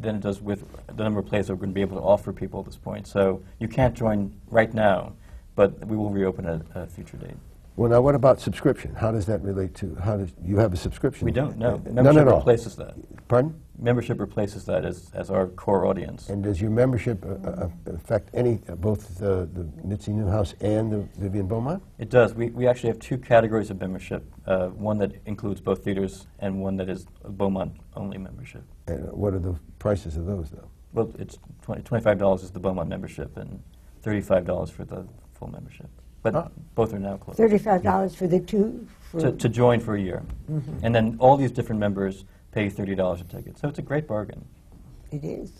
than 0.00 0.16
it 0.16 0.22
does 0.22 0.40
with 0.40 0.64
the 0.86 1.04
number 1.04 1.20
of 1.20 1.26
plays 1.26 1.46
that 1.46 1.54
we're 1.54 1.60
going 1.60 1.70
to 1.70 1.74
be 1.74 1.80
able 1.80 1.96
to 1.98 2.02
offer 2.02 2.32
people 2.32 2.60
at 2.60 2.66
this 2.66 2.76
point. 2.76 3.06
So 3.06 3.42
you 3.58 3.68
can't 3.68 3.94
join 3.94 4.34
right 4.50 4.72
now, 4.72 5.14
but 5.54 5.86
we 5.86 5.96
will 5.96 6.10
reopen 6.10 6.46
at 6.46 6.62
a 6.74 6.86
future 6.86 7.16
date. 7.16 7.36
Well, 7.76 7.90
now 7.90 8.00
what 8.02 8.14
about 8.14 8.40
subscription? 8.40 8.94
How 8.94 9.10
does 9.12 9.24
that 9.26 9.40
relate 9.42 9.74
to, 9.76 9.94
how 9.96 10.18
does, 10.18 10.32
you 10.44 10.58
have 10.58 10.72
a 10.72 10.76
subscription? 10.76 11.24
We 11.24 11.32
don't, 11.32 11.56
no. 11.56 11.78
Membership 11.78 12.04
None 12.04 12.18
at 12.18 12.28
all? 12.28 12.38
replaces 12.38 12.76
that. 12.76 12.94
Pardon? 13.28 13.58
Membership 13.82 14.20
replaces 14.20 14.64
that 14.66 14.84
as, 14.84 15.10
as 15.12 15.28
our 15.28 15.48
core 15.48 15.86
audience. 15.86 16.28
And 16.28 16.40
does 16.44 16.60
your 16.60 16.70
membership 16.70 17.24
uh, 17.24 17.30
uh, 17.50 17.68
affect 17.86 18.30
any, 18.32 18.60
uh, 18.68 18.76
both 18.76 19.18
the, 19.18 19.48
the 19.52 19.68
Mitzi 19.84 20.12
Newhouse 20.12 20.54
and 20.60 20.92
the 20.92 20.98
Vivian 21.18 21.48
Beaumont? 21.48 21.82
It 21.98 22.08
does. 22.08 22.32
We, 22.32 22.50
we 22.50 22.68
actually 22.68 22.90
have 22.90 23.00
two 23.00 23.18
categories 23.18 23.70
of 23.70 23.80
membership, 23.80 24.24
uh, 24.46 24.68
one 24.68 24.98
that 24.98 25.10
includes 25.26 25.60
both 25.60 25.82
theaters 25.82 26.28
and 26.38 26.60
one 26.62 26.76
that 26.76 26.88
is 26.88 27.06
a 27.24 27.30
Beaumont-only 27.30 28.18
membership. 28.18 28.62
And 28.86 29.02
uh, 29.08 29.08
what 29.08 29.34
are 29.34 29.40
the 29.40 29.58
prices 29.80 30.16
of 30.16 30.26
those, 30.26 30.50
though? 30.50 30.68
Well, 30.92 31.12
it's 31.18 31.38
20, 31.62 31.82
$25 31.82 32.44
is 32.44 32.52
the 32.52 32.60
Beaumont 32.60 32.88
membership 32.88 33.36
and 33.36 33.60
$35 34.04 34.70
for 34.70 34.84
the 34.84 35.04
full 35.32 35.48
membership. 35.48 35.88
But 36.22 36.36
Ah. 36.36 36.48
both 36.76 36.94
are 36.94 37.00
now 37.00 37.16
closed. 37.16 37.36
Thirty-five 37.36 37.82
dollars 37.82 38.14
for 38.14 38.28
the 38.28 38.38
two. 38.38 38.86
For 39.10 39.18
To, 39.22 39.32
to 39.32 39.48
join 39.48 39.80
for 39.80 39.96
a 39.96 40.00
year. 40.00 40.22
And 40.84 40.94
then 40.94 41.16
all 41.18 41.36
these 41.36 41.50
different 41.50 41.80
members 41.80 42.24
pay 42.52 42.68
$30 42.68 43.20
a 43.20 43.24
ticket. 43.24 43.58
So 43.58 43.68
it's 43.68 43.78
a 43.78 43.82
great 43.82 44.06
bargain. 44.06 44.44
it 45.10 45.24
is. 45.24 45.50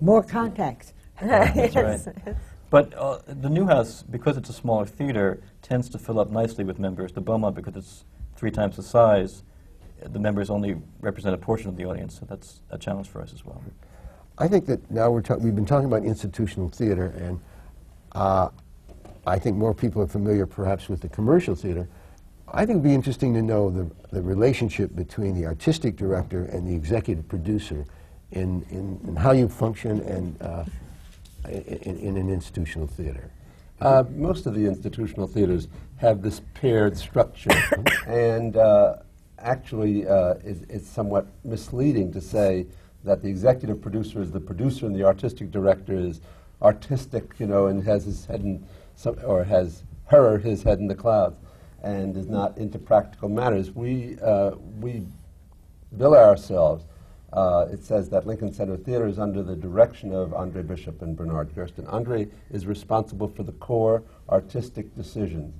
More 0.00 0.22
contacts. 0.22 0.92
That's 1.20 1.76
right. 1.76 2.36
But 2.70 2.94
uh, 2.94 3.18
the 3.26 3.50
Newhouse, 3.50 4.02
because 4.02 4.36
it's 4.36 4.48
a 4.48 4.52
smaller 4.52 4.86
theater, 4.86 5.40
tends 5.62 5.88
to 5.90 5.98
fill 5.98 6.18
up 6.18 6.30
nicely 6.30 6.64
with 6.64 6.78
members. 6.78 7.12
The 7.12 7.20
Beaumont, 7.20 7.54
because 7.54 7.76
it's 7.76 8.04
three 8.36 8.50
times 8.50 8.76
the 8.76 8.82
size, 8.82 9.44
uh, 10.04 10.08
the 10.08 10.18
members 10.18 10.50
only 10.50 10.76
represent 11.00 11.34
a 11.34 11.38
portion 11.38 11.68
of 11.68 11.76
the 11.76 11.84
audience, 11.84 12.18
so 12.18 12.26
that's 12.28 12.60
a 12.70 12.78
challenge 12.78 13.08
for 13.08 13.22
us 13.22 13.32
as 13.32 13.44
well. 13.44 13.62
I 14.38 14.48
think 14.48 14.66
that 14.66 14.90
now 14.90 15.10
we're 15.10 15.20
talk- 15.20 15.38
we've 15.40 15.54
been 15.54 15.66
talking 15.66 15.86
about 15.86 16.04
institutional 16.04 16.68
theater, 16.68 17.14
and 17.16 17.40
uh, 18.12 18.48
I 19.26 19.38
think 19.38 19.56
more 19.56 19.72
people 19.72 20.02
are 20.02 20.08
familiar 20.08 20.44
perhaps 20.46 20.88
with 20.88 21.00
the 21.00 21.08
commercial 21.08 21.54
theater. 21.54 21.88
I 22.56 22.58
think 22.58 22.70
it'd 22.70 22.84
be 22.84 22.94
interesting 22.94 23.34
to 23.34 23.42
know 23.42 23.68
the, 23.68 23.90
the 24.12 24.22
relationship 24.22 24.94
between 24.94 25.34
the 25.34 25.44
artistic 25.44 25.96
director 25.96 26.44
and 26.44 26.64
the 26.68 26.72
executive 26.72 27.26
producer 27.26 27.84
in, 28.30 28.64
in, 28.70 29.00
in 29.08 29.16
how 29.16 29.32
you 29.32 29.48
function 29.48 30.00
and 30.02 30.40
uh, 30.40 30.64
in, 31.48 31.98
in 31.98 32.16
an 32.16 32.30
institutional 32.30 32.86
theater. 32.86 33.28
Uh, 33.80 34.04
most 34.10 34.46
of 34.46 34.54
the 34.54 34.66
institutional 34.66 35.26
theaters 35.26 35.66
have 35.96 36.22
this 36.22 36.42
paired 36.54 36.96
structure, 36.96 37.50
and 38.06 38.56
uh, 38.56 38.98
actually, 39.40 40.06
uh, 40.06 40.34
it's, 40.44 40.62
it's 40.68 40.88
somewhat 40.88 41.26
misleading 41.42 42.12
to 42.12 42.20
say 42.20 42.66
that 43.02 43.20
the 43.20 43.28
executive 43.28 43.82
producer 43.82 44.22
is 44.22 44.30
the 44.30 44.38
producer 44.38 44.86
and 44.86 44.94
the 44.94 45.02
artistic 45.02 45.50
director 45.50 45.94
is 45.94 46.20
artistic, 46.62 47.34
you 47.40 47.48
know, 47.48 47.66
and 47.66 47.82
has 47.82 48.04
his 48.04 48.26
head 48.26 48.42
in 48.42 48.64
some, 48.94 49.18
or 49.24 49.42
has 49.42 49.82
her 50.06 50.34
or 50.34 50.38
his 50.38 50.62
head 50.62 50.78
in 50.78 50.86
the 50.86 50.94
clouds, 50.94 51.36
and 51.84 52.16
is 52.16 52.28
not 52.28 52.56
into 52.56 52.78
practical 52.78 53.28
matters. 53.28 53.70
We 53.70 54.18
uh, 54.20 54.52
we 54.80 55.06
bill 55.96 56.16
ourselves. 56.16 56.84
Uh, 57.32 57.66
it 57.70 57.84
says 57.84 58.08
that 58.08 58.26
Lincoln 58.26 58.52
Center 58.52 58.76
Theater 58.76 59.06
is 59.06 59.18
under 59.18 59.42
the 59.42 59.56
direction 59.56 60.12
of 60.12 60.32
Andre 60.32 60.62
Bishop 60.62 61.02
and 61.02 61.16
Bernard 61.16 61.52
Gersten. 61.54 61.86
Andre 61.88 62.28
is 62.52 62.64
responsible 62.64 63.28
for 63.28 63.42
the 63.42 63.52
core 63.52 64.04
artistic 64.28 64.94
decisions. 64.96 65.52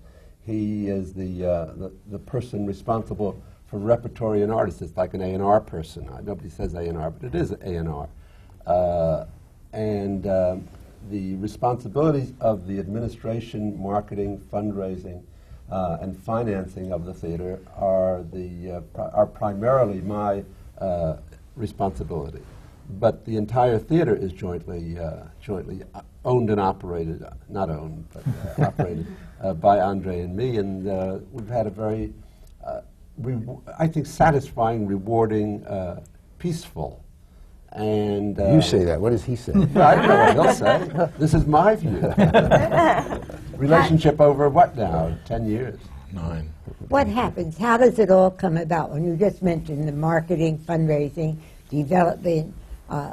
He 0.46 0.88
is 0.88 1.12
the, 1.14 1.44
uh, 1.44 1.64
the, 1.74 1.92
the 2.12 2.18
person 2.18 2.64
responsible 2.64 3.42
for 3.66 3.78
repertory 3.78 4.42
and 4.42 4.52
artists. 4.52 4.82
It's 4.82 4.96
like 4.96 5.14
an 5.14 5.22
A&R 5.22 5.60
person. 5.60 6.08
Uh, 6.08 6.20
nobody 6.20 6.48
says 6.48 6.74
A&R, 6.74 7.10
but 7.10 7.26
it 7.26 7.34
is 7.34 7.50
A&R. 7.50 8.08
Uh, 8.66 9.24
and 9.72 10.26
um, 10.28 10.68
the 11.10 11.34
responsibilities 11.36 12.34
of 12.40 12.68
the 12.68 12.78
administration, 12.78 13.82
marketing, 13.82 14.40
fundraising, 14.52 15.22
uh, 15.70 15.98
and 16.00 16.16
financing 16.16 16.92
of 16.92 17.04
the 17.04 17.14
theater 17.14 17.58
are, 17.76 18.22
the, 18.32 18.70
uh, 18.76 18.80
pri- 18.80 19.10
are 19.12 19.26
primarily 19.26 20.00
my 20.00 20.44
uh, 20.78 21.16
responsibility. 21.56 22.40
But 23.00 23.24
the 23.24 23.36
entire 23.36 23.78
theater 23.78 24.14
is 24.14 24.32
jointly, 24.32 24.98
uh, 24.98 25.24
jointly 25.40 25.82
uh, 25.94 26.02
owned 26.24 26.50
and 26.50 26.60
operated, 26.60 27.22
uh, 27.22 27.30
not 27.48 27.70
owned, 27.70 28.06
but 28.12 28.24
uh, 28.26 28.66
operated 28.66 29.06
uh, 29.42 29.54
by 29.54 29.80
Andre 29.80 30.20
and 30.20 30.36
me. 30.36 30.58
And 30.58 30.86
uh, 30.88 31.18
we've 31.32 31.48
had 31.48 31.66
a 31.66 31.70
very, 31.70 32.12
uh, 32.64 32.80
I 33.78 33.86
think, 33.86 34.06
satisfying, 34.06 34.86
rewarding, 34.86 35.64
uh, 35.66 36.02
peaceful. 36.38 37.02
And 37.72 38.38
uh, 38.38 38.52
you 38.52 38.62
say 38.62 38.84
that. 38.84 39.00
What 39.00 39.10
does 39.10 39.24
he 39.24 39.34
say? 39.34 39.52
I 39.76 39.94
don't 39.96 40.06
know 40.08 40.16
what 40.16 40.32
he'll 40.34 40.54
say. 40.54 41.08
This 41.18 41.34
is 41.34 41.46
my 41.46 41.74
view. 41.74 41.98
Relationship 43.58 44.20
over 44.20 44.48
what 44.48 44.76
now? 44.76 45.16
Ten 45.24 45.46
years. 45.46 45.78
Nine. 46.12 46.50
What 46.88 47.06
happens? 47.06 47.58
How 47.58 47.76
does 47.76 47.98
it 47.98 48.10
all 48.10 48.30
come 48.30 48.56
about? 48.56 48.90
When 48.90 49.04
you 49.04 49.16
just 49.16 49.42
mentioned 49.42 49.88
the 49.88 49.92
marketing, 49.92 50.58
fundraising, 50.58 51.36
development, 51.70 52.54
uh, 52.88 53.12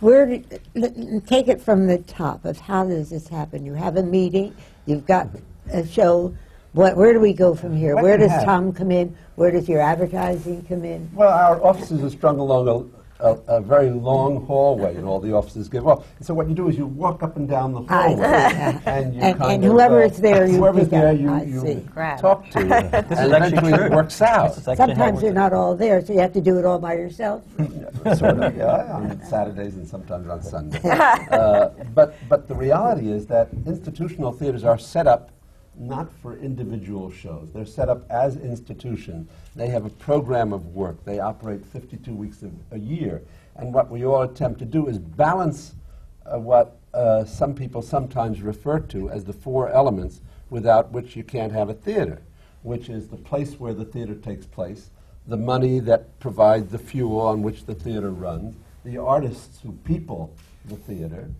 where 0.00 0.26
did, 0.26 0.60
l- 0.76 0.84
l- 1.14 1.20
take 1.26 1.48
it 1.48 1.60
from 1.60 1.86
the 1.86 1.98
top 1.98 2.44
of 2.44 2.58
how 2.58 2.84
does 2.84 3.10
this 3.10 3.28
happen? 3.28 3.64
You 3.64 3.74
have 3.74 3.96
a 3.96 4.02
meeting, 4.02 4.54
you've 4.86 5.06
got 5.06 5.28
a 5.72 5.86
show. 5.86 6.34
What, 6.72 6.96
where 6.96 7.12
do 7.12 7.20
we 7.20 7.32
go 7.32 7.54
from 7.54 7.74
here? 7.76 7.94
What 7.94 8.04
Where 8.04 8.18
does 8.18 8.30
happen? 8.30 8.46
Tom 8.46 8.72
come 8.72 8.90
in? 8.90 9.16
Where 9.36 9.50
does 9.50 9.68
your 9.68 9.80
advertising 9.80 10.64
come 10.68 10.84
in? 10.84 11.08
Well, 11.14 11.28
our 11.32 11.64
offices 11.64 12.02
are 12.02 12.10
strung 12.10 12.38
along 12.38 12.68
a, 12.68 13.01
a, 13.22 13.56
a 13.56 13.60
very 13.60 13.90
long 13.90 14.44
hallway, 14.46 14.96
and 14.96 15.06
all 15.06 15.20
the 15.20 15.32
offices 15.32 15.68
give 15.68 15.86
off. 15.86 16.06
And 16.18 16.26
so 16.26 16.34
what 16.34 16.48
you 16.48 16.54
do 16.54 16.68
is 16.68 16.76
you 16.76 16.86
walk 16.86 17.22
up 17.22 17.36
and 17.36 17.48
down 17.48 17.72
the 17.72 17.82
hallway, 17.82 18.80
and 18.86 19.14
you 19.14 19.20
And- 19.20 19.38
kind 19.38 19.52
and 19.52 19.64
of, 19.64 19.70
whoever 19.70 20.02
uh, 20.02 20.06
is 20.06 20.18
there, 20.18 20.46
you 20.46 20.56
whoever's 20.58 20.82
pick 20.84 20.90
there, 20.90 21.12
you, 21.12 21.34
you 21.44 21.88
talk 22.18 22.50
to, 22.50 22.58
This 22.64 23.18
and 23.18 23.32
eventually 23.32 23.72
it 23.72 23.92
works 23.92 24.20
out. 24.20 24.48
This 24.48 24.58
is 24.58 24.68
actually 24.68 24.76
how 24.76 24.84
it 24.84 24.96
Sometimes 24.96 25.12
works 25.14 25.22
they're 25.22 25.32
not 25.32 25.52
all 25.52 25.74
there, 25.76 26.04
so 26.04 26.12
you 26.12 26.20
have 26.20 26.32
to 26.32 26.40
do 26.40 26.58
it 26.58 26.64
all 26.64 26.78
by 26.78 26.94
yourself. 26.94 27.44
sort 28.16 28.38
of, 28.38 28.56
yeah, 28.56 28.92
on 28.92 29.24
Saturdays 29.24 29.76
and 29.76 29.86
sometimes 29.86 30.28
on 30.28 30.42
Sundays. 30.42 30.84
uh, 30.84 31.72
but, 31.94 32.16
but 32.28 32.48
the 32.48 32.54
reality 32.54 33.10
is 33.12 33.26
that 33.26 33.48
institutional 33.66 34.32
theaters 34.32 34.64
are 34.64 34.78
set 34.78 35.06
up 35.06 35.30
not 35.78 36.12
for 36.20 36.36
individual 36.36 37.10
shows. 37.10 37.50
They're 37.52 37.64
set 37.64 37.88
up 37.88 38.08
as 38.10 38.36
institutions. 38.36 39.28
They 39.56 39.68
have 39.68 39.86
a 39.86 39.90
program 39.90 40.52
of 40.52 40.74
work. 40.74 41.04
They 41.04 41.18
operate 41.18 41.64
52 41.64 42.14
weeks 42.14 42.42
of, 42.42 42.52
a 42.70 42.78
year. 42.78 43.22
And 43.56 43.72
what 43.72 43.90
we 43.90 44.04
all 44.04 44.22
attempt 44.22 44.58
to 44.60 44.64
do 44.64 44.88
is 44.88 44.98
balance 44.98 45.74
uh, 46.24 46.38
what 46.38 46.78
uh, 46.94 47.24
some 47.24 47.54
people 47.54 47.82
sometimes 47.82 48.42
refer 48.42 48.78
to 48.78 49.10
as 49.10 49.24
the 49.24 49.32
four 49.32 49.70
elements 49.70 50.20
without 50.50 50.92
which 50.92 51.16
you 51.16 51.24
can't 51.24 51.52
have 51.52 51.70
a 51.70 51.74
theater, 51.74 52.22
which 52.62 52.88
is 52.88 53.08
the 53.08 53.16
place 53.16 53.58
where 53.58 53.74
the 53.74 53.84
theater 53.84 54.14
takes 54.14 54.46
place, 54.46 54.90
the 55.26 55.36
money 55.36 55.78
that 55.80 56.18
provides 56.20 56.70
the 56.70 56.78
fuel 56.78 57.20
on 57.20 57.42
which 57.42 57.64
the 57.64 57.74
theater 57.74 58.10
runs, 58.10 58.54
the 58.84 58.98
artists 58.98 59.60
who 59.62 59.72
people 59.84 60.34
the 60.66 60.76
theater, 60.76 61.30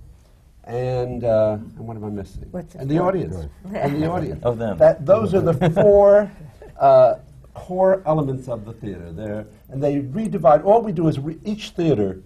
and, 0.64 1.24
uh, 1.24 1.58
and 1.60 1.78
what 1.78 1.96
am 1.96 2.04
I 2.04 2.10
missing? 2.10 2.46
What's 2.50 2.74
and 2.74 2.88
the 2.88 2.94
the 2.94 3.02
audience. 3.02 3.48
and 3.74 4.02
the 4.02 4.06
audience. 4.10 4.42
Of 4.44 4.58
them. 4.58 4.78
That, 4.78 5.04
those 5.04 5.34
are 5.34 5.40
the 5.40 5.70
four 5.82 6.30
uh, 6.78 7.16
core 7.54 8.02
elements 8.06 8.48
of 8.48 8.64
the 8.64 8.72
theater. 8.72 9.12
They're, 9.12 9.46
and 9.68 9.82
they 9.82 10.00
redivide. 10.00 10.64
All 10.64 10.82
we 10.82 10.92
do 10.92 11.08
is 11.08 11.18
re- 11.18 11.38
each 11.44 11.70
theater, 11.70 12.22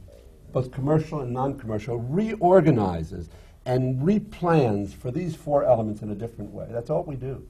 both 0.52 0.70
commercial 0.70 1.20
and 1.20 1.32
non-commercial, 1.32 1.98
reorganizes 1.98 3.28
and 3.64 4.00
replans 4.00 4.94
for 4.94 5.10
these 5.10 5.34
four 5.34 5.64
elements 5.64 6.02
in 6.02 6.10
a 6.10 6.14
different 6.14 6.52
way. 6.52 6.66
That's 6.70 6.88
all 6.88 7.02
we 7.02 7.16
do. 7.16 7.44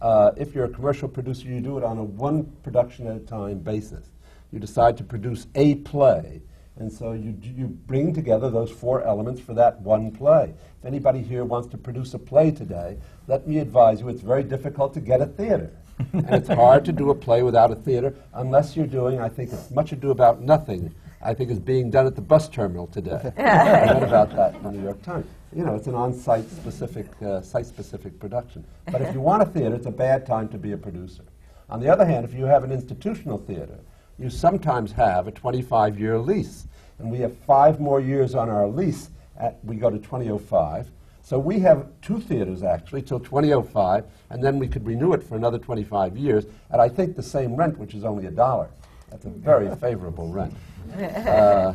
Uh, 0.00 0.30
if 0.36 0.54
you're 0.54 0.64
a 0.64 0.70
commercial 0.70 1.08
producer, 1.08 1.48
you 1.48 1.60
do 1.60 1.76
it 1.76 1.84
on 1.84 1.98
a 1.98 2.04
one 2.04 2.44
production 2.62 3.06
at 3.06 3.16
a 3.16 3.20
time 3.20 3.58
basis. 3.58 4.06
You 4.52 4.60
decide 4.60 4.96
to 4.98 5.04
produce 5.04 5.46
a 5.54 5.74
play, 5.76 6.40
and 6.78 6.92
so 6.92 7.12
you, 7.12 7.36
you 7.42 7.66
bring 7.66 8.14
together 8.14 8.50
those 8.50 8.70
four 8.70 9.02
elements 9.02 9.40
for 9.40 9.52
that 9.54 9.80
one 9.80 10.12
play. 10.12 10.54
If 10.78 10.84
anybody 10.84 11.22
here 11.22 11.44
wants 11.44 11.68
to 11.68 11.78
produce 11.78 12.14
a 12.14 12.18
play 12.18 12.50
today, 12.52 12.98
let 13.26 13.48
me 13.48 13.58
advise 13.58 14.00
you 14.00 14.08
it's 14.08 14.22
very 14.22 14.44
difficult 14.44 14.94
to 14.94 15.00
get 15.00 15.20
a 15.20 15.26
theater. 15.26 15.72
and 16.12 16.30
it's 16.30 16.48
hard 16.48 16.84
to 16.84 16.92
do 16.92 17.10
a 17.10 17.14
play 17.14 17.42
without 17.42 17.72
a 17.72 17.74
theater 17.74 18.14
unless 18.34 18.76
you're 18.76 18.86
doing, 18.86 19.18
I 19.18 19.28
think, 19.28 19.50
much 19.72 19.90
ado 19.90 20.12
about 20.12 20.40
nothing. 20.40 20.94
I 21.20 21.34
think 21.34 21.50
is 21.50 21.58
being 21.58 21.90
done 21.90 22.06
at 22.06 22.14
the 22.14 22.22
bus 22.22 22.48
terminal 22.48 22.86
today. 22.86 23.32
I 23.38 23.92
read 23.92 24.02
about 24.04 24.34
that 24.36 24.54
in 24.54 24.62
the 24.62 24.70
New 24.70 24.82
York 24.84 25.02
Times. 25.02 25.26
You 25.52 25.64
know, 25.64 25.74
it's 25.74 25.88
an 25.88 25.96
on-site 25.96 26.48
specific, 26.48 27.06
uh, 27.22 27.40
site-specific 27.40 28.20
production. 28.20 28.64
But 28.86 29.02
if 29.02 29.12
you 29.14 29.20
want 29.20 29.42
a 29.42 29.46
theater, 29.46 29.74
it's 29.74 29.86
a 29.86 29.90
bad 29.90 30.26
time 30.26 30.48
to 30.50 30.58
be 30.58 30.72
a 30.72 30.76
producer. 30.76 31.24
On 31.70 31.80
the 31.80 31.88
other 31.88 32.04
hand, 32.04 32.24
if 32.24 32.34
you 32.34 32.44
have 32.44 32.62
an 32.62 32.70
institutional 32.70 33.38
theater, 33.38 33.80
you 34.18 34.28
sometimes 34.28 34.92
have 34.92 35.28
a 35.28 35.32
25-year 35.32 36.18
lease. 36.18 36.66
And 36.98 37.10
we 37.10 37.18
have 37.18 37.36
five 37.38 37.78
more 37.80 38.00
years 38.00 38.34
on 38.34 38.48
our 38.48 38.66
lease. 38.66 39.10
At, 39.38 39.64
we 39.64 39.76
go 39.76 39.88
to 39.88 39.98
2005. 39.98 40.90
So 41.22 41.38
we 41.38 41.60
have 41.60 41.86
two 42.00 42.20
theaters, 42.20 42.62
actually, 42.62 43.02
till 43.02 43.20
2005, 43.20 44.04
and 44.30 44.42
then 44.42 44.58
we 44.58 44.66
could 44.66 44.86
renew 44.86 45.12
it 45.12 45.22
for 45.22 45.36
another 45.36 45.58
25 45.58 46.16
years 46.16 46.46
at, 46.70 46.80
I 46.80 46.88
think, 46.88 47.16
the 47.16 47.22
same 47.22 47.54
rent, 47.54 47.78
which 47.78 47.94
is 47.94 48.02
only 48.02 48.26
a 48.26 48.30
dollar. 48.30 48.70
That's 49.10 49.26
a 49.26 49.30
very 49.30 49.74
favorable 49.76 50.28
rent. 50.28 50.54
Uh, 50.98 51.74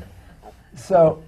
so... 0.75 1.23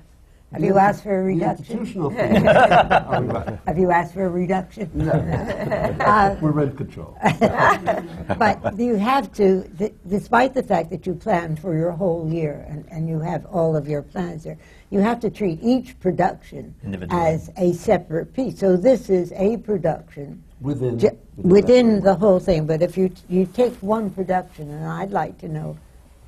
Have 0.55 0.63
you 0.63 0.77
asked 0.77 1.03
for 1.03 1.19
a 1.19 1.23
reduction? 1.23 1.79
institutional 1.79 2.09
theater... 2.15 2.43
Right. 2.45 3.59
Have 3.67 3.77
you 3.77 3.91
asked 3.91 4.13
for 4.13 4.25
a 4.25 4.29
reduction? 4.29 4.89
No. 4.93 5.11
Uh, 6.05 6.35
We're 6.39 6.51
rent 6.51 6.77
control. 6.77 7.17
But 8.37 8.79
you 8.79 8.95
have 8.95 9.33
to, 9.33 9.63
th- 9.77 9.93
despite 10.07 10.53
the 10.53 10.63
fact 10.63 10.89
that 10.91 11.05
you 11.05 11.13
plan 11.13 11.57
for 11.57 11.75
your 11.75 11.91
whole 11.91 12.31
year 12.31 12.65
and, 12.69 12.85
and 12.89 13.09
you 13.09 13.19
have 13.19 13.45
all 13.47 13.75
of 13.75 13.87
your 13.89 14.01
plans 14.01 14.43
there, 14.45 14.57
you 14.91 14.99
have 14.99 15.19
to 15.21 15.29
treat 15.29 15.59
each 15.61 15.99
production 15.99 16.73
Individually. 16.85 17.21
as 17.21 17.51
a 17.57 17.73
separate 17.73 18.33
piece. 18.33 18.57
So 18.59 18.77
this 18.77 19.09
is 19.09 19.33
a 19.35 19.57
production 19.57 20.41
Within, 20.61 20.97
ju- 20.99 21.17
within 21.35 21.99
the 22.01 22.15
whole 22.15 22.39
thing. 22.39 22.65
But 22.65 22.81
if 22.81 22.95
you, 22.97 23.09
t- 23.09 23.21
you 23.27 23.45
take 23.45 23.73
one 23.81 24.09
production, 24.09 24.71
and 24.71 24.85
I'd 24.85 25.11
like 25.11 25.37
to 25.39 25.49
know 25.49 25.77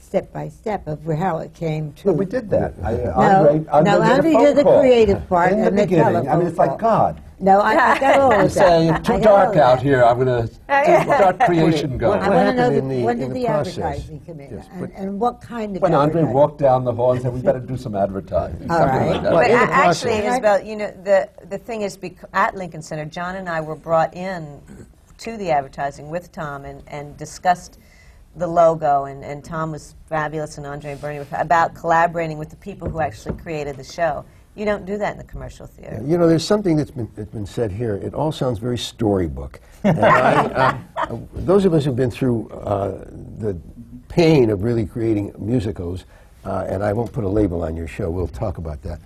step 0.08 0.32
by 0.32 0.48
step 0.48 0.88
of 0.88 1.04
how 1.04 1.40
it 1.40 1.54
came 1.54 1.92
to. 1.94 2.06
But 2.06 2.14
we 2.14 2.26
did 2.26 2.50
that. 2.52 2.74
I, 2.82 2.94
No, 2.94 3.12
Andre, 3.12 3.60
no, 3.60 3.72
Andre 3.72 3.92
Andre 3.94 4.22
made 4.22 4.32
a 4.32 4.34
phone 4.38 4.44
did 4.46 4.56
the 4.58 4.64
call. 4.64 4.80
creative 4.80 5.28
part 5.30 5.52
In 5.52 5.60
the 5.62 5.68
and 5.68 5.78
the 5.78 5.84
beginning. 5.84 6.30
I 6.30 6.36
mean, 6.38 6.48
it's 6.48 6.58
like. 6.58 6.80
God. 6.80 7.22
No, 7.40 7.60
I, 7.60 7.74
I 7.94 8.00
got 8.00 8.20
all 8.20 8.34
I'm 8.34 8.46
of 8.46 8.54
that. 8.54 8.68
saying 8.68 8.94
it's 8.96 9.08
too 9.08 9.20
dark 9.20 9.58
out 9.58 9.80
here. 9.80 10.04
I'm 10.04 10.18
going 10.24 10.48
to 10.48 10.48
start 10.48 11.40
creation 11.42 11.96
going. 11.98 12.20
What 12.20 12.30
want 12.32 12.34
to 12.34 12.38
happened 12.40 12.58
know 12.58 12.72
in 12.72 12.88
the, 12.90 12.96
the- 12.96 13.04
when 13.04 13.22
in 13.22 13.28
did 13.28 13.36
the 13.36 13.42
the, 13.42 13.46
process? 13.46 13.78
advertising 13.78 14.22
come 14.26 14.40
in, 14.40 14.50
Yes, 14.56 14.68
and, 14.72 14.92
and 14.94 15.20
what 15.20 15.40
kind 15.42 15.76
of 15.76 15.82
When 15.84 15.94
Andre 15.94 16.24
walked 16.24 16.58
down 16.58 16.84
the 16.84 16.94
hall 16.94 17.12
and 17.12 17.22
said, 17.22 17.34
we 17.34 17.42
better 17.42 17.60
do 17.60 17.78
some 17.78 17.94
advertising. 17.96 18.72
All 18.72 18.78
something 18.80 18.98
right. 18.98 19.12
like 19.12 19.22
that. 19.24 19.32
But 19.32 19.42
But 19.42 19.52
in 19.52 19.58
actually, 19.70 20.14
Isabelle, 20.14 20.64
you 20.64 20.78
know, 20.78 20.90
the, 21.04 21.30
the 21.50 21.58
thing 21.60 21.82
is, 21.84 21.96
bec- 21.96 22.24
at 22.34 22.56
Lincoln 22.56 22.82
Center, 22.82 23.06
John 23.06 23.36
and 23.36 23.48
I 23.48 23.62
were 23.62 23.76
brought 23.76 24.16
in 24.16 24.60
to 25.20 25.38
the 25.38 25.52
advertising 25.52 26.10
with 26.10 26.32
Tom 26.32 26.66
and, 26.66 26.82
and 26.88 27.16
discussed 27.18 27.78
the 28.38 28.48
logo, 28.48 29.06
and, 29.06 29.24
and 29.24 29.44
Tom 29.44 29.72
was 29.72 29.96
fabulous, 30.08 30.58
and 30.58 30.66
Andre 30.66 30.92
and 30.92 31.02
Bernie 31.02 31.20
were 31.20 31.28
about 31.34 31.74
collaborating 31.74 32.38
with 32.38 32.50
the 32.50 32.56
people 32.56 32.90
who 32.90 33.00
actually 33.00 33.36
created 33.38 33.76
the 33.78 33.84
show. 33.84 34.26
You 34.56 34.66
don't 34.66 34.86
do 34.86 34.98
that 34.98 35.12
in 35.12 35.18
the 35.18 35.24
commercial 35.24 35.68
theater. 35.68 36.02
You 36.04 36.18
know, 36.18 36.28
there's 36.28 36.46
something 36.46 36.78
that's 36.78 36.90
been, 36.90 37.10
that's 37.16 37.30
been 37.30 37.46
said 37.46 37.72
here. 37.72 37.96
It 37.96 38.16
all 38.16 38.32
sounds 38.32 38.60
very 38.60 38.78
storybook. 38.78 39.60
And 39.84 40.00
I, 40.00 40.80
uh, 40.98 41.18
those 41.34 41.64
of 41.64 41.74
us 41.74 41.86
who've 41.86 41.96
been 41.96 42.12
through 42.12 42.50
uh, 42.50 43.06
the 43.38 43.58
pain 44.10 44.50
of 44.50 44.64
really 44.64 44.86
creating 44.86 45.34
musicals, 45.38 46.06
uh, 46.44 46.66
and 46.68 46.84
I 46.84 46.92
won't 46.92 47.14
put 47.14 47.24
a 47.24 47.30
label 47.30 47.64
on 47.64 47.76
your 47.78 47.88
show, 47.88 48.10
we'll 48.10 48.28
talk 48.28 48.58
about 48.58 48.82
that. 48.82 49.00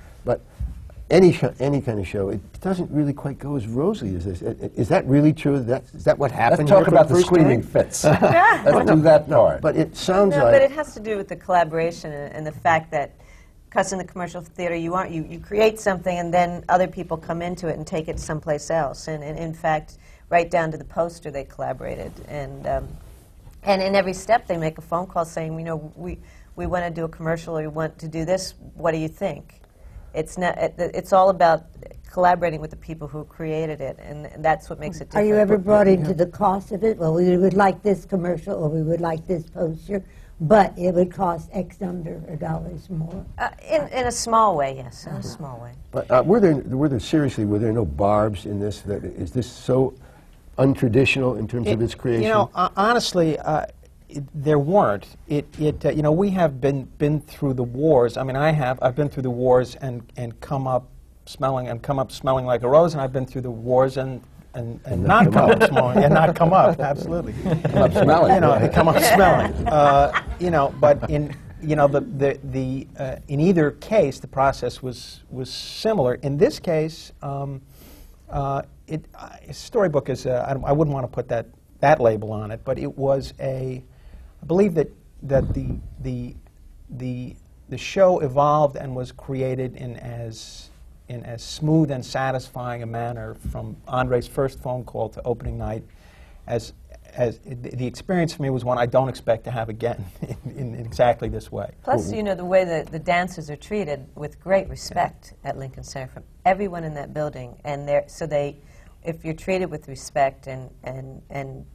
But 1.12 1.18
any, 1.18 1.34
sh- 1.34 1.44
any 1.60 1.82
kind 1.82 2.00
of 2.00 2.08
show, 2.08 2.30
it 2.30 2.40
doesn't 2.62 2.90
really 2.90 3.12
quite 3.14 3.38
go 3.38 3.56
as 3.58 3.68
rosy 3.68 4.16
as 4.16 4.26
this. 4.26 4.42
I- 4.42 4.66
I- 4.66 4.72
Is 4.76 4.88
that 4.90 5.06
really 5.08 5.34
true? 5.34 5.60
That, 5.60 5.84
is 5.94 6.06
that 6.06 6.18
what 6.18 6.32
happened? 6.32 6.70
Let's 6.70 6.80
talk 6.80 6.88
about 6.88 7.08
the 7.10 7.16
first 7.16 7.28
screaming 7.28 7.62
time? 7.62 7.70
fits. 7.70 8.04
Let's 8.06 8.90
do 8.90 9.02
that 9.02 9.28
part. 9.30 9.62
But 9.62 9.76
it 9.76 9.96
sounds 9.96 10.36
No, 10.36 10.44
like. 10.46 10.54
but 10.54 10.62
it 10.62 10.72
has 10.72 10.94
to 10.94 11.00
do 11.02 11.18
with 11.18 11.28
the 11.28 11.36
collaboration 11.36 12.12
and, 12.14 12.34
and 12.34 12.48
the 12.48 12.52
fact 12.52 12.92
that, 12.92 13.12
because 13.70 13.92
in 13.92 13.98
the 14.00 14.06
commercial 14.06 14.42
theater, 14.42 14.76
you 14.76 14.94
aren't 14.94 15.12
you, 15.12 15.24
you 15.30 15.40
create 15.40 15.80
something 15.80 16.18
and 16.18 16.34
then 16.34 16.64
other 16.70 16.88
people 16.88 17.18
come 17.18 17.42
into 17.42 17.68
it 17.68 17.78
and 17.78 17.86
take 17.86 18.08
it 18.08 18.20
someplace 18.20 18.70
else. 18.70 19.08
And, 19.08 19.24
and 19.24 19.38
in 19.38 19.54
fact, 19.54 19.98
right 20.30 20.50
down 20.50 20.72
to 20.72 20.78
the 20.78 20.84
poster, 20.86 21.30
they 21.32 21.44
collaborated. 21.44 22.12
And 22.28 22.68
um, 22.68 22.88
and 23.64 23.82
in 23.82 23.96
every 23.96 24.14
step, 24.14 24.48
they 24.48 24.58
make 24.58 24.78
a 24.78 24.82
phone 24.82 25.06
call 25.08 25.24
saying, 25.26 25.58
you 25.60 25.66
know, 25.66 25.92
we 25.96 26.18
we 26.56 26.66
want 26.68 26.84
to 26.86 26.92
do 26.92 27.06
a 27.06 27.10
commercial 27.10 27.58
or 27.58 27.62
we 27.62 27.68
want 27.68 27.98
to 28.00 28.08
do 28.08 28.26
this. 28.26 28.56
What 28.76 28.92
do 28.92 28.98
you 28.98 29.08
think? 29.08 29.61
It's 30.14 30.38
not. 30.38 30.58
It, 30.58 30.74
it's 30.78 31.14
all 31.14 31.30
about 31.30 31.66
collaborating 32.12 32.60
with 32.60 32.72
the 32.72 32.78
people 32.78 33.08
who 33.08 33.24
created 33.24 33.80
it, 33.80 33.98
and, 34.00 34.26
and 34.26 34.44
that's 34.44 34.70
what 34.70 34.80
makes 34.80 34.98
it 34.98 35.06
different. 35.06 35.26
Are 35.26 35.28
you 35.28 35.36
ever 35.36 35.58
brought 35.58 35.88
into 35.88 36.14
the 36.14 36.26
cost 36.26 36.72
of 36.72 36.84
it? 36.84 36.98
Well, 36.98 37.14
we 37.14 37.38
would 37.38 37.54
like 37.54 37.82
this 37.82 38.04
commercial, 38.06 38.56
or 38.56 38.70
we 38.70 38.82
would 38.82 39.00
like 39.00 39.26
this 39.28 39.50
poster, 39.50 40.04
but 40.42 40.78
it 40.78 40.94
would 40.94 41.12
cost 41.12 41.50
X 41.54 41.80
number 41.80 42.22
of 42.28 42.40
dollars 42.40 42.90
more. 42.90 43.26
Uh, 43.38 43.50
in, 43.66 43.88
in 43.88 44.08
a 44.08 44.12
small 44.12 44.58
way, 44.58 44.76
yes, 44.76 45.06
in 45.06 45.14
a 45.14 45.24
small 45.24 45.62
way. 45.62 45.72
But 45.92 46.12
uh, 46.12 46.22
were 46.26 46.42
there, 46.42 46.56
were 46.56 46.90
there 46.90 47.00
seriously, 47.00 47.46
were 47.46 47.60
there 47.60 47.72
no 47.72 47.86
barbs 47.86 48.46
in 48.46 48.60
this? 48.60 48.82
That 48.82 49.06
is 49.06 49.32
this 49.32 49.50
so 49.50 49.94
untraditional 50.58 51.40
in 51.40 51.48
terms 51.48 51.68
of 51.70 51.82
its 51.82 51.96
creation? 51.96 52.24
You 52.24 52.30
know, 52.30 52.52
uh, 52.54 52.70
honestly, 52.76 53.40
uh, 53.40 53.68
it, 54.12 54.24
there 54.34 54.60
weren't. 54.60 55.08
It, 55.28 55.48
it, 55.60 55.86
uh, 55.86 55.90
you 55.92 56.02
know, 56.04 56.12
we 56.12 56.30
have 56.32 56.60
been 56.62 56.86
been 56.98 57.22
through 57.22 57.54
the 57.56 57.64
wars. 57.64 58.18
I 58.18 58.24
mean, 58.24 58.36
I 58.36 58.52
have. 58.52 58.80
I've 58.82 58.96
been 58.96 59.10
through 59.10 59.24
the 59.24 59.32
wars 59.32 59.76
and 59.76 60.02
and 60.18 60.40
come 60.42 60.68
up 60.68 60.90
smelling 61.26 61.68
and 61.68 61.82
come 61.82 62.00
up 62.00 62.12
smelling 62.12 62.46
like 62.46 62.64
a 62.64 62.70
rose, 62.70 62.94
and 62.94 63.02
I've 63.02 63.14
been 63.14 63.26
through 63.26 63.42
the 63.42 63.52
wars 63.52 63.98
and. 63.98 64.22
And, 64.54 64.82
and, 64.84 65.02
not 65.02 65.32
come 65.32 65.50
up 65.50 65.64
smelling, 65.64 66.04
and 66.04 66.14
not 66.14 66.36
come 66.36 66.52
up, 66.52 66.78
absolutely. 66.82 67.32
Come 67.72 67.84
up 67.84 67.94
smelling. 67.94 68.34
You 68.34 68.42
know, 68.42 68.60
they 68.60 68.68
come 68.68 68.90
up 68.90 69.02
smelling. 69.02 69.54
Uh, 69.66 70.12
you 70.42 70.52
know, 70.52 70.76
but 70.82 71.10
in 71.10 71.34
you 71.62 71.78
know 71.78 71.88
the 71.88 72.02
the, 72.02 72.38
the 72.44 72.88
uh, 73.00 73.16
in 73.30 73.40
either 73.40 73.72
case 73.72 74.20
the 74.20 74.28
process 74.28 74.82
was 74.84 75.22
was 75.30 75.50
similar. 75.50 76.16
In 76.16 76.38
this 76.38 76.60
case, 76.60 77.14
um, 77.22 77.62
uh, 78.30 78.64
it 78.88 79.06
uh, 79.16 79.30
storybook 79.52 80.10
is 80.10 80.26
uh, 80.26 80.46
I, 80.46 80.54
don't- 80.54 80.66
I 80.66 80.74
wouldn't 80.74 80.94
want 80.94 81.06
to 81.06 81.16
put 81.16 81.30
that 81.30 81.46
that 81.80 82.02
label 82.02 82.34
on 82.34 82.52
it, 82.52 82.62
but 82.66 82.78
it 82.78 82.98
was 82.98 83.34
a 83.40 83.82
I 84.42 84.46
believe 84.46 84.74
that 84.76 84.90
that 85.24 85.54
the 85.54 85.78
the 86.02 86.36
the 86.90 87.36
the 87.70 87.78
show 87.78 88.20
evolved 88.20 88.76
and 88.76 88.96
was 88.96 89.12
created 89.12 89.76
in 89.76 89.96
as 89.98 90.70
in 91.08 91.24
as 91.24 91.44
smooth 91.44 91.92
and 91.92 92.06
satisfying 92.06 92.84
a 92.84 92.86
manner 92.86 93.36
from 93.52 93.78
Andre's 93.88 94.28
first 94.28 94.60
phone 94.60 94.84
call 94.84 95.10
to 95.10 95.22
opening 95.24 95.58
night 95.58 95.84
as 96.48 96.74
as 97.14 97.40
the 97.40 97.56
the 97.56 97.86
experience 97.86 98.34
for 98.34 98.42
me 98.42 98.50
was 98.50 98.64
one 98.64 98.78
I 98.78 98.86
don't 98.86 99.10
expect 99.10 99.44
to 99.46 99.52
have 99.52 99.70
again 99.70 100.06
in, 100.46 100.76
in 100.76 100.86
exactly 100.86 101.30
this 101.30 101.52
way. 101.52 101.72
Plus, 101.84 102.12
you 102.12 102.24
know, 102.24 102.36
the 102.36 102.46
way 102.46 102.64
that 102.66 102.88
the 102.88 103.00
dancers 103.00 103.50
are 103.50 103.56
treated 103.56 104.08
with 104.16 104.40
great 104.40 104.70
respect 104.70 105.34
at 105.44 105.58
Lincoln 105.58 105.84
Center 105.84 106.08
from 106.08 106.24
everyone 106.46 106.84
in 106.84 106.94
that 106.96 107.14
building. 107.14 107.60
And 107.64 107.88
they're, 107.88 108.06
so 108.08 108.26
they, 108.26 108.58
if 109.04 109.26
you're 109.26 109.34
treated 109.34 109.70
with 109.70 109.88
respect 109.88 110.48
and, 110.48 110.70
and, 110.84 111.22
and 111.30 111.66
ha- 111.70 111.71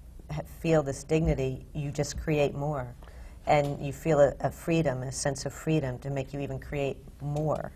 feel 0.61 0.83
this 0.83 1.05
dignity, 1.05 1.66
you 1.74 1.91
just 1.91 2.18
create 2.18 2.55
more. 2.55 2.95
And 3.47 3.85
you 3.85 3.93
feel 3.93 4.20
a, 4.20 4.35
a 4.41 4.51
freedom, 4.51 5.03
a 5.03 5.12
sense 5.12 5.47
of 5.47 5.53
freedom 5.53 5.99
to 6.01 6.11
make 6.11 6.35
you 6.35 6.41
even 6.41 6.59
create 6.59 6.97
more. 7.20 7.72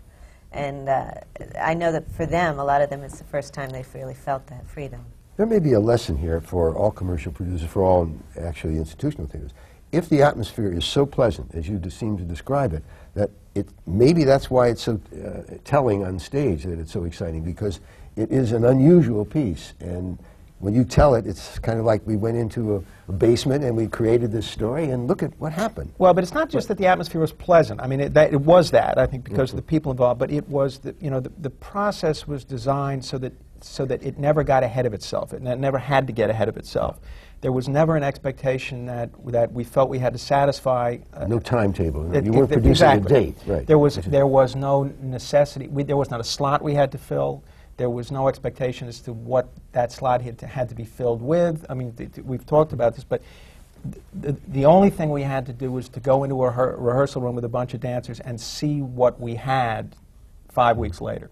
And 0.51 0.89
uh, 0.89 1.11
I 1.59 1.73
know 1.73 1.91
that 1.93 2.11
for 2.11 2.25
them, 2.25 2.59
a 2.59 2.63
lot 2.63 2.81
of 2.81 2.89
them, 2.89 3.03
it's 3.03 3.17
the 3.17 3.23
first 3.23 3.53
time 3.53 3.69
they've 3.69 3.95
really 3.95 4.13
felt 4.13 4.47
that 4.47 4.67
freedom. 4.67 5.05
There 5.37 5.45
may 5.45 5.59
be 5.59 5.73
a 5.73 5.79
lesson 5.79 6.17
here 6.17 6.41
for 6.41 6.75
all 6.75 6.91
commercial 6.91 7.31
producers, 7.31 7.69
for 7.69 7.83
all 7.83 8.11
actually 8.39 8.77
institutional 8.77 9.27
theaters. 9.27 9.51
If 9.91 10.09
the 10.09 10.21
atmosphere 10.21 10.71
is 10.71 10.85
so 10.85 11.05
pleasant, 11.05 11.55
as 11.55 11.69
you 11.69 11.81
seem 11.89 12.17
to 12.17 12.23
describe 12.23 12.73
it, 12.73 12.83
that 13.13 13.31
it 13.55 13.67
maybe 13.85 14.23
that's 14.23 14.49
why 14.49 14.67
it's 14.67 14.83
so 14.83 14.99
uh, 15.13 15.57
telling 15.63 16.05
on 16.05 16.19
stage 16.19 16.63
that 16.63 16.79
it's 16.79 16.91
so 16.91 17.03
exciting 17.05 17.43
because 17.43 17.79
it 18.15 18.31
is 18.31 18.51
an 18.51 18.65
unusual 18.65 19.25
piece, 19.25 19.73
and 19.79 20.17
when 20.61 20.73
you 20.75 20.83
tell 20.83 21.15
it, 21.15 21.25
it's 21.25 21.57
kind 21.59 21.79
of 21.79 21.85
like 21.85 22.05
we 22.05 22.15
went 22.15 22.37
into 22.37 22.75
a, 22.75 22.83
a 23.09 23.11
basement 23.11 23.63
and 23.63 23.75
we 23.75 23.87
created 23.87 24.31
this 24.31 24.45
story, 24.47 24.85
and 24.91 25.07
look 25.07 25.23
at 25.23 25.31
what 25.39 25.51
happened. 25.51 25.91
Well, 25.97 26.13
but 26.13 26.23
it's 26.23 26.33
not 26.33 26.49
just 26.49 26.67
that 26.67 26.77
the 26.77 26.85
atmosphere 26.87 27.19
was 27.19 27.33
pleasant. 27.33 27.81
I 27.81 27.87
mean, 27.87 27.99
it, 27.99 28.13
that, 28.13 28.31
it 28.31 28.39
was 28.41 28.71
that, 28.71 28.97
I 28.97 29.07
think, 29.07 29.23
because 29.23 29.49
of 29.51 29.55
the 29.55 29.63
people 29.63 29.91
involved, 29.91 30.19
but 30.19 30.31
it 30.31 30.47
was, 30.47 30.79
the, 30.79 30.95
you 31.01 31.09
know, 31.09 31.19
the, 31.19 31.31
the 31.39 31.49
process 31.49 32.27
was 32.27 32.45
designed 32.45 33.03
so 33.03 33.17
that, 33.17 33.33
so 33.59 33.85
that 33.85 34.03
it 34.03 34.17
never 34.17 34.43
got 34.43 34.63
ahead 34.63 34.85
of 34.85 34.93
itself. 34.93 35.33
It 35.33 35.41
never 35.41 35.77
had 35.77 36.07
to 36.07 36.13
get 36.13 36.29
ahead 36.29 36.47
of 36.47 36.57
itself. 36.57 36.99
There 37.41 37.51
was 37.51 37.67
never 37.67 37.95
an 37.95 38.03
expectation 38.03 38.85
that, 38.85 39.09
that 39.31 39.51
we 39.51 39.63
felt 39.63 39.89
we 39.89 39.97
had 39.97 40.13
to 40.13 40.19
satisfy. 40.19 40.97
uh, 41.13 41.25
No 41.25 41.39
timetable. 41.39 42.13
it- 42.15 42.23
you 42.23 42.31
weren't 42.33 42.51
producing 42.51 42.69
exactly. 42.71 43.15
a 43.15 43.19
date, 43.19 43.37
right? 43.47 43.65
There 43.67 43.79
was, 43.79 43.95
there 43.95 44.27
was 44.27 44.55
no 44.55 44.83
necessity, 45.01 45.67
we, 45.67 45.81
there 45.83 45.97
was 45.97 46.11
not 46.11 46.19
a 46.19 46.23
slot 46.23 46.61
we 46.61 46.75
had 46.75 46.91
to 46.91 46.99
fill. 46.99 47.43
There 47.77 47.89
was 47.89 48.11
no 48.11 48.27
expectation 48.27 48.87
as 48.87 48.99
to 49.01 49.13
what 49.13 49.49
that 49.71 49.91
slot 49.91 50.21
had 50.21 50.37
to, 50.39 50.47
had 50.47 50.69
to 50.69 50.75
be 50.75 50.85
filled 50.85 51.21
with. 51.21 51.65
I 51.69 51.73
mean, 51.73 51.95
we've 52.23 52.45
talked 52.45 52.73
about 52.73 52.95
this, 52.95 53.03
but 53.03 53.21
the, 54.13 54.35
the 54.49 54.65
only 54.65 54.89
thing 54.89 55.09
we 55.09 55.23
had 55.23 55.45
to 55.47 55.53
do 55.53 55.71
was 55.71 55.89
to 55.89 55.99
go 55.99 56.23
into 56.23 56.43
a 56.43 56.49
rehearsal 56.49 57.21
room 57.21 57.35
with 57.35 57.45
a 57.45 57.49
bunch 57.49 57.73
of 57.73 57.79
dancers 57.79 58.19
and 58.19 58.39
see 58.39 58.81
what 58.81 59.19
we 59.19 59.35
had 59.35 59.95
five 60.49 60.77
weeks 60.77 61.01
later. 61.01 61.29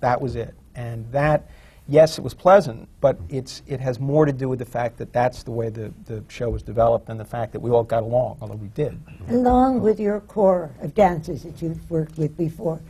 That 0.00 0.20
was 0.20 0.36
it. 0.36 0.54
And 0.74 1.10
that, 1.12 1.48
yes, 1.88 2.18
it 2.18 2.20
was 2.22 2.34
pleasant, 2.34 2.88
but 3.00 3.18
it's, 3.30 3.62
it 3.66 3.80
has 3.80 3.98
more 3.98 4.26
to 4.26 4.32
do 4.32 4.48
with 4.48 4.58
the 4.58 4.66
fact 4.66 4.98
that 4.98 5.12
that's 5.12 5.42
the 5.42 5.52
way 5.52 5.70
the, 5.70 5.92
the 6.04 6.22
show 6.28 6.50
was 6.50 6.62
developed 6.62 7.06
than 7.06 7.16
the 7.16 7.24
fact 7.24 7.52
that 7.52 7.60
we 7.60 7.70
all 7.70 7.84
got 7.84 8.02
along, 8.02 8.36
although 8.42 8.56
we 8.56 8.68
did. 8.68 9.00
Along 9.28 9.80
with 9.80 9.98
your 9.98 10.20
core 10.20 10.70
of 10.82 10.94
dancers 10.94 11.44
that 11.44 11.62
you've 11.62 11.90
worked 11.90 12.18
with 12.18 12.36
before, 12.36 12.80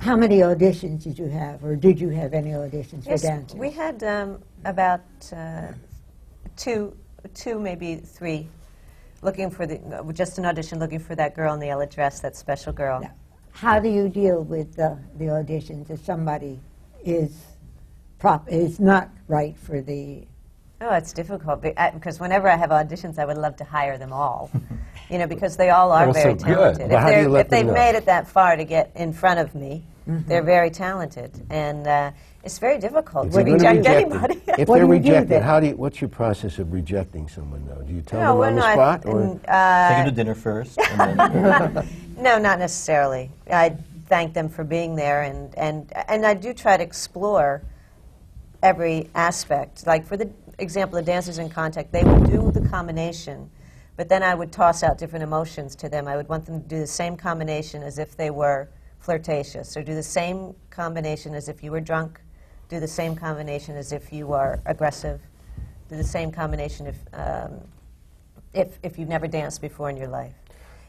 how 0.00 0.16
many 0.16 0.38
auditions 0.38 1.02
did 1.04 1.18
you 1.18 1.26
have, 1.28 1.64
or 1.64 1.76
did 1.76 2.00
you 2.00 2.08
have 2.10 2.34
any 2.34 2.50
auditions 2.50 3.06
Yes, 3.06 3.22
for 3.22 3.28
dancers? 3.28 3.58
we 3.58 3.70
had 3.70 4.02
um, 4.04 4.42
about 4.64 5.02
uh, 5.32 5.68
two, 6.56 6.96
two, 7.34 7.58
maybe 7.58 7.96
three, 7.96 8.48
looking 9.22 9.50
for 9.50 9.66
the, 9.66 9.78
uh, 9.80 10.12
just 10.12 10.38
an 10.38 10.46
audition, 10.46 10.78
looking 10.78 10.98
for 10.98 11.14
that 11.14 11.34
girl 11.34 11.54
in 11.54 11.60
the 11.60 11.66
yellow 11.66 11.86
dress, 11.86 12.20
that 12.20 12.36
special 12.36 12.72
girl. 12.72 13.00
Now, 13.00 13.12
How 13.52 13.80
do 13.80 13.88
you 13.88 14.08
deal 14.08 14.42
with 14.42 14.74
the, 14.76 14.98
the 15.16 15.26
auditions 15.26 15.90
if 15.90 16.04
somebody 16.04 16.60
is 17.04 17.42
prop, 18.18 18.50
is 18.50 18.80
not 18.80 19.10
right 19.28 19.56
for 19.56 19.80
the, 19.80 20.26
Oh, 20.86 20.94
it's 20.94 21.14
difficult 21.14 21.64
uh, 21.64 21.90
because 21.92 22.20
whenever 22.20 22.46
I 22.48 22.56
have 22.56 22.68
auditions, 22.68 23.18
I 23.18 23.24
would 23.24 23.38
love 23.38 23.56
to 23.56 23.64
hire 23.64 23.96
them 23.96 24.12
all. 24.12 24.50
you 25.10 25.16
know, 25.18 25.26
because 25.26 25.56
they 25.56 25.70
all 25.70 25.90
are 25.92 26.04
They're 26.12 26.22
very 26.24 26.38
so 26.38 26.44
good. 26.46 26.54
talented. 26.54 26.88
But 26.90 26.94
if 26.94 27.00
how 27.00 27.06
do 27.10 27.14
you 27.16 27.20
they're- 27.22 27.28
let 27.30 27.46
if 27.46 27.50
they've 27.50 27.66
know? 27.66 27.72
made 27.72 27.94
it 27.94 28.04
that 28.04 28.28
far 28.28 28.56
to 28.56 28.64
get 28.64 28.90
in 28.94 29.12
front 29.12 29.40
of 29.40 29.54
me, 29.54 29.82
Mm-hmm. 30.06 30.28
they're 30.28 30.42
very 30.42 30.68
talented, 30.68 31.30
and 31.48 31.86
uh, 31.86 32.10
it's 32.42 32.58
very 32.58 32.78
difficult 32.78 33.28
If 33.28 33.32
to 33.32 33.36
they're 33.42 33.54
reject 33.54 33.76
reject 33.78 34.00
anybody. 34.12 34.34
If 34.58 34.68
What 34.68 34.76
they're 34.76 34.84
do 34.84 34.92
you 34.92 34.98
rejected, 34.98 35.28
then? 35.30 35.42
how 35.42 35.60
do 35.60 35.68
you, 35.68 35.76
what's 35.76 35.98
your 36.02 36.10
process 36.10 36.58
of 36.58 36.74
rejecting 36.74 37.26
someone, 37.26 37.66
though? 37.66 37.80
Do 37.80 37.94
you 37.94 38.02
tell 38.02 38.20
no, 38.20 38.26
them 38.28 38.38
we're 38.38 38.46
on 38.48 38.54
the 38.56 38.72
spot? 38.74 39.06
Or? 39.06 39.20
and, 39.22 39.40
Take 39.40 39.48
uh, 39.48 39.88
them 39.88 40.04
to 40.04 40.12
dinner 40.12 40.34
first, 40.34 40.78
No, 42.18 42.36
not 42.38 42.58
necessarily. 42.58 43.30
I 43.50 43.74
thank 44.08 44.34
them 44.34 44.50
for 44.50 44.62
being 44.62 44.94
there, 44.94 45.22
and, 45.22 45.54
and, 45.56 45.90
and 46.06 46.26
I 46.26 46.34
do 46.34 46.52
try 46.52 46.76
to 46.76 46.82
explore 46.82 47.62
every 48.62 49.08
aspect. 49.14 49.86
Like, 49.86 50.04
for 50.04 50.18
the 50.18 50.28
example 50.58 50.98
of 50.98 51.04
Dancers 51.04 51.38
in 51.38 51.48
Contact, 51.48 51.92
they 51.92 52.04
would 52.04 52.24
do 52.24 52.50
the 52.50 52.66
combination, 52.68 53.50
but 53.96 54.08
then 54.08 54.22
I 54.22 54.34
would 54.34 54.52
toss 54.52 54.82
out 54.82 54.98
different 54.98 55.22
emotions 55.22 55.74
to 55.76 55.88
them. 55.88 56.08
I 56.08 56.16
would 56.16 56.28
want 56.28 56.46
them 56.46 56.62
to 56.62 56.68
do 56.68 56.78
the 56.78 56.86
same 56.86 57.16
combination 57.16 57.82
as 57.82 57.98
if 57.98 58.16
they 58.16 58.30
were 58.30 58.68
flirtatious, 58.98 59.76
or 59.76 59.82
do 59.82 59.94
the 59.94 60.02
same 60.02 60.54
combination 60.70 61.34
as 61.34 61.48
if 61.48 61.62
you 61.62 61.70
were 61.70 61.80
drunk, 61.80 62.20
do 62.68 62.80
the 62.80 62.88
same 62.88 63.14
combination 63.14 63.76
as 63.76 63.92
if 63.92 64.12
you 64.12 64.32
are 64.32 64.60
aggressive, 64.66 65.20
do 65.88 65.96
the 65.96 66.04
same 66.04 66.32
combination 66.32 66.86
if, 66.86 66.96
um, 67.12 67.60
if, 68.54 68.78
if 68.82 68.98
you've 68.98 69.08
never 69.08 69.26
danced 69.26 69.60
before 69.60 69.90
in 69.90 69.96
your 69.96 70.08
life. 70.08 70.34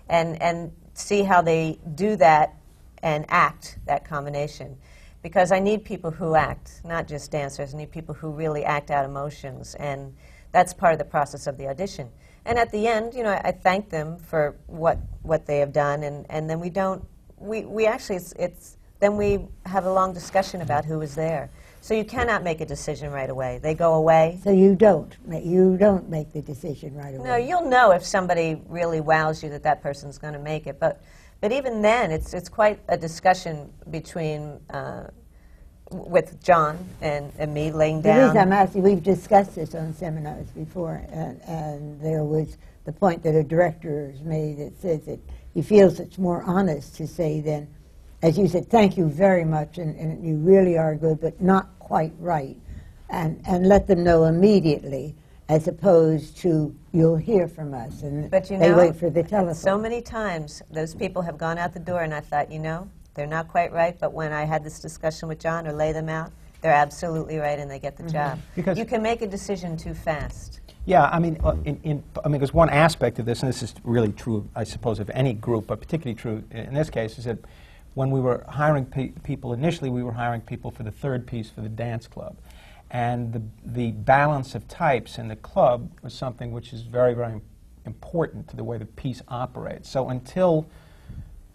And, 0.07 0.41
and 0.41 0.71
see 0.93 1.23
how 1.23 1.41
they 1.41 1.79
do 1.95 2.15
that 2.15 2.55
and 3.03 3.25
act 3.27 3.77
that 3.85 4.05
combination. 4.05 4.77
Because 5.25 5.51
I 5.51 5.57
need 5.57 5.83
people 5.83 6.11
who 6.11 6.35
act, 6.35 6.81
not 6.83 7.07
just 7.07 7.31
dancers. 7.31 7.73
I 7.73 7.77
need 7.77 7.89
people 7.89 8.13
who 8.13 8.29
really 8.29 8.63
act 8.63 8.91
out 8.91 9.05
emotions. 9.05 9.73
And 9.73 10.15
that's 10.51 10.71
part 10.71 10.93
of 10.93 10.99
the 10.99 11.05
process 11.05 11.47
of 11.47 11.57
the 11.57 11.67
audition. 11.67 12.11
And 12.45 12.59
at 12.59 12.71
the 12.71 12.87
end, 12.87 13.15
you 13.15 13.23
know, 13.23 13.31
I, 13.31 13.41
I 13.45 13.51
thank 13.51 13.89
them 13.89 14.19
for 14.19 14.55
what, 14.67 14.99
what 15.23 15.47
they 15.47 15.57
have 15.57 15.73
done. 15.73 16.03
And, 16.03 16.27
and 16.29 16.47
then 16.47 16.59
we 16.59 16.69
don't, 16.69 17.03
we, 17.39 17.65
we 17.65 17.87
actually, 17.87 18.17
it's, 18.17 18.33
it's, 18.33 18.77
then 18.99 19.17
we 19.17 19.39
have 19.65 19.85
a 19.85 19.91
long 19.91 20.13
discussion 20.13 20.61
about 20.61 20.85
who 20.85 20.99
was 20.99 21.15
there. 21.15 21.49
So 21.81 21.95
you 21.95 22.05
cannot 22.05 22.43
make 22.43 22.61
a 22.61 22.65
decision 22.67 23.11
right 23.11 23.31
away. 23.31 23.59
They 23.63 23.73
go 23.73 23.95
away, 23.95 24.39
so 24.43 24.51
you 24.51 24.75
don't, 24.75 25.17
you 25.27 25.75
don't 25.75 26.07
make 26.07 26.33
the 26.33 26.41
decision 26.43 26.93
right 26.93 27.15
away? 27.15 27.27
no, 27.27 27.35
you'll 27.35 27.67
know 27.67 27.93
if 27.93 28.05
somebody 28.05 28.61
really 28.67 29.01
wows 29.01 29.41
you 29.41 29.49
that 29.49 29.63
that 29.63 29.81
person's 29.81 30.19
going 30.19 30.33
to 30.33 30.39
make 30.39 30.67
it. 30.67 30.79
But, 30.79 31.01
but 31.41 31.51
even 31.51 31.81
then, 31.81 32.11
it's, 32.11 32.33
it's 32.33 32.49
quite 32.49 32.79
a 32.87 32.97
discussion 32.97 33.71
between, 33.91 34.59
uh, 34.69 35.07
with 35.91 36.43
John 36.43 36.77
and, 37.01 37.31
and 37.37 37.53
me 37.53 37.71
laying 37.71 38.01
The 38.01 38.09
reason 38.25 38.37
I'm 38.37 38.53
asking, 38.53 38.81
we've 38.83 39.03
discussed 39.03 39.55
this 39.55 39.75
on 39.75 39.93
seminars 39.93 40.47
before, 40.49 41.03
and, 41.11 41.41
and 41.43 42.01
there 42.01 42.23
was 42.23 42.57
the 42.85 42.91
point 42.91 43.23
that 43.23 43.35
a 43.35 43.43
director 43.43 44.11
has 44.11 44.21
made 44.21 44.57
that 44.59 44.79
says 44.79 45.05
that 45.05 45.19
he 45.53 45.61
feels 45.61 45.99
it's 45.99 46.17
more 46.17 46.43
honest 46.43 46.95
to 46.95 47.07
say 47.07 47.39
then, 47.41 47.67
as 48.21 48.37
you 48.37 48.47
said, 48.47 48.69
thank 48.69 48.97
you 48.97 49.07
very 49.07 49.45
much, 49.45 49.77
and, 49.77 49.95
and 49.97 50.25
you 50.25 50.37
really 50.37 50.77
are 50.77 50.95
good, 50.95 51.19
but 51.21 51.39
not 51.41 51.69
quite 51.79 52.13
right, 52.19 52.57
and, 53.09 53.41
and 53.47 53.67
let 53.67 53.87
them 53.87 54.03
know 54.03 54.25
immediately, 54.25 55.15
as 55.47 55.67
opposed 55.67 56.37
to, 56.37 56.75
you'll 56.91 57.15
hear 57.17 57.47
from 57.47 57.73
us, 57.73 58.01
and 58.01 58.29
But 58.31 58.49
you 58.49 58.57
they 58.57 58.69
know, 58.69 58.77
wait 58.77 58.95
for 58.95 59.09
the 59.09 59.21
telephone. 59.23 59.53
So 59.53 59.77
many 59.77 60.01
times, 60.01 60.61
those 60.71 60.95
people 60.95 61.21
have 61.21 61.37
gone 61.37 61.57
out 61.57 61.73
the 61.73 61.79
door, 61.79 62.01
and 62.01 62.13
I 62.13 62.19
thought, 62.21 62.51
you 62.51 62.59
know, 62.59 62.89
they're 63.13 63.27
not 63.27 63.47
quite 63.47 63.71
right. 63.71 63.97
But 63.99 64.11
when 64.13 64.33
I 64.33 64.43
had 64.43 64.63
this 64.63 64.79
discussion 64.79 65.27
with 65.29 65.39
John 65.39 65.67
or 65.67 65.73
lay 65.73 65.91
them 65.91 66.09
out, 66.09 66.31
they're 66.61 66.73
absolutely 66.73 67.37
right, 67.37 67.59
and 67.59 67.69
they 67.69 67.79
get 67.79 67.95
the 67.95 68.09
job. 68.09 68.39
Because- 68.55 68.77
you 68.77 68.85
can 68.85 69.03
make 69.03 69.21
a 69.21 69.27
decision 69.27 69.77
too 69.77 69.93
fast. 69.93 70.61
Yeah, 70.87 71.05
I 71.11 71.19
mean, 71.19 71.39
uh, 71.43 71.55
in, 71.65 71.79
in, 71.83 72.03
I 72.23 72.29
mean, 72.29 72.39
there's 72.39 72.53
one 72.53 72.69
aspect 72.69 73.17
of 73.17 73.25
this, 73.25 73.41
and 73.41 73.49
this 73.49 73.63
is 73.63 73.73
really 73.83 74.11
true, 74.11 74.47
I 74.55 74.63
suppose, 74.63 74.99
of 74.99 75.09
any 75.11 75.33
group, 75.33 75.67
but 75.67 75.79
particularly 75.79 76.15
true 76.15 76.43
in 76.51 76.73
this 76.75 76.91
case, 76.91 77.17
is 77.17 77.25
that 77.25 77.39
when 77.95 78.11
we 78.11 78.19
were 78.19 78.45
hiring 78.47 78.85
pe- 78.85 79.09
people 79.23 79.53
initially, 79.53 79.89
we 79.89 80.03
were 80.03 80.11
hiring 80.11 80.41
people 80.41 80.69
for 80.69 80.83
the 80.83 80.91
third 80.91 81.25
piece 81.25 81.49
for 81.49 81.61
the 81.61 81.69
dance 81.69 82.07
club, 82.07 82.35
and 82.95 83.33
the 83.33 83.41
the 83.65 83.91
balance 83.91 84.55
of 84.55 84.69
types 84.69 85.17
in 85.17 85.27
the 85.27 85.35
club 85.35 85.91
was 86.01 86.13
something 86.13 86.53
which 86.53 86.71
is 86.71 86.83
very, 86.83 87.13
very 87.13 87.41
important 87.85 88.47
to 88.47 88.55
the 88.55 88.63
way 88.63 88.77
the 88.77 88.85
piece 88.85 89.21
operates. 89.27 89.89
So 89.89 90.07
until 90.09 90.65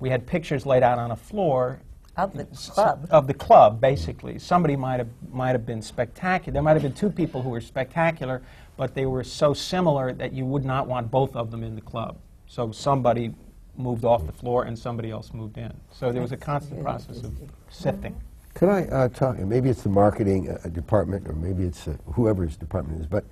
we 0.00 0.10
had 0.10 0.26
pictures 0.26 0.66
laid 0.66 0.82
out 0.82 0.98
on 0.98 1.10
a 1.10 1.16
floor 1.16 1.80
Of 2.14 2.34
the 2.34 2.44
club. 2.44 3.08
of 3.10 3.26
the 3.26 3.32
club, 3.32 3.80
basically. 3.80 4.38
Somebody 4.38 4.76
might 4.76 4.98
have 4.98 5.08
might 5.32 5.52
have 5.52 5.64
been 5.64 5.80
spectacular. 5.80 6.52
There 6.52 6.62
might 6.62 6.74
have 6.74 6.82
been 6.82 7.00
two 7.04 7.10
people 7.10 7.40
who 7.40 7.48
were 7.48 7.62
spectacular, 7.62 8.42
but 8.76 8.94
they 8.94 9.06
were 9.06 9.24
so 9.24 9.54
similar 9.54 10.12
that 10.12 10.34
you 10.34 10.44
would 10.44 10.66
not 10.66 10.86
want 10.88 11.10
both 11.10 11.34
of 11.36 11.50
them 11.50 11.62
in 11.64 11.74
the 11.74 11.86
club. 11.92 12.18
So 12.48 12.70
somebody 12.70 13.34
moved 13.78 14.04
off 14.04 14.26
the 14.26 14.38
floor 14.42 14.64
and 14.64 14.78
somebody 14.78 15.10
else 15.10 15.32
moved 15.32 15.56
in. 15.56 15.72
So 15.90 16.12
there 16.12 16.20
was 16.20 16.32
a 16.32 16.36
constant 16.36 16.82
process 16.82 17.22
of 17.22 17.32
sifting. 17.70 18.14
Could 18.60 18.68
I 18.68 18.82
uh, 18.82 19.08
talk, 19.08 19.38
maybe 19.38 19.70
it's 19.70 19.80
the 19.80 19.88
marketing 19.88 20.50
uh, 20.50 20.68
department, 20.68 21.26
or 21.26 21.32
maybe 21.32 21.62
it's 21.64 21.88
uh, 21.88 21.96
whoever's 22.12 22.58
department 22.58 23.00
is. 23.00 23.06
but 23.06 23.24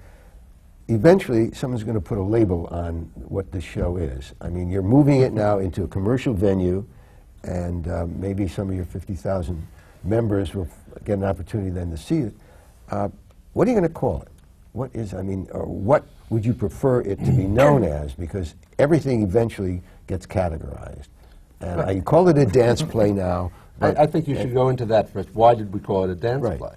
eventually 0.88 1.52
someone's 1.52 1.84
going 1.84 1.96
to 1.96 2.00
put 2.00 2.16
a 2.16 2.22
label 2.22 2.66
on 2.68 3.10
what 3.14 3.52
this 3.52 3.62
show 3.62 3.98
is. 3.98 4.32
I 4.40 4.48
mean, 4.48 4.70
you're 4.70 4.80
moving 4.80 5.20
it 5.20 5.34
now 5.34 5.58
into 5.58 5.84
a 5.84 5.86
commercial 5.86 6.32
venue, 6.32 6.82
and 7.42 7.88
uh, 7.88 8.06
maybe 8.08 8.48
some 8.48 8.70
of 8.70 8.74
your 8.74 8.86
50,000 8.86 9.66
members 10.02 10.54
will 10.54 10.66
get 11.04 11.18
an 11.18 11.24
opportunity 11.24 11.68
then 11.68 11.90
to 11.90 11.98
see 11.98 12.20
it. 12.20 12.34
Uh, 12.90 13.10
what 13.52 13.68
are 13.68 13.70
you 13.70 13.76
going 13.76 13.86
to 13.86 13.94
call 13.94 14.22
it? 14.22 14.28
What 14.72 14.90
is, 14.94 15.12
I 15.12 15.20
mean, 15.20 15.46
or 15.52 15.66
what 15.66 16.06
would 16.30 16.46
you 16.46 16.54
prefer 16.54 17.02
it 17.02 17.22
to 17.22 17.32
be 17.32 17.44
known 17.44 17.84
as? 17.84 18.14
Because 18.14 18.54
everything 18.78 19.22
eventually 19.24 19.82
gets 20.06 20.24
categorized. 20.24 21.08
And 21.60 21.82
I 21.82 22.00
call 22.00 22.28
it 22.28 22.38
a 22.38 22.46
dance 22.46 22.80
play 22.80 23.12
now. 23.12 23.52
I, 23.80 23.88
I 24.02 24.06
think 24.06 24.26
you 24.28 24.36
should 24.36 24.52
go 24.54 24.68
into 24.68 24.84
that 24.86 25.08
first. 25.12 25.28
Why 25.34 25.54
did 25.54 25.72
we 25.72 25.80
call 25.80 26.04
it 26.04 26.10
a 26.10 26.14
dance 26.14 26.42
Right. 26.42 26.58
play? 26.58 26.74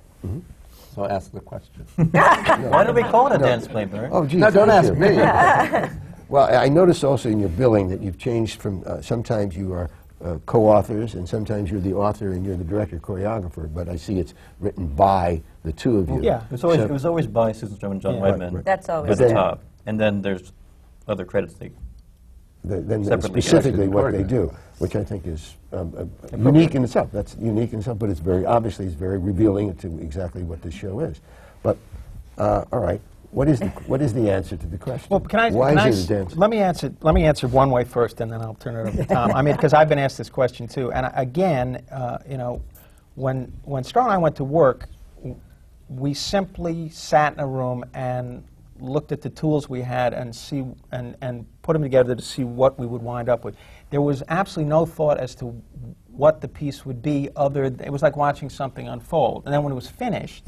So 0.96 1.06
ask 1.06 1.32
the 1.32 1.40
question. 1.40 1.86
why 2.12 2.84
do 2.86 2.92
we 2.94 3.04
call 3.04 3.32
it 3.32 3.36
a 3.36 3.40
dance 3.40 3.68
play, 3.68 3.86
Bert? 3.86 4.10
Oh, 4.12 4.26
gee, 4.26 4.38
no, 4.38 4.52
don't 4.52 4.70
ask 4.70 4.90
you. 4.90 4.96
me. 4.96 5.98
Well, 6.32 6.46
I 6.46 6.66
I 6.66 6.70
noticed 6.70 7.04
also 7.04 7.28
in 7.30 7.42
your 7.42 7.50
billing 7.50 7.90
that 7.90 8.02
you've 8.02 8.18
changed 8.18 8.62
from, 8.62 8.84
uh, 8.86 9.02
sometimes 9.02 9.54
you 9.58 9.74
are 9.74 9.90
uh, 10.24 10.38
co-authors, 10.46 11.16
and 11.16 11.28
sometimes 11.28 11.70
you're 11.70 11.82
the 11.82 11.94
author 11.94 12.32
and 12.32 12.46
you're 12.46 12.56
the 12.56 12.64
director 12.64 13.00
choreographer, 13.00 13.68
but 13.74 13.90
I 13.90 13.98
see 13.98 14.18
it's 14.18 14.34
written 14.62 14.88
by 14.88 15.42
the 15.64 15.74
two 15.74 15.98
of 15.98 16.08
you. 16.08 16.22
Yeah. 16.22 16.46
It 16.46 16.52
was 16.52 16.64
always, 16.64 16.80
So- 16.80 16.86
it 16.86 16.92
was 16.92 17.06
always 17.06 17.28
by 17.28 17.52
Susan 17.52 17.76
Stroman 17.76 17.92
and 17.92 18.02
John 18.02 18.16
Yeah. 18.16 18.22
Weidman 18.22 18.54
right. 18.54 18.64
That's 18.64 18.88
always 18.88 19.20
at 19.20 19.28
the 19.28 19.34
top. 19.34 19.62
And 19.86 20.00
then 20.00 20.22
there's 20.22 20.54
other 21.06 21.26
credits. 21.26 21.56
They, 21.56 21.72
Th- 22.66 22.84
then 22.86 23.04
Separately 23.04 23.42
specifically 23.42 23.88
what 23.90 24.12
they 24.14 24.24
do, 24.24 24.54
which 24.82 24.96
I 24.96 25.04
think 25.04 25.28
is 25.28 25.56
um, 25.74 25.94
uh, 25.96 26.38
unique 26.38 26.74
in 26.74 26.84
itself. 26.84 27.12
That's 27.12 27.38
unique 27.40 27.72
in 27.72 27.80
itself, 27.80 28.00
but 28.00 28.10
it's 28.10 28.20
very 28.20 28.46
obviously 28.46 28.88
it's 28.88 28.96
very 28.96 29.20
revealing 29.20 29.76
to 29.76 29.88
exactly 30.00 30.42
what 30.42 30.62
this 30.64 30.74
show 30.74 31.02
is. 31.02 31.22
But 31.62 31.78
uh, 32.40 32.66
all 32.74 32.80
right, 32.80 33.00
what 33.30 33.48
is 33.48 33.60
the 33.60 33.68
what 33.86 34.02
is 34.02 34.12
the 34.12 34.28
answer 34.32 34.58
to 34.58 34.66
the 34.68 34.80
question? 34.80 35.08
Well, 35.12 35.20
can 35.20 35.40
I? 35.40 35.52
Why 35.52 35.76
can 35.76 35.88
is 35.90 36.00
s- 36.00 36.10
it 36.10 36.14
a 36.14 36.18
dance? 36.18 36.36
Let 36.36 36.50
me 36.50 36.58
answer. 36.58 36.92
Let 37.02 37.14
me 37.14 37.26
answer 37.26 37.48
one 37.48 37.70
way 37.70 37.84
first, 37.84 38.22
and 38.22 38.32
then 38.32 38.42
I'll 38.42 38.56
turn 38.56 38.76
it 38.76 38.80
over 38.90 38.92
to 39.04 39.06
Tom. 39.06 39.32
I 39.36 39.44
mean, 39.44 39.56
because 39.56 39.74
I've 39.74 39.88
been 39.88 40.00
asked 40.00 40.18
this 40.18 40.32
question 40.32 40.68
too, 40.68 40.92
and 40.92 41.06
I- 41.06 41.14
again, 41.16 41.84
uh, 41.92 42.18
you 42.28 42.38
know, 42.40 42.60
when 43.14 43.54
when 43.64 43.84
Star 43.84 44.04
and 44.04 44.12
I 44.12 44.18
went 44.18 44.36
to 44.38 44.44
work, 44.44 44.90
we 45.90 46.16
simply 46.16 46.90
sat 46.90 47.34
in 47.34 47.40
a 47.40 47.48
room 47.48 47.86
and 47.94 48.44
looked 48.80 49.12
at 49.12 49.22
the 49.22 49.30
tools 49.30 49.70
we 49.70 49.82
had 49.82 50.16
and 50.16 50.36
see 50.36 50.66
and 50.92 51.16
and 51.22 51.46
put 51.62 51.74
them 51.74 51.84
together 51.84 52.16
to 52.16 52.22
see 52.24 52.44
what 52.44 52.80
we 52.80 52.88
would 52.88 53.04
wind 53.04 53.30
up 53.30 53.46
with. 53.46 53.56
There 53.92 54.02
was 54.02 54.24
absolutely 54.30 54.70
no 54.70 54.86
thought 54.86 55.20
as 55.20 55.36
to 55.36 55.48
what 56.08 56.42
the 56.42 56.48
piece 56.48 56.86
would 56.86 57.02
be. 57.02 57.30
Other, 57.36 57.66
it 57.66 57.92
was 57.92 58.02
like 58.02 58.18
watching 58.18 58.50
something 58.50 58.88
unfold. 58.88 59.44
And 59.46 59.54
then 59.54 59.64
when 59.64 59.72
it 59.72 59.76
was 59.76 59.88
finished, 59.88 60.46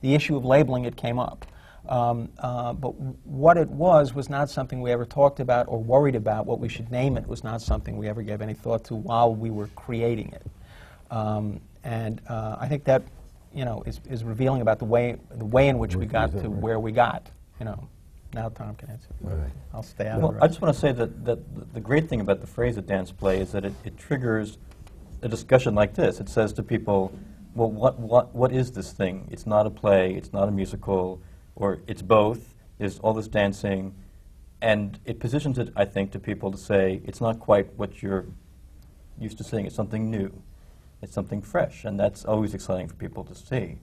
the 0.00 0.14
issue 0.14 0.36
of 0.36 0.44
labeling 0.44 0.84
it 0.84 0.96
came 0.96 1.18
up. 1.18 1.46
Um, 1.88 2.30
uh, 2.38 2.72
but 2.72 2.92
w- 2.92 3.16
what 3.24 3.56
it 3.56 3.68
was 3.68 4.12
was 4.12 4.28
not 4.28 4.50
something 4.50 4.80
we 4.80 4.90
ever 4.90 5.04
talked 5.04 5.40
about 5.40 5.68
or 5.68 5.78
worried 5.78 6.16
about. 6.16 6.46
What 6.46 6.58
we 6.58 6.68
should 6.68 6.90
name 6.90 7.16
it 7.16 7.26
was 7.26 7.44
not 7.44 7.62
something 7.62 7.96
we 7.96 8.08
ever 8.08 8.22
gave 8.22 8.40
any 8.42 8.54
thought 8.54 8.84
to 8.84 8.96
while 8.96 9.32
we 9.34 9.50
were 9.50 9.68
creating 9.68 10.32
it. 10.32 10.46
Um, 11.10 11.60
and 11.84 12.20
uh, 12.28 12.56
I 12.58 12.66
think 12.66 12.84
that 12.84 13.02
you 13.54 13.64
know 13.64 13.82
is, 13.86 14.00
is 14.10 14.24
revealing 14.24 14.62
about 14.62 14.80
the 14.80 14.84
way 14.84 15.16
the 15.30 15.44
way 15.44 15.68
in 15.68 15.78
which 15.78 15.94
we 15.94 16.06
got 16.06 16.32
to 16.32 16.50
where 16.50 16.80
we 16.80 16.90
got. 16.90 17.30
You 17.60 17.66
know, 17.66 17.88
now 18.36 18.50
Tom 18.50 18.76
can 18.76 18.90
answer. 18.90 19.08
Right. 19.20 19.50
I'll 19.74 19.82
stay 19.82 20.06
out 20.06 20.20
well, 20.20 20.36
I 20.40 20.46
just 20.46 20.60
want 20.60 20.72
to 20.72 20.80
say 20.80 20.92
that, 20.92 21.24
that 21.24 21.74
the 21.74 21.80
great 21.80 22.08
thing 22.08 22.20
about 22.20 22.40
the 22.40 22.46
phrase 22.46 22.76
a 22.76 22.82
dance 22.82 23.10
play 23.10 23.40
is 23.40 23.50
that 23.52 23.64
it, 23.64 23.72
it 23.84 23.96
triggers 23.96 24.58
a 25.22 25.28
discussion 25.28 25.74
like 25.74 25.94
this. 25.94 26.20
It 26.20 26.28
says 26.28 26.52
to 26.52 26.62
people, 26.62 27.12
well, 27.54 27.70
what, 27.70 27.98
what, 27.98 28.34
what 28.34 28.52
is 28.52 28.70
this 28.72 28.92
thing? 28.92 29.26
It's 29.30 29.46
not 29.46 29.66
a 29.66 29.70
play, 29.70 30.14
it's 30.14 30.32
not 30.32 30.48
a 30.48 30.52
musical, 30.52 31.20
or 31.56 31.80
it's 31.86 32.02
both. 32.02 32.54
There's 32.78 32.98
all 32.98 33.14
this 33.14 33.26
dancing. 33.26 33.94
And 34.60 35.00
it 35.04 35.18
positions 35.18 35.58
it, 35.58 35.72
I 35.74 35.86
think, 35.86 36.12
to 36.12 36.18
people 36.18 36.50
to 36.50 36.58
say, 36.58 37.00
it's 37.04 37.20
not 37.20 37.40
quite 37.40 37.72
what 37.74 38.02
you're 38.02 38.26
used 39.18 39.38
to 39.38 39.44
seeing. 39.44 39.64
It's 39.66 39.74
something 39.74 40.10
new. 40.10 40.30
It's 41.00 41.14
something 41.14 41.40
fresh. 41.40 41.84
And 41.84 41.98
that's 41.98 42.24
always 42.24 42.52
exciting 42.54 42.88
for 42.88 42.94
people 42.94 43.24
to 43.24 43.34
see. 43.34 43.78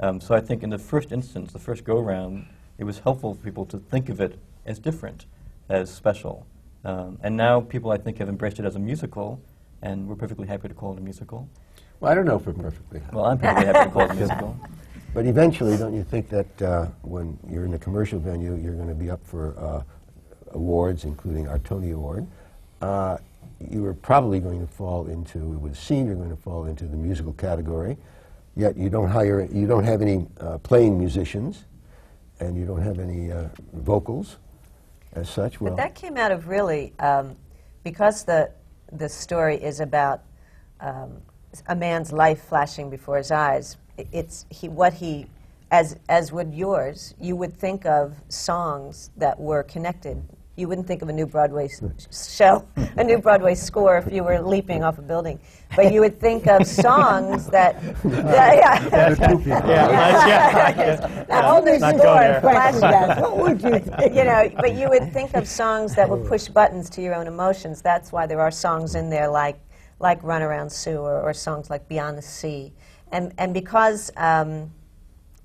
Um, 0.00 0.20
so 0.20 0.34
I 0.34 0.40
think 0.40 0.64
in 0.64 0.70
the 0.70 0.78
first 0.78 1.12
instance, 1.12 1.52
the 1.52 1.60
first 1.60 1.84
go-round, 1.84 2.46
it 2.78 2.84
was 2.84 2.98
helpful 3.00 3.34
for 3.34 3.42
people 3.42 3.66
to 3.66 3.78
think 3.78 4.08
of 4.08 4.20
it 4.20 4.38
as 4.66 4.78
different, 4.78 5.26
as 5.68 5.90
special. 5.90 6.46
Um, 6.84 7.18
and 7.22 7.36
now 7.36 7.60
people, 7.60 7.90
I 7.90 7.96
think, 7.98 8.18
have 8.18 8.28
embraced 8.28 8.58
it 8.58 8.64
as 8.64 8.76
a 8.76 8.78
musical, 8.78 9.40
and 9.82 10.08
we're 10.08 10.16
perfectly 10.16 10.46
happy 10.46 10.68
to 10.68 10.74
call 10.74 10.92
it 10.92 10.98
a 10.98 11.02
musical. 11.02 11.48
Well, 12.00 12.10
I 12.10 12.14
don't 12.14 12.24
know 12.24 12.36
if 12.36 12.46
we're 12.46 12.52
perfectly 12.52 13.00
happy. 13.00 13.14
Well, 13.14 13.26
I'm 13.26 13.38
perfectly 13.38 13.66
happy 13.66 13.88
to 13.88 13.90
call 13.90 14.02
it 14.02 14.10
a 14.10 14.14
musical. 14.14 14.58
But 15.14 15.26
eventually, 15.26 15.76
don't 15.76 15.94
you 15.94 16.04
think 16.04 16.30
that 16.30 16.62
uh, 16.62 16.86
when 17.02 17.38
you're 17.46 17.66
in 17.66 17.74
a 17.74 17.78
commercial 17.78 18.18
venue, 18.18 18.54
you're 18.54 18.74
going 18.74 18.88
to 18.88 18.94
be 18.94 19.10
up 19.10 19.22
for 19.26 19.54
uh, 19.58 19.82
awards, 20.52 21.04
including 21.04 21.48
our 21.48 21.58
Tony 21.58 21.90
Award? 21.90 22.26
Uh, 22.80 23.18
you 23.70 23.84
are 23.84 23.92
probably 23.92 24.40
going 24.40 24.60
to 24.60 24.66
fall 24.66 25.08
into, 25.08 25.38
with 25.38 25.76
scene, 25.76 26.06
you're 26.06 26.16
going 26.16 26.30
to 26.30 26.36
fall 26.36 26.64
into 26.64 26.86
the 26.86 26.96
musical 26.96 27.34
category. 27.34 27.98
Yet 28.56 28.76
you 28.76 28.88
don't 28.88 29.08
hire, 29.08 29.46
you 29.52 29.66
don't 29.66 29.84
have 29.84 30.00
any 30.00 30.26
uh, 30.40 30.56
playing 30.58 30.98
musicians, 30.98 31.64
and 32.42 32.56
you 32.56 32.66
don't 32.66 32.82
have 32.82 32.98
any 32.98 33.32
uh, 33.32 33.48
vocals, 33.72 34.38
as 35.14 35.28
such. 35.28 35.60
Well, 35.60 35.72
But 35.72 35.76
that 35.76 35.94
came 35.94 36.16
out 36.16 36.32
of 36.32 36.48
really 36.48 36.92
um, 36.98 37.36
because 37.84 38.24
the 38.24 38.50
the 38.92 39.08
story 39.08 39.56
is 39.56 39.80
about 39.80 40.22
um, 40.80 41.22
a 41.68 41.76
man's 41.76 42.12
life 42.12 42.42
flashing 42.44 42.90
before 42.90 43.16
his 43.16 43.30
eyes. 43.30 43.76
It's 43.96 44.46
he 44.50 44.68
what 44.68 44.94
he 44.94 45.26
as 45.70 45.96
as 46.08 46.32
would 46.32 46.54
yours. 46.54 47.14
You 47.20 47.36
would 47.36 47.56
think 47.56 47.86
of 47.86 48.16
songs 48.28 49.10
that 49.16 49.38
were 49.38 49.62
connected. 49.62 50.22
You 50.56 50.68
wouldn't 50.68 50.86
think 50.86 51.00
of 51.00 51.08
a 51.08 51.12
new 51.12 51.26
Broadway 51.26 51.68
show, 52.12 52.66
a 52.76 53.02
new 53.02 53.18
Broadway 53.18 53.54
score 53.54 53.96
if 53.96 54.12
you 54.12 54.22
were 54.22 54.40
leaping 54.40 54.84
off 54.84 54.98
a 54.98 55.02
building. 55.02 55.40
But 55.74 55.94
you 55.94 56.00
would 56.00 56.20
think 56.20 56.46
of 56.46 56.66
songs 56.66 57.46
that. 57.46 57.82
yeah, 58.04 58.86
yeah. 58.86 59.16
A 61.30 61.42
whole 61.42 61.62
new 61.62 61.78
Not 61.78 61.94
score 61.94 62.04
go 62.04 62.14
there. 62.18 62.40
flashed 62.42 62.80
That's 62.80 63.20
what 63.22 63.38
would 63.38 63.62
you 63.62 63.78
think? 63.98 64.14
you 64.14 64.24
know, 64.24 64.50
but 64.56 64.74
you 64.74 64.90
would 64.90 65.10
think 65.12 65.34
of 65.34 65.48
songs 65.48 65.94
that 65.94 66.08
would 66.08 66.26
push 66.26 66.48
buttons 66.48 66.90
to 66.90 67.02
your 67.02 67.14
own 67.14 67.26
emotions. 67.26 67.80
That's 67.80 68.12
why 68.12 68.26
there 68.26 68.40
are 68.40 68.50
songs 68.50 68.94
in 68.94 69.08
there 69.08 69.28
like 69.28 69.58
like 70.00 70.22
Run 70.22 70.42
Around 70.42 70.70
Sue 70.70 70.98
or, 70.98 71.22
or 71.22 71.32
songs 71.32 71.70
like 71.70 71.88
Beyond 71.88 72.18
the 72.18 72.22
Sea. 72.22 72.72
And, 73.12 73.32
and 73.38 73.54
because 73.54 74.10
um, 74.16 74.72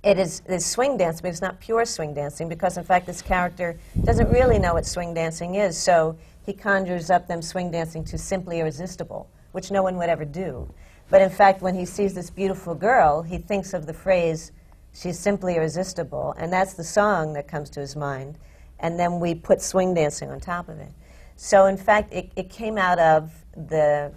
it 0.04 0.20
is, 0.20 0.42
is 0.48 0.66
swing 0.66 0.98
dancing, 0.98 1.24
but 1.24 1.30
it's 1.30 1.42
not 1.42 1.60
pure 1.60 1.86
swing 1.86 2.14
dancing 2.14 2.48
because, 2.48 2.78
in 2.78 2.84
fact, 2.84 3.06
this 3.06 3.22
character 3.22 3.78
doesn't 4.04 4.30
really 4.30 4.60
know 4.60 4.74
what 4.74 4.86
swing 4.86 5.14
dancing 5.14 5.56
is. 5.56 5.78
So 5.78 6.18
he 6.46 6.54
conjures 6.54 7.10
up 7.10 7.28
them 7.28 7.42
swing 7.42 7.72
dancing 7.72 8.04
to 8.06 8.18
simply 8.18 8.60
irresistible, 8.60 9.30
which 9.52 9.72
no 9.72 9.84
one 9.84 9.98
would 9.98 10.10
ever 10.10 10.26
do. 10.26 10.72
But 11.10 11.22
in 11.22 11.30
fact, 11.30 11.62
when 11.62 11.76
he 11.76 11.86
sees 11.86 12.14
this 12.14 12.30
beautiful 12.30 12.76
girl, 12.76 13.22
he 13.22 13.38
thinks 13.38 13.74
of 13.74 13.86
the 13.86 13.94
phrase, 13.94 14.52
she's 14.94 15.18
simply 15.18 15.56
irresistible, 15.56 16.36
and 16.38 16.52
that's 16.52 16.74
the 16.74 16.84
song 16.84 17.34
that 17.34 17.48
comes 17.48 17.70
to 17.72 17.80
his 17.80 17.96
mind. 17.96 18.38
And 18.80 19.00
then 19.00 19.20
we 19.20 19.34
put 19.34 19.62
swing 19.62 19.94
dancing 19.94 20.30
on 20.30 20.40
top 20.40 20.70
of 20.70 20.80
it. 20.80 20.92
So, 21.36 21.66
in 21.66 21.78
fact, 21.78 22.14
it, 22.14 22.32
it 22.36 22.50
came 22.50 22.78
out 22.78 23.00
of 23.00 23.32
the 23.56 24.12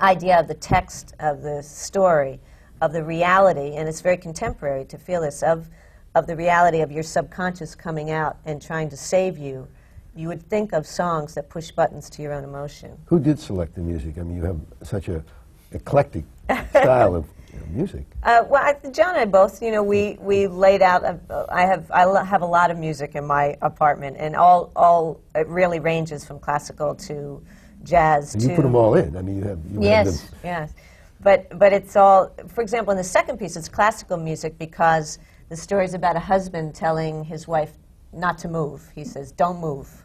idea 0.00 0.38
of 0.38 0.48
the 0.48 0.54
text 0.54 1.14
of 1.20 1.42
the 1.42 1.62
story, 1.62 2.40
of 2.84 2.92
the 2.92 3.02
reality, 3.02 3.76
and 3.76 3.88
it's 3.88 4.02
very 4.02 4.18
contemporary 4.18 4.84
to 4.84 4.98
feel 4.98 5.22
this, 5.22 5.42
of, 5.42 5.70
of 6.14 6.26
the 6.26 6.36
reality 6.36 6.82
of 6.82 6.92
your 6.92 7.02
subconscious 7.02 7.74
coming 7.74 8.10
out 8.10 8.36
and 8.44 8.60
trying 8.60 8.90
to 8.90 8.96
save 8.96 9.38
you. 9.38 9.66
You 10.14 10.28
would 10.28 10.42
think 10.42 10.74
of 10.74 10.86
songs 10.86 11.34
that 11.34 11.48
push 11.48 11.70
buttons 11.70 12.10
to 12.10 12.22
your 12.22 12.34
own 12.34 12.44
emotion. 12.44 12.96
who 13.06 13.18
did 13.18 13.40
select 13.40 13.74
the 13.74 13.80
music? 13.80 14.18
I 14.18 14.22
mean, 14.22 14.36
you 14.36 14.44
have 14.44 14.60
such 14.82 15.08
a 15.08 15.24
eclectic 15.72 16.24
style 16.70 17.16
of 17.16 17.26
you 17.52 17.58
know, 17.58 17.66
music. 17.70 18.04
Uh, 18.22 18.44
well, 18.48 18.62
I, 18.62 18.74
John 18.90 19.10
and 19.10 19.18
I 19.18 19.24
both, 19.24 19.62
you 19.62 19.70
know, 19.70 19.82
we, 19.82 20.18
we 20.20 20.46
laid 20.46 20.82
out. 20.82 21.04
A, 21.04 21.46
I 21.48 21.62
have 21.62 21.90
I 21.90 22.22
have 22.22 22.42
a 22.42 22.46
lot 22.46 22.70
of 22.70 22.76
music 22.78 23.14
in 23.14 23.24
my 23.26 23.56
apartment, 23.62 24.16
and 24.20 24.36
all 24.36 24.70
all 24.76 25.20
it 25.34 25.48
really 25.48 25.80
ranges 25.80 26.24
from 26.24 26.38
classical 26.38 26.94
to 26.96 27.42
jazz 27.82 28.34
And 28.34 28.42
to 28.42 28.50
you 28.50 28.56
put 28.56 28.62
them 28.62 28.74
all 28.76 28.94
in. 28.94 29.16
I 29.16 29.22
mean, 29.22 29.36
you 29.38 29.44
have 29.44 29.58
you 29.70 29.74
have 29.74 29.82
Yes, 29.82 30.20
them- 30.20 30.38
yes. 30.44 30.74
But, 31.20 31.58
but 31.58 31.72
it's 31.72 31.96
all, 31.96 32.34
for 32.48 32.60
example, 32.60 32.90
in 32.90 32.98
the 32.98 33.04
second 33.04 33.38
piece, 33.38 33.56
it's 33.56 33.68
classical 33.68 34.16
music 34.16 34.58
because 34.58 35.18
the 35.48 35.56
story 35.56 35.84
is 35.84 35.94
about 35.94 36.16
a 36.16 36.20
husband 36.20 36.74
telling 36.74 37.24
his 37.24 37.48
wife 37.48 37.72
not 38.12 38.38
to 38.38 38.48
move. 38.48 38.90
He 38.94 39.04
says, 39.04 39.32
don't 39.32 39.60
move. 39.60 40.04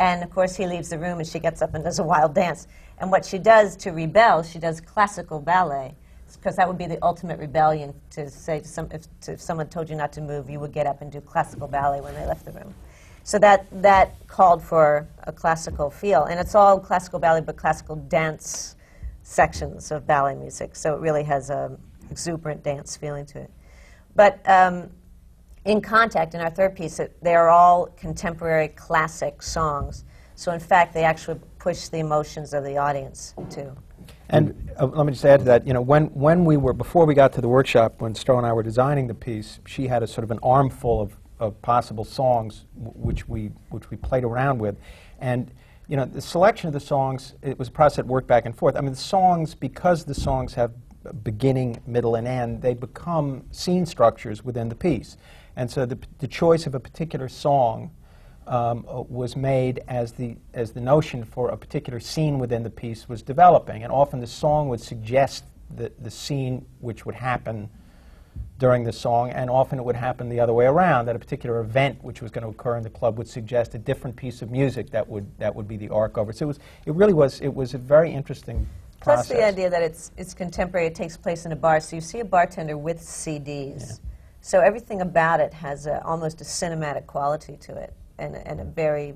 And 0.00 0.22
of 0.22 0.30
course, 0.30 0.56
he 0.56 0.66
leaves 0.66 0.90
the 0.90 0.98
room 0.98 1.18
and 1.18 1.26
she 1.26 1.38
gets 1.38 1.62
up 1.62 1.74
and 1.74 1.84
does 1.84 1.98
a 1.98 2.04
wild 2.04 2.34
dance. 2.34 2.68
And 2.98 3.10
what 3.10 3.24
she 3.24 3.38
does 3.38 3.76
to 3.76 3.90
rebel, 3.90 4.42
she 4.42 4.58
does 4.58 4.80
classical 4.80 5.40
ballet. 5.40 5.94
Because 6.34 6.56
that 6.56 6.68
would 6.68 6.76
be 6.76 6.86
the 6.86 7.02
ultimate 7.02 7.38
rebellion 7.38 7.94
to 8.10 8.28
say 8.28 8.60
to, 8.60 8.68
some, 8.68 8.88
if, 8.92 9.06
to 9.22 9.32
if 9.32 9.40
someone 9.40 9.68
told 9.68 9.88
you 9.88 9.96
not 9.96 10.12
to 10.12 10.20
move, 10.20 10.50
you 10.50 10.60
would 10.60 10.72
get 10.72 10.86
up 10.86 11.00
and 11.00 11.10
do 11.10 11.20
classical 11.22 11.66
ballet 11.66 12.02
when 12.02 12.14
they 12.14 12.26
left 12.26 12.44
the 12.44 12.52
room. 12.52 12.74
So 13.24 13.38
that, 13.38 13.66
that 13.82 14.14
called 14.26 14.62
for 14.62 15.08
a 15.24 15.32
classical 15.32 15.90
feel. 15.90 16.24
And 16.24 16.38
it's 16.38 16.54
all 16.54 16.78
classical 16.78 17.18
ballet, 17.18 17.40
but 17.40 17.56
classical 17.56 17.96
dance 17.96 18.76
sections 19.28 19.90
of 19.90 20.06
ballet 20.06 20.34
music. 20.34 20.74
So 20.74 20.94
it 20.94 21.00
really 21.00 21.22
has 21.22 21.50
a 21.50 21.76
exuberant 22.10 22.62
dance 22.62 22.96
feeling 22.96 23.26
to 23.26 23.40
it. 23.40 23.50
But 24.14 24.40
um, 24.48 24.88
in 25.66 25.82
Contact, 25.82 26.34
in 26.34 26.40
our 26.40 26.48
third 26.48 26.74
piece, 26.74 26.98
it, 26.98 27.14
they 27.22 27.34
are 27.34 27.50
all 27.50 27.88
contemporary 27.88 28.68
classic 28.68 29.42
songs. 29.42 30.04
So 30.34 30.52
in 30.52 30.60
fact, 30.60 30.94
they 30.94 31.04
actually 31.04 31.38
push 31.58 31.88
the 31.88 31.98
emotions 31.98 32.54
of 32.54 32.64
the 32.64 32.78
audience 32.78 33.34
too. 33.50 33.76
And 34.30 34.70
uh, 34.80 34.86
let 34.86 35.04
me 35.04 35.12
just 35.12 35.26
add 35.26 35.40
to 35.40 35.44
that. 35.44 35.66
You 35.66 35.74
know, 35.74 35.82
when, 35.82 36.06
when 36.06 36.46
we 36.46 36.56
were 36.56 36.72
before 36.72 37.04
we 37.04 37.14
got 37.14 37.34
to 37.34 37.42
the 37.42 37.48
workshop, 37.48 38.00
when 38.00 38.14
Stro 38.14 38.38
and 38.38 38.46
I 38.46 38.54
were 38.54 38.62
designing 38.62 39.08
the 39.08 39.14
piece, 39.14 39.60
she 39.66 39.88
had 39.88 40.02
a 40.02 40.06
sort 40.06 40.24
of 40.24 40.30
an 40.30 40.38
armful 40.42 41.02
of, 41.02 41.16
of 41.38 41.60
possible 41.60 42.04
songs, 42.04 42.64
which 42.74 43.28
we 43.28 43.50
which 43.68 43.90
we 43.90 43.98
played 43.98 44.24
around 44.24 44.58
with, 44.58 44.76
and 45.18 45.50
you 45.88 45.96
know, 45.96 46.04
the 46.04 46.20
selection 46.20 46.68
of 46.68 46.74
the 46.74 46.80
songs 46.80 47.34
it 47.42 47.58
was 47.58 47.68
a 47.68 47.70
process 47.70 47.96
that 47.96 48.06
worked 48.06 48.28
back 48.28 48.46
and 48.46 48.56
forth. 48.56 48.76
I 48.76 48.80
mean, 48.80 48.90
the 48.90 48.96
songs 48.96 49.54
because 49.54 50.04
the 50.04 50.14
songs 50.14 50.54
have 50.54 50.72
beginning, 51.24 51.80
middle, 51.86 52.16
and 52.16 52.28
end, 52.28 52.60
they 52.60 52.74
become 52.74 53.44
scene 53.50 53.86
structures 53.86 54.44
within 54.44 54.68
the 54.68 54.74
piece, 54.74 55.16
and 55.56 55.70
so 55.70 55.86
the, 55.86 55.98
the 56.18 56.28
choice 56.28 56.66
of 56.66 56.74
a 56.74 56.80
particular 56.80 57.28
song 57.28 57.90
um, 58.48 58.86
uh, 58.88 59.02
was 59.02 59.36
made 59.36 59.80
as 59.88 60.12
the, 60.12 60.36
as 60.54 60.72
the 60.72 60.80
notion 60.80 61.24
for 61.24 61.50
a 61.50 61.56
particular 61.56 62.00
scene 62.00 62.38
within 62.38 62.62
the 62.62 62.70
piece 62.70 63.08
was 63.08 63.22
developing. 63.22 63.82
And 63.82 63.92
often 63.92 64.20
the 64.20 64.26
song 64.26 64.68
would 64.70 64.80
suggest 64.80 65.44
the, 65.74 65.92
the 65.98 66.10
scene 66.10 66.64
which 66.80 67.04
would 67.04 67.14
happen 67.14 67.68
during 68.58 68.82
the 68.82 68.92
song, 68.92 69.30
and 69.30 69.48
often 69.48 69.78
it 69.78 69.84
would 69.84 69.96
happen 69.96 70.28
the 70.28 70.40
other 70.40 70.52
way 70.52 70.66
around, 70.66 71.06
that 71.06 71.14
a 71.14 71.18
particular 71.18 71.60
event 71.60 72.02
which 72.02 72.20
was 72.20 72.30
going 72.30 72.42
to 72.42 72.48
occur 72.48 72.76
in 72.76 72.82
the 72.82 72.90
club 72.90 73.16
would 73.16 73.28
suggest 73.28 73.74
a 73.74 73.78
different 73.78 74.16
piece 74.16 74.42
of 74.42 74.50
music 74.50 74.90
that 74.90 75.08
would, 75.08 75.26
that 75.38 75.54
would 75.54 75.68
be 75.68 75.76
the 75.76 75.88
arc 75.90 76.18
over 76.18 76.32
it. 76.32 76.36
So 76.36 76.44
it, 76.44 76.48
was, 76.48 76.58
it 76.86 76.94
really 76.94 77.12
was, 77.12 77.40
it 77.40 77.54
was 77.54 77.74
a 77.74 77.78
very 77.78 78.12
interesting 78.12 78.66
Plus 79.00 79.28
process. 79.28 79.36
the 79.36 79.44
idea 79.44 79.70
that 79.70 79.82
it's, 79.82 80.10
it's 80.16 80.34
contemporary, 80.34 80.88
it 80.88 80.94
takes 80.94 81.16
place 81.16 81.46
in 81.46 81.52
a 81.52 81.56
bar, 81.56 81.78
so 81.78 81.94
you 81.94 82.02
see 82.02 82.18
a 82.18 82.24
bartender 82.24 82.76
with 82.76 83.00
CDs. 83.00 84.00
So 84.40 84.60
everything 84.60 85.02
about 85.02 85.38
it 85.40 85.54
has 85.54 85.86
a, 85.86 86.04
almost 86.04 86.40
a 86.40 86.44
cinematic 86.44 87.06
quality 87.06 87.56
to 87.58 87.76
it, 87.76 87.94
and, 88.18 88.34
and 88.34 88.60
a 88.60 88.64
very 88.64 89.14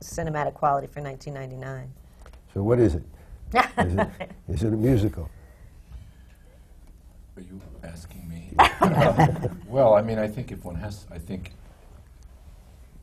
cinematic 0.00 0.54
quality 0.54 0.86
for 0.86 1.00
1999. 1.00 1.92
So 2.54 2.62
what 2.62 2.78
is 2.78 2.94
it? 2.94 3.02
Is 3.78 3.94
it, 3.94 4.08
is 4.48 4.62
it 4.64 4.72
a 4.72 4.76
musical? 4.76 5.30
Are 7.36 7.42
you 7.42 7.60
asking 7.82 8.26
me? 8.28 8.50
well, 9.68 9.92
I 9.94 10.00
mean, 10.00 10.18
I 10.18 10.26
think 10.26 10.52
if 10.52 10.64
one 10.64 10.76
has, 10.76 11.04
I 11.10 11.18
think 11.18 11.52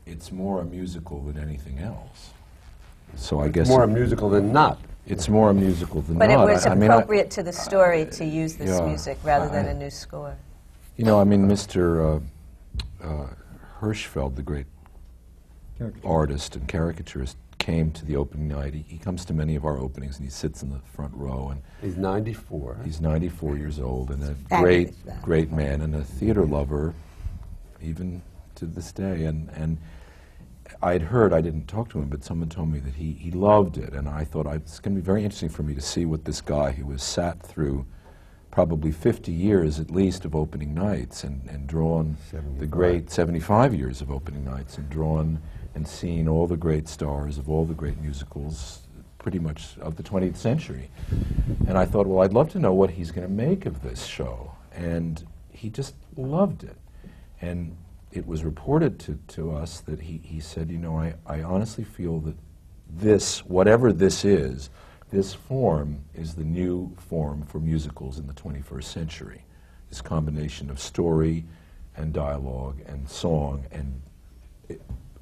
it's 0.06 0.32
more 0.32 0.60
a 0.60 0.64
musical 0.64 1.20
than 1.22 1.38
anything 1.38 1.78
else. 1.78 2.30
So 3.14 3.38
I 3.40 3.48
guess 3.48 3.68
More 3.68 3.84
a 3.84 3.88
musical 3.88 4.28
than 4.28 4.52
not. 4.52 4.80
it's 5.06 5.28
more 5.28 5.50
a 5.50 5.54
musical 5.54 6.00
than 6.00 6.18
But 6.18 6.30
it 6.30 6.36
was 6.36 6.66
I, 6.66 6.72
I 6.72 6.74
mean, 6.74 6.90
I- 6.90 6.94
appropriate 6.96 7.30
to 7.32 7.44
the 7.44 7.52
story 7.52 8.06
to 8.06 8.24
use 8.24 8.56
this 8.56 8.70
yeah, 8.70 8.84
music 8.84 9.18
rather 9.22 9.48
than 9.48 9.66
a 9.66 9.74
new 9.74 9.90
score. 9.90 10.34
you 10.96 11.04
know, 11.04 11.20
I 11.20 11.24
mean, 11.24 11.46
Mr. 11.46 12.20
Uh, 13.00 13.06
uh, 13.06 13.28
Hirschfeld, 13.80 14.34
the 14.34 14.42
great 14.42 14.66
artist 16.04 16.56
and 16.56 16.66
caricaturist, 16.66 17.36
came 17.58 17.90
to 17.92 18.04
the 18.04 18.16
opening 18.16 18.48
night. 18.48 18.74
He, 18.74 18.84
he 18.86 18.98
comes 18.98 19.24
to 19.26 19.34
many 19.34 19.56
of 19.56 19.64
our 19.64 19.78
openings 19.78 20.16
and 20.16 20.24
he 20.24 20.30
sits 20.30 20.62
in 20.62 20.70
the 20.70 20.80
front 20.94 21.12
row 21.14 21.50
and 21.50 21.62
He's 21.82 21.96
94. 21.96 22.80
He's 22.84 23.00
94 23.00 23.56
years 23.56 23.78
old 23.78 24.10
and 24.10 24.22
a 24.22 24.34
Fabulous 24.48 24.94
great, 25.04 25.22
great 25.22 25.52
man 25.52 25.80
and 25.80 25.94
a 25.94 26.04
theater 26.04 26.44
lover, 26.44 26.94
even 27.82 28.22
to 28.56 28.66
this 28.66 28.92
day. 28.92 29.24
And, 29.24 29.50
and 29.50 29.78
I'd 30.82 31.02
heard, 31.02 31.32
I 31.32 31.40
didn't 31.40 31.66
talk 31.66 31.90
to 31.90 31.98
him, 31.98 32.08
but 32.08 32.24
someone 32.24 32.48
told 32.48 32.70
me 32.70 32.78
that 32.80 32.94
he, 32.94 33.12
he 33.12 33.30
loved 33.30 33.78
it. 33.78 33.92
And 33.92 34.08
I 34.08 34.24
thought 34.24 34.46
I, 34.46 34.54
it's 34.54 34.80
going 34.80 34.94
to 34.94 35.00
be 35.00 35.04
very 35.04 35.24
interesting 35.24 35.48
for 35.48 35.62
me 35.62 35.74
to 35.74 35.80
see 35.80 36.04
what 36.04 36.24
this 36.24 36.40
guy 36.40 36.72
who 36.72 36.90
has 36.92 37.02
sat 37.02 37.42
through 37.42 37.86
probably 38.50 38.92
50 38.92 39.32
years 39.32 39.80
at 39.80 39.90
least 39.90 40.24
of 40.24 40.36
opening 40.36 40.74
nights 40.74 41.24
and, 41.24 41.42
and 41.48 41.66
drawn 41.66 42.16
the 42.60 42.66
great 42.66 43.10
75 43.10 43.74
years 43.74 44.00
of 44.00 44.12
opening 44.12 44.44
nights 44.44 44.78
and 44.78 44.88
drawn 44.88 45.40
and 45.74 45.86
seen 45.86 46.28
all 46.28 46.46
the 46.46 46.56
great 46.56 46.88
stars 46.88 47.38
of 47.38 47.48
all 47.48 47.64
the 47.64 47.74
great 47.74 48.00
musicals 48.00 48.80
pretty 49.18 49.38
much 49.38 49.78
of 49.78 49.96
the 49.96 50.02
20th 50.02 50.36
century. 50.36 50.90
And 51.66 51.78
I 51.78 51.86
thought, 51.86 52.06
well, 52.06 52.22
I'd 52.22 52.34
love 52.34 52.50
to 52.50 52.58
know 52.58 52.74
what 52.74 52.90
he's 52.90 53.10
going 53.10 53.26
to 53.26 53.32
make 53.32 53.64
of 53.64 53.82
this 53.82 54.04
show. 54.04 54.52
And 54.72 55.26
he 55.50 55.70
just 55.70 55.94
loved 56.16 56.62
it. 56.62 56.76
And 57.40 57.76
it 58.12 58.26
was 58.26 58.44
reported 58.44 59.00
to, 59.00 59.18
to 59.28 59.56
us 59.56 59.80
that 59.80 60.02
he, 60.02 60.20
he 60.22 60.40
said, 60.40 60.70
you 60.70 60.78
know, 60.78 60.98
I, 60.98 61.14
I 61.26 61.42
honestly 61.42 61.84
feel 61.84 62.20
that 62.20 62.36
this, 62.88 63.44
whatever 63.46 63.92
this 63.92 64.26
is, 64.26 64.68
this 65.10 65.32
form 65.32 66.04
is 66.14 66.34
the 66.34 66.44
new 66.44 66.94
form 66.96 67.46
for 67.46 67.60
musicals 67.60 68.18
in 68.18 68.26
the 68.26 68.34
21st 68.34 68.84
century. 68.84 69.44
This 69.88 70.02
combination 70.02 70.70
of 70.70 70.78
story 70.78 71.44
and 71.96 72.12
dialogue 72.12 72.80
and 72.86 73.08
song 73.08 73.64
and 73.70 74.02
eh, 74.68 74.74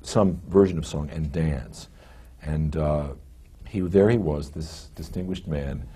some 0.03 0.41
version 0.49 0.79
of 0.79 0.87
song 0.87 1.11
and 1.11 1.33
dance. 1.33 1.89
And 2.43 2.77
uh, 2.77 3.09
he, 3.69 3.81
there 3.81 4.11
he 4.11 4.19
was, 4.19 4.51
this 4.51 4.91
distinguished 4.95 5.47
man, 5.47 5.87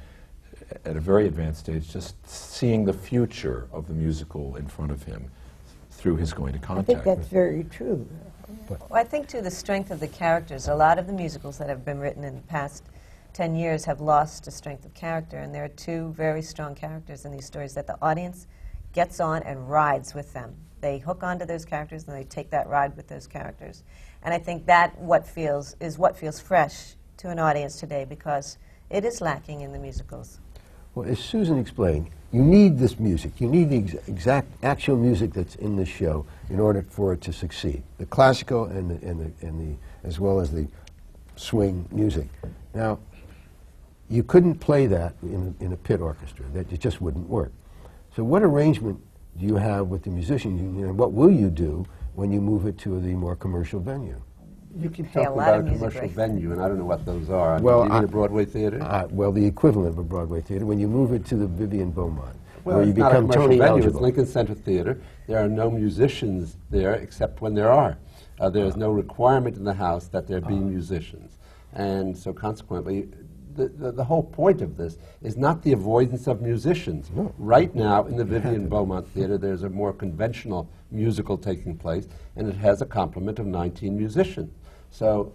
at 0.84 0.96
a 0.96 1.00
very 1.00 1.26
advanced 1.26 1.60
stage, 1.60 1.92
just 1.92 2.14
seeing 2.28 2.84
the 2.84 2.92
future 2.92 3.68
of 3.72 3.88
the 3.88 3.94
musical 3.94 4.56
in 4.56 4.66
front 4.66 4.90
of 4.90 5.02
him 5.02 5.30
through 5.90 6.16
his 6.16 6.32
going 6.32 6.52
to 6.52 6.58
contact. 6.58 6.90
I 6.90 6.92
think 6.92 7.04
that's 7.04 7.28
very 7.28 7.64
true. 7.64 8.06
Well, 8.68 8.88
I 8.92 9.04
think, 9.04 9.28
too, 9.28 9.40
the 9.40 9.50
strength 9.50 9.90
of 9.90 10.00
the 10.00 10.08
characters. 10.08 10.68
A 10.68 10.74
lot 10.74 10.98
of 10.98 11.06
the 11.06 11.12
musicals 11.12 11.58
that 11.58 11.68
have 11.68 11.84
been 11.84 11.98
written 11.98 12.22
in 12.24 12.36
the 12.36 12.42
past 12.42 12.84
10 13.32 13.54
years 13.54 13.84
have 13.84 14.00
lost 14.00 14.46
a 14.46 14.50
strength 14.50 14.84
of 14.84 14.94
character, 14.94 15.38
and 15.38 15.54
there 15.54 15.64
are 15.64 15.68
two 15.68 16.12
very 16.16 16.42
strong 16.42 16.74
characters 16.74 17.24
in 17.24 17.32
these 17.32 17.44
stories 17.44 17.74
that 17.74 17.86
the 17.86 17.98
audience 18.00 18.46
gets 18.92 19.20
on 19.20 19.42
and 19.42 19.68
rides 19.68 20.14
with 20.14 20.32
them. 20.32 20.54
They 20.80 20.98
hook 20.98 21.22
onto 21.22 21.44
those 21.44 21.64
characters 21.64 22.06
and 22.06 22.16
they 22.16 22.24
take 22.24 22.50
that 22.50 22.68
ride 22.68 22.96
with 22.96 23.08
those 23.08 23.26
characters. 23.26 23.82
And 24.22 24.34
I 24.34 24.38
think 24.38 24.66
that 24.66 24.98
what 24.98 25.26
feels 25.26 25.76
is 25.80 25.98
what 25.98 26.16
feels 26.16 26.40
fresh 26.40 26.94
to 27.18 27.30
an 27.30 27.38
audience 27.38 27.78
today 27.80 28.04
because 28.04 28.58
it 28.90 29.04
is 29.04 29.20
lacking 29.20 29.62
in 29.62 29.72
the 29.72 29.78
musicals. 29.78 30.38
Well, 30.94 31.08
as 31.08 31.18
Susan 31.18 31.58
explained, 31.58 32.10
you 32.32 32.42
need 32.42 32.78
this 32.78 32.98
music. 32.98 33.40
You 33.40 33.48
need 33.48 33.70
the 33.70 33.78
ex- 33.78 34.08
exact 34.08 34.48
actual 34.62 34.96
music 34.96 35.32
that's 35.32 35.54
in 35.56 35.76
the 35.76 35.84
show 35.84 36.26
in 36.50 36.58
order 36.58 36.84
for 36.88 37.12
it 37.12 37.20
to 37.22 37.32
succeed. 37.32 37.82
The 37.98 38.06
classical 38.06 38.64
and 38.64 38.90
the, 38.90 39.06
and 39.06 39.20
the, 39.20 39.46
and 39.46 39.60
the 39.60 40.08
as 40.08 40.18
well 40.18 40.40
as 40.40 40.50
the 40.50 40.66
swing 41.36 41.86
music. 41.90 42.28
Now, 42.74 42.98
you 44.08 44.22
couldn't 44.22 44.56
play 44.56 44.86
that 44.86 45.14
in 45.22 45.54
in 45.60 45.72
a 45.72 45.76
pit 45.76 46.00
orchestra. 46.00 46.44
That 46.52 46.72
it 46.72 46.80
just 46.80 47.00
wouldn't 47.00 47.28
work. 47.28 47.52
So, 48.14 48.24
what 48.24 48.42
arrangement 48.42 49.00
do 49.38 49.46
you 49.46 49.56
have 49.56 49.88
with 49.88 50.02
the 50.02 50.10
musicians 50.10 50.60
union, 50.60 50.88
and 50.88 50.98
what 50.98 51.12
will 51.12 51.30
you 51.30 51.50
do 51.50 51.84
when 52.14 52.32
you 52.32 52.40
move 52.40 52.66
it 52.66 52.78
to 52.78 53.00
the 53.00 53.14
more 53.14 53.36
commercial 53.36 53.80
venue? 53.80 54.20
You 54.78 54.90
keep 54.90 55.10
Pay 55.12 55.22
a 55.22 55.24
talking 55.24 55.40
about 55.40 55.60
a 55.60 55.62
commercial 55.72 56.00
rates. 56.02 56.14
venue, 56.14 56.52
and 56.52 56.60
I 56.60 56.68
don't 56.68 56.78
know 56.78 56.84
what 56.84 57.04
those 57.06 57.30
are. 57.30 57.60
Well, 57.60 57.84
you 57.84 57.90
mean 57.90 57.92
I- 57.92 58.04
a 58.04 58.06
Broadway 58.06 58.44
theater? 58.44 58.82
Uh, 58.82 59.06
well, 59.10 59.32
the 59.32 59.44
equivalent 59.44 59.88
of 59.90 59.98
a 59.98 60.02
Broadway 60.04 60.40
theater 60.42 60.66
when 60.66 60.78
you 60.78 60.88
move 60.88 61.12
it 61.12 61.24
to 61.26 61.36
the 61.36 61.46
Vivian 61.46 61.90
Beaumont, 61.90 62.36
well, 62.64 62.76
where 62.78 62.86
you 62.86 62.92
not 62.92 63.10
become 63.10 63.22
commercial 63.24 63.42
Tony 63.44 63.56
venue. 63.58 63.70
eligible. 63.72 63.96
It's 63.96 64.02
Lincoln 64.02 64.26
Center 64.26 64.54
Theater. 64.54 65.00
There 65.26 65.42
are 65.42 65.48
no 65.48 65.70
musicians 65.70 66.56
there 66.70 66.94
except 66.94 67.40
when 67.40 67.54
there 67.54 67.70
are. 67.70 67.96
Uh, 68.38 68.50
there 68.50 68.66
is 68.66 68.76
no 68.76 68.90
requirement 68.90 69.56
in 69.56 69.64
the 69.64 69.72
house 69.74 70.08
that 70.08 70.26
there 70.26 70.40
be 70.42 70.54
Uh-huh. 70.54 70.64
musicians, 70.64 71.38
and 71.72 72.16
so 72.16 72.32
consequently. 72.34 73.08
The, 73.56 73.68
the, 73.68 73.92
the 73.92 74.04
whole 74.04 74.22
point 74.22 74.60
of 74.60 74.76
this 74.76 74.98
is 75.22 75.36
not 75.36 75.62
the 75.62 75.72
avoidance 75.72 76.26
of 76.26 76.42
musicians. 76.42 77.10
No. 77.14 77.32
Right 77.38 77.74
now, 77.74 78.04
in 78.04 78.16
the 78.16 78.24
Vivian 78.24 78.68
Beaumont 78.68 79.08
Theater, 79.08 79.38
there's 79.38 79.62
a 79.62 79.70
more 79.70 79.92
conventional 79.92 80.70
musical 80.90 81.38
taking 81.38 81.76
place, 81.76 82.06
and 82.36 82.48
it 82.48 82.56
has 82.56 82.82
a 82.82 82.86
complement 82.86 83.38
of 83.38 83.46
19 83.46 83.96
musicians. 83.96 84.52
So, 84.90 85.32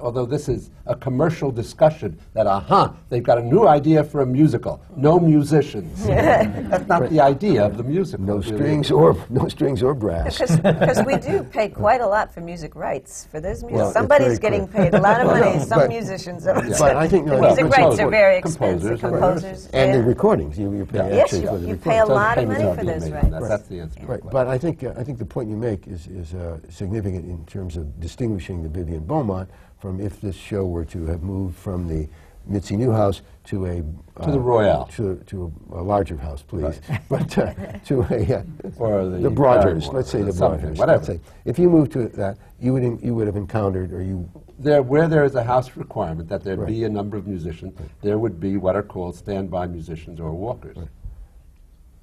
although 0.00 0.24
this 0.26 0.48
is 0.48 0.70
a 0.86 0.94
commercial 0.94 1.50
discussion 1.50 2.16
that, 2.32 2.46
aha, 2.46 2.94
they've 3.10 3.22
got 3.24 3.36
a 3.36 3.42
new 3.42 3.66
idea 3.66 4.02
for 4.04 4.22
a 4.22 4.26
musical, 4.26 4.80
no 4.96 5.18
musicians. 5.18 6.06
That's 6.06 6.86
not 6.86 7.10
the 7.10 7.20
idea 7.20 7.64
of 7.66 7.76
the 7.76 7.82
musical. 7.82 8.24
No 8.24 8.36
really 8.36 8.46
strings 8.56 8.90
or 8.90 9.16
no 9.28 9.48
strings 9.48 9.82
or 9.82 9.94
brass. 9.94 10.38
Because 10.38 11.02
we 11.04 11.16
do 11.16 11.42
pay 11.42 11.68
quite 11.68 12.00
a 12.00 12.06
lot 12.06 12.32
for 12.32 12.40
music 12.40 12.74
rights 12.76 13.26
for 13.30 13.40
those 13.40 13.62
music. 13.62 13.76
Well, 13.76 13.92
Somebody's 13.92 14.38
getting 14.38 14.68
clear. 14.68 14.84
paid 14.90 14.94
a 14.94 15.00
lot 15.02 15.20
of 15.20 15.26
Well, 15.26 15.40
money. 15.40 15.58
no, 15.58 15.64
Some 15.64 15.80
but- 15.80 15.88
musicians. 15.90 16.46
Are 16.46 16.54
But 16.54 16.96
I 16.96 17.08
think 17.08 17.26
no, 17.26 17.40
music 17.40 17.64
that's- 17.68 17.78
rights 17.90 18.00
are 18.00 18.08
very 18.10 18.36
expensive. 18.38 18.90
and- 18.92 19.00
Composers. 19.00 19.66
and 19.74 19.94
the 19.94 19.98
yeah. 19.98 20.04
recordings, 20.06 20.58
you, 20.58 20.72
you 20.72 20.86
pay 20.86 20.98
Yeah. 20.98 21.14
Yes, 21.16 21.32
you- 21.32 21.40
for 21.46 21.58
the 21.58 21.66
you 21.66 21.72
recordings. 21.74 21.84
pay 21.84 21.98
a 21.98 22.06
lot 22.06 22.38
of 22.38 22.48
money 22.48 22.64
for 22.64 22.74
being 22.76 22.86
those 22.86 23.10
rights. 23.10 23.24
and 23.24 23.32
That's, 23.34 23.48
that's 23.48 23.66
the 23.68 23.80
answer. 23.80 24.00
to 24.00 24.06
Right, 24.06 24.20
but 24.30 24.46
I 24.46 24.56
think 24.58 24.84
uh, 24.84 24.92
I 24.96 25.02
think 25.04 25.18
the 25.18 25.26
point 25.26 25.50
you 25.50 25.56
make 25.56 25.86
is 25.86 26.06
is 26.06 26.32
uh, 26.34 26.58
significant 26.70 27.24
in 27.26 27.44
terms 27.44 27.76
of 27.76 27.84
distinguishing 28.00 28.62
the 28.62 28.68
Vivian 28.70 29.04
Beaumont 29.04 29.37
from 29.78 30.00
if 30.00 30.20
this 30.20 30.34
show 30.36 30.66
were 30.66 30.84
to 30.86 31.06
have 31.06 31.22
moved 31.22 31.56
from 31.56 31.86
the 31.88 32.08
Mitzi 32.46 32.76
Newhouse 32.76 33.20
to 33.44 33.66
a 33.66 33.82
To 34.24 34.30
the 34.32 34.40
Royale. 34.40 34.86
to, 34.96 35.16
to 35.26 35.52
a 35.72 35.82
larger 35.82 36.16
house, 36.16 36.42
please, 36.42 36.80
but 37.10 37.36
uh, 37.38 37.52
to 37.84 38.00
a 38.10 38.38
uh, 38.38 38.42
Or 38.78 39.04
the 39.04 39.18
the. 39.18 39.30
Barrymore 39.30 39.92
Let's 39.92 40.10
say 40.10 40.22
the 40.22 40.32
Rodgers. 40.32 40.78
whatever. 40.78 41.04
Say 41.04 41.20
if 41.44 41.58
you 41.58 41.68
moved 41.68 41.92
to 41.92 42.08
that, 42.08 42.38
you 42.58 42.72
would 42.72 43.00
you 43.02 43.14
would 43.14 43.26
have 43.26 43.36
encountered 43.36 43.92
or 43.92 44.02
you 44.02 44.28
There, 44.58 44.82
where 44.82 45.06
there 45.08 45.24
is 45.24 45.34
a 45.34 45.44
house 45.44 45.76
requirement 45.76 46.28
that 46.30 46.42
there 46.42 46.56
Right. 46.56 46.66
be 46.68 46.84
a 46.84 46.88
number 46.88 47.16
of 47.18 47.26
musicians, 47.26 47.74
there 48.00 48.18
would 48.18 48.40
be 48.40 48.56
what 48.56 48.74
are 48.76 48.82
called 48.82 49.14
standby 49.14 49.66
musicians 49.66 50.18
or 50.18 50.32
walkers. 50.32 50.76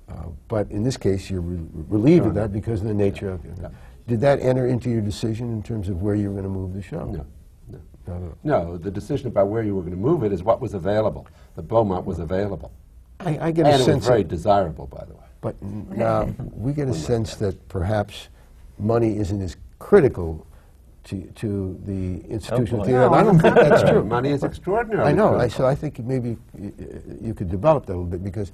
Uh, 0.07 0.13
But 0.47 0.69
in 0.71 0.83
this 0.83 0.97
case, 0.97 1.29
you're 1.31 1.41
re- 1.41 1.67
relieved 1.89 2.25
of 2.27 2.33
that 2.35 2.51
because 2.53 2.81
of 2.81 2.87
the 2.87 2.93
nature 2.93 3.29
of 3.31 3.43
it. 3.45 3.57
Yeah. 3.59 3.69
Did 4.07 4.21
that 4.21 4.39
enter 4.39 4.67
into 4.67 4.89
your 4.89 5.01
decision 5.01 5.51
in 5.51 5.63
terms 5.63 5.89
of 5.89 6.01
where 6.01 6.15
you 6.15 6.27
were 6.29 6.33
going 6.41 6.43
to 6.43 6.49
move 6.49 6.73
the 6.73 6.81
show? 6.81 7.05
No, 7.05 7.25
no. 7.69 7.79
Not 8.07 8.17
at 8.17 8.21
all. 8.23 8.37
No, 8.43 8.77
the 8.77 8.91
decision 8.91 9.27
about 9.27 9.47
where 9.47 9.63
you 9.63 9.75
were 9.75 9.81
going 9.81 9.93
to 9.93 9.99
move 9.99 10.23
it 10.23 10.31
is 10.31 10.43
what 10.43 10.61
was 10.61 10.73
available. 10.75 11.27
The 11.55 11.63
Beaumont 11.63 12.05
was 12.05 12.19
available. 12.19 12.71
I, 13.19 13.47
I 13.47 13.51
get 13.51 13.65
And 13.65 13.81
a 13.81 13.91
it 13.91 13.95
was 13.95 14.05
very 14.05 14.23
desirable, 14.23 14.87
by 14.87 15.05
the 15.05 15.13
way. 15.15 15.23
but 15.41 15.59
now 15.61 16.25
we 16.53 16.73
get 16.73 16.87
a 16.87 16.93
sense 16.93 17.35
that 17.37 17.67
perhaps 17.69 18.27
money 18.77 19.17
isn't 19.17 19.41
as 19.41 19.55
critical 19.79 20.45
to, 21.05 21.21
to 21.35 21.79
the 21.85 22.19
institutional 22.29 22.81
oh, 22.81 22.83
boy. 22.83 22.85
theater. 22.85 23.05
and 23.05 23.15
I 23.15 23.23
don't 23.23 23.39
think 23.39 23.55
that's 23.55 23.81
true. 23.89 24.03
Money 24.03 24.31
is 24.31 24.43
extraordinary. 24.43 25.03
I 25.03 25.13
know. 25.13 25.35
I, 25.39 25.47
so 25.47 25.65
I 25.65 25.73
think 25.75 25.99
maybe 25.99 26.37
y- 26.53 26.71
y- 26.77 27.01
you 27.21 27.33
could 27.33 27.49
develop 27.49 27.85
that 27.85 27.93
a 27.93 27.95
little 27.95 28.05
bit 28.09 28.23
because 28.23 28.51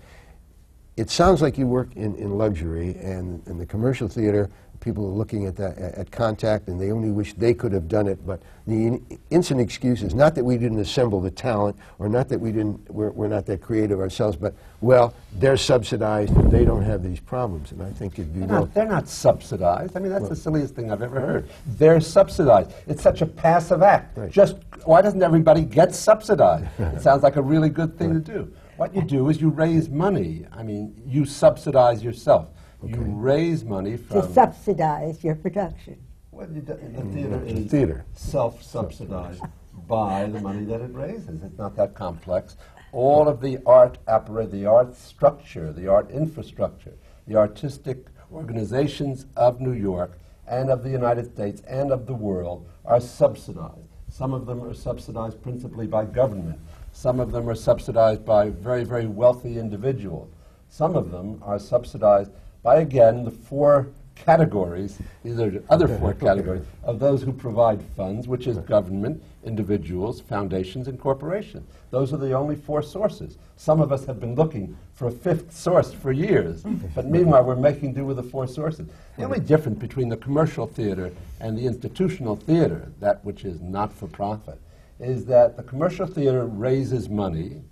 it 0.97 1.09
sounds 1.09 1.41
like 1.41 1.57
you 1.57 1.65
work 1.65 1.95
in, 1.95 2.15
in 2.15 2.37
luxury, 2.37 2.95
and, 3.01 3.41
and 3.47 3.59
the 3.59 3.65
commercial 3.65 4.07
theater 4.09 4.49
people 4.81 5.05
are 5.05 5.13
looking 5.13 5.45
at 5.45 5.55
that, 5.55 5.77
at 5.77 6.11
contact, 6.11 6.67
and 6.67 6.81
they 6.81 6.91
only 6.91 7.11
wish 7.11 7.33
they 7.33 7.53
could 7.53 7.71
have 7.71 7.87
done 7.87 8.07
it, 8.07 8.25
but 8.25 8.41
the 8.67 8.87
in- 8.87 9.19
instant 9.29 9.61
excuse 9.61 10.01
is 10.01 10.13
not 10.13 10.35
that 10.35 10.43
we 10.43 10.57
didn't 10.57 10.79
assemble 10.79 11.21
the 11.21 11.31
talent, 11.31 11.77
or 11.99 12.09
not 12.09 12.27
that 12.29 12.39
we 12.39 12.51
didn't, 12.51 12.89
we're, 12.91 13.11
we're 13.11 13.27
not 13.27 13.45
that 13.45 13.61
creative 13.61 13.99
ourselves, 13.99 14.35
but, 14.35 14.53
well, 14.81 15.13
they're 15.33 15.55
subsidized, 15.55 16.35
and 16.35 16.51
they 16.51 16.65
don't 16.65 16.83
have 16.83 17.03
these 17.03 17.19
problems, 17.19 17.71
and 17.71 17.81
I 17.81 17.91
think 17.91 18.13
it'd 18.19 18.33
be 18.33 18.39
They're 18.41 18.49
well... 18.49 18.59
not, 18.61 18.73
they're 18.73 18.85
not 18.85 19.07
subsidized. 19.07 19.95
I 19.95 19.99
mean, 19.99 20.11
that's 20.11 20.27
the 20.27 20.35
silliest 20.35 20.75
thing 20.75 20.91
I've 20.91 21.03
ever 21.03 21.21
heard. 21.21 21.49
They're 21.65 22.01
subsidized. 22.01 22.71
It's 22.87 23.01
such 23.01 23.21
a 23.21 23.25
passive 23.25 23.83
act. 23.83 24.17
Right. 24.17 24.31
Just 24.31 24.57
why 24.85 25.01
doesn't 25.01 25.21
everybody 25.21 25.61
get 25.61 25.93
subsidized? 25.93 26.67
it 26.79 27.01
sounds 27.01 27.23
like 27.23 27.35
a 27.35 27.41
really 27.41 27.69
good 27.69 27.97
thing 27.97 28.13
to 28.13 28.19
do. 28.19 28.51
What 28.77 28.95
you 28.95 29.03
do 29.03 29.29
is 29.29 29.39
you 29.39 29.49
raise 29.49 29.89
money. 29.89 30.45
I 30.51 30.63
mean, 30.63 30.99
you 31.05 31.25
subsidize 31.25 32.03
yourself. 32.03 32.49
You 32.83 33.01
raise 33.01 33.63
money 33.63 33.97
To 34.11 34.27
subsidize 34.33 35.23
your 35.23 35.35
production. 35.35 35.97
Well, 36.31 36.47
you 36.51 36.61
do- 36.61 36.73
the 36.73 37.01
mm, 37.01 37.13
theater 37.13 37.37
the 37.39 37.45
is 37.45 37.71
theater. 37.71 38.05
self-subsidized 38.13 39.43
by 39.87 40.25
the 40.27 40.39
money 40.41 40.65
that 40.65 40.81
it 40.81 40.93
raises. 40.93 41.43
It's 41.43 41.57
not 41.57 41.75
that 41.75 41.93
complex. 41.93 42.55
All 42.91 43.27
of 43.27 43.39
the 43.41 43.59
art 43.65 43.99
apparatus, 44.07 44.51
the 44.51 44.65
art 44.65 44.95
structure, 44.95 45.71
the 45.71 45.87
art 45.87 46.09
infrastructure, 46.09 46.93
the 47.27 47.35
artistic 47.35 48.07
organizations 48.33 49.27
of 49.35 49.61
New 49.61 49.73
York 49.73 50.17
and 50.47 50.69
of 50.69 50.83
the 50.83 50.89
United 50.89 51.25
States 51.33 51.61
and 51.67 51.91
of 51.91 52.05
the 52.07 52.13
world 52.13 52.65
are 52.85 52.99
subsidized. 52.99 53.77
Some 54.09 54.33
of 54.33 54.45
them 54.45 54.61
are 54.63 54.73
subsidized 54.73 55.41
principally 55.41 55.87
by 55.87 56.05
government. 56.05 56.59
Some 56.91 57.19
of 57.19 57.31
them 57.31 57.47
are 57.47 57.55
subsidized 57.55 58.25
by 58.25 58.49
very, 58.49 58.83
very 58.83 59.05
wealthy 59.07 59.57
individuals. 59.59 60.29
Some 60.69 60.95
of 60.95 61.11
them 61.11 61.39
are 61.43 61.59
subsidized 61.59 62.31
by, 62.63 62.77
again, 62.77 63.23
the 63.23 63.31
four 63.31 63.87
categories, 64.15 64.99
these 65.23 65.39
are 65.39 65.49
the 65.49 65.63
other 65.69 65.87
four 65.87 66.13
categories, 66.13 66.63
of 66.83 66.99
those 66.99 67.23
who 67.23 67.33
provide 67.33 67.81
funds, 67.97 68.27
which 68.27 68.45
is 68.45 68.57
government, 68.59 69.21
individuals, 69.43 70.21
foundations, 70.21 70.87
and 70.87 70.99
corporations. 70.99 71.67
Those 71.89 72.13
are 72.13 72.17
the 72.17 72.33
only 72.33 72.55
four 72.55 72.83
sources. 72.83 73.37
Some 73.55 73.81
of 73.81 73.91
us 73.91 74.05
have 74.05 74.19
been 74.19 74.35
looking 74.35 74.77
for 74.93 75.07
a 75.07 75.11
fifth 75.11 75.55
source 75.55 75.91
for 75.91 76.11
years, 76.11 76.63
but 76.93 77.07
meanwhile 77.07 77.43
we're 77.43 77.55
making 77.55 77.93
do 77.93 78.05
with 78.05 78.17
the 78.17 78.23
four 78.23 78.47
sources. 78.47 78.87
The 79.17 79.23
only 79.23 79.39
difference 79.39 79.79
between 79.79 80.09
the 80.09 80.17
commercial 80.17 80.67
theater 80.67 81.11
and 81.39 81.57
the 81.57 81.65
institutional 81.65 82.35
theater, 82.35 82.91
that 82.99 83.25
which 83.25 83.43
is 83.43 83.59
not 83.59 83.91
for 83.91 84.07
profit, 84.07 84.59
is 84.99 85.25
that 85.25 85.57
the 85.57 85.63
commercial 85.63 86.05
theater 86.05 86.45
raises 86.45 87.09
money, 87.09 87.63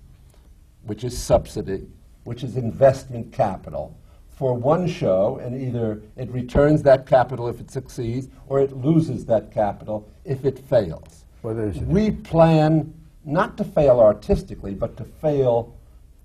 which 0.83 1.03
is 1.03 1.15
subsidy, 1.15 1.87
which 2.23 2.43
is 2.43 2.57
investment 2.57 3.31
capital, 3.31 3.95
for 4.39 4.53
one 4.53 4.87
show, 4.87 5.37
and 5.43 5.61
either 5.61 6.01
it 6.15 6.31
returns 6.31 6.81
that 6.81 7.05
capital 7.05 7.49
if 7.49 7.59
it 7.59 7.69
succeeds, 7.69 8.29
or 8.47 8.61
it 8.61 8.71
loses 8.71 9.25
that 9.25 9.51
capital 9.51 10.09
if 10.23 10.45
it 10.45 10.57
fails. 10.57 11.25
Well, 11.43 11.55
we 11.55 12.11
plan 12.11 12.93
not 13.25 13.57
to 13.57 13.65
fail 13.65 13.99
artistically, 13.99 14.73
but 14.73 14.95
to 14.95 15.03
fail 15.03 15.75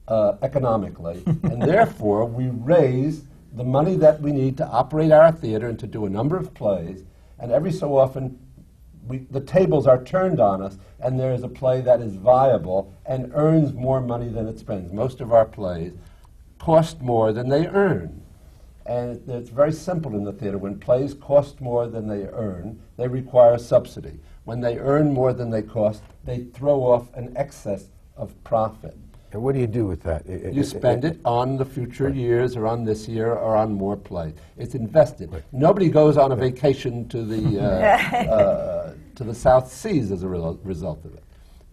uh, 0.06 0.34
economically, 0.42 1.24
and 1.26 1.60
therefore 1.60 2.24
we 2.24 2.50
raise 2.50 3.24
the 3.52 3.64
money 3.64 3.96
that 3.96 4.20
we 4.20 4.30
need 4.30 4.56
to 4.58 4.66
operate 4.68 5.10
our 5.10 5.32
theater 5.32 5.66
and 5.66 5.78
to 5.80 5.88
do 5.88 6.06
a 6.06 6.08
number 6.08 6.36
of 6.36 6.54
plays, 6.54 7.02
and 7.40 7.50
every 7.50 7.72
so 7.72 7.98
often 7.98 8.38
we, 9.08 9.26
the 9.32 9.40
tables 9.40 9.88
are 9.88 10.04
turned 10.04 10.38
on 10.38 10.62
us, 10.62 10.78
and 11.00 11.18
there 11.18 11.34
is 11.34 11.42
a 11.42 11.48
play 11.48 11.80
that 11.80 12.00
is 12.00 12.14
viable 12.14 12.94
and 13.06 13.32
earns 13.34 13.72
more 13.72 14.00
money 14.00 14.28
than 14.28 14.46
it 14.46 14.60
spends. 14.60 14.92
Most 14.92 15.20
of 15.20 15.32
our 15.32 15.44
plays 15.44 15.94
cost 16.64 17.02
more 17.02 17.30
than 17.34 17.50
they 17.50 17.66
earn. 17.66 18.22
And 18.86 19.20
it's 19.28 19.50
very 19.50 19.72
simple 19.72 20.14
in 20.16 20.24
the 20.24 20.32
theater. 20.32 20.56
When 20.56 20.78
plays 20.78 21.12
cost 21.12 21.60
more 21.60 21.86
than 21.86 22.08
they 22.08 22.22
earn, 22.24 22.80
they 22.96 23.06
require 23.06 23.52
a 23.52 23.58
subsidy. 23.58 24.18
When 24.44 24.60
they 24.62 24.78
earn 24.78 25.12
more 25.12 25.34
than 25.34 25.50
they 25.50 25.60
cost, 25.62 26.02
they 26.24 26.38
throw 26.54 26.80
off 26.82 27.12
an 27.14 27.34
excess 27.36 27.88
of 28.16 28.32
profit. 28.44 28.96
And 29.32 29.42
what 29.42 29.54
do 29.54 29.60
you 29.60 29.66
do 29.66 29.84
with 29.86 30.02
that? 30.04 30.22
I- 30.28 30.32
I- 30.48 30.50
You 30.52 30.64
spend 30.64 31.04
it 31.04 31.18
on 31.24 31.56
the 31.58 31.64
future 31.66 32.08
years 32.08 32.56
or 32.56 32.66
on 32.66 32.84
this 32.84 33.08
year 33.08 33.32
or 33.34 33.56
on 33.56 33.72
more 33.74 33.96
plays. 33.96 34.32
It's 34.56 34.74
invested. 34.74 35.28
Nobody 35.52 35.90
goes 35.90 36.16
on 36.16 36.32
a 36.32 36.36
vacation 36.36 37.08
to 37.08 37.24
the, 37.24 37.60
uh, 37.60 37.64
uh, 38.38 38.92
to 39.16 39.24
the 39.24 39.34
South 39.34 39.70
Seas 39.70 40.10
as 40.12 40.22
a 40.22 40.28
rel- 40.28 40.58
result 40.64 41.04
of 41.04 41.12
it. 41.14 41.24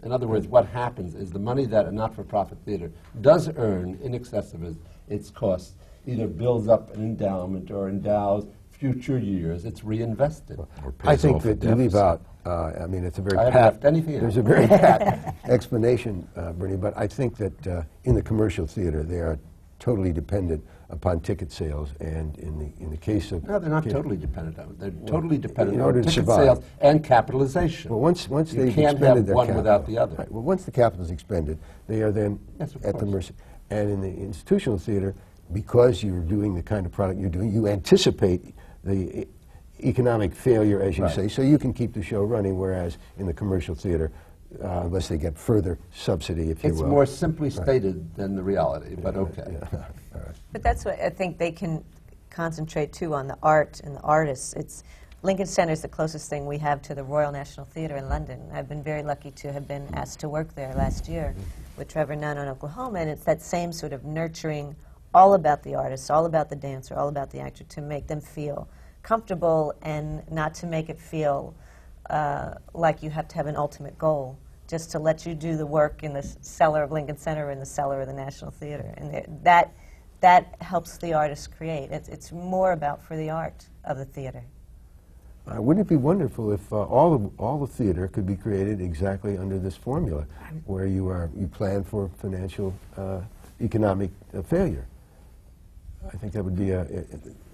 In 0.02 0.10
other 0.10 0.26
words, 0.26 0.48
what 0.48 0.66
happens 0.66 1.14
is 1.14 1.30
the 1.30 1.38
money 1.38 1.64
that 1.66 1.86
a 1.86 1.92
not-for-profit 1.92 2.58
theater 2.64 2.90
does 3.20 3.48
earn 3.56 3.98
in 4.02 4.14
excess 4.14 4.52
of 4.52 4.64
its, 4.64 4.78
its 5.08 5.30
costs 5.30 5.74
either 6.06 6.26
builds 6.26 6.66
up 6.68 6.94
an 6.96 7.02
endowment 7.02 7.70
or 7.70 7.88
endows 7.88 8.46
future 8.70 9.18
years. 9.18 9.64
It's 9.64 9.84
reinvested. 9.84 10.58
I 10.60 11.12
pays 11.12 11.22
think 11.22 11.36
off 11.36 11.44
a 11.44 11.54
that 11.54 11.68
you 11.68 11.74
leave 11.76 11.94
out, 11.94 12.20
uh, 12.44 12.72
I 12.80 12.86
mean, 12.86 13.04
it's 13.04 13.18
a 13.18 13.22
very 13.22 13.38
I 13.38 13.50
pat, 13.50 13.74
left 13.74 13.84
anything 13.84 14.18
there's 14.18 14.36
out. 14.36 14.40
a 14.40 14.48
very 14.48 14.66
pat 14.80 15.36
explanation, 15.44 16.28
uh, 16.34 16.52
Bernie, 16.52 16.76
but 16.76 16.96
I 16.96 17.06
think 17.06 17.36
that 17.36 17.66
uh, 17.66 17.82
in 18.02 18.16
the 18.16 18.22
commercial 18.22 18.66
theater, 18.66 19.04
they 19.04 19.20
are 19.20 19.38
totally 19.78 20.12
dependent 20.12 20.64
upon 20.92 21.20
ticket 21.20 21.50
sales, 21.50 21.88
and 22.00 22.38
in 22.38 22.58
the, 22.58 22.70
in 22.78 22.90
the 22.90 22.96
case 22.96 23.32
of... 23.32 23.42
No, 23.48 23.58
they're 23.58 23.70
not 23.70 23.88
totally 23.88 24.16
dependent 24.16 24.58
on 24.58 24.66
it. 24.66 24.78
They're 24.78 24.90
totally 25.06 25.38
dependent 25.38 25.76
in 25.76 25.80
on 25.80 25.86
order 25.86 26.02
to 26.02 26.08
ticket 26.08 26.26
survive. 26.26 26.58
sales 26.58 26.64
and 26.82 27.02
capitalization. 27.02 27.90
Well, 27.90 28.00
once, 28.00 28.28
once 28.28 28.52
You 28.52 28.64
they've 28.66 28.74
can't 28.74 28.92
expended 28.98 29.26
have 29.26 29.34
one 29.34 29.46
capital, 29.46 29.62
without 29.62 29.86
the 29.86 29.98
other. 29.98 30.16
Right, 30.16 30.30
well, 30.30 30.42
once 30.42 30.64
the 30.64 30.70
capital 30.70 31.04
is 31.04 31.10
expended, 31.10 31.58
they 31.88 32.02
are 32.02 32.12
then 32.12 32.38
Yes, 32.60 32.76
at 32.84 32.98
the 32.98 33.06
mercy. 33.06 33.34
And 33.70 33.90
in 33.90 34.00
the 34.02 34.14
institutional 34.14 34.78
theater, 34.78 35.14
because 35.52 36.02
you're 36.04 36.20
doing 36.20 36.54
the 36.54 36.62
kind 36.62 36.84
of 36.84 36.92
product 36.92 37.18
you're 37.18 37.30
doing, 37.30 37.50
you 37.52 37.66
anticipate 37.66 38.54
the 38.84 39.26
economic 39.82 40.34
failure, 40.34 40.80
as 40.82 40.98
you 40.98 41.04
Right. 41.04 41.14
say, 41.14 41.28
so 41.28 41.40
you 41.40 41.58
can 41.58 41.72
keep 41.72 41.94
the 41.94 42.02
show 42.02 42.22
running, 42.22 42.58
whereas 42.58 42.98
in 43.16 43.26
the 43.26 43.32
commercial 43.32 43.74
theater, 43.74 44.12
uh, 44.62 44.82
unless 44.84 45.08
they 45.08 45.18
get 45.18 45.38
further 45.38 45.78
subsidy, 45.92 46.50
if 46.50 46.62
you 46.64 46.70
It's 46.70 46.80
will. 46.80 46.88
more 46.88 47.06
simply 47.06 47.50
stated 47.50 48.14
than 48.14 48.36
the 48.36 48.42
reality, 48.42 48.96
but 48.96 49.16
okay. 49.16 49.58
But 50.52 50.62
that's 50.62 50.84
what 50.84 51.00
I 51.00 51.08
think 51.08 51.38
they 51.38 51.50
can 51.50 51.82
concentrate 52.28 52.92
too 52.92 53.14
on 53.14 53.26
the 53.26 53.38
art 53.42 53.80
and 53.82 53.96
the 53.96 54.00
artists. 54.00 54.52
It's 54.52 54.84
Lincoln 55.22 55.46
Center 55.46 55.72
is 55.72 55.82
the 55.82 55.88
closest 55.88 56.28
thing 56.28 56.46
we 56.46 56.58
have 56.58 56.82
to 56.82 56.94
the 56.94 57.04
Royal 57.04 57.30
National 57.32 57.64
Theatre 57.64 57.96
in 57.96 58.08
London. 58.08 58.40
I've 58.52 58.68
been 58.68 58.82
very 58.82 59.02
lucky 59.02 59.30
to 59.30 59.52
have 59.52 59.68
been 59.68 59.88
asked 59.94 60.20
to 60.20 60.28
work 60.28 60.54
there 60.54 60.74
last 60.74 61.08
year 61.08 61.34
with 61.76 61.88
Trevor 61.88 62.16
Nunn 62.16 62.38
on 62.38 62.48
Oklahoma, 62.48 62.98
and 62.98 63.08
it's 63.08 63.24
that 63.24 63.40
same 63.40 63.72
sort 63.72 63.92
of 63.92 64.04
nurturing, 64.04 64.74
all 65.14 65.34
about 65.34 65.62
the 65.62 65.74
artist, 65.74 66.10
all 66.10 66.26
about 66.26 66.50
the 66.50 66.56
dancer, 66.56 66.96
all 66.96 67.08
about 67.08 67.30
the 67.30 67.38
actor, 67.38 67.64
to 67.64 67.80
make 67.80 68.08
them 68.08 68.20
feel 68.20 68.68
comfortable 69.02 69.74
and 69.82 70.28
not 70.30 70.54
to 70.54 70.66
make 70.66 70.88
it 70.88 70.98
feel 71.00 71.54
uh, 72.10 72.54
like 72.74 73.02
you 73.02 73.10
have 73.10 73.28
to 73.28 73.36
have 73.36 73.46
an 73.46 73.56
ultimate 73.56 73.96
goal. 73.98 74.36
Just 74.72 74.90
to 74.92 74.98
let 74.98 75.26
you 75.26 75.34
do 75.34 75.58
the 75.58 75.66
work 75.66 76.02
in 76.02 76.14
the 76.14 76.22
cellar 76.22 76.82
of 76.82 76.90
Lincoln 76.90 77.18
Center 77.18 77.50
in 77.50 77.60
the 77.60 77.66
cellar 77.66 78.00
of 78.00 78.06
the 78.06 78.14
National 78.14 78.50
Theatre, 78.50 78.94
and 78.96 79.44
that 79.44 79.74
that 80.22 80.54
helps 80.62 80.96
the 80.96 81.12
artist 81.12 81.54
create. 81.54 81.90
It's, 81.90 82.08
it's 82.08 82.32
more 82.32 82.72
about 82.72 83.02
for 83.02 83.14
the 83.14 83.28
art 83.28 83.66
of 83.84 83.98
the 83.98 84.06
theater. 84.06 84.42
Uh, 85.46 85.60
wouldn't 85.60 85.86
it 85.86 85.90
be 85.90 85.96
wonderful 85.96 86.52
if 86.52 86.72
uh, 86.72 86.84
all 86.84 87.18
the 87.18 87.30
all 87.36 87.58
the 87.58 87.66
theater 87.66 88.08
could 88.08 88.26
be 88.26 88.34
created 88.34 88.80
exactly 88.80 89.36
under 89.36 89.58
this 89.58 89.76
formula, 89.76 90.24
where 90.64 90.86
you 90.86 91.06
are 91.06 91.28
you 91.36 91.46
plan 91.48 91.84
for 91.84 92.08
financial, 92.16 92.74
uh, 92.96 93.20
economic 93.60 94.10
uh, 94.32 94.40
failure? 94.40 94.86
I 96.10 96.16
think 96.16 96.32
that 96.32 96.42
would 96.42 96.56
be 96.56 96.70
a, 96.70 96.86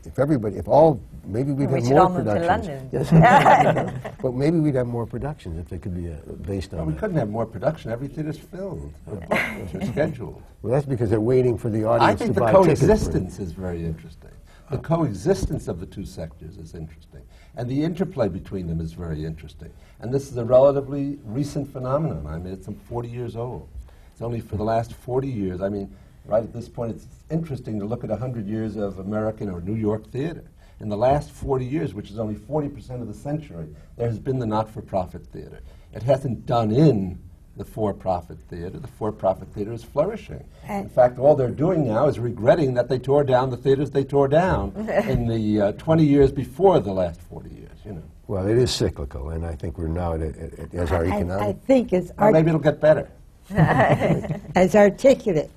if 0.09 0.19
everybody, 0.19 0.57
if 0.57 0.67
all, 0.67 1.01
maybe 1.27 1.53
we'd 1.53 1.69
We 1.71 1.75
have 1.75 1.85
should 1.85 1.91
more 1.93 2.01
all 2.03 2.09
move 2.09 2.25
to 2.25 2.33
productions. 2.33 2.69
London. 2.69 2.91
Yes. 2.93 4.15
but 4.23 4.35
maybe 4.35 4.59
we'd 4.59 4.75
have 4.75 4.87
more 4.87 5.07
productions 5.07 5.59
if 5.59 5.69
they 5.69 5.79
could 5.79 5.95
be 5.95 6.11
uh, 6.11 6.17
based 6.43 6.73
Well, 6.73 6.81
on 6.81 6.87
we 6.89 6.93
that. 6.95 6.99
couldn't 7.01 7.17
have 7.17 7.29
more 7.29 7.45
production. 7.47 7.91
Everything 7.93 8.27
is 8.27 8.39
filled. 8.39 8.93
They're 9.07 9.85
scheduled. 9.93 10.43
Well, 10.63 10.73
that's 10.73 10.87
because 10.87 11.11
they're 11.11 11.21
waiting 11.21 11.59
for 11.59 11.69
the 11.69 11.85
I 11.85 11.89
audience 11.89 12.19
think 12.21 12.31
to 12.31 12.35
the 12.35 12.41
buy 12.41 12.53
tickets. 12.53 12.81
for 12.81 12.87
it. 12.87 12.89
coexistence 12.89 13.39
is 13.39 13.53
very 13.53 13.85
interesting. 13.85 14.31
The 14.71 14.79
coexistence 14.79 15.69
of 15.69 15.81
the 15.81 15.87
two 15.87 16.05
sectors 16.05 16.57
is 16.59 16.75
interesting. 16.75 17.23
And 17.57 17.69
the 17.71 17.83
interplay 17.85 18.29
between 18.29 18.67
them 18.67 18.81
is 18.81 18.93
very 18.93 19.25
interesting. 19.25 19.71
And 20.01 20.13
this 20.13 20.31
is 20.31 20.37
a 20.37 20.45
relatively 20.45 21.19
recent 21.25 21.71
phenomenon. 21.73 22.27
I 22.27 22.39
mean, 22.39 22.53
it's 22.53 22.67
some 22.67 22.75
40 22.75 23.09
years 23.09 23.35
old. 23.37 23.69
It's 24.13 24.21
only 24.23 24.41
for 24.41 24.57
the 24.57 24.65
last 24.65 24.93
40 24.93 25.27
years. 25.29 25.61
I 25.63 25.69
mean, 25.69 25.95
right 26.29 26.45
at 26.45 26.53
this 26.53 26.69
point, 26.69 26.93
it's 26.95 27.07
interesting 27.31 27.81
to 27.81 27.87
look 27.87 28.05
at 28.05 28.11
100 28.11 28.47
years 28.47 28.77
of 28.77 28.99
American 28.99 29.49
or 29.49 29.61
New 29.61 29.75
York 29.75 30.11
theater. 30.13 30.45
In 30.81 30.89
the 30.89 30.97
last 30.97 31.33
40 31.33 31.65
years, 31.65 31.95
which 31.95 32.11
is 32.11 32.19
only 32.19 32.35
40% 32.37 33.01
of 33.01 33.09
the 33.09 33.15
century, 33.15 33.67
there 33.97 34.07
has 34.09 34.19
been 34.19 34.39
the 34.39 34.47
not-for-profit 34.47 35.27
theater. 35.27 35.61
It 35.93 36.03
hasn't 36.05 36.47
done 36.47 36.71
in 36.71 37.19
the 37.57 37.65
for-profit 37.65 38.39
theater. 38.49 38.79
The 38.79 38.87
for-profit 38.87 39.49
theater 39.49 39.73
is 39.73 39.83
flourishing. 39.83 40.45
In 40.69 40.89
fact, 40.89 41.19
all 41.19 41.35
they're 41.35 41.51
doing 41.51 41.89
now 41.89 42.07
is 42.07 42.21
regretting 42.21 42.75
that 42.75 42.89
they 42.89 42.99
tore 43.01 43.25
down 43.25 43.51
the 43.51 43.57
theaters 43.57 43.91
they 43.91 44.05
tore 44.05 44.29
down 44.29 44.73
in 45.09 45.27
the 45.27 45.61
uh, 45.61 45.73
20 45.73 46.05
years 46.05 46.31
before 46.31 46.79
the 46.79 46.93
last 46.93 47.21
40 47.23 47.51
years, 47.51 47.79
you 47.85 47.95
know. 47.95 48.03
Well, 48.29 48.47
it 48.47 48.59
is 48.59 48.71
cyclical, 48.71 49.31
and 49.31 49.45
I 49.45 49.57
think 49.57 49.79
we're 49.79 49.89
now 49.89 50.13
at, 50.13 50.21
at, 50.21 50.59
at 50.59 50.75
as 50.75 50.93
our 50.93 51.07
I, 51.07 51.49
I 51.49 51.53
think 51.55 51.93
as, 51.95 52.11
Or 52.11 52.25
art- 52.25 52.35
maybe 52.35 52.49
it'll 52.49 52.61
get 52.61 52.81
better. 52.81 53.11
as 53.51 54.77
articulate 54.77 55.51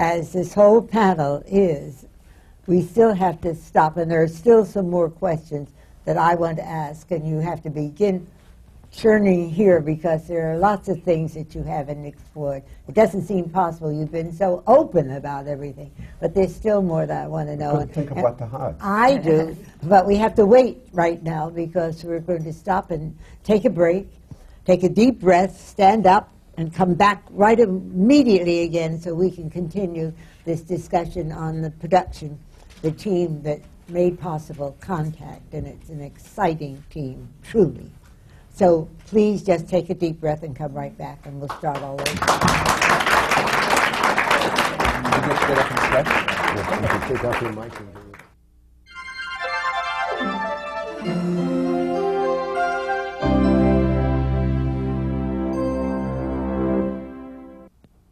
as 0.00 0.32
this 0.32 0.54
whole 0.54 0.80
panel 0.80 1.42
is, 1.46 2.06
we 2.66 2.80
still 2.80 3.12
have 3.12 3.38
to 3.42 3.54
stop, 3.54 3.98
and 3.98 4.10
there 4.10 4.22
are 4.22 4.28
still 4.28 4.64
some 4.64 4.88
more 4.88 5.10
questions 5.10 5.68
that 6.06 6.16
I 6.16 6.36
want 6.36 6.56
to 6.56 6.66
ask, 6.66 7.10
and 7.10 7.28
you 7.28 7.38
have 7.40 7.62
to 7.64 7.70
begin 7.70 8.26
churning 8.90 9.50
here 9.50 9.78
because 9.78 10.26
there 10.26 10.50
are 10.50 10.56
lots 10.56 10.88
of 10.88 11.02
things 11.02 11.34
that 11.34 11.54
you 11.54 11.62
haven't 11.62 12.06
explored. 12.06 12.62
It 12.88 12.94
doesn't 12.94 13.26
seem 13.26 13.50
possible. 13.50 13.92
You've 13.92 14.10
been 14.10 14.32
so 14.32 14.64
open 14.66 15.10
about 15.10 15.46
everything, 15.46 15.92
but 16.18 16.34
there's 16.34 16.56
still 16.56 16.80
more 16.80 17.04
that 17.04 17.24
I 17.24 17.26
want 17.26 17.50
to 17.50 17.56
know. 17.56 17.72
Couldn't 17.72 17.92
think 17.92 18.10
of 18.10 18.16
And 18.16 18.24
what 18.24 18.38
to 18.38 18.46
hide. 18.46 18.76
I 18.80 19.18
do, 19.18 19.54
but 19.82 20.06
we 20.06 20.16
have 20.16 20.34
to 20.36 20.46
wait 20.46 20.78
right 20.94 21.22
now 21.22 21.50
because 21.50 22.02
we're 22.04 22.20
going 22.20 22.44
to 22.44 22.54
stop 22.54 22.90
and 22.90 23.14
take 23.44 23.66
a 23.66 23.70
break, 23.70 24.08
take 24.64 24.82
a 24.82 24.88
deep 24.88 25.20
breath, 25.20 25.60
stand 25.60 26.06
up, 26.06 26.32
and 26.56 26.74
come 26.74 26.94
back 26.94 27.22
right 27.30 27.58
immediately 27.58 28.62
again 28.62 29.00
so 29.00 29.14
we 29.14 29.30
can 29.30 29.48
continue 29.50 30.12
this 30.44 30.60
discussion 30.60 31.32
on 31.32 31.62
the 31.62 31.70
production, 31.70 32.38
the 32.82 32.90
team 32.90 33.42
that 33.42 33.60
made 33.88 34.20
possible 34.20 34.76
contact, 34.80 35.52
and 35.54 35.66
it's 35.66 35.88
an 35.88 36.00
exciting 36.00 36.82
team, 36.90 37.28
truly. 37.42 37.90
So 38.52 38.88
please 39.06 39.42
just 39.42 39.68
take 39.68 39.90
a 39.90 39.94
deep 39.94 40.20
breath 40.20 40.42
and 40.42 40.54
come 40.54 40.74
right 40.74 40.96
back, 40.96 41.26
and 41.26 41.40
we'll 41.40 41.48
start 41.58 41.78
all 41.78 42.00
over. 42.00 42.10
You 42.10 42.16
just 45.26 45.46
get 45.46 45.58
up 45.58 45.70
and 45.70 45.80
stretch? 45.80 46.06
Yes, 46.06 46.82
you 46.82 46.88
can 46.88 47.00
take 47.08 47.24
off 47.24 47.42
your 47.42 47.52
mic 47.52 47.80
and 47.80 47.94
do 47.94 48.00
it. 48.00 48.09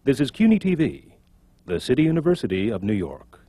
This 0.08 0.20
is 0.20 0.30
CUNY 0.30 0.58
TV, 0.58 1.12
the 1.66 1.78
City 1.78 2.04
University 2.04 2.70
of 2.70 2.82
New 2.82 2.94
York. 2.94 3.40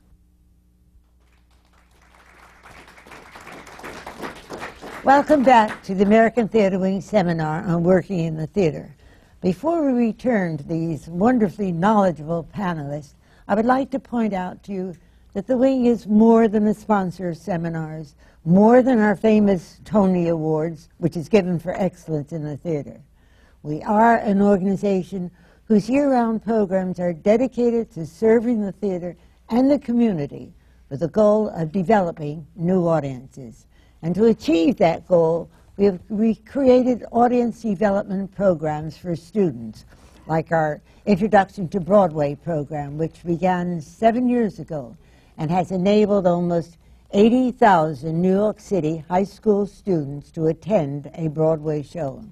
Welcome 5.02 5.42
back 5.42 5.82
to 5.84 5.94
the 5.94 6.04
American 6.04 6.48
Theatre 6.48 6.78
Wing 6.78 7.00
seminar 7.00 7.62
on 7.62 7.82
working 7.82 8.18
in 8.18 8.36
the 8.36 8.46
theater. 8.46 8.94
Before 9.40 9.90
we 9.90 10.08
return 10.08 10.58
to 10.58 10.64
these 10.64 11.08
wonderfully 11.08 11.72
knowledgeable 11.72 12.46
panelists, 12.54 13.14
I 13.48 13.54
would 13.54 13.64
like 13.64 13.90
to 13.92 13.98
point 13.98 14.34
out 14.34 14.62
to 14.64 14.72
you 14.72 14.94
that 15.32 15.46
the 15.46 15.56
Wing 15.56 15.86
is 15.86 16.06
more 16.06 16.46
than 16.46 16.66
a 16.66 16.74
sponsor 16.74 17.30
of 17.30 17.38
seminars, 17.38 18.16
more 18.44 18.82
than 18.82 18.98
our 18.98 19.16
famous 19.16 19.80
Tony 19.86 20.28
Awards, 20.28 20.90
which 20.98 21.16
is 21.16 21.30
given 21.30 21.58
for 21.58 21.72
excellence 21.72 22.32
in 22.32 22.44
the 22.44 22.58
theater. 22.58 23.00
We 23.62 23.80
are 23.82 24.16
an 24.16 24.42
organization 24.42 25.30
whose 25.70 25.88
year-round 25.88 26.42
programs 26.42 26.98
are 26.98 27.12
dedicated 27.12 27.88
to 27.92 28.04
serving 28.04 28.60
the 28.60 28.72
theater 28.72 29.16
and 29.50 29.70
the 29.70 29.78
community 29.78 30.52
with 30.88 30.98
the 30.98 31.06
goal 31.06 31.48
of 31.50 31.70
developing 31.70 32.44
new 32.56 32.88
audiences. 32.88 33.68
And 34.02 34.12
to 34.16 34.24
achieve 34.24 34.78
that 34.78 35.06
goal, 35.06 35.48
we 35.76 35.84
have 35.84 36.00
we 36.08 36.34
created 36.34 37.04
audience 37.12 37.62
development 37.62 38.34
programs 38.34 38.96
for 38.96 39.14
students, 39.14 39.84
like 40.26 40.50
our 40.50 40.82
Introduction 41.06 41.68
to 41.68 41.78
Broadway 41.78 42.34
program, 42.34 42.98
which 42.98 43.22
began 43.22 43.80
seven 43.80 44.28
years 44.28 44.58
ago 44.58 44.96
and 45.38 45.52
has 45.52 45.70
enabled 45.70 46.26
almost 46.26 46.78
80,000 47.12 48.20
New 48.20 48.34
York 48.34 48.58
City 48.58 49.04
high 49.08 49.22
school 49.22 49.66
students 49.66 50.32
to 50.32 50.48
attend 50.48 51.12
a 51.14 51.28
Broadway 51.28 51.84
show. 51.84 52.24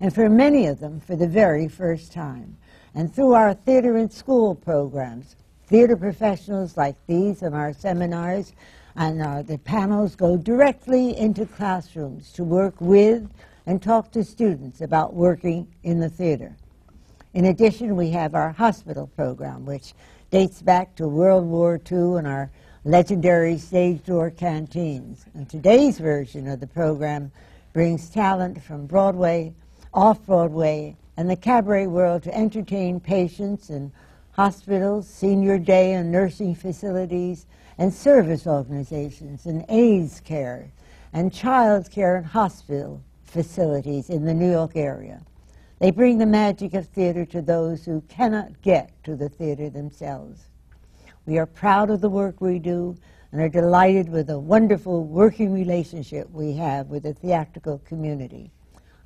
And 0.00 0.14
for 0.14 0.28
many 0.28 0.66
of 0.66 0.80
them, 0.80 1.00
for 1.00 1.16
the 1.16 1.26
very 1.26 1.66
first 1.66 2.12
time. 2.12 2.58
And 2.94 3.12
through 3.12 3.34
our 3.34 3.54
theater 3.54 3.96
and 3.96 4.12
school 4.12 4.54
programs, 4.54 5.36
theater 5.66 5.96
professionals 5.96 6.76
like 6.76 6.96
these 7.06 7.42
in 7.42 7.54
our 7.54 7.72
seminars 7.72 8.52
and 8.96 9.20
uh, 9.20 9.42
the 9.42 9.58
panels 9.58 10.14
go 10.14 10.36
directly 10.36 11.16
into 11.16 11.46
classrooms 11.46 12.32
to 12.32 12.44
work 12.44 12.74
with 12.80 13.28
and 13.66 13.82
talk 13.82 14.12
to 14.12 14.22
students 14.22 14.80
about 14.80 15.14
working 15.14 15.66
in 15.82 15.98
the 15.98 16.08
theater. 16.08 16.56
In 17.32 17.46
addition, 17.46 17.96
we 17.96 18.10
have 18.10 18.34
our 18.34 18.52
hospital 18.52 19.08
program, 19.16 19.64
which 19.66 19.94
dates 20.30 20.62
back 20.62 20.94
to 20.96 21.08
World 21.08 21.46
War 21.46 21.80
II 21.90 22.18
and 22.18 22.26
our 22.28 22.50
legendary 22.84 23.58
stage 23.58 24.04
door 24.04 24.30
canteens. 24.30 25.24
And 25.34 25.48
today's 25.48 25.98
version 25.98 26.46
of 26.46 26.60
the 26.60 26.66
program 26.68 27.32
brings 27.72 28.08
talent 28.10 28.62
from 28.62 28.86
Broadway, 28.86 29.52
off 29.92 30.24
Broadway, 30.26 30.96
and 31.16 31.30
the 31.30 31.36
cabaret 31.36 31.86
world 31.86 32.22
to 32.24 32.36
entertain 32.36 33.00
patients 33.00 33.70
in 33.70 33.92
hospitals, 34.32 35.08
senior 35.08 35.58
day 35.58 35.92
and 35.92 36.10
nursing 36.10 36.54
facilities, 36.54 37.46
and 37.78 37.92
service 37.92 38.46
organizations, 38.46 39.46
and 39.46 39.64
AIDS 39.68 40.20
care, 40.20 40.70
and 41.12 41.32
child 41.32 41.90
care 41.90 42.16
and 42.16 42.26
hospital 42.26 43.02
facilities 43.22 44.10
in 44.10 44.24
the 44.24 44.34
New 44.34 44.50
York 44.50 44.72
area. 44.74 45.20
They 45.78 45.90
bring 45.90 46.18
the 46.18 46.26
magic 46.26 46.74
of 46.74 46.86
theater 46.88 47.24
to 47.26 47.42
those 47.42 47.84
who 47.84 48.00
cannot 48.08 48.62
get 48.62 48.90
to 49.04 49.16
the 49.16 49.28
theater 49.28 49.70
themselves. 49.70 50.44
We 51.26 51.38
are 51.38 51.46
proud 51.46 51.90
of 51.90 52.00
the 52.00 52.08
work 52.08 52.40
we 52.40 52.58
do 52.58 52.96
and 53.32 53.40
are 53.40 53.48
delighted 53.48 54.08
with 54.08 54.28
the 54.28 54.38
wonderful 54.38 55.04
working 55.04 55.52
relationship 55.52 56.30
we 56.30 56.52
have 56.54 56.88
with 56.88 57.02
the 57.02 57.14
theatrical 57.14 57.78
community. 57.78 58.50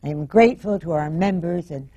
I 0.04 0.08
am 0.08 0.26
grateful 0.26 0.78
to 0.80 0.92
our 0.92 1.10
members 1.10 1.70
and 1.70 1.88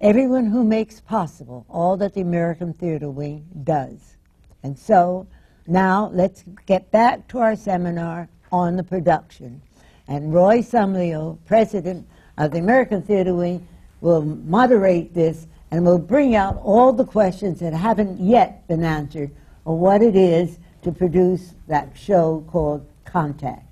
everyone 0.00 0.46
who 0.46 0.64
makes 0.64 1.00
possible 1.00 1.66
all 1.68 1.96
that 1.98 2.14
the 2.14 2.20
American 2.22 2.72
Theater 2.72 3.10
Wing 3.10 3.46
does. 3.64 4.16
And 4.62 4.78
so, 4.78 5.26
now 5.66 6.10
let's 6.12 6.44
get 6.66 6.90
back 6.90 7.28
to 7.28 7.38
our 7.38 7.54
seminar 7.54 8.28
on 8.50 8.76
the 8.76 8.82
production. 8.82 9.60
And 10.08 10.32
Roy 10.32 10.58
Somlyo, 10.58 11.38
president 11.46 12.06
of 12.38 12.50
the 12.50 12.58
American 12.58 13.02
Theater 13.02 13.34
Wing, 13.34 13.66
will 14.00 14.22
moderate 14.22 15.14
this 15.14 15.46
and 15.70 15.84
will 15.84 15.98
bring 15.98 16.34
out 16.34 16.58
all 16.64 16.92
the 16.92 17.04
questions 17.04 17.60
that 17.60 17.72
haven't 17.72 18.18
yet 18.18 18.66
been 18.66 18.82
answered 18.82 19.30
on 19.66 19.78
what 19.78 20.02
it 20.02 20.16
is 20.16 20.58
to 20.82 20.90
produce 20.90 21.54
that 21.68 21.90
show 21.94 22.44
called 22.50 22.84
Contact. 23.04 23.66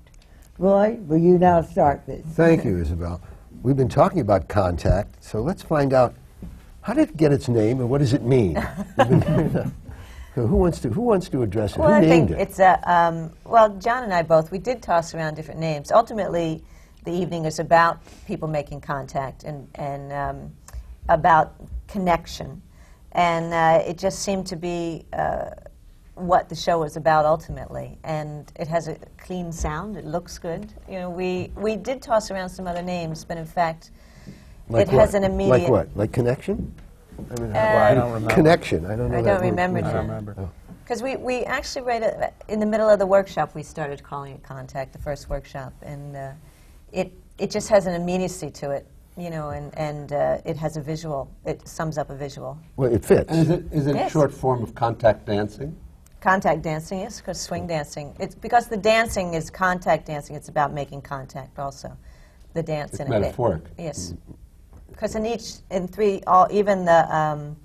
Roy, 0.59 0.97
will 1.07 1.17
you 1.17 1.37
now 1.37 1.61
start 1.61 2.05
this? 2.05 2.25
Thank 2.33 2.63
you, 2.63 2.77
Isabel. 2.77 3.21
We've 3.63 3.75
been 3.75 3.89
talking 3.89 4.21
about 4.21 4.47
contact, 4.47 5.21
so 5.23 5.41
let's 5.41 5.63
find 5.63 5.93
out 5.93 6.15
how 6.89 6.95
did 6.95 7.09
it 7.09 7.17
get 7.17 7.31
its 7.31 7.47
name 7.47 7.81
and 7.81 7.87
what 7.87 7.99
does 7.99 8.13
it 8.13 8.23
mean? 8.23 8.57
So 10.35 10.45
who 10.45 10.57
wants 10.57 10.79
to 10.81 10.89
who 10.89 11.01
wants 11.01 11.27
to 11.29 11.41
address 11.41 11.73
it? 11.73 11.79
Well, 11.79 11.89
who 11.89 11.95
I 11.95 11.99
named 12.01 12.29
think 12.29 12.39
it? 12.39 12.43
it's 12.43 12.59
a, 12.59 12.79
um, 12.89 13.31
well, 13.43 13.67
John 13.77 14.03
and 14.03 14.13
I 14.13 14.21
both, 14.21 14.51
we 14.51 14.59
did 14.59 14.81
toss 14.81 15.15
around 15.15 15.33
different 15.33 15.59
names. 15.59 15.91
Ultimately, 15.91 16.63
the 17.03 17.11
evening 17.11 17.45
is 17.45 17.57
about 17.57 17.99
people 18.27 18.47
making 18.47 18.81
contact 18.81 19.43
and, 19.43 19.67
and 19.75 20.13
um, 20.13 20.51
about 21.09 21.55
connection. 21.87 22.61
And 23.13 23.53
uh, 23.53 23.83
it 23.85 23.97
just 23.97 24.19
seemed 24.19 24.45
to 24.47 24.55
be 24.55 25.03
uh, 25.13 25.49
what 26.13 26.47
the 26.47 26.55
show 26.55 26.79
was 26.79 26.95
about 26.95 27.25
ultimately. 27.25 27.97
And 28.03 28.49
it 28.55 28.67
has 28.67 28.87
a 28.87 28.97
clean 29.17 29.51
sound, 29.51 29.97
it 29.97 30.05
looks 30.05 30.37
good. 30.37 30.71
You 30.87 30.99
know, 30.99 31.09
we, 31.09 31.51
we 31.55 31.75
did 31.75 32.03
toss 32.03 32.29
around 32.29 32.49
some 32.49 32.67
other 32.67 32.83
names, 32.83 33.25
but 33.25 33.37
in 33.37 33.45
fact, 33.45 33.91
like 34.69 34.87
it 34.87 34.93
has 34.93 35.13
an 35.13 35.23
immediate. 35.23 35.49
Like 35.61 35.69
what? 35.69 35.89
Like 35.95 36.11
connection? 36.11 36.73
I 37.17 37.41
mean, 37.41 37.51
Well, 37.53 37.77
I 37.83 37.93
don't 37.93 38.11
remember. 38.13 38.33
connection. 38.33 38.85
I 38.85 38.95
don't 38.95 39.11
know. 39.11 39.17
I 39.17 39.21
don't 39.21 39.41
word. 39.41 39.49
remember, 39.49 39.79
I 39.79 39.81
don't 39.91 40.07
remember. 40.07 40.49
Because 40.83 41.03
we, 41.03 41.17
we 41.17 41.43
actually 41.43 41.83
right 41.83 42.01
at, 42.01 42.33
in 42.47 42.59
the 42.59 42.65
middle 42.65 42.89
of 42.89 42.97
the 42.97 43.05
workshop, 43.05 43.53
we 43.53 43.61
started 43.61 44.01
calling 44.03 44.33
it 44.33 44.43
contact, 44.43 44.93
the 44.93 44.99
first 44.99 45.29
workshop, 45.29 45.73
and 45.81 46.15
uh, 46.15 46.31
it 46.91 47.11
it 47.37 47.51
just 47.51 47.69
has 47.69 47.85
an 47.85 47.93
immediacy 47.93 48.49
to 48.49 48.71
it, 48.71 48.87
you 49.17 49.29
know, 49.29 49.49
and 49.49 49.77
and 49.77 50.13
uh, 50.13 50.39
it 50.45 50.57
has 50.57 50.77
a 50.77 50.81
visual. 50.81 51.29
It 51.45 51.67
sums 51.67 51.97
up 51.97 52.09
a 52.09 52.15
visual. 52.15 52.57
Well, 52.75 52.91
it 52.91 53.05
fits. 53.05 53.29
And 53.31 53.39
is 53.41 53.49
it, 53.49 53.63
is 53.71 53.87
it 53.87 53.95
a 53.95 54.09
short 54.09 54.33
form 54.33 54.63
of 54.63 54.73
contact 54.73 55.25
dancing? 55.27 55.75
Contact 56.21 56.61
dancing, 56.63 56.99
yes, 56.99 57.21
because 57.21 57.39
swing 57.39 57.67
dancing. 57.67 58.13
It's 58.19 58.35
because 58.35 58.67
the 58.67 58.75
dancing 58.77 59.35
is 59.35 59.49
contact 59.49 60.07
dancing. 60.07 60.35
It's 60.35 60.49
about 60.49 60.73
making 60.73 61.01
contact 61.03 61.59
also. 61.59 61.95
The 62.53 62.63
dance 62.63 62.91
It's 62.91 62.99
in 63.01 63.07
it. 63.07 63.09
metaphoric. 63.11 63.61
Yes, 63.77 64.15
because 64.99 65.15
in 65.15 65.25
each 65.25 65.53
in 65.71 65.87
three, 65.87 66.21
all 66.27 66.45
even 66.51 66.83
the 66.83 67.15
um, 67.15 67.55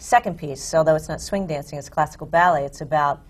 second 0.00 0.36
piece, 0.36 0.74
although 0.74 0.96
it's 0.96 1.08
not 1.08 1.20
swing 1.20 1.46
dancing, 1.46 1.78
it's 1.78 1.88
classical 1.88 2.26
ballet. 2.26 2.64
It's 2.64 2.80
about 2.80 3.20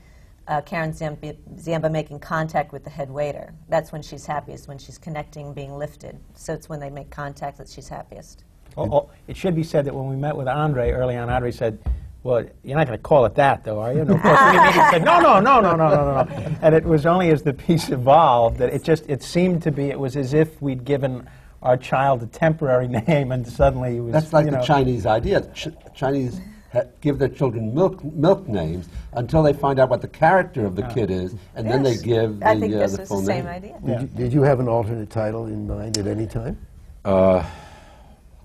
uh, 0.49 0.62
Karen 0.62 0.93
Ziemba, 0.93 1.37
Ziemba 1.57 1.93
making 1.93 2.21
contact 2.21 2.73
with 2.73 2.85
the 2.85 2.91
head 2.91 3.11
waiter. 3.11 3.53
That's 3.69 3.93
when 3.93 4.01
she's 4.01 4.25
happiest, 4.25 4.66
when 4.66 4.79
she's 4.79 4.97
connecting, 4.97 5.53
being 5.53 5.77
lifted. 5.77 6.19
So 6.35 6.55
it's 6.55 6.71
when 6.71 6.81
they 6.81 6.89
make 6.89 7.11
contact 7.11 7.59
that 7.59 7.69
she's 7.69 7.87
happiest. 7.87 8.45
Oh, 8.79 8.91
oh, 8.91 9.11
it 9.29 9.37
should 9.37 9.55
be 9.55 9.62
said 9.62 9.85
that 9.85 9.95
when 9.95 10.09
we 10.09 10.16
met 10.16 10.35
with 10.35 10.49
Andre 10.49 10.93
early 10.93 11.19
on, 11.19 11.29
Andre 11.29 11.51
said, 11.51 11.79
"Well, 12.23 12.47
you're 12.62 12.79
not 12.79 12.87
going 12.87 12.99
to 12.99 13.03
call 13.03 13.27
it 13.27 13.35
that, 13.35 13.62
though, 13.62 13.79
are 13.79 13.93
you?" 13.93 14.01
Immediately 14.01 14.73
said, 14.91 15.05
"No, 15.05 15.21
no, 15.21 15.39
no, 15.39 15.61
no, 15.61 15.77
no, 15.77 15.89
no, 15.89 15.95
no." 15.97 16.25
no." 16.25 16.57
And 16.62 16.75
it 16.75 16.85
was 16.85 17.05
only 17.05 17.31
as 17.31 17.43
the 17.43 17.53
piece 17.53 17.91
evolved 17.91 18.57
that 18.57 18.73
it 18.73 18.83
just 18.83 19.05
it 19.07 19.23
seemed 19.23 19.62
to 19.65 19.71
be 19.71 19.91
it 19.91 20.01
was 20.01 20.16
as 20.16 20.33
if 20.33 20.62
we'd 20.62 20.87
given 20.87 21.29
our 21.65 21.77
child 21.77 22.23
a 22.23 22.27
temporary 22.27 22.86
name, 23.09 23.32
and 23.32 23.47
suddenly 23.47 23.97
it 23.97 24.01
was. 24.01 24.12
That's 24.12 24.32
like 24.32 24.45
you 24.45 24.53
the 24.53 24.59
know, 24.59 24.65
Chinese 24.65 25.07
idea. 25.07 25.41
Ch- 25.55 25.69
Chinese 25.95 26.41
ha- 26.73 26.82
give 27.01 27.19
their 27.19 27.28
children 27.28 27.74
milk 27.74 28.05
milk 28.05 28.47
names 28.47 28.89
until 29.15 29.43
they 29.43 29.53
find 29.53 29.81
out 29.81 29.89
what 29.89 30.03
the 30.03 30.09
character 30.09 30.65
of 30.66 30.77
the 30.77 30.82
kid 30.82 31.11
is, 31.11 31.35
and 31.57 31.69
then 31.69 31.82
they 31.82 31.97
give 31.97 32.39
the, 32.41 32.49
I 32.49 32.61
think 32.61 32.74
uh, 32.74 32.78
this 32.78 32.97
the 32.97 33.03
is 33.03 33.09
full 33.09 33.20
the 33.20 33.27
same 33.27 33.45
name. 33.47 33.55
idea. 33.55 33.81
Did, 33.85 34.01
you, 34.03 34.07
did 34.09 34.32
you 34.32 34.43
have 34.43 34.61
an 34.61 34.69
alternate 34.69 35.11
title 35.11 35.47
in 35.47 35.66
mind 35.66 35.99
at 35.99 36.07
any 36.07 36.27
time? 36.27 36.59
Uh, 37.05 37.45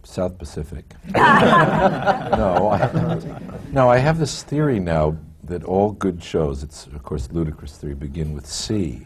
South 0.03 0.37
Pacific. 0.37 0.85
no, 1.13 2.69
I, 2.71 3.39
no, 3.71 3.89
I 3.89 3.97
have 3.97 4.17
this 4.17 4.43
theory 4.43 4.79
now 4.79 5.15
that 5.43 5.63
all 5.63 5.91
good 5.91 6.23
shows, 6.23 6.63
it's 6.63 6.87
of 6.87 7.03
course 7.03 7.29
ludicrous 7.31 7.75
theory, 7.77 7.95
begin 7.95 8.33
with 8.33 8.45
C. 8.47 9.05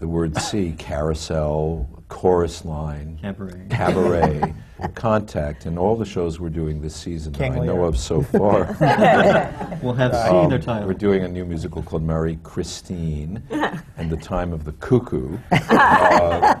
the 0.00 0.08
word 0.08 0.36
C, 0.38 0.74
carousel, 0.78 1.86
chorus 2.08 2.64
line, 2.64 3.18
Cabaret. 3.20 3.66
cabaret, 3.68 4.54
contact, 4.94 5.66
and 5.66 5.78
all 5.78 5.94
the 5.94 6.06
shows 6.06 6.40
we're 6.40 6.48
doing 6.48 6.80
this 6.80 6.96
season 6.96 7.32
that 7.34 7.52
I 7.52 7.58
know 7.58 7.84
of 7.84 7.98
so 7.98 8.22
far. 8.22 8.64
We'll 9.82 9.94
have 9.94 10.14
C 10.14 10.36
in 10.36 10.48
their 10.50 10.58
Um, 10.58 10.64
title. 10.64 10.88
We're 10.88 10.92
doing 10.94 11.22
a 11.24 11.28
new 11.28 11.44
musical 11.46 11.82
called 11.82 12.02
Marie 12.02 12.38
Christine 12.42 13.42
and 13.96 14.10
the 14.10 14.16
Time 14.18 14.52
of 14.52 14.64
the 14.64 14.72
Cuckoo. 14.72 15.38
Uh, 15.50 16.56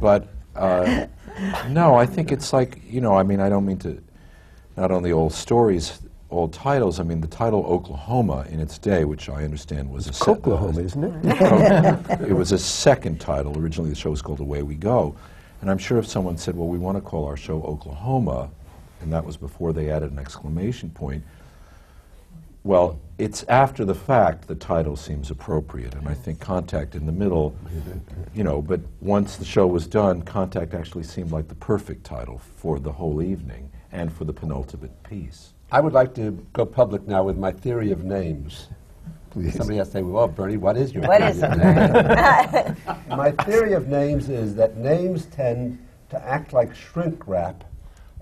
but 0.00 0.28
uh, 0.54 1.06
no, 1.68 1.96
I 1.96 2.06
think 2.06 2.30
it's 2.30 2.52
like, 2.52 2.80
you 2.88 3.00
know, 3.00 3.14
I 3.14 3.24
mean, 3.24 3.40
I 3.40 3.48
don't 3.48 3.64
mean 3.66 3.78
to, 3.78 4.00
not 4.76 4.92
only 4.92 5.10
old 5.10 5.32
stories, 5.32 5.98
old 6.30 6.52
titles, 6.52 6.98
I 6.98 7.02
mean, 7.02 7.20
the 7.20 7.28
title 7.28 7.64
Oklahoma 7.66 8.46
in 8.50 8.60
its 8.60 8.78
day, 8.78 9.04
which 9.04 9.28
I 9.28 9.44
understand 9.44 9.90
was 9.90 10.08
a 10.08 10.12
se- 10.12 10.30
Oklahoma, 10.30 10.80
isn't 10.80 11.04
it? 11.04 12.20
it 12.28 12.32
was 12.32 12.52
a 12.52 12.58
second 12.58 13.20
title. 13.20 13.58
Originally, 13.58 13.90
the 13.90 13.96
show 13.96 14.10
was 14.10 14.22
called 14.22 14.40
Away 14.40 14.62
We 14.62 14.74
Go. 14.74 15.16
And 15.60 15.70
I'm 15.70 15.78
sure 15.78 15.98
if 15.98 16.06
someone 16.06 16.36
said, 16.36 16.56
well, 16.56 16.68
we 16.68 16.78
want 16.78 16.96
to 16.96 17.00
call 17.00 17.24
our 17.26 17.36
show 17.36 17.62
Oklahoma, 17.62 18.50
and 19.00 19.12
that 19.12 19.24
was 19.24 19.36
before 19.36 19.72
they 19.72 19.90
added 19.90 20.12
an 20.12 20.18
exclamation 20.18 20.90
point, 20.90 21.24
well, 22.64 22.98
it's 23.16 23.44
after 23.44 23.84
the 23.84 23.94
fact 23.94 24.48
the 24.48 24.56
title 24.56 24.96
seems 24.96 25.30
appropriate. 25.30 25.94
And 25.94 26.08
I 26.08 26.14
think 26.14 26.40
Contact 26.40 26.96
in 26.96 27.06
the 27.06 27.12
middle, 27.12 27.56
you 28.34 28.42
know, 28.42 28.60
but 28.60 28.80
once 29.00 29.36
the 29.36 29.44
show 29.44 29.68
was 29.68 29.86
done, 29.86 30.22
Contact 30.22 30.74
actually 30.74 31.04
seemed 31.04 31.30
like 31.30 31.46
the 31.46 31.54
perfect 31.54 32.02
title 32.04 32.38
for 32.38 32.80
the 32.80 32.90
whole 32.90 33.22
evening 33.22 33.70
and 33.92 34.12
for 34.12 34.24
the 34.24 34.32
penultimate 34.32 35.00
piece. 35.04 35.52
I 35.70 35.80
would 35.80 35.92
like 35.92 36.14
to 36.14 36.30
go 36.52 36.64
public 36.64 37.06
now 37.06 37.24
with 37.24 37.36
my 37.36 37.50
theory 37.50 37.90
of 37.90 38.04
names. 38.04 38.68
Please. 39.30 39.54
Somebody 39.54 39.78
has 39.78 39.88
to 39.88 39.92
say, 39.94 40.02
well, 40.02 40.28
Bernie, 40.28 40.56
what 40.56 40.76
is 40.76 40.94
your 40.94 41.02
What 41.06 41.18
theory 41.18 41.30
is 41.32 41.42
of 41.42 41.58
names?" 41.58 42.78
My 43.08 43.32
theory 43.32 43.72
of 43.74 43.88
names 43.88 44.28
is 44.28 44.54
that 44.54 44.76
names 44.76 45.26
tend 45.26 45.78
to 46.10 46.24
act 46.24 46.52
like 46.52 46.74
shrink 46.74 47.26
wrap 47.26 47.64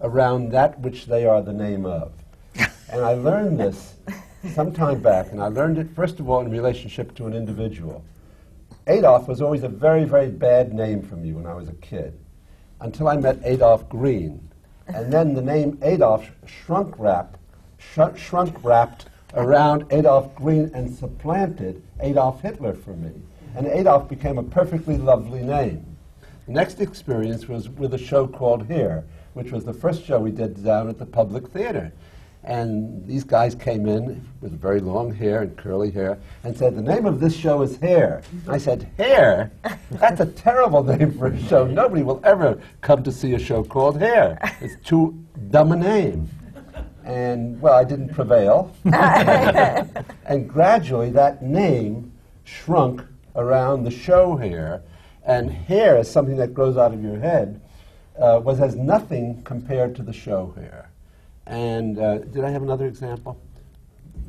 around 0.01 0.51
that 0.51 0.79
which 0.81 1.07
they 1.07 1.27
are 1.27 1.43
the 1.43 1.53
name 1.53 1.87
of. 1.87 2.12
And 2.91 3.03
I 3.03 3.15
learned 3.15 3.61
this 3.61 3.95
some 4.55 4.73
time 4.73 5.01
back, 5.01 5.33
and 5.33 5.43
I 5.43 5.49
learned 5.49 5.79
it, 5.79 5.91
first 5.95 6.21
of 6.21 6.29
all, 6.29 6.41
in 6.41 6.51
relationship 6.51 7.15
to 7.16 7.27
an 7.27 7.35
individual. 7.35 8.05
Adolf 8.87 9.29
was 9.29 9.41
always 9.41 9.62
a 9.62 9.69
very, 9.69 10.05
very 10.05 10.29
bad 10.29 10.75
name 10.75 11.03
for 11.03 11.16
me 11.16 11.33
when 11.33 11.47
I 11.47 11.55
was 11.55 11.69
a 11.69 11.75
kid, 11.75 12.19
until 12.81 13.09
I 13.09 13.16
met 13.16 13.39
Adolf 13.45 13.89
Green. 13.89 14.51
And 14.89 15.12
then 15.12 15.35
the 15.35 15.43
name 15.43 15.78
Adolf 15.82 16.31
shrunk 16.47 16.98
wrapped, 16.98 17.39
sh- 17.78 18.16
shrunk 18.16 18.62
wrapped 18.62 19.06
around 19.35 19.86
Adolf 19.90 20.35
Green 20.35 20.70
and 20.74 20.94
supplanted 20.94 21.82
Adolf 22.01 22.43
Hitler 22.43 22.74
for 22.74 22.94
me. 22.94 23.12
And 23.56 23.66
Adolf 23.66 24.09
became 24.09 24.39
a 24.39 24.43
perfectly 24.43 24.97
lovely 24.97 25.43
name. 25.43 25.97
The 26.47 26.52
next 26.52 26.81
experience 26.81 27.48
was 27.48 27.69
with 27.69 27.94
a 27.94 27.98
show 27.98 28.27
called 28.27 28.66
Here, 28.66 29.05
which 29.32 29.51
was 29.51 29.65
the 29.65 29.73
first 29.73 30.05
show 30.05 30.20
we 30.20 30.31
did 30.31 30.62
down 30.62 30.89
at 30.89 30.98
the 30.98 31.06
Public 31.06 31.48
Theater. 31.48 31.93
And 32.45 33.07
these 33.07 33.25
guys 33.25 33.55
came 33.55 33.87
in 33.87 34.23
with 34.43 34.61
very 34.61 34.81
long 34.81 35.15
hair 35.15 35.41
and 35.41 35.57
curly 35.57 35.91
hair 35.91 36.19
and 36.43 36.55
said, 36.55 36.77
The 36.77 36.83
name 36.83 37.07
of 37.07 37.19
this 37.19 37.35
show 37.35 37.62
is 37.62 37.79
Hair. 37.79 38.23
I 38.47 38.59
said, 38.59 38.91
Hair? 38.99 39.51
That's 39.91 40.21
a 40.21 40.27
terrible 40.27 40.85
name 40.85 41.16
for 41.16 41.29
a 41.29 41.43
show. 41.45 41.66
Nobody 41.66 42.03
will 42.03 42.21
ever 42.23 42.61
come 42.83 43.03
to 43.03 43.12
see 43.12 43.33
a 43.33 43.39
show 43.39 43.65
called 43.65 43.99
Hair. 43.99 44.39
It's 44.61 44.77
too 44.87 45.25
dumb 45.51 45.73
a 45.73 45.77
name. 45.77 46.29
And, 47.05 47.61
well, 47.62 47.75
I 47.75 47.85
didn't 47.85 48.12
prevail. 48.12 48.75
and 48.85 50.49
gradually 50.49 51.11
that 51.11 51.43
name 51.43 52.12
shrunk 52.45 53.03
around 53.37 53.85
the 53.85 53.91
show 53.91 54.37
hair. 54.37 54.83
And 55.25 55.51
hair 55.51 55.97
is 55.99 56.11
something 56.11 56.37
that 56.37 56.53
grows 56.53 56.77
out 56.77 56.93
of 56.93 57.03
your 57.03 57.19
head, 57.19 57.62
uh, 58.19 58.41
was 58.45 58.61
as 58.61 58.75
nothing 58.75 59.43
compared 59.45 59.97
to 59.97 60.03
the 60.03 60.12
show 60.12 60.53
hair. 60.57 60.84
And 61.47 61.99
uh, 61.99 62.19
did 62.19 62.45
I 62.45 62.51
have 62.51 62.62
another 62.62 62.87
example? 62.87 63.41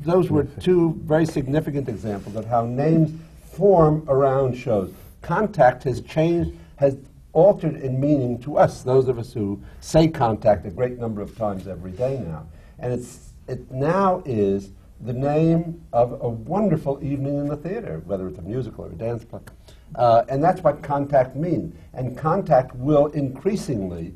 Those 0.02 0.30
were 0.30 0.44
two 0.44 1.00
very 1.04 1.26
significant 1.26 1.88
examples 1.90 2.36
of 2.36 2.46
how 2.46 2.66
names 2.66 3.12
form 3.54 4.06
around 4.08 4.56
shows. 4.58 4.94
Contact 5.22 5.84
has 5.84 6.02
changed, 6.02 6.52
has 6.76 6.98
altered 7.34 7.76
in 7.78 8.00
meaning 8.00 8.40
to 8.42 8.58
us, 8.58 8.84
those 8.84 9.08
of 9.08 9.18
us 9.18 9.34
who 9.34 9.62
say 9.80 10.08
contact 10.08 10.66
a 10.66 10.70
great 10.70 10.98
number 10.98 11.22
of 11.22 11.38
times 11.38 11.68
every 11.68 11.92
day 11.92 12.22
now. 12.26 12.46
And 12.80 12.94
it's, 12.94 13.32
it 13.48 13.72
now 13.72 14.22
is 14.26 14.72
the 15.02 15.14
name 15.14 15.82
of 15.92 16.20
a 16.22 16.30
wonderful 16.30 17.04
evening 17.04 17.38
in 17.38 17.48
the 17.48 17.58
theater, 17.58 18.02
whether 18.06 18.28
it's 18.28 18.40
a 18.40 18.42
musical 18.42 18.86
or 18.86 18.90
a 18.90 18.96
dance 18.96 19.24
play. 19.24 19.42
Uh, 19.96 20.24
and 20.30 20.44
that's 20.44 20.62
what 20.62 20.82
contact 20.82 21.36
means. 21.36 21.76
And 21.94 22.18
contact 22.18 22.76
will 22.76 23.08
increasingly 23.08 24.14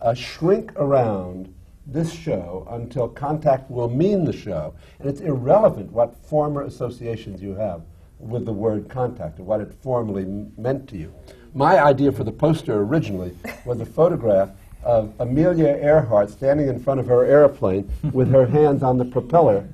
uh, 0.00 0.14
shrink 0.14 0.72
around 0.76 1.52
this 1.86 2.12
show 2.12 2.66
until 2.70 3.08
contact 3.08 3.70
will 3.70 3.88
mean 3.88 4.24
the 4.24 4.32
show. 4.32 4.74
And 4.98 5.08
it's 5.08 5.20
irrelevant 5.20 5.92
what 5.92 6.16
former 6.16 6.62
associations 6.62 7.40
you 7.40 7.54
have 7.54 7.82
with 8.18 8.44
the 8.44 8.52
word 8.52 8.88
contact 8.88 9.38
or 9.38 9.44
what 9.44 9.60
it 9.60 9.72
formerly 9.82 10.24
meant 10.56 10.88
to 10.88 10.96
you. 10.96 11.14
My 11.54 11.80
idea 11.82 12.12
for 12.12 12.24
the 12.24 12.32
poster 12.32 12.78
originally 12.78 13.36
was 13.64 13.80
a 13.80 13.86
photograph 13.86 14.50
of 14.82 15.12
Amelia 15.20 15.76
Earhart 15.76 16.30
standing 16.30 16.68
in 16.68 16.78
front 16.78 17.00
of 17.00 17.06
her 17.06 17.24
airplane 17.24 17.90
with 18.12 18.30
her 18.30 18.46
hands 18.46 18.82
on 18.82 18.98
the 18.98 19.04
propeller, 19.04 19.68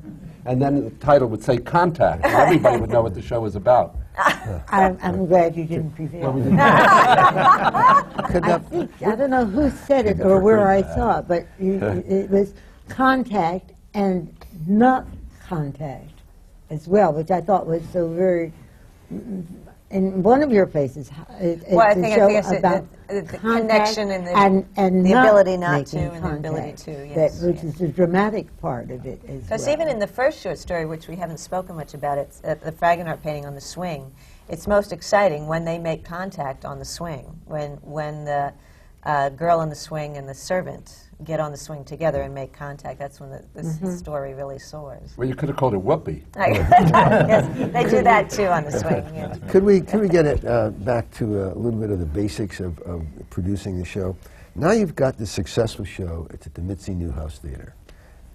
and 0.44 0.60
then 0.60 0.84
the 0.84 0.90
title 0.92 1.28
would 1.28 1.42
say 1.42 1.58
contact, 1.58 2.24
and 2.24 2.34
everybody 2.34 2.80
would 2.80 2.90
know 2.90 3.02
what 3.02 3.14
the 3.14 3.22
show 3.22 3.40
was 3.40 3.54
about. 3.54 3.96
I'm, 4.16 4.98
I'm 5.02 5.26
glad 5.26 5.56
you 5.56 5.64
didn't 5.64 5.92
prevail. 5.92 6.32
Could 8.32 8.44
I 8.44 8.58
think, 8.58 8.90
I 9.02 9.16
don't 9.16 9.30
know 9.30 9.42
uh, 9.42 9.44
who 9.46 9.70
said 9.70 10.06
it 10.06 10.20
or 10.20 10.40
where 10.40 10.68
I 10.68 10.82
saw 10.82 11.20
it, 11.20 11.28
but 11.28 11.46
you, 11.58 11.74
it 12.06 12.30
was 12.30 12.54
contact 12.88 13.72
and 13.94 14.34
not 14.66 15.06
contact 15.46 16.20
as 16.70 16.86
well, 16.88 17.12
which 17.12 17.30
I 17.30 17.40
thought 17.40 17.66
was 17.66 17.82
so 17.92 18.08
very. 18.08 18.52
In 19.92 20.22
one 20.22 20.42
of 20.42 20.50
your 20.50 20.64
places, 20.66 21.10
it, 21.38 21.64
Well, 21.70 21.80
I 21.80 21.90
it's 21.90 21.98
a 21.98 22.00
think- 22.00 22.18
I 22.18 22.26
think 22.26 22.38
it's 22.38 22.48
the- 22.50 22.56
about 22.58 22.84
the- 23.08 23.20
the 23.20 23.38
connection 23.38 24.10
and 24.10 24.26
the- 24.26 24.34
and, 24.36 24.66
and 24.76 25.04
the 25.04 25.12
ability 25.12 25.58
not 25.58 25.84
to 25.88 25.98
and 25.98 26.24
the 26.24 26.30
ability 26.32 26.72
to, 26.72 26.90
that- 26.92 27.08
yes, 27.08 27.42
which 27.42 27.56
yes. 27.56 27.64
is 27.64 27.74
the 27.74 27.88
dramatic 27.88 28.58
part 28.58 28.90
of 28.90 29.04
it 29.04 29.20
as 29.28 29.42
Because 29.42 29.66
well. 29.66 29.74
even 29.74 29.88
in 29.88 29.98
the 29.98 30.06
first 30.06 30.38
short 30.40 30.56
story, 30.58 30.86
which 30.86 31.08
we 31.08 31.16
haven't 31.16 31.40
spoken 31.40 31.76
much 31.76 31.92
about, 31.92 32.16
it's 32.16 32.40
uh, 32.42 32.54
the 32.64 32.72
Fragonard 32.72 33.20
painting 33.22 33.44
on 33.44 33.54
the 33.54 33.60
swing. 33.60 34.10
It's 34.48 34.66
most 34.66 34.92
exciting 34.94 35.46
when 35.46 35.66
they 35.66 35.78
make 35.78 36.04
contact 36.04 36.64
on 36.64 36.78
the 36.78 36.86
swing, 36.86 37.26
when 37.44 37.72
when 37.82 38.24
the 38.24 38.54
uh, 39.04 39.28
girl 39.28 39.58
on 39.60 39.68
the 39.68 39.74
swing 39.74 40.16
and 40.16 40.26
the 40.26 40.34
servant 40.34 41.10
get 41.24 41.40
on 41.40 41.50
the 41.50 41.56
swing 41.56 41.84
together 41.84 42.22
and 42.22 42.34
make 42.34 42.52
contact. 42.52 42.98
That's 42.98 43.20
when 43.20 43.30
the, 43.30 43.44
this 43.54 43.76
Mm-hmm. 43.76 43.94
story 43.96 44.34
really 44.34 44.58
soars. 44.58 45.14
Well, 45.16 45.28
you 45.28 45.34
could 45.34 45.48
have 45.48 45.56
called 45.56 45.74
it 45.74 45.80
Whoopi. 45.80 46.22
yes, 46.36 47.72
they 47.72 47.84
do 47.88 48.02
that 48.02 48.28
too 48.30 48.46
on 48.46 48.64
the 48.64 48.72
swing. 48.72 49.04
Yeah. 49.14 49.34
could 49.48 49.62
we 49.64 49.80
could 49.80 50.00
we 50.00 50.08
get 50.08 50.26
it 50.26 50.44
uh, 50.44 50.70
back 50.70 51.10
to 51.12 51.24
uh, 51.50 51.52
a 51.54 51.58
little 51.58 51.78
bit 51.80 51.90
of 51.90 51.98
the 51.98 52.06
basics 52.06 52.60
of, 52.60 52.78
of 52.80 53.04
producing 53.30 53.78
the 53.78 53.84
show? 53.84 54.16
Now 54.54 54.72
you've 54.72 54.94
got 54.94 55.16
this 55.16 55.30
successful 55.30 55.84
show. 55.84 56.26
It's 56.30 56.46
at 56.46 56.54
the 56.54 56.60
Mitzi 56.62 56.92
Newhouse 56.94 57.38
Theater, 57.38 57.74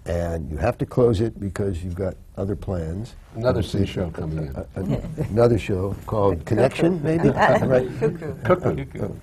and 0.05 0.49
you 0.49 0.57
have 0.57 0.77
to 0.79 0.85
close 0.85 1.21
it 1.21 1.39
because 1.39 1.83
you've 1.83 1.93
got 1.95 2.15
other 2.37 2.55
plans. 2.55 3.13
Another 3.35 3.61
C 3.61 3.85
show 3.85 4.09
coming 4.09 4.39
in. 4.47 4.55
Uh, 4.55 4.65
uh, 4.75 5.23
another 5.29 5.59
show 5.59 5.95
called 6.07 6.43
Connection, 6.51 7.01
maybe. 7.03 7.29
right. 7.29 7.87
Cuckoo. 7.99 8.33
Cuckoo. 8.43 9.13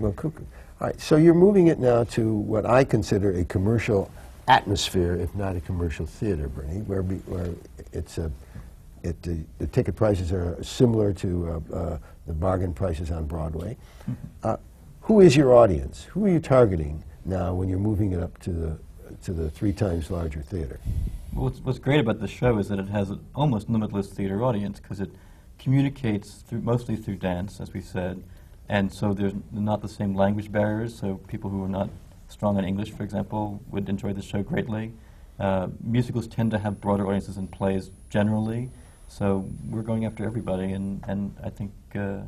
Well, 0.00 0.12
cuckoo. 0.12 0.44
All 0.78 0.88
right, 0.88 1.00
so 1.00 1.16
you're 1.16 1.32
moving 1.32 1.68
it 1.68 1.78
now 1.78 2.04
to 2.04 2.34
what 2.34 2.66
I 2.66 2.84
consider 2.84 3.32
a 3.32 3.46
commercial 3.46 4.10
atmosphere, 4.46 5.14
if 5.14 5.34
not 5.34 5.56
a 5.56 5.60
commercial 5.62 6.04
theater, 6.04 6.48
Bernie, 6.48 6.80
where, 6.80 7.00
we, 7.00 7.14
where 7.20 7.48
it's 7.94 8.18
a, 8.18 8.30
it, 9.02 9.20
the, 9.22 9.38
the 9.58 9.68
ticket 9.68 9.96
prices 9.96 10.32
are 10.32 10.62
similar 10.62 11.14
to 11.14 11.62
uh, 11.72 11.74
uh, 11.74 11.98
the 12.26 12.34
bargain 12.34 12.74
prices 12.74 13.10
on 13.10 13.24
Broadway. 13.24 13.74
Uh, 14.42 14.58
who 15.00 15.20
is 15.22 15.34
your 15.34 15.54
audience? 15.54 16.04
Who 16.10 16.26
are 16.26 16.28
you 16.28 16.40
targeting 16.40 17.02
now 17.24 17.54
when 17.54 17.70
you're 17.70 17.78
moving 17.78 18.12
it 18.12 18.20
up 18.20 18.38
to 18.42 18.50
the, 18.50 18.78
to 19.24 19.32
the 19.32 19.48
three 19.48 19.72
times 19.72 20.10
larger 20.10 20.42
theater? 20.42 20.78
Well, 21.32 21.44
What's, 21.44 21.60
what's 21.60 21.78
great 21.78 22.00
about 22.00 22.20
the 22.20 22.28
show 22.28 22.58
is 22.58 22.68
that 22.68 22.78
it 22.78 22.88
has 22.88 23.08
an 23.08 23.24
almost 23.34 23.70
limitless 23.70 24.08
theater 24.08 24.44
audience 24.44 24.78
because 24.78 25.00
it 25.00 25.10
communicates 25.58 26.42
through, 26.46 26.60
mostly 26.60 26.96
through 26.96 27.16
dance, 27.16 27.60
as 27.60 27.72
we 27.72 27.80
said, 27.80 28.22
and 28.68 28.92
so 28.92 29.12
there's 29.14 29.34
not 29.52 29.82
the 29.82 29.88
same 29.88 30.14
language 30.14 30.50
barriers. 30.50 30.94
So 30.98 31.16
people 31.28 31.50
who 31.50 31.62
are 31.64 31.68
not 31.68 31.88
strong 32.28 32.58
in 32.58 32.64
English, 32.64 32.90
for 32.90 33.02
example, 33.02 33.60
would 33.70 33.88
enjoy 33.88 34.12
the 34.12 34.22
show 34.22 34.42
greatly. 34.42 34.92
Uh, 35.38 35.68
musicals 35.82 36.26
tend 36.26 36.50
to 36.50 36.58
have 36.58 36.80
broader 36.80 37.06
audiences 37.06 37.36
than 37.36 37.46
plays 37.46 37.90
generally, 38.08 38.70
so 39.08 39.46
we're 39.70 39.82
going 39.82 40.04
after 40.06 40.24
everybody, 40.24 40.72
and, 40.72 41.02
and 41.06 41.34
I 41.44 41.50
think 41.50 41.72
uh, 41.94 42.22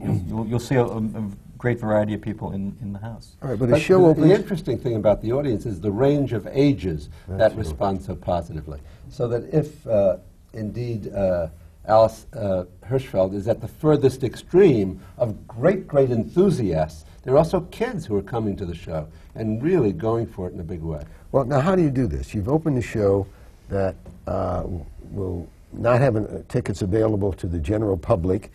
you'll, 0.00 0.16
you'll, 0.26 0.46
you'll 0.46 0.58
see 0.60 0.74
a, 0.74 0.84
a, 0.84 0.98
a 0.98 1.30
great 1.56 1.78
variety 1.78 2.12
of 2.12 2.20
people 2.20 2.52
in, 2.52 2.76
in 2.82 2.92
the 2.92 2.98
house. 2.98 3.36
All 3.40 3.50
right, 3.50 3.58
but 3.58 3.68
a 3.68 3.72
But 3.72 3.80
show 3.82 4.00
the, 4.00 4.08
opens. 4.08 4.26
the 4.26 4.34
interesting 4.34 4.78
thing 4.78 4.96
about 4.96 5.22
the 5.22 5.32
audience 5.32 5.64
is 5.64 5.80
the 5.80 5.92
range 5.92 6.32
of 6.32 6.46
ages 6.48 7.08
that 7.28 7.56
respond 7.56 8.02
so 8.02 8.14
positively. 8.16 8.80
So 9.08 9.28
that 9.28 9.44
if 9.54 9.86
uh, 9.86 10.16
indeed 10.52 11.14
uh, 11.14 11.48
Alice 11.86 12.26
uh, 12.34 12.64
Hirschfeld 12.88 13.34
is 13.34 13.46
at 13.46 13.60
the 13.60 13.68
furthest 13.68 14.24
extreme 14.24 15.00
of 15.18 15.46
great, 15.46 15.86
great 15.86 16.10
enthusiasts, 16.10 17.04
there 17.24 17.34
are 17.34 17.38
also 17.38 17.60
kids 17.70 18.04
who 18.04 18.16
are 18.16 18.22
coming 18.22 18.54
to 18.56 18.66
the 18.66 18.74
show 18.74 19.08
and 19.34 19.62
really 19.62 19.92
going 19.92 20.26
for 20.26 20.46
it 20.46 20.52
in 20.52 20.60
a 20.60 20.64
big 20.64 20.82
way. 20.82 21.02
Well, 21.32 21.44
now 21.44 21.60
how 21.60 21.74
do 21.74 21.82
you 21.82 21.90
do 21.90 22.06
this? 22.06 22.34
You've 22.34 22.50
opened 22.50 22.78
a 22.78 22.82
show 22.82 23.26
that 23.70 23.96
uh, 24.26 24.64
will 25.10 25.48
not 25.72 26.00
have 26.00 26.16
an, 26.16 26.26
uh, 26.26 26.42
tickets 26.48 26.82
available 26.82 27.32
to 27.32 27.46
the 27.46 27.58
general 27.58 27.96
public 27.96 28.52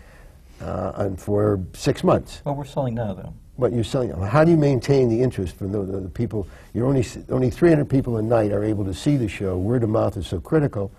uh, 0.61 0.93
and 0.95 1.19
for 1.19 1.60
six 1.73 2.03
months. 2.03 2.41
Well, 2.45 2.56
we're 2.56 2.65
selling 2.65 2.93
now, 2.93 3.14
though. 3.14 3.34
But 3.57 3.73
you're 3.73 3.84
selling. 3.84 4.11
How 4.11 4.43
do 4.43 4.51
you 4.51 4.57
maintain 4.57 5.10
the 5.10 5.22
interest 5.22 5.56
from 5.57 5.72
the, 5.72 5.84
the, 5.84 5.99
the 6.01 6.10
people? 6.10 6.47
You're 6.73 6.85
only 6.85 7.06
only 7.30 7.49
300 7.49 7.89
people 7.89 8.15
a 8.18 8.22
night 8.22 8.53
are 8.53 8.64
able 8.64 8.85
to 8.85 8.93
see 8.93 9.18
the 9.18 9.27
show. 9.27 9.57
Word 9.57 9.84
of 9.84 9.89
mouth 9.89 10.15
is 10.15 10.27
so 10.27 10.39
critical. 10.39 10.91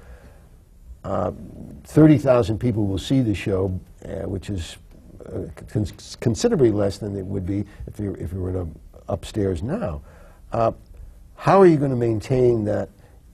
Uh, 1.05 1.33
30,000 1.85 2.59
people 2.59 2.87
will 2.87 2.99
see 2.99 3.21
the 3.23 3.35
show, 3.35 3.79
uh, 4.05 4.29
which 4.29 4.51
is 4.51 4.77
uh, 5.27 5.43
con- 5.69 5.87
considerably 6.21 6.71
less 6.71 6.99
than 6.99 7.17
it 7.17 7.25
would 7.25 7.47
be 7.47 7.65
if 7.87 7.99
you 7.99 8.15
if 8.15 8.33
you 8.33 8.41
were 8.41 8.51
in 8.51 8.57
a 8.57 9.13
upstairs 9.13 9.63
now. 9.63 10.03
Uh, 10.53 10.73
how 11.37 11.61
are 11.61 11.67
you 11.67 11.77
going 11.77 11.91
to 11.91 11.97
maintain 11.97 12.65
that 12.65 12.89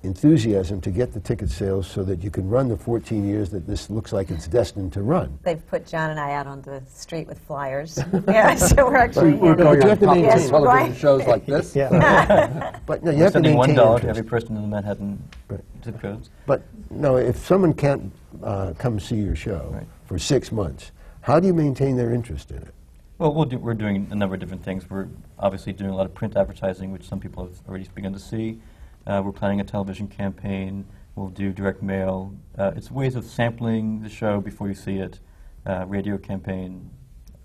enthusiasm 0.07 0.81
to 0.81 0.91
get 0.91 1.13
the 1.13 1.21
ticket 1.21 1.51
sales 1.51 1.87
so 1.87 2.03
that 2.05 2.23
you 2.23 2.31
can 2.31 2.49
run 2.49 2.69
the 2.69 2.77
14 2.77 3.27
years 3.29 3.51
that 3.51 3.67
this 3.67 3.91
looks 3.91 4.13
like 4.13 4.31
it's 4.31 4.47
destined 4.49 4.93
to 4.95 5.03
run? 5.03 5.39
They've 5.43 5.65
put 5.67 5.87
John 5.87 6.11
and 6.11 6.19
I 6.21 6.33
out 6.33 6.47
on 6.47 6.63
the 6.63 6.83
street 6.89 7.27
with 7.27 7.39
flyers. 7.41 7.99
yeah, 8.29 8.55
so 8.55 8.87
we're 8.87 8.97
actually. 8.97 9.35
We're 9.35 9.51
Yeah, 9.51 9.57
going 9.57 9.79
but 9.79 9.79
you 9.79 9.83
on 9.83 9.89
have 9.91 9.99
to 10.01 10.07
top 10.07 10.17
of 10.17 10.23
maintain- 10.23 10.49
television 10.49 10.87
Yes, 10.93 10.99
shows 10.99 11.27
like 11.27 11.47
this. 11.47 11.77
Yeah. 11.77 12.79
But 12.87 13.03
no, 13.03 13.11
you 13.11 13.19
We're 13.19 13.25
have 13.25 13.33
to 13.33 13.37
sending 13.39 13.57
one 13.57 13.69
maintain 13.71 13.85
dollar 13.85 14.01
to 14.01 14.09
every 14.09 14.23
person 14.23 14.57
in 14.57 14.63
the 14.63 14.69
Manhattan 14.69 15.23
Right. 15.49 15.61
zip 15.85 16.01
codes. 16.01 16.31
But 16.47 16.63
no, 16.91 17.17
if 17.17 17.37
someone 17.37 17.75
can't 17.75 18.13
uh, 18.43 18.73
come 18.79 19.01
see 19.01 19.17
your 19.17 19.35
show 19.37 19.71
Right. 19.73 19.87
for 20.07 20.19
six 20.19 20.53
months, 20.53 20.93
how 21.23 21.41
do 21.41 21.47
you 21.49 21.55
maintain 21.55 21.97
their 21.97 22.13
interest 22.15 22.51
in 22.53 22.59
it? 22.59 22.73
Well, 23.19 23.35
we'll 23.35 23.47
do, 23.47 23.59
we're 23.59 23.75
doing 23.75 24.07
a 24.11 24.15
number 24.15 24.35
of 24.35 24.41
different 24.41 24.63
things. 24.63 24.89
We're 24.89 25.09
obviously 25.39 25.73
doing 25.73 25.91
a 25.91 25.97
lot 25.97 26.07
of 26.07 26.15
print 26.15 26.37
advertising, 26.37 26.93
which 26.93 27.09
some 27.09 27.19
people 27.19 27.45
have 27.47 27.55
already 27.69 27.89
begun 27.95 28.13
to 28.13 28.19
see. 28.19 28.61
Uh, 29.07 29.23
we're 29.25 29.33
planning 29.33 29.61
a 29.61 29.65
television 29.65 30.09
campaign. 30.09 30.85
We'll 31.15 31.29
do 31.29 31.53
direct 31.53 31.83
mail. 31.83 32.35
Uh, 32.59 32.73
it's 32.75 32.91
ways 32.91 33.15
of 33.15 33.25
sampling 33.25 34.03
the 34.03 34.09
show 34.09 34.41
before 34.41 34.69
you 34.69 34.75
see 34.75 34.97
it, 34.97 35.21
uh, 35.65 35.85
radio 35.87 36.19
campaign, 36.19 36.91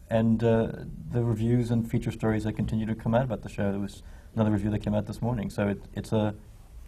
and 0.09 0.43
uh, 0.43 0.71
the 1.11 1.23
reviews 1.23 1.71
and 1.71 1.89
feature 1.89 2.11
stories 2.11 2.43
that 2.43 2.53
continue 2.53 2.85
to 2.85 2.95
come 2.95 3.13
out 3.13 3.23
about 3.23 3.43
the 3.43 3.49
show. 3.49 3.71
There 3.71 3.79
was 3.79 4.03
another 4.35 4.51
review 4.51 4.71
that 4.71 4.79
came 4.79 4.93
out 4.93 5.05
this 5.05 5.21
morning, 5.21 5.49
so 5.49 5.67
it, 5.67 5.81
it's 5.93 6.11
a 6.11 6.33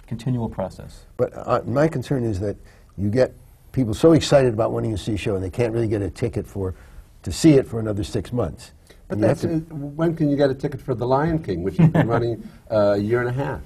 continual 0.08 0.50
process. 0.50 1.06
But 1.18 1.32
uh, 1.36 1.62
my 1.66 1.88
concern 1.88 2.24
is 2.24 2.40
that 2.40 2.58
you 2.98 3.10
get 3.10 3.34
people 3.72 3.94
so 3.94 4.14
excited 4.14 4.54
about 4.54 4.72
wanting 4.72 4.92
to 4.92 4.98
see 4.98 5.14
a 5.14 5.18
show 5.18 5.36
and 5.36 5.44
they 5.44 5.50
can't 5.50 5.74
really 5.74 5.88
get 5.88 6.02
a 6.02 6.10
ticket 6.10 6.46
for 6.46 6.76
to 7.24 7.32
see 7.32 7.54
it 7.54 7.66
for 7.66 7.80
another 7.80 8.04
six 8.04 8.34
months. 8.34 8.72
But 9.08 9.16
And 9.16 9.22
you 9.22 9.28
have 9.28 9.42
that's, 9.42 9.72
uh, 9.72 9.76
when 9.76 10.16
can 10.16 10.30
you 10.30 10.36
get 10.36 10.50
a 10.50 10.56
ticket 10.56 10.82
for 10.82 10.94
The 10.94 11.08
Lion 11.08 11.42
King, 11.42 11.64
which 11.64 11.80
you've 11.80 11.94
been 11.94 12.08
running 12.16 12.48
uh, 12.70 12.96
a 12.96 12.98
year 12.98 13.20
and 13.20 13.30
a 13.30 13.34
half? 13.34 13.62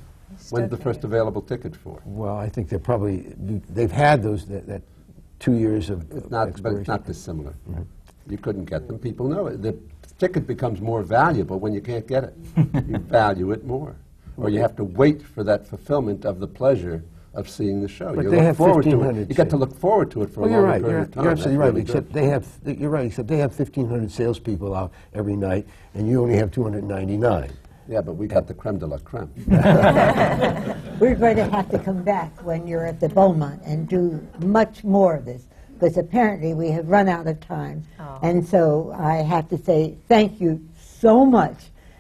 When's 0.50 0.70
the 0.70 0.78
first 0.78 1.04
available 1.04 1.42
ticket 1.42 1.76
for? 1.76 2.02
well, 2.06 2.38
I 2.38 2.50
think 2.50 2.70
they're 2.70 2.80
probably 2.80 3.34
they've 3.70 3.92
had 3.92 4.22
those 4.24 4.46
that, 4.48 4.68
that 4.68 4.82
two 5.40 5.54
years 5.54 5.90
of 5.90 6.10
It's 6.12 6.30
not, 6.30 6.62
but 6.62 6.74
it's 6.74 6.88
not 6.88 7.06
dissimilar. 7.06 7.54
You 8.30 8.38
couldn't 8.38 8.66
get 8.66 8.88
them. 8.88 9.00
People 9.00 9.28
know 9.28 9.48
it. 9.48 9.62
The 9.62 9.78
ticket 10.18 10.46
becomes 10.48 10.82
more 10.82 11.02
valuable 11.04 11.60
when 11.60 11.74
you 11.74 11.82
can't 11.82 12.06
get 12.08 12.24
it. 12.26 12.34
you 12.88 12.98
value 13.22 13.52
it 13.52 13.64
more, 13.66 13.96
or 14.36 14.50
you 14.50 14.60
have 14.60 14.76
to 14.78 14.84
wait 14.84 15.22
for 15.22 15.44
that 15.44 15.66
fulfillment 15.68 16.26
of 16.26 16.40
the 16.40 16.48
pleasure 16.48 17.04
of 17.34 17.48
seeing 17.48 17.82
the 17.82 17.88
show. 17.88 18.16
But 18.16 18.24
you 18.26 18.32
they 18.32 18.38
look 18.38 18.46
have 18.46 18.58
forward 18.58 18.84
to 18.84 18.90
it. 18.90 18.96
1,500 18.96 19.30
You 19.30 19.36
get 19.36 19.50
to 19.52 19.58
look 19.58 19.76
forward 19.78 20.10
to 20.12 20.24
it 20.24 20.30
for 20.32 20.42
Well, 20.42 20.50
a 20.50 20.54
you're 20.54 20.62
longer 20.64 20.72
right. 20.74 20.82
period 20.82 20.96
You're, 20.96 21.04
of 21.04 21.12
time. 21.12 21.24
you're 21.24 21.32
absolutely 21.34 21.58
That's 21.58 21.60
right. 21.60 21.68
really 21.68 21.82
Except 21.82 22.08
good. 22.08 22.14
they 22.14 22.26
have 22.28 22.80
you're 22.80 22.90
right. 22.90 23.06
Except 23.06 23.28
they 23.28 23.38
have 23.38 23.52
1,500 23.58 24.12
salespeople 24.12 24.74
out 24.74 24.92
every 25.14 25.36
night, 25.36 25.68
and 25.94 26.10
you 26.10 26.22
only 26.22 26.36
have 26.36 26.52
299. 26.52 27.52
Yeah, 27.90 28.02
but 28.02 28.14
we 28.14 28.28
got 28.28 28.48
the 28.48 28.54
creme 28.54 28.80
de 28.80 28.86
la 28.86 28.98
creme. 28.98 29.32
We're 31.00 31.16
going 31.16 31.38
to 31.38 31.50
have 31.50 31.70
to 31.70 31.80
come 31.80 32.04
back 32.04 32.46
when 32.46 32.68
you're 32.68 32.86
at 32.86 33.00
the 33.00 33.08
Beaumont 33.08 33.62
and 33.64 33.88
do 33.88 34.28
much 34.40 34.84
more 34.84 35.16
of 35.16 35.24
this, 35.24 35.44
because 35.74 35.98
apparently 35.98 36.54
we 36.54 36.70
have 36.72 36.90
run 36.90 37.08
out 37.08 37.28
of 37.28 37.40
time. 37.40 37.86
Oh. 38.00 38.20
And 38.22 38.46
so 38.46 38.94
I 38.98 39.18
have 39.18 39.48
to 39.50 39.58
say 39.58 39.96
thank 40.10 40.42
you 40.42 40.68
so 40.76 41.26
much. 41.26 41.58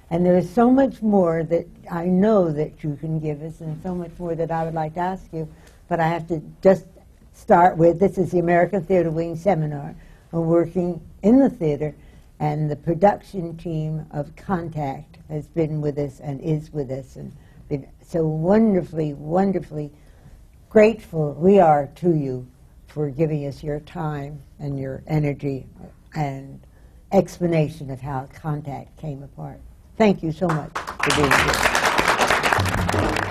And 0.09 0.25
there 0.25 0.37
is 0.37 0.49
so 0.49 0.69
much 0.69 1.01
more 1.01 1.43
that 1.43 1.67
I 1.89 2.05
know 2.05 2.51
that 2.51 2.83
you 2.83 2.97
can 2.97 3.19
give 3.19 3.41
us, 3.41 3.61
and 3.61 3.81
so 3.81 3.95
much 3.95 4.11
more 4.19 4.35
that 4.35 4.51
I 4.51 4.65
would 4.65 4.73
like 4.73 4.95
to 4.95 4.99
ask 4.99 5.25
you. 5.31 5.47
But 5.87 6.01
I 6.01 6.07
have 6.09 6.27
to 6.27 6.41
just 6.61 6.85
start 7.33 7.77
with 7.77 7.99
this 7.99 8.17
is 8.17 8.31
the 8.31 8.39
American 8.39 8.83
Theater 8.83 9.11
Wing 9.11 9.37
Seminar 9.37 9.95
on 10.33 10.45
working 10.47 11.01
in 11.23 11.39
the 11.39 11.49
theater, 11.49 11.95
and 12.39 12.69
the 12.69 12.75
production 12.75 13.55
team 13.55 14.05
of 14.11 14.35
Contact 14.35 15.16
has 15.29 15.47
been 15.47 15.81
with 15.81 15.97
us 15.97 16.19
and 16.19 16.39
is 16.41 16.71
with 16.71 16.91
us, 16.91 17.15
and 17.15 17.35
been 17.69 17.87
so 18.01 18.25
wonderfully, 18.25 19.13
wonderfully 19.13 19.91
grateful 20.69 21.33
we 21.33 21.59
are 21.59 21.87
to 21.95 22.15
you 22.15 22.47
for 22.87 23.09
giving 23.09 23.45
us 23.45 23.63
your 23.63 23.79
time 23.81 24.41
and 24.59 24.79
your 24.79 25.03
energy 25.07 25.67
and 26.15 26.59
explanation 27.11 27.89
of 27.89 28.01
how 28.01 28.27
Contact 28.33 28.97
came 28.97 29.23
apart. 29.23 29.59
Thank 29.97 30.23
you 30.23 30.31
so 30.31 30.47
much 30.47 30.71
for 30.73 31.15
being 31.15 31.31
here. 33.13 33.23